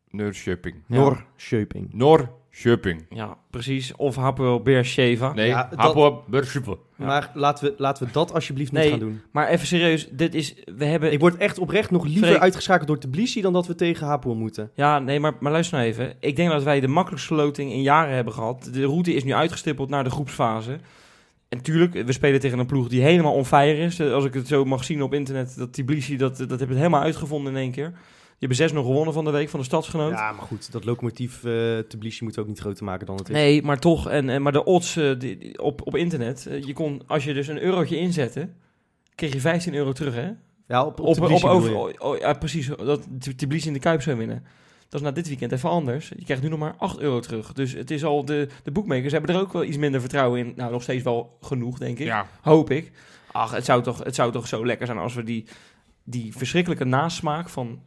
Norrköping. 0.09 0.75
Ja. 0.87 0.95
Norrköping. 0.97 1.89
Norrköping. 1.93 2.36
Ja, 3.09 3.37
precies. 3.49 3.95
Of 3.95 4.15
Hapoel 4.15 4.61
Beersheva. 4.61 5.33
Nee, 5.33 5.47
Ja, 5.47 5.69
Hapoel 5.75 6.23
Beersheva. 6.27 6.75
Ja. 6.97 7.05
Maar 7.05 7.31
laten 7.33 7.65
we, 7.65 7.73
laten 7.77 8.05
we 8.05 8.11
dat 8.11 8.33
alsjeblieft 8.33 8.71
niet 8.71 8.81
Nee. 8.81 8.89
gaan 8.89 8.99
doen. 8.99 9.21
Maar 9.31 9.47
even 9.47 9.67
serieus, 9.67 10.09
dit 10.11 10.35
is... 10.35 10.55
We 10.77 10.85
hebben... 10.85 11.11
Ik 11.11 11.19
word 11.19 11.37
echt 11.37 11.59
oprecht 11.59 11.91
nog 11.91 12.05
liever 12.05 12.27
Freek- 12.27 12.39
uitgeschakeld 12.41 12.87
door 12.87 12.99
Tbilisi 12.99 13.41
dan 13.41 13.53
dat 13.53 13.67
we 13.67 13.75
tegen 13.75 14.07
Hapoel 14.07 14.35
moeten. 14.35 14.71
Ja, 14.73 14.99
nee, 14.99 15.19
maar, 15.19 15.33
maar 15.39 15.51
luister 15.51 15.77
nou 15.77 15.89
even. 15.89 16.13
Ik 16.19 16.35
denk 16.35 16.49
dat 16.49 16.63
wij 16.63 16.79
de 16.79 16.87
makkelijkste 16.87 17.33
loting 17.33 17.71
in 17.71 17.81
jaren 17.81 18.15
hebben 18.15 18.33
gehad. 18.33 18.69
De 18.73 18.85
route 18.85 19.13
is 19.13 19.23
nu 19.23 19.33
uitgestippeld 19.33 19.89
naar 19.89 20.03
de 20.03 20.09
groepsfase. 20.09 20.79
En 21.49 21.61
tuurlijk, 21.61 21.93
we 22.05 22.11
spelen 22.11 22.39
tegen 22.39 22.59
een 22.59 22.65
ploeg 22.65 22.87
die 22.87 23.01
helemaal 23.01 23.33
on 23.33 23.45
fire 23.45 23.77
is. 23.77 24.01
Als 24.01 24.25
ik 24.25 24.33
het 24.33 24.47
zo 24.47 24.65
mag 24.65 24.83
zien 24.83 25.01
op 25.01 25.13
internet, 25.13 25.57
dat 25.57 25.73
Tbilisi, 25.73 26.17
dat, 26.17 26.37
dat 26.37 26.49
hebben 26.49 26.67
het 26.69 26.77
helemaal 26.77 27.01
uitgevonden 27.01 27.53
in 27.53 27.59
één 27.59 27.71
keer. 27.71 27.93
Die 28.39 28.47
hebben 28.49 28.69
6-0 28.69 28.73
gewonnen 28.85 29.13
van 29.13 29.25
de 29.25 29.31
week 29.31 29.49
van 29.49 29.59
de 29.59 29.65
stadsgenoot. 29.65 30.11
Ja, 30.11 30.31
maar 30.31 30.45
goed, 30.45 30.71
dat 30.71 30.85
locomotief 30.85 31.43
eh 31.43 31.77
Tbilisi 31.77 32.23
moeten 32.23 32.41
we 32.41 32.47
ook 32.49 32.53
niet 32.55 32.63
groter 32.63 32.83
maken 32.85 33.05
dan 33.05 33.15
het 33.15 33.29
is. 33.29 33.33
Nee, 33.35 33.61
maar 33.61 33.79
toch. 33.79 34.09
En, 34.09 34.29
en, 34.29 34.41
maar 34.41 34.51
de 34.51 34.63
odds 34.63 34.95
eh, 34.95 35.19
die, 35.19 35.37
die- 35.37 35.61
op, 35.61 35.81
op 35.87 35.95
internet, 35.95 36.45
eh, 36.45 36.63
je 36.63 36.73
kon, 36.73 37.01
als 37.07 37.23
je 37.23 37.33
dus 37.33 37.47
een 37.47 37.61
eurotje 37.61 37.97
inzette, 37.97 38.49
kreeg 39.15 39.33
je 39.33 39.39
15 39.39 39.73
euro 39.75 39.91
terug, 39.91 40.13
hè? 40.15 40.29
Ja, 40.67 40.85
op, 40.85 40.99
op, 40.99 41.05
Op, 41.05 41.07
op, 41.07 41.13
Tbilisi 41.25 41.47
over, 41.47 41.69
je. 41.69 41.75
oh, 41.75 41.91
oh, 42.11 42.17
ja, 42.17 42.33
precies. 42.33 42.67
Dat 42.67 43.07
Tbilisi 43.37 43.67
in 43.67 43.73
de 43.73 43.79
Kuip 43.79 44.01
zou 44.01 44.17
winnen. 44.17 44.43
Dat 44.89 44.99
is 45.01 45.05
na 45.07 45.11
dit 45.13 45.27
weekend 45.27 45.51
even 45.51 45.69
anders. 45.69 46.11
Je 46.17 46.23
krijgt 46.23 46.43
nu 46.43 46.49
nog 46.49 46.59
maar 46.59 46.75
8 46.77 46.99
euro 46.99 47.19
terug. 47.19 47.53
Dus 47.53 47.71
het 47.73 47.91
is 47.91 48.03
al, 48.03 48.25
de, 48.25 48.47
de 48.63 48.71
boekmakers 48.71 49.11
hebben 49.11 49.35
er 49.35 49.41
ook 49.41 49.53
wel 49.53 49.63
iets 49.63 49.77
minder 49.77 49.99
vertrouwen 50.01 50.39
in. 50.39 50.53
Nou, 50.55 50.71
nog 50.71 50.81
steeds 50.83 51.03
wel 51.03 51.37
genoeg, 51.41 51.77
denk 51.77 51.99
ik. 51.99 52.05
Ja, 52.05 52.27
Hoop 52.41 52.69
ik. 52.71 52.91
Ach, 53.31 53.51
het 53.51 53.65
zou 53.65 53.83
toch, 53.83 54.03
het 54.03 54.15
zou 54.15 54.31
toch 54.31 54.47
zo 54.47 54.65
lekker 54.65 54.85
zijn 54.85 54.97
als 54.97 55.13
we 55.13 55.23
die, 55.23 55.45
die 56.03 56.35
verschrikkelijke 56.37 56.85
nasmaak 56.85 57.49
van... 57.49 57.79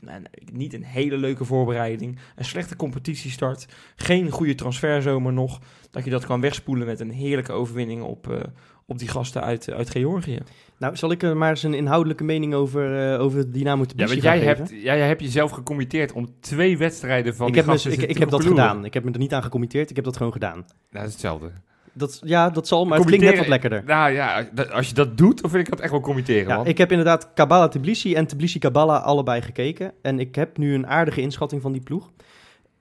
nou, 0.00 0.22
niet 0.52 0.74
een 0.74 0.84
hele 0.84 1.16
leuke 1.16 1.44
voorbereiding. 1.44 2.18
Een 2.36 2.44
slechte 2.44 2.76
competitiestart. 2.76 3.66
Geen 3.96 4.30
goede 4.30 4.54
transferzomer 4.54 5.32
nog. 5.32 5.60
Dat 5.90 6.04
je 6.04 6.10
dat 6.10 6.26
kan 6.26 6.40
wegspoelen 6.40 6.86
met 6.86 7.00
een 7.00 7.10
heerlijke 7.10 7.52
overwinning 7.52 8.02
op, 8.02 8.30
eh, 8.30 8.40
op 8.86 8.98
die 8.98 9.08
gasten 9.08 9.42
uit, 9.42 9.70
uit 9.70 9.90
Georgië. 9.90 10.38
Nou, 10.78 10.96
zal 10.96 11.10
ik 11.10 11.22
er 11.22 11.36
maar 11.36 11.50
eens 11.50 11.62
een 11.62 11.74
inhoudelijke 11.74 12.24
mening 12.24 12.54
over, 12.54 13.12
eh 13.12 13.20
over 13.20 13.52
Dynamo 13.52 13.82
ja 13.82 13.88
Tbilisi 13.88 14.14
want 14.14 14.26
gaan 14.26 14.38
jij 14.38 14.46
geven? 14.46 14.64
hebt, 14.64 14.82
jij, 14.82 14.96
jij 14.96 15.06
hebt 15.06 15.20
jezelf 15.20 15.50
gecommitteerd 15.50 16.12
om 16.12 16.28
twee 16.40 16.78
wedstrijden 16.78 17.34
van 17.34 17.46
ik 17.46 17.52
die 17.52 17.62
heb, 17.62 17.72
dus, 17.72 17.82
gasten 17.82 18.02
ik, 18.02 18.08
ik 18.08 18.14
te 18.14 18.20
heb 18.20 18.30
dat 18.30 18.44
gedaan. 18.44 18.84
Ik 18.84 18.94
heb 18.94 19.04
me 19.04 19.12
er 19.12 19.18
niet 19.18 19.34
aan 19.34 19.42
gecommitteerd. 19.42 19.90
Ik 19.90 19.96
heb 19.96 20.04
dat 20.04 20.16
gewoon 20.16 20.32
gedaan. 20.32 20.64
Dat 20.90 21.02
is 21.06 21.12
hetzelfde. 21.12 21.50
Dat, 21.92 22.20
ja, 22.24 22.50
dat 22.50 22.68
zal, 22.68 22.84
maar 22.84 22.98
het 22.98 23.06
klinkt 23.06 23.24
net 23.24 23.38
wat 23.38 23.46
lekkerder. 23.46 23.82
Nou 23.86 24.12
ja, 24.12 24.48
als 24.72 24.88
je 24.88 24.94
dat 24.94 25.18
doet, 25.18 25.40
dan 25.40 25.50
vind 25.50 25.64
ik 25.64 25.70
dat 25.70 25.80
echt 25.80 25.90
wel 25.90 26.00
committeren, 26.00 26.48
Ja, 26.48 26.56
man. 26.56 26.66
ik 26.66 26.78
heb 26.78 26.90
inderdaad 26.90 27.30
Kabbalah 27.34 27.70
Tbilisi 27.70 28.14
en 28.14 28.26
Tbilisi 28.26 28.58
Kabbalah 28.58 29.04
allebei 29.04 29.42
gekeken. 29.42 29.92
En 30.02 30.18
ik 30.18 30.34
heb 30.34 30.58
nu 30.58 30.74
een 30.74 30.86
aardige 30.86 31.20
inschatting 31.20 31.62
van 31.62 31.72
die 31.72 31.82
ploeg. 31.82 32.10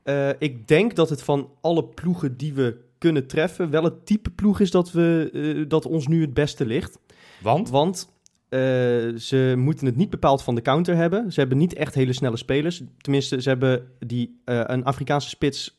Eh, 0.04 0.30
ik 0.40 0.68
denk 0.68 0.96
dat 0.96 1.10
het 1.10 1.24
van 1.24 1.50
alle 1.62 1.84
ploegen 1.84 2.38
die 2.38 2.54
we 2.54 2.78
kunnen 2.98 3.28
treffen... 3.28 3.70
wel 3.70 3.84
het 3.84 4.06
type 4.06 4.30
ploeg 4.30 4.60
is 4.60 4.72
dat, 4.72 4.92
we, 4.92 5.30
eh, 5.34 5.70
dat 5.70 5.86
ons 5.86 6.08
nu 6.08 6.22
het 6.22 6.34
beste 6.34 6.66
ligt. 6.66 7.00
Want? 7.42 7.70
Want 7.70 8.10
eh, 8.50 8.60
ze 9.18 9.54
moeten 9.58 9.86
het 9.86 9.96
niet 9.96 10.10
bepaald 10.10 10.44
van 10.44 10.56
de 10.56 10.62
counter 10.62 10.96
hebben. 10.96 11.32
Ze 11.32 11.40
hebben 11.40 11.58
niet 11.58 11.74
echt 11.74 11.96
hele 11.96 12.14
snelle 12.14 12.38
spelers. 12.38 12.82
Tenminste, 12.98 13.42
ze 13.42 13.50
hebben 13.50 13.88
die, 14.00 14.42
een 14.46 14.84
Afrikaanse 14.84 15.30
spits 15.30 15.78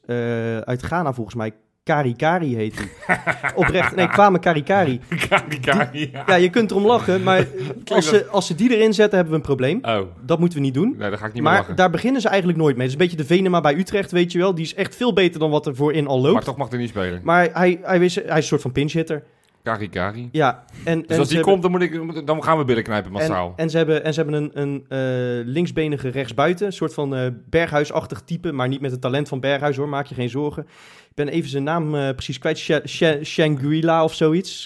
uit 0.64 0.83
Ghana 0.83 1.12
volgens 1.12 1.37
mij. 1.37 1.53
Kari 1.83 2.14
Kari 2.16 2.57
heet 2.57 2.74
hij. 2.78 3.16
Oprecht. 3.55 3.95
Nee, 3.97 4.09
Kwame 4.09 4.39
Kari 4.39 4.62
Kari. 4.62 5.01
Kari, 5.28 5.61
kari, 5.61 6.09
ja. 6.12 6.22
Ja, 6.26 6.35
je 6.35 6.51
kunt 6.51 6.70
erom 6.70 6.87
lachen, 6.87 7.22
maar 7.22 7.47
als 7.95 8.09
ze, 8.09 8.26
als 8.26 8.47
ze 8.47 8.55
die 8.55 8.76
erin 8.76 8.95
zetten, 8.95 9.14
hebben 9.14 9.35
we 9.35 9.41
een 9.41 9.47
probleem. 9.47 9.78
Oh, 9.83 10.01
Dat 10.26 10.39
moeten 10.39 10.59
we 10.59 10.64
niet 10.64 10.74
doen. 10.74 10.95
nee, 10.99 11.09
daar 11.11 11.18
ga 11.18 11.26
ik 11.26 11.33
niet 11.33 11.43
Maar 11.43 11.57
lachen. 11.59 11.76
daar 11.76 11.91
beginnen 11.91 12.20
ze 12.20 12.28
eigenlijk 12.28 12.59
nooit 12.59 12.76
mee. 12.76 12.87
Het 12.87 12.95
is 12.95 13.01
een 13.01 13.07
beetje 13.09 13.22
de 13.22 13.35
Venema 13.35 13.61
bij 13.61 13.74
Utrecht, 13.76 14.11
weet 14.11 14.33
je 14.33 14.39
wel. 14.39 14.55
Die 14.55 14.64
is 14.64 14.74
echt 14.74 14.97
veel 14.97 15.12
beter 15.12 15.41
dan 15.41 15.51
wat 15.51 15.66
er 15.66 15.76
voorin 15.76 16.07
al 16.07 16.20
Maar 16.20 16.31
loopt. 16.33 16.45
toch 16.45 16.57
mag 16.57 16.68
hij 16.70 16.78
niet 16.78 16.89
spelen. 16.89 17.20
Maar 17.24 17.49
hij, 17.53 17.78
hij, 17.83 17.99
is, 17.99 18.14
hij 18.14 18.24
is 18.24 18.35
een 18.35 18.43
soort 18.43 18.62
van 18.62 18.72
pinch 18.72 18.93
hitter. 18.93 19.22
Kari, 19.63 19.89
kari. 19.89 20.29
Ja, 20.33 20.65
en, 20.85 20.99
Dus 21.01 21.07
en 21.09 21.19
als 21.19 21.29
die 21.29 21.41
komt, 21.41 21.63
dan, 21.63 21.71
moet 21.71 21.83
ik, 21.83 22.27
dan 22.27 22.43
gaan 22.45 22.59
we 22.59 22.65
billen 22.65 22.83
knijpen 22.83 23.13
massaal. 23.13 23.49
En, 23.57 23.65
en 23.65 23.71
ze 23.71 23.77
hebben, 23.77 24.05
en 24.05 24.15
ze 24.15 24.21
hebben 24.23 24.43
een, 24.43 24.61
een 24.61 24.85
eh, 24.89 25.47
linksbenige 25.47 26.09
rechtsbuiten. 26.09 26.67
Een 26.67 26.73
soort 26.73 26.95
van 26.95 27.15
eh 27.17 27.27
Berghuis-achtig 27.51 28.21
type. 28.21 28.53
Maar 28.53 28.69
niet 28.69 28.81
met 28.81 28.91
het 28.91 29.01
talent 29.01 29.29
van 29.29 29.41
Berghuis 29.41 29.77
hoor, 29.77 29.89
maak 29.89 30.07
je 30.07 30.15
geen 30.15 30.29
zorgen. 30.31 30.63
Ik 31.09 31.15
ben 31.15 31.29
even 31.29 31.51
zijn 31.51 31.63
naam 31.63 31.95
eh, 31.95 32.11
precies 32.11 32.39
kwijt. 32.39 32.59
Sha- 32.59 32.87
Sha- 32.87 33.25
Shangri-La 33.25 34.05
of 34.05 34.15
zoiets. 34.15 34.63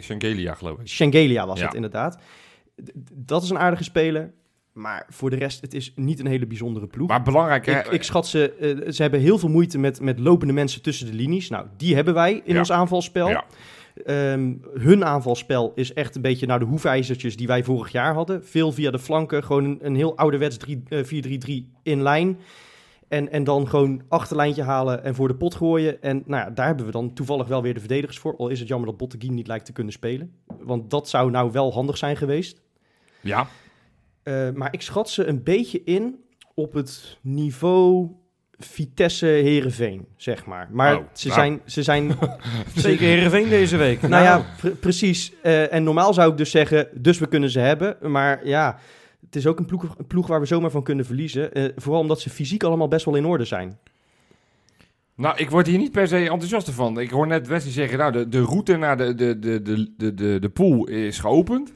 Shangelia, 0.00 0.54
geloof 0.54 0.78
ik. 0.80 0.88
Shangelia 0.88 1.46
was 1.46 1.58
Ja. 1.58 1.64
het 1.66 1.74
inderdaad. 1.74 2.18
D- 2.84 2.90
Dat 3.12 3.42
is 3.42 3.50
een 3.50 3.58
aardige 3.58 3.84
speler. 3.84 4.32
Maar 4.72 5.06
voor 5.08 5.30
de 5.30 5.36
rest, 5.36 5.60
het 5.60 5.74
is 5.74 5.92
niet 5.96 6.20
een 6.20 6.26
hele 6.26 6.46
bijzondere 6.46 6.86
ploeg. 6.86 7.08
Maar 7.08 7.22
belangrijk, 7.22 7.66
hè? 7.66 7.78
ik, 7.78 7.86
ik 7.86 8.02
schat 8.02 8.26
ze, 8.26 8.52
eh, 8.52 8.92
ze 8.92 9.02
hebben 9.02 9.20
heel 9.20 9.38
veel 9.38 9.48
moeite 9.48 9.78
met, 9.78 10.00
met 10.00 10.18
lopende 10.18 10.52
mensen 10.52 10.82
tussen 10.82 11.06
de 11.06 11.12
linies. 11.12 11.48
Nou, 11.48 11.66
die 11.76 11.94
hebben 11.94 12.14
wij 12.14 12.32
in 12.44 12.52
Ja. 12.52 12.58
ons 12.58 12.72
aanvalspel. 12.72 13.28
Ja. 13.28 13.44
Ehm, 14.04 14.52
hun 14.74 15.04
aanvalspel 15.04 15.72
is 15.74 15.92
echt 15.92 16.14
een 16.16 16.22
beetje 16.22 16.46
naar 16.46 16.58
de 16.58 16.64
hoefijzertjes 16.64 17.36
die 17.36 17.46
wij 17.46 17.64
vorig 17.64 17.92
jaar 17.92 18.14
hadden. 18.14 18.44
Veel 18.46 18.72
via 18.72 18.90
de 18.90 18.98
flanken, 18.98 19.44
gewoon 19.44 19.64
een, 19.64 19.78
een 19.82 19.94
heel 19.96 20.16
ouderwets 20.16 20.56
drie- 20.56 20.82
eh, 20.88 21.04
4-3-3 21.04 21.72
in 21.82 22.02
lijn. 22.02 22.38
En, 23.08 23.30
en 23.32 23.44
dan 23.44 23.68
gewoon 23.68 24.02
achterlijntje 24.08 24.62
halen 24.62 25.04
en 25.04 25.14
voor 25.14 25.28
de 25.28 25.34
pot 25.34 25.54
gooien. 25.54 26.02
En 26.02 26.22
nou 26.26 26.44
ja, 26.44 26.50
daar 26.50 26.66
hebben 26.66 26.86
we 26.86 26.92
dan 26.92 27.12
toevallig 27.14 27.46
wel 27.48 27.62
weer 27.62 27.74
de 27.74 27.80
verdedigers 27.80 28.18
voor. 28.18 28.36
Al 28.36 28.48
is 28.48 28.58
het 28.58 28.68
jammer 28.68 28.88
dat 28.88 28.96
Botteguin 28.96 29.34
niet 29.34 29.46
lijkt 29.46 29.64
te 29.64 29.72
kunnen 29.72 29.92
spelen. 29.92 30.32
Want 30.60 30.90
dat 30.90 31.08
zou 31.08 31.30
nou 31.30 31.52
wel 31.52 31.72
handig 31.72 31.96
zijn 31.98 32.16
geweest. 32.16 32.60
Ja, 33.20 33.46
Eh, 34.22 34.50
maar 34.54 34.68
ik 34.72 34.82
schat 34.82 35.10
ze 35.10 35.24
een 35.26 35.42
beetje 35.42 35.82
in 35.84 36.20
op 36.54 36.72
het 36.72 37.18
niveau 37.22 38.10
Vitesse 38.58 39.26
Herenveen, 39.26 40.06
zeg 40.16 40.46
maar. 40.46 40.68
Maar 40.72 40.96
Oh, 40.96 41.04
ze, 41.12 41.28
nou. 41.28 41.40
zijn, 41.40 41.60
ze 41.66 41.82
zijn 41.82 42.16
Zeker 42.76 43.06
Heerenveen 43.06 43.48
deze 43.48 43.76
week. 43.76 44.02
nou 44.02 44.22
ja, 44.22 44.44
pre- 44.60 44.70
precies. 44.70 45.32
Eh, 45.42 45.72
en 45.72 45.82
normaal 45.82 46.14
zou 46.14 46.30
ik 46.30 46.36
dus 46.36 46.50
zeggen, 46.50 46.88
dus 46.94 47.18
we 47.18 47.26
kunnen 47.26 47.50
ze 47.50 47.58
hebben. 47.58 47.96
Maar 48.10 48.46
ja, 48.46 48.78
het 49.26 49.36
is 49.36 49.46
ook 49.46 49.58
een 49.58 49.66
ploeg, 49.66 49.94
een 49.98 50.06
ploeg 50.06 50.26
waar 50.26 50.40
we 50.40 50.46
zomaar 50.46 50.70
van 50.70 50.82
kunnen 50.82 51.04
verliezen. 51.06 51.52
Eh, 51.52 51.64
vooral 51.76 52.00
omdat 52.00 52.20
ze 52.20 52.30
fysiek 52.30 52.62
allemaal 52.62 52.88
best 52.88 53.04
wel 53.04 53.14
in 53.14 53.26
orde 53.26 53.44
zijn. 53.44 53.78
nou, 55.16 55.36
ik 55.38 55.50
word 55.50 55.66
hier 55.66 55.78
niet 55.78 55.92
per 55.92 56.08
se 56.08 56.16
enthousiast 56.16 56.70
van. 56.70 57.00
Ik 57.00 57.10
hoor 57.10 57.26
net 57.26 57.46
Wesley 57.46 57.72
zeggen, 57.72 57.98
nou, 57.98 58.12
de, 58.12 58.28
de 58.28 58.40
route 58.42 58.76
naar 58.76 58.96
de, 58.96 59.14
de, 59.14 59.38
de, 59.38 59.62
de, 59.62 59.94
de, 59.96 60.14
de, 60.14 60.38
de 60.40 60.48
pool 60.48 60.88
is 60.88 61.18
geopend. 61.18 61.72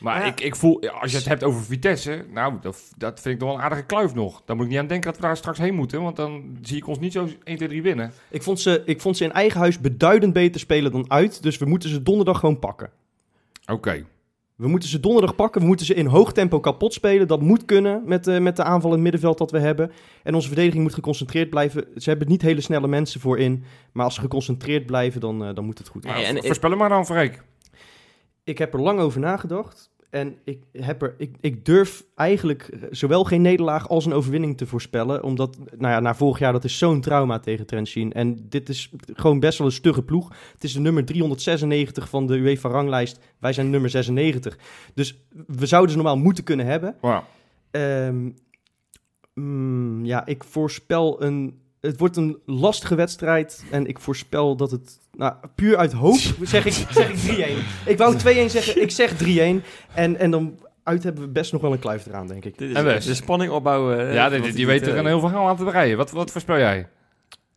Maar 0.00 0.20
Ja. 0.20 0.26
ik, 0.26 0.40
ik 0.40 0.56
voel, 0.56 0.80
als 1.00 1.10
je 1.10 1.16
het 1.16 1.26
hebt 1.26 1.44
over 1.44 1.62
Vitesse, 1.64 2.24
nou, 2.32 2.54
dat, 2.60 2.92
dat 2.96 3.20
vind 3.20 3.34
ik 3.34 3.40
nog 3.40 3.48
wel 3.50 3.58
een 3.58 3.64
aardige 3.64 3.82
kluif 3.86 4.14
nog. 4.14 4.42
Dan 4.44 4.56
moet 4.56 4.64
ik 4.64 4.70
niet 4.70 4.80
aan 4.80 4.86
denken 4.86 5.10
dat 5.10 5.20
we 5.20 5.26
daar 5.26 5.36
straks 5.36 5.58
heen 5.58 5.74
moeten, 5.74 6.02
want 6.02 6.16
dan 6.16 6.58
zie 6.62 6.76
ik 6.76 6.86
ons 6.86 6.98
niet 6.98 7.12
zo 7.12 7.28
1, 7.44 7.56
2, 7.56 7.68
3 7.68 7.82
winnen. 7.82 8.12
Ik 8.30 8.42
vond, 8.42 8.60
ze, 8.60 8.82
ik 8.84 9.00
vond 9.00 9.16
ze 9.16 9.24
in 9.24 9.32
eigen 9.32 9.60
huis 9.60 9.78
beduidend 9.80 10.32
beter 10.32 10.60
spelen 10.60 10.92
dan 10.92 11.10
uit. 11.10 11.42
Dus 11.42 11.58
we 11.58 11.66
moeten 11.66 11.88
ze 11.88 12.02
donderdag 12.02 12.38
gewoon 12.38 12.58
pakken. 12.58 12.90
Oké. 13.66 14.04
We 14.56 14.68
moeten 14.68 14.88
ze 14.88 15.00
donderdag 15.00 15.34
pakken. 15.34 15.60
We 15.60 15.66
moeten 15.66 15.86
ze 15.86 15.94
in 15.94 16.06
hoog 16.06 16.32
tempo 16.32 16.60
kapot 16.60 16.92
spelen. 16.92 17.28
Dat 17.28 17.40
moet 17.40 17.64
kunnen 17.64 18.02
met, 18.04 18.24
de 18.24 18.40
met 18.40 18.56
de 18.56 18.62
aanval 18.64 18.88
in 18.90 18.94
het 18.94 19.02
middenveld 19.02 19.38
dat 19.38 19.50
we 19.50 19.58
hebben. 19.58 19.92
En 20.22 20.34
onze 20.34 20.46
verdediging 20.48 20.82
moet 20.82 20.94
geconcentreerd 20.94 21.50
blijven. 21.50 21.84
Ze 21.96 22.08
hebben 22.10 22.28
niet 22.28 22.42
hele 22.42 22.60
snelle 22.60 22.88
mensen 22.88 23.20
voor 23.20 23.38
in. 23.38 23.64
Maar 23.92 24.04
als 24.04 24.14
ze 24.14 24.20
geconcentreerd 24.20 24.86
blijven, 24.86 25.20
dan, 25.20 25.44
eh, 25.44 25.54
dan 25.54 25.64
moet 25.64 25.78
het 25.78 25.88
goed. 25.88 26.04
Nee, 26.04 26.12
Nou, 26.12 26.24
en 26.24 26.34
v- 26.34 26.38
ik- 26.38 26.44
voorspel 26.46 26.70
hem 26.70 26.78
maar 26.78 26.88
dan, 26.88 27.06
Freek. 27.06 27.42
Ik 28.44 28.58
heb 28.58 28.74
er 28.74 28.80
lang 28.80 29.00
over 29.00 29.20
nagedacht. 29.20 29.89
En 30.10 30.36
ik, 30.44 30.62
heb 30.72 31.02
er, 31.02 31.14
ik, 31.18 31.36
ik 31.40 31.64
durf 31.64 32.04
eigenlijk 32.14 32.62
eh, 32.62 32.80
zowel 32.90 33.24
geen 33.24 33.42
nederlaag 33.42 33.88
als 33.88 34.06
een 34.06 34.12
overwinning 34.12 34.56
te 34.56 34.66
voorspellen. 34.66 35.22
Omdat, 35.22 35.58
nou 35.58 35.92
ja, 35.92 36.00
na 36.00 36.14
vorig 36.14 36.38
jaar, 36.38 36.52
dat 36.52 36.64
is 36.64 36.78
zo'n 36.78 37.00
trauma 37.00 37.38
tegen 37.38 37.66
Trentin. 37.66 38.12
En 38.12 38.48
dit 38.48 38.68
is 38.68 38.90
gewoon 39.12 39.40
best 39.40 39.58
wel 39.58 39.66
een 39.66 39.72
stugge 39.72 40.02
ploeg. 40.02 40.28
Het 40.52 40.64
is 40.64 40.72
de 40.72 40.80
nummer 40.80 41.04
396 41.04 42.08
van 42.08 42.26
de 42.26 42.34
UEFA-ranglijst. 42.34 43.18
Wij 43.38 43.52
zijn 43.52 43.70
nummer 43.70 43.90
96. 43.90 44.58
Dus 44.94 45.24
we 45.46 45.66
zouden 45.66 45.90
ze 45.90 45.96
normaal 45.96 46.16
moeten 46.16 46.44
kunnen 46.44 46.66
hebben. 46.66 46.96
Wow. 47.00 47.20
Ehm, 47.70 48.30
mm, 49.34 50.04
ja, 50.04 50.26
ik 50.26 50.44
voorspel 50.44 51.22
een... 51.22 51.59
Het 51.80 51.98
wordt 51.98 52.16
een 52.16 52.38
lastige 52.46 52.94
wedstrijd. 52.94 53.64
En 53.70 53.86
ik 53.86 53.98
voorspel 54.00 54.56
dat 54.56 54.70
het... 54.70 54.98
Nou, 55.12 55.34
puur 55.54 55.76
uit 55.76 55.92
hoop 55.92 56.18
zeg 56.42 56.66
ik, 56.66 56.72
zeg 56.90 57.10
ik 57.10 57.48
3-1. 57.86 57.88
Ik 57.88 57.98
wou 57.98 58.14
2-1 58.18 58.20
zeggen, 58.46 58.82
ik 58.82 58.90
zeg 58.90 59.12
3-1. 59.24 59.64
En, 59.94 60.16
en 60.16 60.30
dan 60.30 60.58
uit 60.82 61.02
hebben 61.02 61.22
we 61.22 61.28
best 61.28 61.52
nog 61.52 61.60
wel 61.60 61.72
een 61.72 61.78
kluif 61.78 62.06
eraan, 62.06 62.26
denk 62.26 62.44
ik. 62.44 62.58
Dit 62.58 62.70
is 62.70 62.76
En 62.76 62.84
Wes? 62.84 63.06
de 63.06 63.14
spanning 63.14 63.52
opbouwen. 63.52 64.08
eh, 64.08 64.14
Ja, 64.14 64.28
die, 64.28 64.40
die 64.40 64.52
die 64.52 64.66
weet 64.66 64.86
er 64.86 64.92
eh, 64.92 64.98
een 64.98 65.06
heel 65.06 65.20
verhaal 65.20 65.48
aan 65.48 65.56
te 65.56 65.64
breien. 65.64 65.96
Wat, 65.96 66.10
wat 66.10 66.30
voorspel 66.30 66.58
jij? 66.58 66.88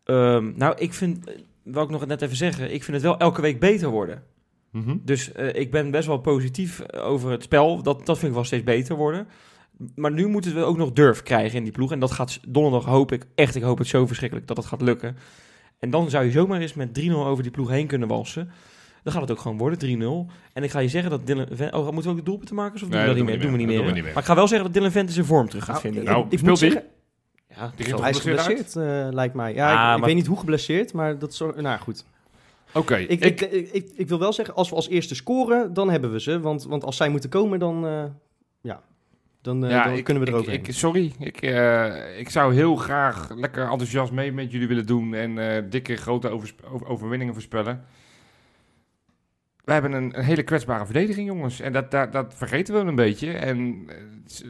Ehm, 0.04 0.52
nou, 0.56 0.74
ik 0.78 0.94
vind, 0.94 1.28
eh, 1.28 1.34
wou 1.62 1.84
ik 1.84 1.90
nog 1.92 2.06
net 2.06 2.22
even 2.22 2.36
zeggen, 2.36 2.64
ik 2.74 2.84
vind 2.84 2.96
het 2.96 3.06
wel 3.06 3.18
elke 3.18 3.40
week 3.40 3.60
beter 3.60 3.88
worden. 3.88 4.22
Mhm. 4.70 4.96
Dus 5.02 5.32
eh, 5.32 5.54
ik 5.54 5.70
ben 5.70 5.90
best 5.90 6.06
wel 6.06 6.18
positief 6.18 6.80
eh, 6.80 7.06
over 7.06 7.30
het 7.30 7.42
spel. 7.42 7.82
Dat, 7.82 8.06
dat 8.06 8.16
vind 8.18 8.28
ik 8.28 8.34
wel 8.34 8.44
steeds 8.44 8.64
beter 8.64 8.96
worden. 8.96 9.26
Maar 9.94 10.12
nu 10.12 10.26
moeten 10.26 10.54
we 10.54 10.62
ook 10.62 10.76
nog 10.76 10.92
durf 10.92 11.22
krijgen 11.22 11.58
in 11.58 11.62
die 11.64 11.72
ploeg. 11.72 11.92
En 11.92 11.98
dat 11.98 12.10
gaat 12.10 12.38
donderdag, 12.48 12.84
hoop 12.84 13.12
ik, 13.12 13.26
echt, 13.34 13.54
ik 13.54 13.62
hoop 13.62 13.78
het 13.78 13.86
zo 13.86 14.06
verschrikkelijk 14.06 14.46
dat 14.48 14.56
het 14.56 14.66
gaat 14.66 14.82
lukken. 14.82 15.16
En 15.78 15.90
dan 15.90 16.10
zou 16.10 16.24
je 16.24 16.30
zomaar 16.30 16.60
eens 16.60 16.74
met 16.74 17.00
3-0 17.00 17.12
over 17.12 17.42
die 17.42 17.52
ploeg 17.52 17.68
heen 17.68 17.86
kunnen 17.86 18.08
walsen. 18.08 18.50
Dan 19.02 19.12
gaat 19.12 19.22
het 19.22 19.30
ook 19.30 19.38
gewoon 19.38 19.58
worden, 19.58 19.78
3-0. 20.28 20.32
En 20.52 20.62
ik 20.62 20.70
ga 20.70 20.78
je 20.78 20.88
zeggen 20.88 21.10
dat 21.10 21.26
Dylan... 21.26 21.46
Ven- 21.50 21.74
Oh, 21.74 21.84
moeten 21.84 22.02
we 22.02 22.08
ook 22.10 22.16
de 22.16 22.22
doelpunten 22.30 22.54
maken? 22.54 22.74
Of 22.74 22.80
doen 22.80 22.90
Nee, 22.90 22.98
we 23.00 23.06
dat 23.06 23.16
dat 23.16 23.24
niet 23.26 23.34
meer? 23.34 23.42
Doen 23.42 23.52
we 23.52 23.56
niet 23.58 23.66
meer. 23.66 23.76
Dat 23.76 23.84
doen 23.84 23.92
we 23.94 23.94
niet 23.94 24.04
meer. 24.04 24.12
Maar 24.14 24.22
ik 24.22 24.28
ga 24.28 24.34
wel 24.34 24.48
zeggen 24.48 24.66
dat 24.66 24.74
Dylan 24.76 24.90
Vent 24.92 25.12
zijn 25.12 25.26
vorm 25.26 25.48
terug 25.48 25.64
gaat 25.64 25.82
Nou, 25.82 25.94
vinden. 25.94 26.12
Nou, 26.12 26.26
ik, 26.26 26.32
ik 26.32 26.42
moet 26.42 26.58
zeggen, 26.58 26.82
Ja, 27.48 27.72
Hij 28.00 28.10
is 28.10 28.18
geblesseerd 28.18 28.76
eh, 28.76 29.08
lijkt 29.10 29.34
mij. 29.34 29.54
Ja, 29.54 29.70
ik, 29.72 29.76
Ah, 29.78 29.92
ik 29.92 29.98
maar- 29.98 30.06
weet 30.06 30.14
niet 30.16 30.26
hoe 30.26 30.38
geblesseerd, 30.38 30.92
maar 30.92 31.18
dat 31.18 31.34
zorgt... 31.34 31.60
Nou 31.60 31.78
goed. 31.80 32.04
Oké, 32.74 32.96
Ik, 32.96 33.20
ik, 33.24 33.40
ik, 33.40 33.70
ik, 33.72 33.90
ik 33.94 34.08
wil 34.08 34.18
wel 34.18 34.32
zeggen, 34.32 34.54
als 34.54 34.68
we 34.70 34.74
als 34.76 34.88
eerste 34.88 35.14
scoren, 35.14 35.72
dan 35.74 35.90
hebben 35.90 36.12
we 36.12 36.20
ze. 36.20 36.40
Want, 36.40 36.64
want 36.64 36.84
als 36.84 36.96
zij 36.96 37.08
moeten 37.08 37.30
komen, 37.30 37.58
dan, 37.58 37.86
eh, 37.86 38.04
ja, 38.60 38.82
dan, 39.44 39.64
eh, 39.64 39.70
ja, 39.70 39.84
dan 39.84 39.92
ik- 39.92 40.04
kunnen 40.04 40.22
we 40.22 40.28
ik- 40.28 40.34
eroverheen. 40.34 40.60
ik, 40.64 40.72
Sorry, 40.72 41.12
ik, 41.18 41.42
eh, 41.42 42.18
ik 42.18 42.30
zou 42.30 42.54
heel 42.54 42.76
graag 42.76 43.30
lekker 43.34 43.62
enthousiast 43.70 44.12
mee 44.12 44.32
met 44.32 44.50
jullie 44.52 44.68
willen 44.68 44.86
doen 44.86 45.14
en 45.14 45.38
eh, 45.56 45.62
dikke 45.70 45.96
grote 45.96 46.28
over- 46.28 46.54
overwinningen 46.86 47.34
voorspellen. 47.34 47.84
Wij 49.64 49.74
hebben 49.74 49.92
een, 49.92 50.18
een 50.18 50.24
hele 50.24 50.42
kwetsbare 50.42 50.84
verdediging, 50.84 51.26
jongens. 51.26 51.60
En 51.60 51.72
dat, 51.72 51.90
dat, 51.90 52.12
dat 52.12 52.34
vergeten 52.36 52.74
we 52.74 52.80
een 52.80 52.94
beetje. 52.94 53.32
En 53.32 53.86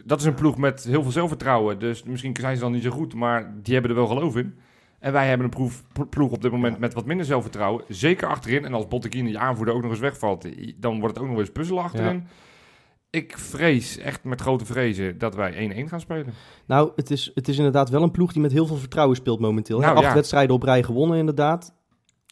dat 0.04 0.20
is 0.20 0.26
een 0.26 0.34
ploeg 0.34 0.58
met 0.58 0.84
heel 0.84 1.02
veel 1.02 1.12
zelfvertrouwen. 1.12 1.78
Dus 1.78 2.02
misschien 2.02 2.36
zijn 2.40 2.54
ze 2.56 2.62
dan 2.62 2.72
niet 2.72 2.82
zo 2.82 2.90
goed, 2.90 3.14
maar 3.14 3.52
die 3.62 3.72
hebben 3.72 3.90
er 3.90 3.96
wel 3.96 4.06
geloof 4.06 4.36
in. 4.36 4.54
En 4.98 5.12
wij 5.12 5.28
hebben 5.28 5.44
een 5.46 5.52
proef, 5.52 5.82
plo- 5.92 6.04
ploeg 6.06 6.30
op 6.30 6.42
dit 6.42 6.50
moment 6.50 6.78
met 6.78 6.94
wat 6.94 7.06
minder 7.06 7.26
zelfvertrouwen. 7.26 7.84
Zeker 7.88 8.28
achterin. 8.28 8.64
En 8.64 8.74
als 8.74 8.88
Botteguin, 8.88 9.24
die 9.24 9.38
aanvoerder, 9.38 9.74
ook 9.74 9.82
nog 9.82 9.90
eens 9.90 10.00
wegvalt, 10.00 10.46
dan 10.76 11.00
wordt 11.00 11.14
het 11.14 11.24
ook 11.24 11.30
nog 11.30 11.38
eens 11.40 11.52
puzzelen 11.52 11.82
achterin. 11.82 12.26
Ik 13.14 13.38
vrees, 13.38 13.98
echt 13.98 14.24
met 14.24 14.40
grote 14.40 14.64
vrezen, 14.64 15.18
dat 15.18 15.34
wij 15.34 15.84
1-1 15.84 15.88
gaan 15.88 16.00
spelen. 16.00 16.26
Nou, 16.66 16.90
het 16.96 17.10
is, 17.10 17.30
het 17.34 17.48
is 17.48 17.56
inderdaad 17.56 17.90
wel 17.90 18.02
een 18.02 18.10
ploeg 18.10 18.32
die 18.32 18.42
met 18.42 18.52
heel 18.52 18.66
veel 18.66 18.76
vertrouwen 18.76 19.16
speelt 19.16 19.40
momenteel. 19.40 19.78
Nou, 19.78 19.96
Acht 19.96 20.04
ja. 20.04 20.14
wedstrijden 20.14 20.54
op 20.54 20.62
rij 20.62 20.82
gewonnen, 20.82 21.18
inderdaad. 21.18 21.74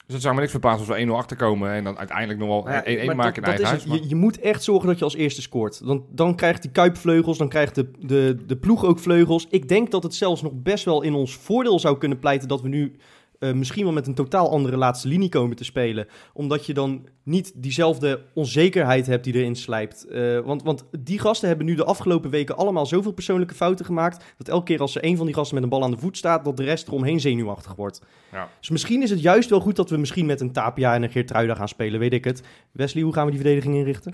Dus 0.06 0.14
het 0.14 0.22
zou 0.22 0.34
me 0.34 0.40
niks 0.40 0.52
verbazen 0.52 0.78
als 0.88 0.98
we 0.98 1.06
1-0 1.06 1.10
achterkomen 1.10 1.70
en 1.72 1.84
dan 1.84 1.98
uiteindelijk 1.98 2.38
nog 2.38 2.48
wel 2.48 2.62
1-1 2.74 3.04
Maar 3.06 3.16
maken 3.16 3.16
in 3.16 3.16
dat- 3.16 3.34
dat 3.34 3.44
eigen 3.44 3.62
is 3.62 3.68
huis. 3.68 3.84
het. 3.84 4.02
Je, 4.02 4.08
je 4.08 4.14
moet 4.14 4.38
echt 4.40 4.62
zorgen 4.62 4.88
dat 4.88 4.98
je 4.98 5.04
als 5.04 5.14
eerste 5.14 5.42
scoort. 5.42 5.86
Dan, 5.86 6.04
dan 6.10 6.34
krijgt 6.36 6.62
die 6.62 6.70
Kuip 6.70 6.96
vleugels, 6.96 7.38
dan 7.38 7.48
krijgt 7.48 7.74
de, 7.74 7.90
de, 7.98 8.36
de 8.46 8.56
ploeg 8.56 8.84
ook 8.84 8.98
vleugels. 8.98 9.46
Ik 9.50 9.68
denk 9.68 9.90
dat 9.90 10.02
het 10.02 10.14
zelfs 10.14 10.42
nog 10.42 10.52
best 10.54 10.84
wel 10.84 11.02
in 11.02 11.14
ons 11.14 11.36
voordeel 11.36 11.78
zou 11.78 11.98
kunnen 11.98 12.18
pleiten 12.18 12.48
dat 12.48 12.60
we 12.62 12.68
nu 12.68 12.96
eh, 13.42 13.52
misschien 13.52 13.84
wel 13.84 13.92
met 13.92 14.06
een 14.06 14.14
totaal 14.14 14.50
andere 14.50 14.76
laatste 14.76 15.08
linie 15.08 15.28
komen 15.28 15.56
te 15.56 15.64
spelen. 15.64 16.06
Omdat 16.32 16.66
je 16.66 16.74
dan 16.74 17.08
niet 17.22 17.52
diezelfde 17.54 18.20
onzekerheid 18.34 19.06
hebt 19.06 19.24
die 19.24 19.34
erin 19.34 19.56
slijpt. 19.56 20.06
Eh, 20.06 20.38
want, 20.38 20.62
want 20.62 20.84
die 20.98 21.18
gasten 21.18 21.48
hebben 21.48 21.66
nu 21.66 21.74
de 21.74 21.84
afgelopen 21.84 22.30
weken 22.30 22.56
allemaal 22.56 22.86
zoveel 22.86 23.12
persoonlijke 23.12 23.54
fouten 23.54 23.84
gemaakt. 23.84 24.24
Dat 24.38 24.48
elke 24.48 24.64
keer 24.64 24.80
als 24.80 24.94
er 24.94 25.04
een 25.04 25.16
van 25.16 25.26
die 25.26 25.34
gasten 25.34 25.54
met 25.54 25.64
een 25.64 25.70
bal 25.70 25.82
aan 25.82 25.90
de 25.90 25.98
voet 25.98 26.16
staat, 26.16 26.44
dat 26.44 26.56
de 26.56 26.64
rest 26.64 26.88
eromheen 26.88 27.20
zenuwachtig 27.20 27.74
wordt. 27.74 28.02
Ja. 28.32 28.48
Dus 28.58 28.70
misschien 28.70 29.02
is 29.02 29.10
het 29.10 29.20
juist 29.20 29.50
wel 29.50 29.60
goed 29.60 29.76
dat 29.76 29.90
we 29.90 29.96
misschien 29.96 30.26
met 30.26 30.40
een 30.40 30.52
Tapia 30.52 30.94
en 30.94 31.02
een 31.02 31.10
Geertruida 31.10 31.54
gaan 31.54 31.68
spelen, 31.68 32.00
weet 32.00 32.12
ik 32.12 32.24
het. 32.24 32.42
Wesley, 32.72 33.02
hoe 33.02 33.12
gaan 33.12 33.24
we 33.24 33.30
die 33.30 33.40
verdediging 33.40 33.74
inrichten? 33.74 34.12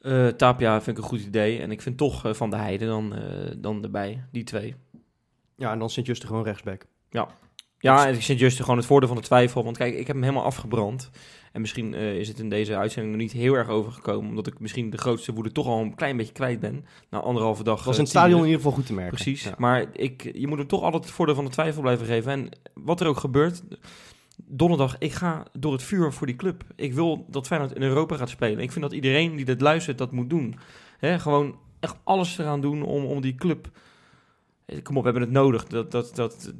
Eh, 0.00 0.28
Tapia 0.28 0.80
vind 0.80 0.96
ik 0.96 1.02
een 1.02 1.08
goed 1.08 1.24
idee. 1.24 1.60
En 1.60 1.70
ik 1.70 1.82
vind 1.82 1.96
toch 1.96 2.24
eh, 2.24 2.34
Van 2.34 2.50
de 2.50 2.56
Heide 2.56 2.86
dan, 2.86 3.14
eh, 3.14 3.54
dan 3.56 3.82
erbij. 3.82 4.24
Die 4.32 4.44
twee. 4.44 4.74
Ja, 5.56 5.72
en 5.72 5.78
dan 5.78 5.90
Sint-Juste 5.90 6.26
gewoon 6.26 6.44
rechtsback. 6.44 6.86
Ja, 7.10 7.28
en 7.78 8.14
ik 8.14 8.22
zit 8.22 8.38
juist 8.38 8.60
gewoon 8.60 8.76
het 8.76 8.86
voordeel 8.86 9.08
van 9.08 9.16
de 9.16 9.22
twijfel. 9.22 9.64
Want 9.64 9.76
kijk, 9.76 9.92
ik 9.92 10.06
heb 10.06 10.16
hem 10.16 10.24
helemaal 10.24 10.44
afgebrand. 10.44 11.10
En 11.52 11.60
misschien 11.60 11.94
eh, 11.94 12.14
is 12.14 12.28
het 12.28 12.38
in 12.38 12.48
deze 12.48 12.76
uitzending 12.76 13.14
nog 13.14 13.22
niet 13.22 13.32
heel 13.32 13.54
erg 13.54 13.68
overgekomen. 13.68 14.28
Omdat 14.28 14.46
ik 14.46 14.60
misschien 14.60 14.90
de 14.90 14.98
grootste 14.98 15.32
woede 15.32 15.52
toch 15.52 15.66
al 15.66 15.80
een 15.80 15.94
klein 15.94 16.16
beetje 16.16 16.32
kwijt 16.32 16.60
ben. 16.60 16.86
Na 17.10 17.20
anderhalve 17.20 17.62
dag. 17.62 17.76
Dat 17.76 17.84
was 17.84 17.94
eh, 17.94 18.00
in 18.00 18.04
het 18.04 18.14
stadion 18.16 18.38
in 18.38 18.44
ieder 18.44 18.60
geval 18.60 18.76
goed 18.76 18.86
te 18.86 18.92
merken. 18.92 19.14
Precies. 19.14 19.42
Ja. 19.42 19.54
Maar 19.58 19.86
ik, 19.92 20.30
je 20.34 20.46
moet 20.46 20.58
hem 20.58 20.66
toch 20.66 20.82
altijd 20.82 21.04
het 21.04 21.12
voordeel 21.12 21.34
van 21.34 21.44
de 21.44 21.50
twijfel 21.50 21.82
blijven 21.82 22.06
geven. 22.06 22.32
En 22.32 22.48
wat 22.74 23.00
er 23.00 23.06
ook 23.06 23.18
gebeurt, 23.18 23.62
donderdag, 24.36 24.96
ik 24.98 25.12
ga 25.12 25.46
door 25.52 25.72
het 25.72 25.82
vuur 25.82 26.12
voor 26.12 26.26
die 26.26 26.36
club. 26.36 26.64
Ik 26.76 26.94
wil 26.94 27.24
dat 27.28 27.46
Feyenoord 27.46 27.72
in 27.72 27.82
Europa 27.82 28.16
gaat 28.16 28.28
spelen. 28.28 28.58
Ik 28.58 28.72
vind 28.72 28.84
dat 28.84 28.92
iedereen 28.94 29.36
die 29.36 29.44
dit 29.44 29.60
luistert, 29.60 29.98
dat 29.98 30.12
moet 30.12 30.30
doen. 30.30 30.54
Gewoon 31.00 31.56
echt 31.80 31.96
alles 32.04 32.38
eraan 32.38 32.60
doen 32.60 32.82
om, 32.82 33.04
om 33.04 33.20
die 33.20 33.34
club... 33.34 33.70
Eh, 34.68 34.82
Kom 34.82 34.96
op, 34.96 35.02
we 35.04 35.10
hebben 35.10 35.28
het 35.28 35.36
nodig. 35.36 35.64
Dat, 35.66 35.90
dat, 35.90 36.10
dat, 36.14 36.52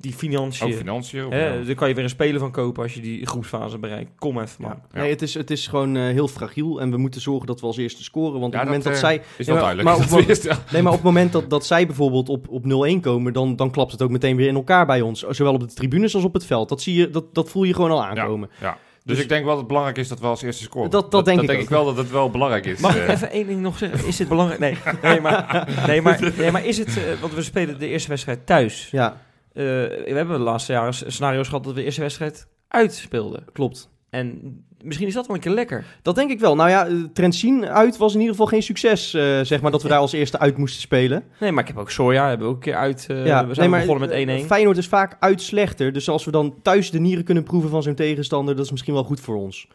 die 0.00 0.12
Ook 0.12 0.18
financiën... 0.18 0.72
financiën. 0.72 1.30
Hè, 1.30 1.46
ja. 1.54 1.64
daar 1.64 1.74
kan 1.74 1.88
je 1.88 1.94
weer 1.94 2.04
een 2.04 2.10
speler 2.10 2.40
van 2.40 2.50
kopen 2.50 2.82
als 2.82 2.94
je 2.94 3.00
die 3.00 3.26
groepsfase 3.26 3.78
bereikt. 3.78 4.10
Kom 4.18 4.40
even, 4.40 4.62
man. 4.62 4.80
Ja. 4.92 5.00
Nee, 5.00 5.10
het 5.10 5.22
is, 5.22 5.34
het 5.34 5.50
is 5.50 5.66
gewoon 5.66 5.96
eh, 5.96 6.02
heel 6.02 6.28
fragiel 6.28 6.80
en 6.80 6.90
we 6.90 6.96
moeten 6.96 7.20
zorgen 7.20 7.46
dat 7.46 7.60
we 7.60 7.66
als 7.66 7.76
eerste 7.76 8.02
scoren. 8.02 8.40
Want 8.40 8.52
Ja, 8.52 8.60
op 8.60 8.66
het 8.68 8.76
moment 8.76 8.84
dat, 8.84 8.92
eh, 8.92 8.98
zij... 8.98 9.22
Is 9.38 9.46
maar- 9.46 9.56
duidelijk. 9.56 9.88
maar 9.88 9.96
op- 9.96 10.26
Dat 10.48 10.60
Nee, 10.72 10.82
maar 10.82 10.92
op 10.92 10.98
het 10.98 11.06
moment 11.06 11.32
dat, 11.32 11.50
dat 11.50 11.66
zij 11.66 11.86
bijvoorbeeld 11.86 12.28
op, 12.28 12.48
op 12.48 12.64
0-1 12.64 13.00
komen, 13.00 13.32
dan, 13.32 13.56
dan 13.56 13.70
klapt 13.70 13.92
het 13.92 14.02
ook 14.02 14.10
meteen 14.10 14.36
weer 14.36 14.48
in 14.48 14.54
elkaar 14.54 14.86
bij 14.86 15.00
ons. 15.00 15.20
Zowel 15.28 15.54
op 15.54 15.60
de 15.60 15.74
tribunes 15.74 16.14
als 16.14 16.24
op 16.24 16.34
het 16.34 16.46
veld. 16.46 16.68
Dat, 16.68 16.82
zie 16.82 16.94
je, 16.94 17.10
dat, 17.10 17.34
dat 17.34 17.50
voel 17.50 17.64
je 17.64 17.74
gewoon 17.74 17.90
al 17.90 18.04
aankomen. 18.04 18.50
ja. 18.60 18.78
Dus, 19.04 19.14
Dus- 19.14 19.22
ik 19.24 19.28
denk 19.28 19.40
wel 19.40 19.48
dat 19.50 19.58
het 19.58 19.66
belangrijk 19.68 19.98
is 19.98 20.08
dat 20.08 20.20
we 20.20 20.26
als 20.26 20.42
eerste 20.42 20.62
scoren. 20.62 20.90
Dat- 20.90 21.10
dat 21.10 21.24
denk 21.24 21.40
ik 21.40 21.46
denk 21.46 21.58
ook. 21.58 21.64
ik 21.64 21.70
wel 21.70 21.84
dat 21.84 21.96
het 21.96 22.10
wel 22.10 22.30
belangrijk 22.30 22.66
is. 22.66 22.80
Mag 22.80 22.96
ik 22.96 23.02
Eh, 23.02 23.14
even 23.14 23.30
één 23.30 23.46
ding 23.46 23.60
nog 23.60 23.78
zeggen? 23.78 24.06
Is 24.08 24.16
dit 24.16 24.28
belangrijk? 24.28 24.60
Nee, 24.60 24.76
nee, 25.02 25.20
maar, 25.20 25.68
nee, 25.86 26.02
maar, 26.02 26.32
nee, 26.36 26.50
maar 26.50 26.64
is 26.64 26.78
het... 26.78 26.88
eh, 26.96 27.20
want 27.20 27.34
we 27.34 27.42
spelen 27.42 27.78
de 27.78 27.86
eerste 27.88 28.08
wedstrijd 28.08 28.46
thuis. 28.46 28.88
Ja, 28.90 29.22
Eh, 29.52 29.62
we 29.62 30.12
hebben 30.14 30.36
de 30.38 30.42
laatste 30.44 30.72
jaren 30.72 30.94
scenario's 30.94 31.48
gehad 31.48 31.64
dat 31.64 31.72
we 31.74 31.78
de 31.78 31.84
eerste 31.84 32.00
wedstrijd 32.00 32.46
uitspeelden. 32.68 33.44
klopt. 33.52 33.90
En 34.14 34.64
misschien 34.82 35.06
is 35.06 35.14
dat 35.14 35.26
wel 35.26 35.36
een 35.36 35.42
keer 35.42 35.52
lekker. 35.52 35.84
Dat 36.02 36.14
denk 36.14 36.30
ik 36.30 36.40
wel. 36.40 36.54
Nou 36.54 36.70
ja, 36.70 36.88
Trentin 37.12 37.66
uit 37.66 37.96
was 37.96 38.12
in 38.12 38.18
ieder 38.18 38.34
geval 38.34 38.48
geen 38.50 38.62
succes, 38.62 39.14
eh, 39.14 39.40
zeg 39.40 39.60
maar, 39.60 39.70
dat 39.70 39.82
we 39.82 39.88
daar 39.88 39.98
als 39.98 40.12
eerste 40.12 40.38
uit 40.38 40.56
moesten 40.56 40.80
spelen. 40.80 41.24
Nee, 41.40 41.52
maar 41.52 41.62
ik 41.62 41.68
heb 41.68 41.78
ook 41.78 41.90
Soja, 41.90 42.28
hebben 42.28 42.46
we 42.46 42.52
ook 42.52 42.58
een 42.58 42.64
keer 42.64 42.76
uit... 42.76 43.06
eh, 43.08 43.26
ja, 43.26 43.46
we 43.46 43.54
zijn 43.54 43.70
nee, 43.70 43.80
begonnen 43.80 44.10
eh, 44.10 44.26
met 44.26 44.42
1-1. 44.42 44.46
Feyenoord 44.46 44.76
is 44.76 44.88
vaak 44.88 45.16
uit 45.20 45.42
slechter. 45.42 45.92
Dus 45.92 46.08
als 46.08 46.24
we 46.24 46.30
dan 46.30 46.54
thuis 46.62 46.90
de 46.90 47.00
nieren 47.00 47.24
kunnen 47.24 47.44
proeven 47.44 47.70
van 47.70 47.82
zo'n 47.82 47.94
tegenstander, 47.94 48.56
dat 48.56 48.64
is 48.64 48.70
misschien 48.70 48.94
wel 48.94 49.04
goed 49.04 49.20
voor 49.20 49.36
ons. 49.36 49.68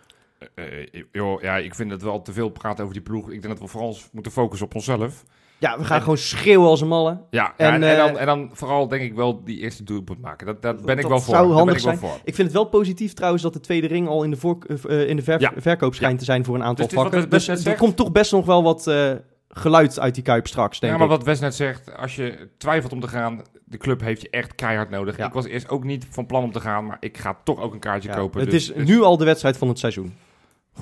eh, 0.56 0.66
joh, 1.12 1.42
ja, 1.42 1.58
ik 1.58 1.76
vind 1.76 1.90
dat 1.90 2.02
we 2.02 2.10
al 2.10 2.22
te 2.22 2.34
veel 2.34 2.50
praten 2.50 2.82
over 2.84 2.96
die 2.96 3.04
ploeg. 3.04 3.26
Ik 3.26 3.42
denk 3.42 3.54
dat 3.54 3.60
we 3.60 3.68
vooral 3.68 3.98
moeten 4.12 4.32
focussen 4.32 4.68
op 4.68 4.76
onszelf. 4.76 5.24
Ja, 5.60 5.78
we 5.78 5.84
gaan 5.84 5.96
En- 5.96 6.02
gewoon 6.02 6.18
schreeuwen 6.18 6.68
als 6.68 6.82
een 6.82 6.88
malle. 6.88 7.22
Ja, 7.30 7.54
En, 7.58 7.68
ja, 7.68 7.74
en, 7.74 7.84
en, 7.84 7.92
eh, 7.92 7.98
dan, 8.06 8.18
en 8.18 8.26
dan 8.26 8.50
vooral 8.54 8.88
denk 8.88 9.02
ik 9.02 9.14
wel 9.14 9.44
die 9.44 9.58
eerste 9.60 9.84
doelpunt 9.84 10.22
maken. 10.22 10.46
Dat, 10.46 10.62
dat 10.62 10.86
ben 10.86 10.98
ik 10.98 11.08
wel 11.08 11.20
voor. 11.20 11.36
zou 11.36 11.52
handig 11.52 11.66
ben 11.66 11.76
ik 11.76 11.82
wel 11.82 11.98
zijn. 11.98 12.12
voor. 12.12 12.20
Ik 12.24 12.36
vind 12.36 12.48
het 12.48 12.56
wel 12.56 12.66
positief 12.66 13.14
trouwens 13.14 13.44
dat 13.44 13.54
de 13.54 13.60
tweede 13.60 13.88
ring 13.88 14.08
al 14.08 14.24
in 14.24 14.30
de, 14.30 14.38
voor, 14.38 14.58
eh, 14.88 15.08
in 15.10 15.16
de 15.16 15.22
ver- 15.22 15.42
Ja. 15.42 15.52
verkoop 15.58 15.96
schijnt 15.96 16.20
te 16.20 16.26
zijn 16.26 16.46
voor 16.46 16.56
een 16.56 16.64
aantal 16.64 16.86
Dus 16.88 16.94
vakken. 16.96 17.30
Dus 17.30 17.48
er 17.48 17.58
zegt. 17.58 17.78
komt 17.78 17.96
toch 17.96 18.12
best 18.12 18.32
nog 18.32 18.46
wel 18.46 18.64
wat 18.64 18.88
eh, 18.88 19.12
geluid 19.50 20.00
uit 20.00 20.14
die 20.16 20.24
kuip 20.24 20.48
straks, 20.48 20.80
denk 20.80 20.92
Ja, 20.94 20.98
maar 21.00 21.08
ik. 21.08 21.14
wat 21.14 21.24
Wes 21.26 21.40
net 21.40 21.56
zegt, 21.56 21.98
als 21.98 22.16
je 22.16 22.50
twijfelt 22.58 22.94
om 22.94 23.00
te 23.00 23.08
gaan, 23.08 23.42
de 23.66 23.78
club 23.78 24.02
heeft 24.02 24.22
je 24.22 24.30
echt 24.30 24.56
keihard 24.56 24.90
nodig. 24.90 25.18
Ik 25.18 25.34
was 25.34 25.46
eerst 25.46 25.70
ook 25.70 25.84
niet 25.84 26.08
van 26.10 26.26
plan 26.26 26.44
om 26.44 26.52
te 26.52 26.60
gaan, 26.60 26.86
maar 26.86 26.98
ik 27.00 27.18
ga 27.18 27.38
toch 27.44 27.60
ook 27.62 27.74
een 27.74 27.80
kaartje 27.80 28.10
kopen. 28.10 28.40
het 28.42 28.52
dus, 28.52 28.70
is 28.70 28.76
dus- 28.76 28.88
nu 28.88 29.02
al 29.02 29.18
de 29.18 29.26
wedstrijd 29.26 29.58
van 29.58 29.68
het 29.68 29.80
seizoen. 29.80 30.14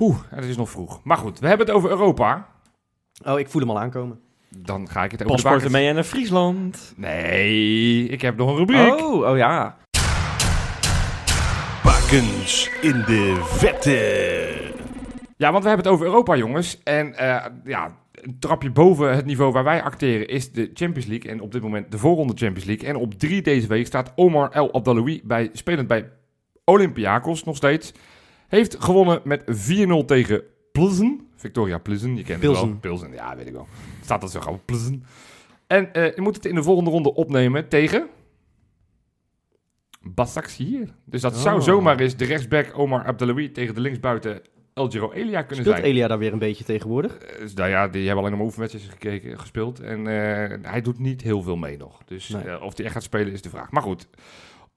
Oeh, 0.00 0.16
het 0.28 0.44
is 0.44 0.56
nog 0.56 0.70
vroeg. 0.70 1.00
Maar 1.04 1.16
goed, 1.16 1.38
we 1.38 1.46
hebben 1.48 1.66
het 1.66 1.74
over 1.76 1.90
Europa. 1.90 2.48
Oh, 3.26 3.38
ik 3.38 3.48
voel 3.48 3.60
hem 3.60 3.70
al 3.70 3.78
aankomen. 3.80 4.20
Dan 4.56 4.88
ga 4.88 5.04
ik 5.04 5.10
het 5.10 5.22
over 5.22 5.36
de 5.36 5.42
Paspoorten 5.42 5.70
bakens- 5.72 5.82
mee 5.84 5.92
naar 5.92 6.04
Friesland. 6.04 6.92
Nee, 6.96 8.08
ik 8.08 8.20
heb 8.20 8.36
nog 8.36 8.50
een 8.50 8.56
rubriek. 8.56 9.00
Oh, 9.00 9.28
oh 9.30 9.36
ja. 9.36 9.76
Bakens 11.84 12.70
in 12.80 13.02
de 13.06 13.40
vette. 13.44 14.72
Ja, 15.36 15.50
want 15.52 15.62
we 15.62 15.68
hebben 15.68 15.86
het 15.86 15.94
over 15.94 16.06
Europa, 16.06 16.36
jongens. 16.36 16.80
En 16.82 17.14
eh, 17.14 17.44
ja, 17.64 17.96
een 18.12 18.36
trapje 18.38 18.70
boven 18.70 19.14
het 19.16 19.24
niveau 19.26 19.52
waar 19.52 19.64
wij 19.64 19.82
acteren 19.82 20.28
is 20.28 20.52
de 20.52 20.70
Champions 20.74 21.06
League. 21.06 21.30
En 21.30 21.40
op 21.40 21.52
dit 21.52 21.62
moment 21.62 21.90
de 21.90 21.98
voorronde 21.98 22.32
Champions 22.36 22.64
League. 22.64 22.88
En 22.88 22.96
op 22.96 23.14
drie 23.14 23.42
deze 23.42 23.66
week 23.66 23.86
staat 23.86 24.12
Omar 24.14 24.50
El 24.50 24.72
Abdaloui 24.74 25.20
bij, 25.24 25.50
spelend 25.52 25.88
bij 25.88 26.10
Olympiakos 26.64 27.44
nog 27.44 27.56
steeds. 27.56 27.92
Heeft 28.48 28.76
gewonnen 28.78 29.20
met 29.24 29.44
4-0 29.46 30.04
tegen 30.06 30.42
Plzen. 30.78 31.28
Victoria 31.36 31.78
Plzen, 31.78 32.16
je 32.16 32.22
kent 32.22 32.40
Pilsen. 32.40 32.62
het 32.62 32.70
wel. 32.70 32.80
Pilsen, 32.80 33.12
ja, 33.12 33.36
weet 33.36 33.46
ik 33.46 33.52
wel. 33.52 33.66
Staat 34.02 34.20
dat 34.20 34.30
zo 34.30 34.40
gauw, 34.40 34.60
Plzen. 34.64 35.04
En 35.66 35.92
eh, 35.92 36.14
je 36.14 36.20
moet 36.20 36.34
het 36.36 36.44
in 36.44 36.54
de 36.54 36.62
volgende 36.62 36.90
ronde 36.90 37.14
opnemen 37.14 37.68
tegen... 37.68 38.06
Basaksehir. 40.00 40.94
Dus 41.04 41.20
dat 41.20 41.36
zou 41.36 41.58
Oh. 41.58 41.62
zomaar 41.64 42.00
eens 42.00 42.16
de 42.16 42.24
rechtsback 42.24 42.78
Omar 42.78 43.04
Abdaloui 43.04 43.52
tegen 43.52 43.74
de 43.74 43.80
linksbuiten 43.80 44.40
El 44.74 44.90
Giro 44.90 45.12
Elia 45.12 45.42
kunnen 45.42 45.64
Speelt 45.64 45.76
zijn. 45.80 45.88
Elia 45.90 46.08
daar 46.08 46.18
weer 46.18 46.32
een 46.32 46.38
beetje 46.38 46.64
tegenwoordig? 46.64 47.18
Dus 47.38 47.54
nou 47.54 47.68
ja, 47.70 47.88
die 47.88 48.06
hebben 48.06 48.24
alleen 48.24 48.36
maar 48.36 48.46
oefenwedstrijden 48.46 48.92
gekeken, 48.92 49.38
gespeeld. 49.38 49.80
En 49.80 49.98
eh, 50.06 50.70
hij 50.70 50.80
doet 50.80 50.98
niet 50.98 51.22
heel 51.22 51.42
veel 51.42 51.56
mee 51.56 51.76
nog. 51.76 52.04
Dus 52.04 52.28
Nee. 52.28 52.60
of 52.62 52.76
hij 52.76 52.84
echt 52.84 52.94
gaat 52.94 53.02
spelen 53.02 53.32
is 53.32 53.42
de 53.42 53.48
vraag. 53.50 53.70
Maar 53.70 53.82
goed. 53.82 54.08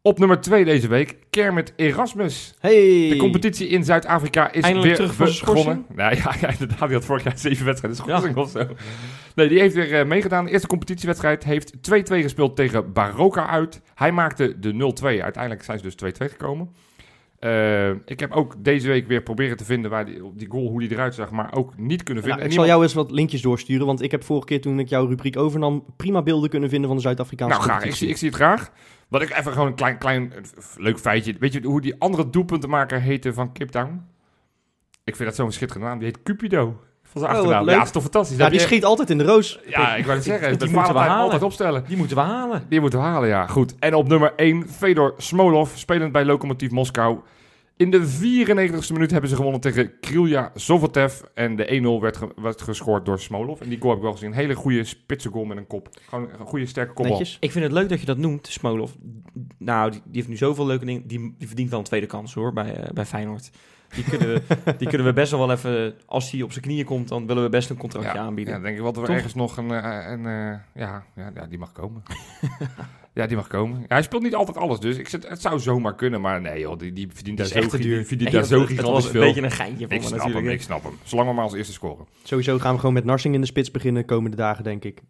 Op 0.03 0.19
nummer 0.19 0.41
2 0.41 0.65
deze 0.65 0.87
week, 0.87 1.17
Kermit 1.29 1.73
Erasmus. 1.75 2.53
Hey! 2.59 3.09
De 3.09 3.15
competitie 3.15 3.67
in 3.67 3.83
Zuid-Afrika 3.83 4.51
is 4.51 4.63
Eindelijk 4.63 4.97
weer 4.97 5.07
terug 5.07 5.39
begonnen. 5.39 5.85
Nou 5.95 6.15
ja, 6.15 6.35
ja, 6.41 6.49
inderdaad. 6.49 6.87
Die 6.87 6.97
had 6.97 7.05
vorig 7.05 7.23
jaar 7.23 7.37
zeven 7.37 7.65
wedstrijden 7.65 7.99
schorsing 7.99 8.35
of 8.35 8.49
zo. 8.49 8.67
Nee, 9.35 9.47
die 9.47 9.59
heeft 9.59 9.75
weer 9.75 9.99
eh, 9.99 10.05
meegedaan. 10.05 10.45
De 10.45 10.51
eerste 10.51 10.67
competitiewedstrijd 10.67 11.43
heeft 11.43 11.73
2-2 11.75 11.79
gespeeld 12.03 12.55
tegen 12.55 12.93
Baroka 12.93 13.47
uit. 13.47 13.81
Hij 13.95 14.11
maakte 14.11 14.59
de 14.59 14.93
0-2. 15.01 15.03
Uiteindelijk 15.03 15.63
zijn 15.63 15.79
ze 15.79 15.83
dus 15.83 16.13
2-2 16.13 16.31
gekomen. 16.31 16.69
Eh, 17.41 17.89
ik 17.89 18.19
heb 18.19 18.31
ook 18.31 18.55
deze 18.63 18.87
week 18.87 19.07
weer 19.07 19.21
proberen 19.21 19.57
te 19.57 19.65
vinden 19.65 19.91
waar 19.91 20.05
die, 20.05 20.25
op 20.25 20.39
die 20.39 20.49
goal, 20.49 20.67
hoe 20.67 20.79
die 20.79 20.91
eruit 20.91 21.15
zag, 21.15 21.31
maar 21.31 21.53
ook 21.53 21.77
niet 21.77 22.03
kunnen 22.03 22.23
Nou, 22.23 22.35
vinden. 22.35 22.37
ik 22.37 22.49
En 22.51 22.51
zal 22.51 22.65
jou 22.65 22.83
eens 22.83 22.93
wat 22.93 23.11
linkjes 23.11 23.41
doorsturen, 23.41 23.85
want 23.85 24.01
ik 24.01 24.11
heb 24.11 24.23
vorige 24.23 24.45
keer 24.47 24.61
toen 24.61 24.79
ik 24.79 24.87
jouw 24.89 25.07
rubriek 25.07 25.37
overnam 25.37 25.85
prima 25.97 26.21
beelden 26.21 26.49
kunnen 26.49 26.69
vinden 26.69 26.87
van 26.87 26.97
de 26.97 27.03
Zuid-Afrikaanse 27.03 27.57
Nou, 27.57 27.69
graag. 27.69 27.83
Ik 27.83 27.95
zie, 27.95 28.09
ik 28.09 28.17
zie 28.17 28.27
het 28.27 28.37
graag. 28.37 28.71
Wat 29.07 29.21
ik 29.21 29.29
even 29.37 29.51
gewoon 29.51 29.67
een 29.67 29.75
klein, 29.75 29.97
klein 29.97 30.33
leuk 30.77 30.99
feitje. 30.99 31.35
Weet 31.39 31.53
je 31.53 31.61
hoe 31.61 31.81
die 31.81 31.95
andere 31.99 32.29
doelpuntenmaker 32.29 33.01
heette 33.01 33.33
van 33.33 33.53
Cape 33.53 33.71
Town? 33.71 34.01
Ik 35.03 35.15
vind 35.15 35.29
dat 35.29 35.37
zo'n 35.37 35.51
schitterende 35.51 35.87
naam. 35.87 35.97
Die 35.99 36.07
heet 36.07 36.23
Cupido. 36.23 36.79
Van 37.11 37.21
zijn 37.21 37.33
Oh, 37.33 37.39
achternaam. 37.39 37.69
Ja, 37.69 37.83
is 37.83 37.91
toch 37.91 38.01
fantastisch. 38.03 38.37
Ja, 38.37 38.49
die 38.49 38.59
je- 38.59 38.65
schiet 38.65 38.85
altijd 38.85 39.09
in 39.09 39.17
de 39.17 39.23
roos. 39.23 39.59
Ja, 39.67 39.95
ik 39.95 40.03
wou 40.05 40.15
het 40.15 40.25
zeggen. 40.25 40.59
Die 40.59 40.69
moeten 40.69 40.93
we 40.93 40.99
halen. 40.99 41.23
altijd 41.23 41.43
opstellen. 41.43 41.83
Die 41.87 41.97
moeten 41.97 42.15
we 42.17 42.23
halen. 42.23 42.63
Die 42.69 42.79
moeten 42.81 42.99
we 42.99 43.05
halen, 43.05 43.29
ja. 43.29 43.47
Goed. 43.47 43.75
En 43.79 43.93
op 43.93 44.07
nummer 44.07 44.33
1, 44.35 44.69
Fedor 44.69 45.13
Smolov, 45.17 45.75
spelend 45.75 46.11
bij 46.11 46.25
Lokomotiv 46.25 46.71
Moskou. 46.71 47.19
In 47.77 47.91
de 47.91 48.07
94ste 48.07 48.93
minuut 48.93 49.11
hebben 49.11 49.29
ze 49.29 49.35
gewonnen 49.35 49.61
tegen 49.61 49.91
Krilja 49.99 50.51
Sovotev. 50.55 51.21
En 51.33 51.55
de 51.55 51.65
1-0 51.97 52.01
werd, 52.01 52.17
ge- 52.17 52.31
werd 52.41 52.61
gescoord 52.61 53.05
door 53.05 53.19
Smolov. 53.19 53.59
En 53.61 53.69
die 53.69 53.77
goal 53.79 53.89
heb 53.89 53.97
ik 53.97 54.03
wel 54.03 54.11
gezien. 54.13 54.29
Een 54.29 54.35
hele 54.35 54.53
goede 54.55 54.83
spitse 54.83 55.29
goal 55.29 55.45
met 55.45 55.57
een 55.57 55.67
kop. 55.67 55.89
Gewoon 56.09 56.29
een 56.39 56.45
goede 56.45 56.65
sterke 56.65 56.93
kopbal. 56.93 57.17
Netjes. 57.17 57.37
Ik 57.39 57.51
vind 57.51 57.63
het 57.63 57.73
leuk 57.73 57.89
dat 57.89 57.99
je 57.99 58.05
dat 58.05 58.17
noemt, 58.17 58.47
Smolov. 58.47 58.91
Nou, 59.57 59.91
die, 59.91 59.99
die 60.05 60.15
heeft 60.15 60.27
nu 60.27 60.37
zoveel 60.37 60.65
leuke 60.65 60.85
dingen. 60.85 61.07
Die, 61.07 61.35
die 61.37 61.47
verdient 61.47 61.69
wel 61.69 61.79
een 61.79 61.85
tweede 61.85 62.05
kans 62.07 62.33
hoor, 62.33 62.53
bij, 62.53 62.75
eh, 62.75 62.91
bij 62.93 63.05
Feyenoord. 63.05 63.49
Die 63.95 64.03
kunnen, 64.03 64.27
we, 64.27 64.41
die 64.77 64.87
kunnen 64.87 65.07
we 65.07 65.13
best 65.13 65.31
wel 65.31 65.51
even... 65.51 65.93
Als 66.05 66.31
hij 66.31 66.41
op 66.41 66.51
zijn 66.51 66.63
knieën 66.65 66.85
komt, 66.85 67.07
dan 67.07 67.27
willen 67.27 67.43
we 67.43 67.49
best 67.49 67.69
een 67.69 67.77
contractje 67.77 68.13
Ja, 68.13 68.19
aanbieden. 68.19 68.53
Ja, 68.53 68.59
denk 68.59 68.75
ik 68.75 68.81
wel 68.81 68.93
dat 68.93 69.07
we 69.07 69.13
ergens 69.13 69.35
nog 69.35 69.57
een... 69.57 69.71
eh, 69.71 70.11
een 70.11 70.25
eh, 70.25 70.81
ja, 70.81 71.03
ja, 71.15 71.31
ja, 71.35 71.45
die 71.49 71.57
mag 71.57 71.71
komen. 71.71 72.03
ja, 73.13 73.27
die 73.27 73.35
mag 73.37 73.47
komen. 73.47 73.79
Ja, 73.79 73.85
hij 73.87 74.01
speelt 74.01 74.23
niet 74.23 74.35
altijd 74.35 74.57
alles, 74.57 74.79
dus 74.79 74.97
ik 74.97 75.07
zit, 75.09 75.27
het 75.29 75.41
zou 75.41 75.59
zomaar 75.59 75.95
kunnen. 75.95 76.21
Maar 76.21 76.41
nee 76.41 76.59
joh, 76.59 76.77
die, 76.79 76.93
die 76.93 77.07
verdient 77.13 77.37
daar 77.37 77.47
zo, 77.47 77.59
duur. 77.59 77.69
die 77.79 78.05
verdient 78.05 78.31
daar 78.31 78.39
dat- 78.41 78.49
zo 78.49 78.59
gigantisch 78.65 78.91
was 78.93 79.05
een 79.05 79.11
veel. 79.11 79.21
beetje 79.21 79.41
een 79.41 79.51
geintje 79.51 79.87
van 79.87 79.95
Ik 79.95 80.01
me 80.01 80.07
snap 80.07 80.17
natuurlijk. 80.17 80.45
hem, 80.45 80.55
ik 80.55 80.61
snap 80.61 80.83
hem. 80.83 80.93
Zolang 81.03 81.27
we 81.29 81.33
maar 81.35 81.43
als 81.43 81.53
eerste 81.53 81.73
scoren. 81.73 82.05
Sowieso 82.23 82.57
gaan 82.59 82.73
we 82.73 82.79
gewoon 82.79 82.93
met 82.93 83.05
Narsing 83.05 83.33
in 83.33 83.41
de 83.41 83.47
spits 83.47 83.71
beginnen 83.71 84.01
de 84.01 84.07
komende 84.07 84.37
dagen, 84.37 84.63
denk 84.63 84.83
ik. 84.83 85.01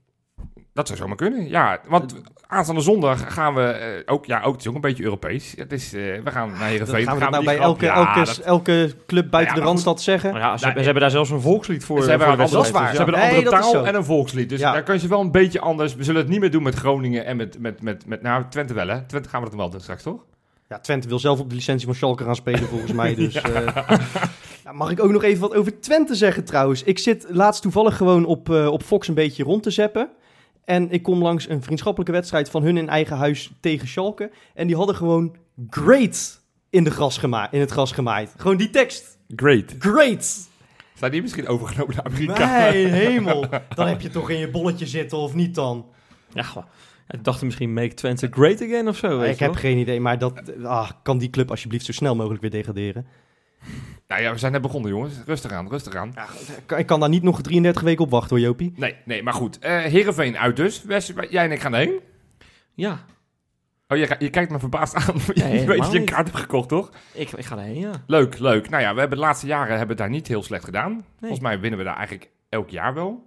Dat 0.73 0.87
zou 0.87 0.99
zomaar 0.99 1.15
kunnen, 1.15 1.49
ja. 1.49 1.79
Want 1.87 2.15
aanstaande 2.47 2.81
zondag 2.81 3.33
gaan 3.33 3.53
we 3.53 3.61
eh, 3.61 4.13
ook... 4.13 4.25
Ja, 4.25 4.41
ook, 4.41 4.51
het 4.51 4.61
is 4.61 4.67
ook 4.67 4.75
een 4.75 4.81
beetje 4.81 5.03
Europees. 5.03 5.53
Het 5.57 5.71
is, 5.71 5.93
eh, 5.93 6.01
we 6.23 6.31
gaan 6.31 6.49
naar 6.49 6.67
Heerenveen. 6.67 7.05
gaan 7.05 7.13
we 7.15 7.19
dat 7.21 7.31
nou 7.31 7.43
bij 7.43 7.57
elke, 7.57 7.85
Ja, 7.85 7.95
elke, 7.95 8.19
dat- 8.25 8.37
elke 8.37 8.93
club 9.07 9.29
buiten 9.29 9.55
Ja, 9.55 9.61
de 9.61 9.67
Randstad 9.67 10.01
zeggen. 10.01 10.33
Ja, 10.33 10.57
ze, 10.57 10.65
Nou, 10.65 10.77
ze 10.77 10.83
hebben 10.83 11.01
daar 11.01 11.11
zelfs 11.11 11.29
een 11.29 11.41
volkslied 11.41 11.83
voor. 11.83 12.01
Ze 12.03 12.09
hebben, 12.09 12.27
voor 12.27 12.37
een 12.39 12.49
de 12.49 12.55
andere, 12.55 12.71
dat 12.71 12.75
is 12.75 12.79
waar. 12.81 12.91
ze 12.91 12.97
hebben 12.97 13.15
een 13.15 13.19
Nee, 13.27 13.37
andere 13.37 13.71
taal 13.71 13.85
en 13.85 13.95
een 13.95 14.03
volkslied. 14.05 14.49
Dus 14.49 14.59
Ja. 14.59 14.71
daar 14.71 14.83
kun 14.83 15.01
je 15.01 15.07
wel 15.07 15.21
een 15.21 15.31
beetje 15.31 15.59
anders... 15.59 15.95
We 15.95 16.03
zullen 16.03 16.21
het 16.21 16.29
niet 16.29 16.39
meer 16.39 16.51
doen 16.51 16.63
met 16.63 16.75
Groningen 16.75 17.25
en 17.25 17.35
met... 17.37 17.59
met, 17.59 17.81
met, 17.81 18.05
met 18.05 18.21
nou, 18.21 18.43
Twente 18.49 18.73
wel, 18.73 18.87
hè? 18.87 19.01
Twente 19.05 19.29
gaan 19.29 19.41
we 19.43 19.49
dat 19.49 19.57
wel 19.57 19.69
doen 19.69 19.79
straks, 19.81 20.03
toch? 20.03 20.23
Ja, 20.69 20.79
Twente 20.79 21.07
wil 21.07 21.19
zelf 21.19 21.39
op 21.39 21.49
de 21.49 21.55
licentie 21.55 21.85
van 21.85 21.95
Schalke 21.95 22.23
gaan 22.23 22.35
spelen, 22.35 22.67
volgens 22.67 22.91
mij. 22.93 23.15
Dus, 23.21 23.35
eh, 23.35 23.65
ja, 24.63 24.71
mag 24.71 24.91
ik 24.91 25.03
ook 25.03 25.11
nog 25.11 25.23
even 25.23 25.41
wat 25.41 25.55
over 25.55 25.79
Twente 25.79 26.15
zeggen, 26.15 26.43
trouwens? 26.45 26.83
Ik 26.83 26.99
zit 26.99 27.25
laatst 27.29 27.61
toevallig 27.61 27.97
gewoon 27.97 28.25
op, 28.25 28.49
eh, 28.49 28.67
op 28.67 28.83
Fox 28.83 29.07
een 29.07 29.13
beetje 29.13 29.43
rond 29.43 29.63
te 29.63 29.69
zeppen. 29.71 30.09
En 30.65 30.91
ik 30.91 31.03
kom 31.03 31.21
langs 31.21 31.49
een 31.49 31.63
vriendschappelijke 31.63 32.13
wedstrijd 32.13 32.49
van 32.49 32.63
hun 32.63 32.77
in 32.77 32.89
eigen 32.89 33.17
huis 33.17 33.51
tegen 33.59 33.87
Schalke. 33.87 34.31
En 34.53 34.67
die 34.67 34.75
hadden 34.75 34.95
gewoon 34.95 35.35
great 35.69 36.41
in, 36.69 36.83
de 36.83 36.91
gras 36.91 37.17
gema 37.17 37.51
in 37.51 37.59
het 37.59 37.71
gras 37.71 37.91
gemaaid. 37.91 38.33
Gewoon 38.37 38.57
die 38.57 38.69
tekst. 38.69 39.17
Great. 39.35 39.75
Great! 39.79 40.49
Zijn 40.93 41.11
die 41.11 41.21
misschien 41.21 41.47
overgenomen 41.47 41.95
naar 41.95 42.05
Amerika? 42.05 42.47
Mijn 42.47 42.93
hemel. 43.07 43.45
Dan 43.75 43.87
heb 43.87 44.01
je 44.01 44.09
toch 44.09 44.29
in 44.29 44.37
je 44.37 44.49
bolletje 44.49 44.87
zitten, 44.87 45.17
of 45.17 45.33
niet 45.33 45.55
dan? 45.55 45.85
Ja, 46.33 46.67
ik 47.07 47.23
dacht 47.23 47.41
misschien 47.41 47.73
Make 47.73 47.93
Twente 47.93 48.27
Great 48.31 48.61
Again 48.61 48.87
of 48.87 48.97
zo. 48.97 49.17
Weet 49.17 49.31
ik 49.31 49.37
je 49.37 49.43
heb 49.43 49.53
wel. 49.53 49.61
geen 49.61 49.77
idee, 49.77 49.99
maar 49.99 50.17
dat, 50.17 50.63
ah, 50.63 50.89
kan 51.03 51.17
die 51.17 51.29
club 51.29 51.49
alsjeblieft 51.49 51.85
zo 51.85 51.91
snel 51.91 52.15
mogelijk 52.15 52.41
weer 52.41 52.51
degraderen? 52.51 53.05
Nou 54.07 54.21
ja, 54.23 54.31
we 54.31 54.37
zijn 54.37 54.51
net 54.51 54.61
begonnen, 54.61 54.91
jongens. 54.91 55.13
Rustig 55.25 55.51
aan, 55.51 55.69
rustig 55.69 55.95
aan. 55.95 56.11
Ja, 56.15 56.77
ik- 56.77 56.85
kan 56.85 56.99
daar 56.99 57.09
niet 57.09 57.23
nog 57.23 57.41
33 57.41 57.81
weken 57.81 58.03
op 58.03 58.09
wachten 58.11 58.29
hoor, 58.35 58.45
Jopie. 58.45 58.73
Nee, 58.75 58.95
nee, 59.05 59.23
maar 59.23 59.33
goed. 59.33 59.59
Eh 59.59 59.77
Heerenveen 59.77 60.37
uit 60.37 60.55
dus. 60.55 60.83
Wes, 60.83 61.13
jij 61.29 61.43
en 61.45 61.51
ik 61.51 61.59
gaan 61.61 61.73
heen. 61.73 61.99
Ja, 62.73 62.99
Oh, 63.87 63.97
je, 63.97 64.15
je 64.19 64.29
kijkt 64.29 64.51
me 64.51 64.59
verbaasd 64.59 64.95
aan. 64.95 65.15
je 65.33 65.63
weet 65.65 65.77
dat 65.77 65.91
je 65.91 65.99
een 65.99 66.05
kaart 66.05 66.27
hebt 66.27 66.39
gekocht, 66.39 66.69
toch? 66.69 66.89
ik, 67.13 67.31
ik 67.31 67.45
ga 67.45 67.57
erheen, 67.57 67.79
ja. 67.79 67.91
Leuk, 68.07 68.39
leuk. 68.39 68.69
Nou 68.69 68.81
ja, 68.83 68.93
we 68.93 68.99
hebben 68.99 69.17
de 69.17 69.23
laatste 69.23 69.47
jaren 69.47 69.69
hebben 69.69 69.87
het 69.87 69.97
daar 69.97 70.09
niet 70.09 70.27
heel 70.27 70.43
slecht 70.43 70.63
gedaan. 70.63 71.05
Volgens 71.19 71.39
mij 71.39 71.59
winnen 71.59 71.79
we 71.79 71.85
daar 71.85 71.95
eigenlijk 71.95 72.29
elk 72.49 72.69
jaar 72.69 72.93
wel. 72.93 73.23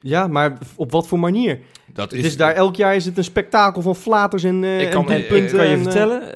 Ja, 0.00 0.26
maar 0.26 0.58
op 0.76 0.90
wat 0.90 1.08
voor 1.08 1.18
manier? 1.18 1.58
Dat 1.92 2.12
is 2.12 2.36
daar 2.36 2.52
elk 2.54 2.76
jaar 2.76 2.94
is 2.94 3.04
het 3.04 3.18
een 3.18 3.24
spektakel 3.24 3.82
van 3.82 3.96
flaters 3.96 4.42
en, 4.44 4.64
eh 4.64 4.80
Ik 4.80 4.90
kan- 4.90 5.10
en 5.10 5.18
doelpunten. 5.20 5.56
kan 5.56 5.66
je 5.66 5.72
en, 5.72 5.78
eh, 5.78 5.82
vertellen 5.82 6.34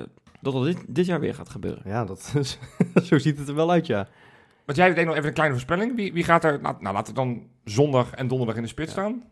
eh, 0.00 0.06
dat 0.40 0.52
dat 0.52 0.64
dit, 0.64 0.84
dit 0.88 1.06
jaar 1.06 1.20
weer 1.20 1.34
gaat 1.34 1.48
gebeuren? 1.48 1.82
Ja, 1.84 2.04
dat 2.04 2.32
is, 2.38 2.58
zo 3.04 3.18
ziet 3.18 3.38
het 3.38 3.48
er 3.48 3.54
wel 3.54 3.70
uit, 3.70 3.86
ja. 3.86 4.08
Want 4.64 4.78
jij 4.78 4.94
deed 4.94 5.04
nog 5.06 5.14
even 5.14 5.26
een 5.28 5.32
kleine 5.34 5.54
voorspelling. 5.54 5.96
Wie, 5.96 6.12
wie 6.12 6.24
gaat 6.24 6.44
er... 6.44 6.60
Nou, 6.60 6.76
nou, 6.80 6.94
laten 6.94 7.14
we 7.14 7.20
dan 7.20 7.46
zondag 7.64 8.10
en 8.14 8.28
donderdag 8.28 8.56
in 8.56 8.62
de 8.62 8.68
spits 8.68 8.92
staan. 8.92 9.22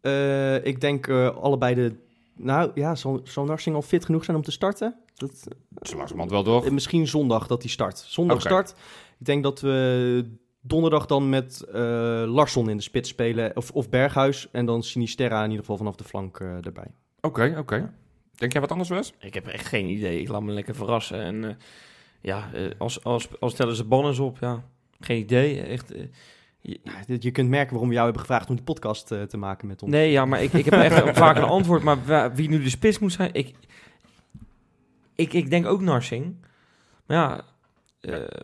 Eh, 0.00 0.64
ik 0.64 0.80
denk 0.80 1.06
eh, 1.06 1.36
allebei 1.36 1.74
de... 1.74 1.94
Nou 2.36 2.70
ja, 2.74 2.94
zal, 2.94 3.20
zal 3.24 3.44
Narsing 3.44 3.74
al 3.76 3.82
fit 3.82 4.04
genoeg 4.04 4.24
zijn 4.24 4.36
om 4.36 4.42
te 4.42 4.50
starten? 4.50 4.94
Dat, 5.14 5.48
Zo 5.82 5.96
langzamerhand 5.96 6.30
wel, 6.30 6.42
toch? 6.42 6.64
eh, 6.64 6.70
misschien 6.70 7.06
zondag 7.08 7.46
dat 7.46 7.62
hij 7.62 7.70
start. 7.70 7.98
Zondag 7.98 8.40
start. 8.40 8.74
Ik 9.18 9.26
denk 9.26 9.42
dat 9.42 9.60
we 9.60 10.36
donderdag 10.60 11.06
dan 11.06 11.28
met 11.28 11.62
eh 11.62 11.80
Larsson 12.26 12.70
in 12.70 12.76
de 12.76 12.82
spits 12.82 13.08
spelen. 13.08 13.56
Of, 13.56 13.70
of 13.70 13.88
Berghuis. 13.88 14.48
En 14.52 14.66
dan 14.66 14.82
Sinisterra 14.82 15.38
in 15.38 15.44
ieder 15.44 15.60
geval 15.60 15.76
vanaf 15.76 15.96
de 15.96 16.04
flank 16.04 16.40
eh, 16.40 16.66
erbij. 16.66 16.90
Oké, 17.20 17.54
oké. 17.58 17.92
Denk 18.38 18.52
jij 18.52 18.60
wat 18.60 18.70
anders, 18.70 18.88
Wes? 18.88 19.12
Ik 19.20 19.34
heb 19.34 19.46
echt 19.46 19.66
geen 19.66 19.86
idee. 19.88 20.20
Ik 20.20 20.28
laat 20.28 20.42
me 20.42 20.52
lekker 20.52 20.74
verrassen. 20.74 21.20
En 21.22 21.44
eh, 21.44 21.54
ja, 22.20 22.50
eh, 22.52 22.70
als, 22.78 23.04
als, 23.04 23.28
als 23.40 23.52
stellen 23.52 23.76
ze 23.76 23.84
banners 23.84 24.18
op, 24.18 24.38
ja, 24.40 24.64
geen 25.00 25.18
idee. 25.18 25.60
Echt, 25.62 25.92
eh, 25.94 26.02
je- 26.60 26.80
je 27.18 27.30
kunt 27.30 27.48
merken 27.48 27.70
waarom 27.70 27.88
we 27.88 27.94
jou 27.94 28.04
hebben 28.04 28.24
gevraagd 28.24 28.48
om 28.50 28.54
die 28.56 28.64
podcast 28.64 29.06
te 29.06 29.36
maken 29.36 29.68
met 29.68 29.82
ons. 29.82 29.92
nee, 29.92 30.10
ja, 30.10 30.24
maar 30.24 30.42
ik, 30.42 30.52
ik 30.52 30.64
heb 30.64 30.74
echt 30.74 31.16
vaak 31.18 31.36
een 31.36 31.42
antwoord. 31.42 31.82
Maar 31.82 32.34
wie 32.34 32.48
nu 32.48 32.62
de 32.62 32.70
spits 32.70 32.98
moet 32.98 33.12
zijn, 33.12 33.30
ik, 33.34 33.54
ik, 35.14 35.32
ik 35.32 35.50
denk 35.50 35.66
ook 35.66 35.80
Narsing. 35.80 36.36
Maar 37.06 37.16
ja, 37.16 37.40
eh, 38.00 38.40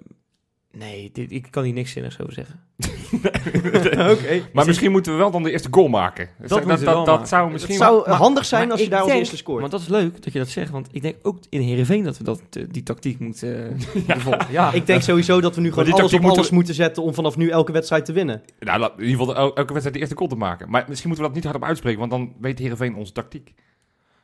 nee, 0.79 1.11
dit, 1.12 1.33
ik 1.33 1.47
kan 1.51 1.62
hier 1.64 1.72
niks 1.72 1.91
zinnigs 1.93 2.20
over 2.20 2.33
zeggen. 2.33 2.61
Oké. 4.11 4.43
Maar 4.53 4.66
misschien 4.66 4.91
moeten 4.91 5.12
we 5.12 5.18
wel 5.18 5.31
dan 5.31 5.43
de 5.43 5.51
eerste 5.51 5.68
goal 5.70 5.89
maken. 5.89 6.29
Dat 6.39 6.49
dat, 6.49 6.64
moeten 6.64 6.85
dat, 6.85 6.95
dat 6.95 7.07
maken. 7.07 7.27
zou 7.29 7.43
Het 7.43 7.53
misschien... 7.53 7.77
zou 7.77 8.09
maar- 8.09 8.16
handig 8.16 8.45
zijn 8.45 8.62
maar 8.62 8.72
als 8.72 8.81
je 8.83 8.89
daar 8.89 9.01
als 9.01 9.12
eerste 9.12 9.37
scoort. 9.37 9.61
Want 9.61 9.72
dat 9.72 9.81
is 9.81 9.89
leuk 9.89 10.22
dat 10.22 10.33
je 10.33 10.39
dat 10.39 10.49
zegt. 10.49 10.70
Want 10.70 10.89
ik 10.93 11.03
denk 11.03 11.16
ook 11.22 11.39
in 11.49 11.61
Heerenveen 11.61 12.03
dat 12.05 12.18
we 12.18 12.25
dat, 12.25 12.43
eh, 12.51 12.64
die 12.70 12.83
tactiek 12.83 13.18
moeten 13.18 13.77
eh, 14.07 14.16
volgen. 14.25 14.47
Ja, 14.51 14.72
Ik 14.72 14.87
denk 14.87 15.03
sowieso 15.03 15.41
dat 15.41 15.55
we 15.55 15.61
nu 15.61 15.68
gewoon 15.68 15.85
alles 15.85 15.95
op 15.95 16.01
tactiek 16.01 16.20
alles 16.22 16.37
moeten 16.37 16.55
moeten 16.55 16.75
zetten 16.75 17.03
om 17.03 17.14
vanaf 17.14 17.37
nu 17.37 17.49
elke 17.49 17.72
wedstrijd 17.72 18.05
te 18.05 18.12
winnen. 18.12 18.43
Nou, 18.59 18.83
in 18.97 19.05
ieder 19.05 19.18
geval 19.18 19.37
el- 19.37 19.57
elke 19.57 19.72
wedstrijd 19.72 19.93
de 19.95 19.99
eerste 20.01 20.16
goal 20.16 20.29
te 20.29 20.37
maken. 20.37 20.70
Maar 20.70 20.85
misschien 20.89 21.09
moeten 21.09 21.27
we 21.27 21.33
dat 21.33 21.43
niet 21.43 21.45
hardop 21.53 21.68
uitspreken, 21.68 21.99
want 21.99 22.11
dan 22.11 22.33
weet 22.41 22.59
Heerenveen 22.59 22.95
onze 22.97 23.12
tactiek. 23.12 23.55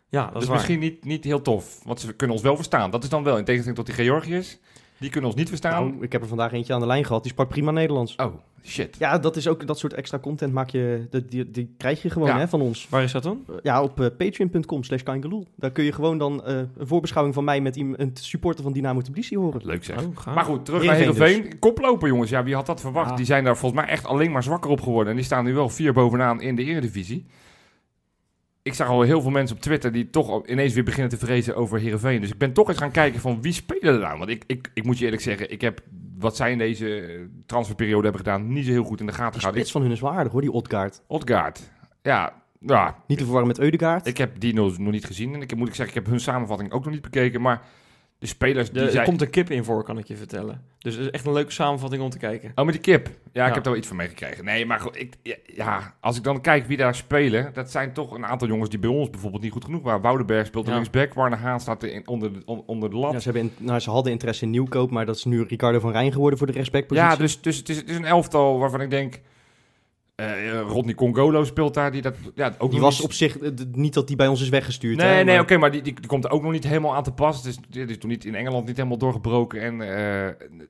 ja 0.09 0.25
dat 0.25 0.33
dus 0.33 0.43
is 0.43 0.49
waar. 0.49 0.57
misschien 0.57 0.79
niet, 0.79 1.05
niet 1.05 1.25
heel 1.25 1.43
tof, 1.43 1.79
want 1.85 2.01
ze 2.01 2.13
kunnen 2.13 2.37
ons 2.37 2.45
wel 2.45 2.57
verstaan. 2.57 2.91
Dat 2.91 3.03
is 3.03 3.09
dan 3.09 3.23
wel, 3.25 3.37
in 3.39 3.45
tegenstelling 3.45 3.85
tot 3.87 3.97
die 3.97 4.05
Georgiërs. 4.07 4.59
Die 5.01 5.11
kunnen 5.11 5.31
ons 5.31 5.39
niet 5.39 5.49
verstaan. 5.49 5.89
Nou, 5.89 6.03
ik 6.03 6.13
heb 6.13 6.23
er 6.23 6.29
vandaag 6.29 6.53
eentje 6.53 6.75
aan 6.75 6.81
de 6.81 6.87
lijn 6.87 7.05
gehad, 7.05 7.23
die 7.23 7.33
sprak 7.33 7.49
prima 7.49 7.71
Nederlands. 7.71 8.17
Oh, 8.17 8.35
shit. 8.65 8.97
Ja, 8.99 9.19
dat 9.19 9.37
is 9.37 9.49
ook 9.49 9.67
dat 9.67 9.79
soort 9.79 9.93
extra 9.95 10.19
content 10.19 10.53
maak 10.53 10.71
je, 10.71 11.07
die, 11.11 11.25
die, 11.25 11.51
die 11.51 11.75
krijg 11.77 12.03
je 12.03 12.11
gewoon 12.11 12.29
Ja. 12.29 12.39
hè, 12.39 12.49
van 12.49 12.61
ons. 12.61 12.87
Waar 12.89 13.03
is 13.03 13.13
dat 13.13 13.23
dan? 13.23 13.45
Ja, 13.63 13.83
op 13.83 14.01
eh, 14.01 14.07
patreon.com 14.19 14.83
slash 14.85 15.03
kangeloel. 15.03 15.47
Daar 15.57 15.71
kun 15.71 15.85
je 15.85 15.93
gewoon 15.93 16.19
dan 16.19 16.45
eh, 16.45 16.57
een 16.57 16.87
voorbeschouwing 16.87 17.35
van 17.35 17.45
mij 17.45 17.61
met 17.61 17.77
een 17.77 18.11
supporter 18.15 18.63
van 18.63 18.73
Dynamo 18.73 19.01
Tbilisi 19.01 19.37
horen. 19.37 19.61
Leuk 19.65 19.85
zeg. 19.85 20.05
Oh. 20.05 20.35
Maar 20.35 20.45
goed, 20.45 20.65
terug 20.65 20.85
naar 20.85 20.95
Heerenveen. 20.95 21.59
Koploper 21.59 22.09
jongens, 22.09 22.31
ja, 22.31 22.45
wie 22.45 22.55
had 22.55 22.67
dat 22.67 22.81
verwacht? 22.81 23.11
Ja. 23.11 23.17
Die 23.17 23.27
zijn 23.27 23.45
daar 23.45 23.57
volgens 23.57 23.81
mij 23.83 23.91
echt 23.91 24.07
alleen 24.07 24.31
maar 24.31 24.43
zwakker 24.43 24.71
op 24.71 24.81
geworden. 24.81 25.11
En 25.11 25.17
die 25.17 25.25
staan 25.25 25.45
nu 25.45 25.55
wel 25.55 25.69
vier 25.69 25.93
bovenaan 25.93 26.41
in 26.41 26.57
de 26.57 26.65
eredivisie. 26.65 27.27
Ik 28.63 28.75
zag 28.75 28.89
al 28.89 29.03
heel 29.03 29.21
veel 29.21 29.31
mensen 29.31 29.57
op 29.57 29.63
Twitter 29.63 29.93
die 29.93 30.11
toch 30.11 30.47
ineens 30.47 30.75
weer 30.75 30.85
beginnen 30.85 31.11
te 31.11 31.17
vrezen 31.17 31.57
over 31.57 31.79
Heerenveen. 31.79 32.21
Dus 32.21 32.31
ik 32.31 32.39
ben 32.39 32.53
toch 32.53 32.69
eens 32.69 32.79
gaan 32.79 32.91
kijken 32.91 33.21
van 33.21 33.43
wie 33.43 33.53
spelen 33.53 33.95
er 33.95 34.01
nou? 34.01 34.19
Want 34.19 34.31
ik, 34.31 34.45
ik, 34.47 34.71
ik 34.75 34.85
moet 34.85 34.99
je 34.99 35.05
eerlijk 35.05 35.23
zeggen, 35.23 35.51
ik 35.51 35.61
heb 35.61 35.81
wat 36.19 36.37
zij 36.37 36.53
in 36.53 36.59
deze 36.59 37.01
eh, 37.01 37.21
transferperiode 37.47 38.03
hebben 38.03 38.25
gedaan 38.25 38.53
niet 38.53 38.65
zo 38.65 38.71
heel 38.71 38.85
goed 38.85 39.01
in 39.01 39.07
de 39.07 39.13
gaten 39.13 39.35
gehouden. 39.35 39.61
spits 39.61 39.73
van 39.73 39.83
hun 39.83 39.93
is 39.93 40.31
hoor, 40.31 40.41
die 40.41 40.53
Odgaard. 40.53 41.03
Odgaard. 41.07 41.71
Ja, 42.03 42.33
ja, 42.59 42.97
Niet 43.07 43.19
te 43.19 43.25
verwarren 43.25 43.49
met 43.49 43.59
Eudegaard. 43.59 44.07
ik 44.07 44.19
heb 44.19 44.41
die 44.41 44.55
nog, 44.55 44.79
nog 44.79 44.93
niet 44.93 45.05
gezien. 45.05 45.35
En 45.35 45.43
ik 45.43 45.57
moet 45.57 45.69
ik 45.69 45.75
zeggen, 45.75 45.97
ik 45.97 46.03
heb 46.03 46.11
hun 46.11 46.21
samenvatting 46.21 46.73
ook 46.73 46.85
nog 46.85 46.93
niet 46.93 47.03
bekeken. 47.03 47.41
Maar 47.41 47.63
de 48.21 48.27
spelers 48.27 48.67
De- 48.67 48.73
die 48.73 48.83
er 48.83 48.91
zijn... 48.91 49.05
komt 49.05 49.21
een 49.21 49.31
kip 49.31 49.51
in 49.51 49.65
voor, 49.65 49.85
kan 49.85 49.99
ik 49.99 50.07
je 50.07 50.17
vertellen. 50.17 50.63
Dus 50.79 50.95
het 50.95 51.05
is 51.05 51.11
echt 51.11 51.27
een 51.27 51.33
leuke 51.33 51.53
samenvatting 51.53 52.03
om 52.03 52.11
te 52.11 52.19
kijken. 52.19 52.53
Oh, 52.55 52.65
met 52.65 52.75
die 52.75 52.83
kip. 52.83 53.07
Ja, 53.07 53.13
ik 53.43 53.49
Ja. 53.49 53.55
heb 53.55 53.57
er 53.57 53.63
wel 53.71 53.77
iets 53.77 53.89
van 53.89 53.97
meegekregen. 53.97 54.45
Nee, 54.45 54.67
maar 54.67 54.81
goed, 54.81 55.01
ik, 55.01 55.15
ja, 55.23 55.35
ja, 55.47 55.95
als 56.01 56.17
ik 56.17 56.23
dan 56.23 56.41
kijk 56.41 56.67
wie 56.67 56.77
daar 56.77 56.95
spelen, 56.95 57.51
dat 57.53 57.71
zijn 57.71 57.93
toch 57.93 58.13
een 58.15 58.27
aantal 58.27 58.49
jongens 58.49 58.71
die 58.71 58.79
bij 58.79 58.91
ons 58.91 59.11
bijvoorbeeld 59.11 59.43
niet 59.43 59.53
goed 59.53 59.65
genoeg 59.65 59.83
waren. 59.83 60.01
Woudenberg 60.01 60.47
speelt 60.47 60.67
Ja. 60.67 60.75
linksback, 60.75 61.15
Warner 61.15 61.39
Haan 61.39 61.61
staat 61.61 61.83
er 61.83 61.93
in, 61.93 62.09
onder, 62.09 62.33
de, 62.33 62.43
on- 62.45 62.63
onder 62.67 62.91
de 62.91 62.97
lat. 62.97 63.13
Ja, 63.13 63.19
ze, 63.19 63.31
hebben 63.31 63.43
in- 63.59 63.65
nou, 63.67 63.81
ze 63.81 63.91
hadden 63.91 64.13
interesse 64.13 64.45
in 64.45 64.51
Nieuwkoop, 64.51 64.91
maar 64.91 65.07
dat 65.07 65.17
is 65.17 65.25
nu 65.25 65.43
Ricardo 65.43 65.79
van 65.81 65.93
Rijn 65.93 66.13
geworden 66.13 66.39
voor 66.39 66.47
de 66.47 66.53
Ja, 66.53 66.59
rechtsbackpositie. 66.59 67.19
dus, 67.19 67.41
dus 67.41 67.57
het, 67.57 67.69
is, 67.69 67.77
het 67.77 67.89
is 67.89 67.97
een 67.97 68.05
elftal 68.05 68.59
waarvan 68.59 68.81
ik 68.81 68.91
denk, 68.91 69.21
eh 70.21 70.61
Rodney 70.61 70.95
Congolo 70.95 71.45
speelt 71.45 71.75
daar, 71.75 71.93
die 71.93 72.03
dat 72.03 72.17
ja, 72.35 72.55
ook 72.59 72.71
die 72.71 72.81
was 72.81 72.97
niet- 72.97 73.05
op 73.07 73.13
zich, 73.13 73.39
eh, 73.39 73.51
niet 73.73 73.95
dat 73.95 74.07
die 74.07 74.17
bij 74.17 74.27
ons 74.29 74.43
is 74.43 74.49
weggestuurd. 74.49 74.97
Nee, 74.97 75.07
hè, 75.07 75.15
nee, 75.15 75.25
maar- 75.25 75.41
oké, 75.43 75.57
maar 75.57 75.71
die, 75.71 75.83
die, 75.83 75.95
die 75.95 76.07
komt 76.07 76.25
er 76.25 76.31
ook 76.31 76.43
nog 76.43 76.53
niet 76.53 76.65
helemaal 76.65 76.95
aan 76.95 77.03
te 77.03 77.13
pas. 77.13 77.37
Het 77.37 77.47
is, 77.47 77.59
dit 77.69 77.91
is 77.91 77.99
toen 77.99 78.11
niet 78.11 78.25
in 78.25 78.35
Engeland 78.35 78.67
niet 78.67 78.77
helemaal 78.77 78.99
doorgebroken. 78.99 79.61
En 79.61 79.79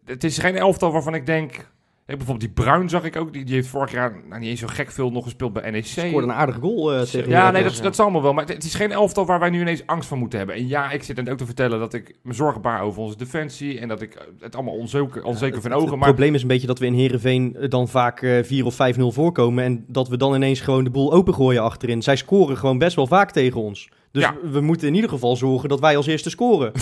het 0.05 0.25
is 0.25 0.39
geen 0.39 0.57
elftal 0.57 0.93
waarvan 0.93 1.15
ik 1.15 1.27
denk, 1.27 1.69
bijvoorbeeld 2.17 2.55
die 2.55 2.65
Bruin 2.65 2.89
zag 2.89 3.05
ik 3.05 3.17
ook. 3.17 3.33
Die, 3.33 3.45
die 3.45 3.55
heeft 3.55 3.69
vorig 3.69 3.93
jaar 3.93 4.13
nou, 4.29 4.41
niet 4.41 4.49
eens 4.51 4.61
zo 4.61 4.67
gek 4.67 4.91
veel 4.91 5.11
nog 5.11 5.25
gespeeld 5.25 5.53
bij 5.53 5.71
NEC. 5.71 5.85
Scoorde 5.87 6.27
een 6.27 6.33
aardige 6.33 6.61
goal 6.61 6.93
eh, 6.95 7.01
tegen 7.03 7.31
Ja, 7.31 7.51
nee, 7.51 7.63
dat, 7.63 7.79
dat 7.83 7.93
is 7.93 8.01
allemaal 8.01 8.23
wel. 8.23 8.33
Maar 8.33 8.45
het, 8.45 8.53
het 8.55 8.65
is 8.65 8.75
geen 8.75 8.93
elftal 8.93 9.27
waar 9.27 9.39
wij 9.41 9.51
nu 9.51 9.61
ineens 9.61 9.87
angst 9.87 10.09
van 10.09 10.19
moeten 10.19 10.39
hebben. 10.39 10.57
En 10.57 10.69
ja, 10.69 10.91
ik 10.91 11.03
zit 11.03 11.17
net 11.17 11.31
ook 11.31 11.39
te 11.39 11.47
vertellen 11.47 11.79
dat 11.79 11.95
ik 11.95 12.15
me 12.23 12.33
zorgen 12.33 12.61
baar 12.61 12.83
over 12.83 13.03
onze 13.03 13.17
defensie. 13.17 13.79
En 13.81 13.89
dat 13.89 14.03
ik 14.03 14.15
eh, 14.15 14.23
het 14.41 14.55
allemaal 14.55 14.75
onzeker, 14.75 15.25
onzeker 15.25 15.61
van 15.61 15.71
Het- 15.71 15.81
ogen. 15.81 15.91
Het 15.91 15.99
Maar 16.01 16.09
probleem 16.09 16.35
is 16.35 16.43
een 16.43 16.49
beetje 16.49 16.67
dat 16.67 16.79
we 16.79 16.87
in 16.87 16.95
Heerenveen 16.95 17.57
eh, 17.57 17.69
dan 17.69 17.89
vaak 17.89 18.23
eh 18.23 18.43
4 18.43 18.65
of 18.65 18.75
5-0 18.75 19.01
voorkomen. 19.01 19.65
En 19.65 19.85
dat 19.89 20.09
we 20.09 20.17
dan 20.17 20.35
ineens 20.35 20.61
gewoon 20.61 20.85
de 20.85 20.91
boel 20.91 21.13
opengooien 21.13 21.63
achterin. 21.63 22.03
Zij 22.03 22.17
scoren 22.17 22.57
gewoon 22.57 22.79
best 22.79 22.97
wel 22.97 23.07
vaak 23.07 23.31
tegen 23.31 23.61
ons. 23.61 23.89
Dus 24.13 24.23
Ja. 24.23 24.37
we 24.51 24.61
moeten 24.61 24.89
in 24.89 24.95
ieder 24.95 25.11
geval 25.11 25.37
zorgen 25.37 25.69
dat 25.69 25.81
wij 25.81 25.97
als 25.97 26.07
eerste 26.07 26.31
scoren. 26.31 26.73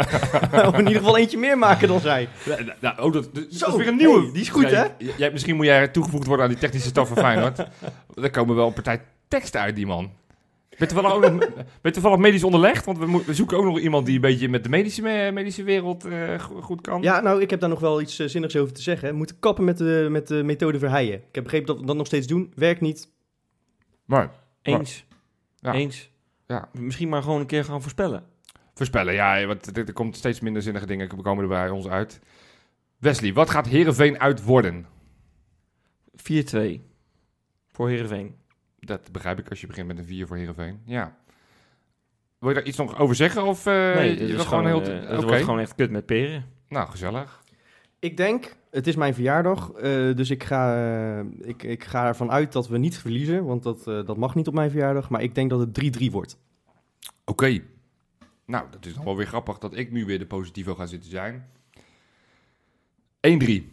of 0.66 0.72
in 0.78 0.86
ieder 0.86 0.94
geval 1.02 1.16
eentje 1.18 1.38
meer 1.38 1.58
maken 1.58 1.88
dan 1.88 2.00
zij. 2.00 2.28
Nou, 2.46 2.64
nou, 2.80 3.00
oh, 3.02 3.12
dat, 3.12 3.34
dat 3.34 3.44
Zo, 3.50 3.68
is 3.70 3.76
weer 3.76 3.88
een 3.88 3.96
nieuwe. 3.96 4.22
hey, 4.22 4.32
die 4.32 4.40
is 4.42 4.48
goed, 4.48 4.70
Ja, 4.70 4.94
j- 4.98 5.10
jij, 5.16 5.30
misschien 5.32 5.56
moet 5.56 5.66
jij 5.66 5.88
toegevoegd 5.88 6.26
worden 6.26 6.44
aan 6.44 6.50
die 6.50 6.60
technische 6.60 6.88
staf 6.88 7.08
van 7.08 7.16
Feyenoord. 7.16 7.58
er 8.22 8.30
komen 8.30 8.56
wel 8.56 8.66
een 8.66 8.72
partij 8.72 9.00
teksten 9.28 9.60
uit, 9.60 9.76
die 9.76 9.86
man. 9.86 10.10
Ben 10.68 10.88
je 10.88 10.94
toevallig, 10.94 11.16
ook 11.16 11.30
nog, 11.32 11.38
ben 11.54 11.64
je 11.82 11.90
toevallig 11.90 12.18
medisch 12.18 12.44
onderlegd? 12.44 12.84
Want 12.84 12.98
we, 12.98 13.06
mo- 13.06 13.22
we 13.26 13.34
zoeken 13.34 13.56
ook 13.56 13.64
nog 13.64 13.78
iemand 13.78 14.06
die 14.06 14.14
een 14.14 14.20
beetje 14.20 14.48
met 14.48 14.62
de 14.62 14.68
medische, 14.68 15.02
me- 15.02 15.30
medische 15.32 15.62
wereld 15.62 16.04
eh, 16.04 16.38
go- 16.40 16.60
goed 16.60 16.80
kan. 16.80 17.02
Ja, 17.02 17.20
nou, 17.20 17.40
ik 17.40 17.50
heb 17.50 17.60
daar 17.60 17.68
nog 17.68 17.80
wel 17.80 18.00
iets 18.00 18.18
eh, 18.18 18.26
zinnigs 18.28 18.56
over 18.56 18.72
te 18.74 18.82
zeggen. 18.82 19.08
We 19.10 19.16
moeten 19.16 19.38
kappen 19.38 19.64
met 19.64 19.78
de, 19.78 20.06
met 20.10 20.28
de 20.28 20.42
methode 20.42 20.78
verheien. 20.78 21.14
Ik 21.14 21.34
heb 21.34 21.42
begrepen 21.44 21.66
dat 21.66 21.80
we 21.80 21.86
dat 21.86 21.96
nog 21.96 22.06
steeds 22.06 22.26
doen. 22.26 22.52
Werkt 22.54 22.80
niet. 22.80 23.08
Maar, 24.04 24.30
Eens. 24.62 25.04
Ja. 25.58 25.72
Eens. 25.72 26.10
Ja. 26.52 26.68
Misschien 26.72 27.08
maar 27.08 27.22
gewoon 27.22 27.40
een 27.40 27.46
keer 27.46 27.64
gaan 27.64 27.82
voorspellen. 27.82 28.24
voorspellen, 28.74 29.14
ja, 29.14 29.46
want 29.46 29.76
er, 29.76 29.92
komt 29.92 30.16
steeds 30.16 30.40
minder 30.40 30.62
zinnige 30.62 30.86
dingen 30.86 31.22
komen 31.22 31.42
er 31.42 31.48
bij 31.48 31.70
ons 31.70 31.88
uit. 31.88 32.20
Wesley, 32.98 33.32
wat 33.32 33.50
gaat 33.50 33.66
Herenveen 33.66 34.20
uit 34.20 34.42
worden? 34.42 34.86
4-2 36.16 36.80
voor 37.68 37.88
Heerenveen. 37.88 38.36
Dat 38.80 39.12
begrijp 39.12 39.38
ik 39.38 39.48
als 39.48 39.60
je 39.60 39.66
begint 39.66 39.86
met 39.86 39.98
een 39.98 40.04
4 40.04 40.26
voor 40.26 40.36
Herenveen. 40.36 40.80
Ja. 40.84 41.16
Wil 42.38 42.48
je 42.48 42.54
daar 42.54 42.64
iets 42.64 42.76
nog 42.76 42.98
over 42.98 43.14
zeggen? 43.14 43.44
Of, 43.44 43.66
eh, 43.66 43.94
nee, 43.94 44.16
dit 44.16 44.28
is 44.28 44.44
gewoon, 44.44 44.66
heel... 44.66 44.82
eh, 44.82 45.08
het 45.08 45.22
wordt 45.22 45.40
gewoon 45.44 45.60
echt 45.60 45.74
kut 45.74 45.90
met 45.90 46.06
peren. 46.06 46.44
Nou, 46.68 46.88
gezellig. 46.88 47.41
Ik 48.02 48.16
denk, 48.16 48.56
het 48.70 48.86
is 48.86 48.96
mijn 48.96 49.14
verjaardag, 49.14 49.70
eh, 49.70 50.14
dus 50.16 50.30
ik 50.30 50.44
ga, 50.44 50.74
eh, 51.18 51.48
ik, 51.48 51.62
ik 51.62 51.84
ga 51.84 52.06
ervan 52.06 52.30
uit 52.30 52.52
dat 52.52 52.68
we 52.68 52.78
niet 52.78 52.98
verliezen, 52.98 53.44
want 53.44 53.62
dat, 53.62 53.86
eh, 53.86 54.06
dat 54.06 54.16
mag 54.16 54.34
niet 54.34 54.46
op 54.46 54.54
mijn 54.54 54.70
verjaardag. 54.70 55.10
Maar 55.10 55.22
ik 55.22 55.34
denk 55.34 55.50
dat 55.50 55.60
het 55.60 55.74
3-3 55.74 56.10
wordt. 56.10 56.36
Oké. 57.24 57.60
Nou, 58.46 58.64
dat 58.70 58.86
is 58.86 58.94
dan 58.94 59.04
wel 59.04 59.16
weer 59.16 59.26
grappig 59.26 59.58
dat 59.58 59.76
ik 59.76 59.92
nu 59.92 60.04
weer 60.04 60.18
de 60.18 60.26
positivo 60.26 60.74
ga 60.74 60.86
zitten 60.86 61.10
zijn. 61.10 61.46
1-3. 63.20 63.70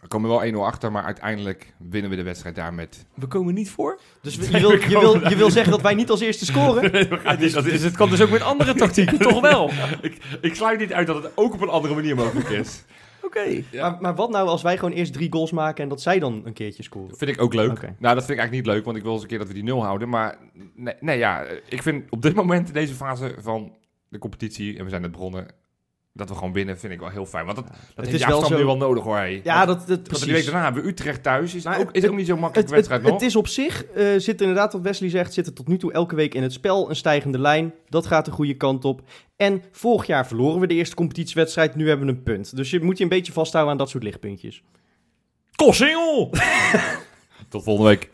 We 0.00 0.08
komen 0.08 0.30
wel 0.30 0.44
1-0 0.44 0.64
achter, 0.66 0.92
maar 0.92 1.04
uiteindelijk 1.04 1.74
winnen 1.78 2.10
we 2.10 2.16
de 2.16 2.22
wedstrijd 2.22 2.54
daar 2.54 2.74
met... 2.74 3.06
We 3.14 3.26
komen 3.26 3.54
niet 3.54 3.70
voor. 3.70 4.00
Dus 4.22 4.36
we- 4.36 4.44
je, 4.44 4.60
wil, 4.60 4.70
je, 4.72 4.88
wil, 4.88 5.28
je 5.30 5.36
wil 5.36 5.50
zeggen 5.50 5.72
dat 5.72 5.82
wij 5.82 5.94
niet 5.94 6.10
als 6.10 6.20
eerste 6.20 6.44
scoren? 6.44 6.92
dus, 7.38 7.52
dus 7.52 7.82
het 7.82 7.96
kan 7.96 8.10
dus 8.10 8.20
ook 8.20 8.30
met 8.30 8.42
andere 8.42 8.74
tactieken, 8.74 9.18
toch 9.18 9.40
wel? 9.40 9.70
ik, 10.00 10.18
ik 10.40 10.54
sluit 10.54 10.80
niet 10.80 10.92
uit 10.92 11.06
dat 11.06 11.22
het 11.22 11.32
ook 11.34 11.54
op 11.54 11.60
een 11.60 11.68
andere 11.68 11.94
manier 11.94 12.16
mogelijk 12.16 12.48
is. 12.48 12.84
Oké. 13.36 13.62
Maar, 13.80 13.96
maar 14.00 14.14
wat 14.14 14.30
nou 14.30 14.48
als 14.48 14.62
wij 14.62 14.78
gewoon 14.78 14.94
eerst 14.94 15.12
drie 15.12 15.32
goals 15.32 15.50
maken 15.50 15.82
en 15.82 15.88
dat 15.88 16.02
zij 16.02 16.18
dan 16.18 16.42
een 16.44 16.52
keertje 16.52 16.82
scoren? 16.82 17.16
Vind 17.16 17.30
ik 17.30 17.40
ook 17.40 17.54
leuk. 17.54 17.80
Nou, 17.80 18.14
dat 18.14 18.24
vind 18.24 18.30
ik 18.30 18.38
eigenlijk 18.38 18.52
niet 18.52 18.66
leuk, 18.66 18.84
want 18.84 18.96
ik 18.96 19.02
wil 19.02 19.12
eens 19.12 19.22
een 19.22 19.28
keer 19.28 19.38
dat 19.38 19.48
we 19.48 19.54
die 19.54 19.62
nul 19.62 19.84
houden. 19.84 20.08
Maar 20.08 20.38
nee, 20.74 20.94
nee 21.00 21.18
ja, 21.18 21.46
ik 21.68 21.82
vind 21.82 22.10
op 22.10 22.22
dit 22.22 22.34
moment 22.34 22.68
in 22.68 22.74
deze 22.74 22.94
fase 22.94 23.34
van 23.38 23.76
de 24.08 24.18
competitie, 24.18 24.78
en 24.78 24.84
we 24.84 24.90
zijn 24.90 25.02
net 25.02 25.12
begonnen, 25.12 25.46
dat 26.16 26.28
we 26.28 26.34
gewoon 26.34 26.52
winnen, 26.52 26.78
vind 26.78 26.92
ik 26.92 27.00
wel 27.00 27.08
heel 27.08 27.26
fijn. 27.26 27.44
Want 27.44 27.56
dat, 27.56 27.66
dat 27.66 27.76
Het 27.76 27.96
heeft 27.96 28.12
is 28.12 28.20
de 28.20 28.26
wel 28.26 28.36
afstand 28.36 28.54
zo- 28.54 28.60
nu 28.60 28.64
wel 28.66 28.76
nodig 28.88 29.04
hoor. 29.04 29.16
Hey. 29.16 29.40
Ja, 29.44 29.66
Want- 29.66 29.78
dat, 29.78 29.78
dat 29.78 29.96
want 29.96 30.04
die 30.08 30.18
week 30.18 30.26
precies. 30.26 30.44
daarna 30.44 30.64
hebben 30.64 30.82
we 30.82 30.88
Utrecht 30.88 31.22
thuis. 31.22 31.54
Is, 31.54 31.62
Nou, 31.64 31.80
ook, 31.80 31.90
is 31.92 32.02
het- 32.02 32.10
ook 32.10 32.16
niet 32.16 32.26
zo'n 32.26 32.34
Het, 32.34 32.42
makkelijke 32.44 32.74
het, 32.74 32.88
wedstrijd 32.88 33.02
nog. 33.02 33.12
het 33.12 33.22
is 33.30 33.36
op 33.36 33.46
zich, 33.48 33.84
eh, 33.84 34.06
zit 34.16 34.40
inderdaad 34.40 34.72
wat 34.72 34.82
Wesley 34.82 35.10
zegt, 35.10 35.32
zit 35.32 35.46
er 35.46 35.52
tot 35.52 35.68
nu 35.68 35.78
toe 35.78 35.92
elke 35.92 36.14
week 36.14 36.34
in 36.34 36.42
het 36.42 36.52
spel 36.52 36.88
een 36.90 36.96
stijgende 36.96 37.38
lijn. 37.38 37.74
Dat 37.88 38.06
gaat 38.06 38.24
de 38.24 38.30
goede 38.30 38.54
kant 38.54 38.84
op. 38.84 39.02
En 39.36 39.62
vorig 39.72 40.06
jaar 40.06 40.26
verloren 40.26 40.60
we 40.60 40.66
de 40.66 40.74
eerste 40.74 40.94
competitiewedstrijd, 40.94 41.74
nu 41.74 41.88
hebben 41.88 42.06
we 42.06 42.12
een 42.12 42.22
punt. 42.22 42.56
Dus 42.56 42.70
je 42.70 42.80
moet 42.80 42.96
je 42.98 43.02
een 43.04 43.10
beetje 43.10 43.32
vasthouden 43.32 43.72
aan 43.72 43.78
dat 43.78 43.90
soort 43.90 44.02
lichtpuntjes. 44.02 44.62
Kossingel! 45.56 46.30
Tot 47.48 47.62
volgende 47.64 47.88
week. 47.90 48.10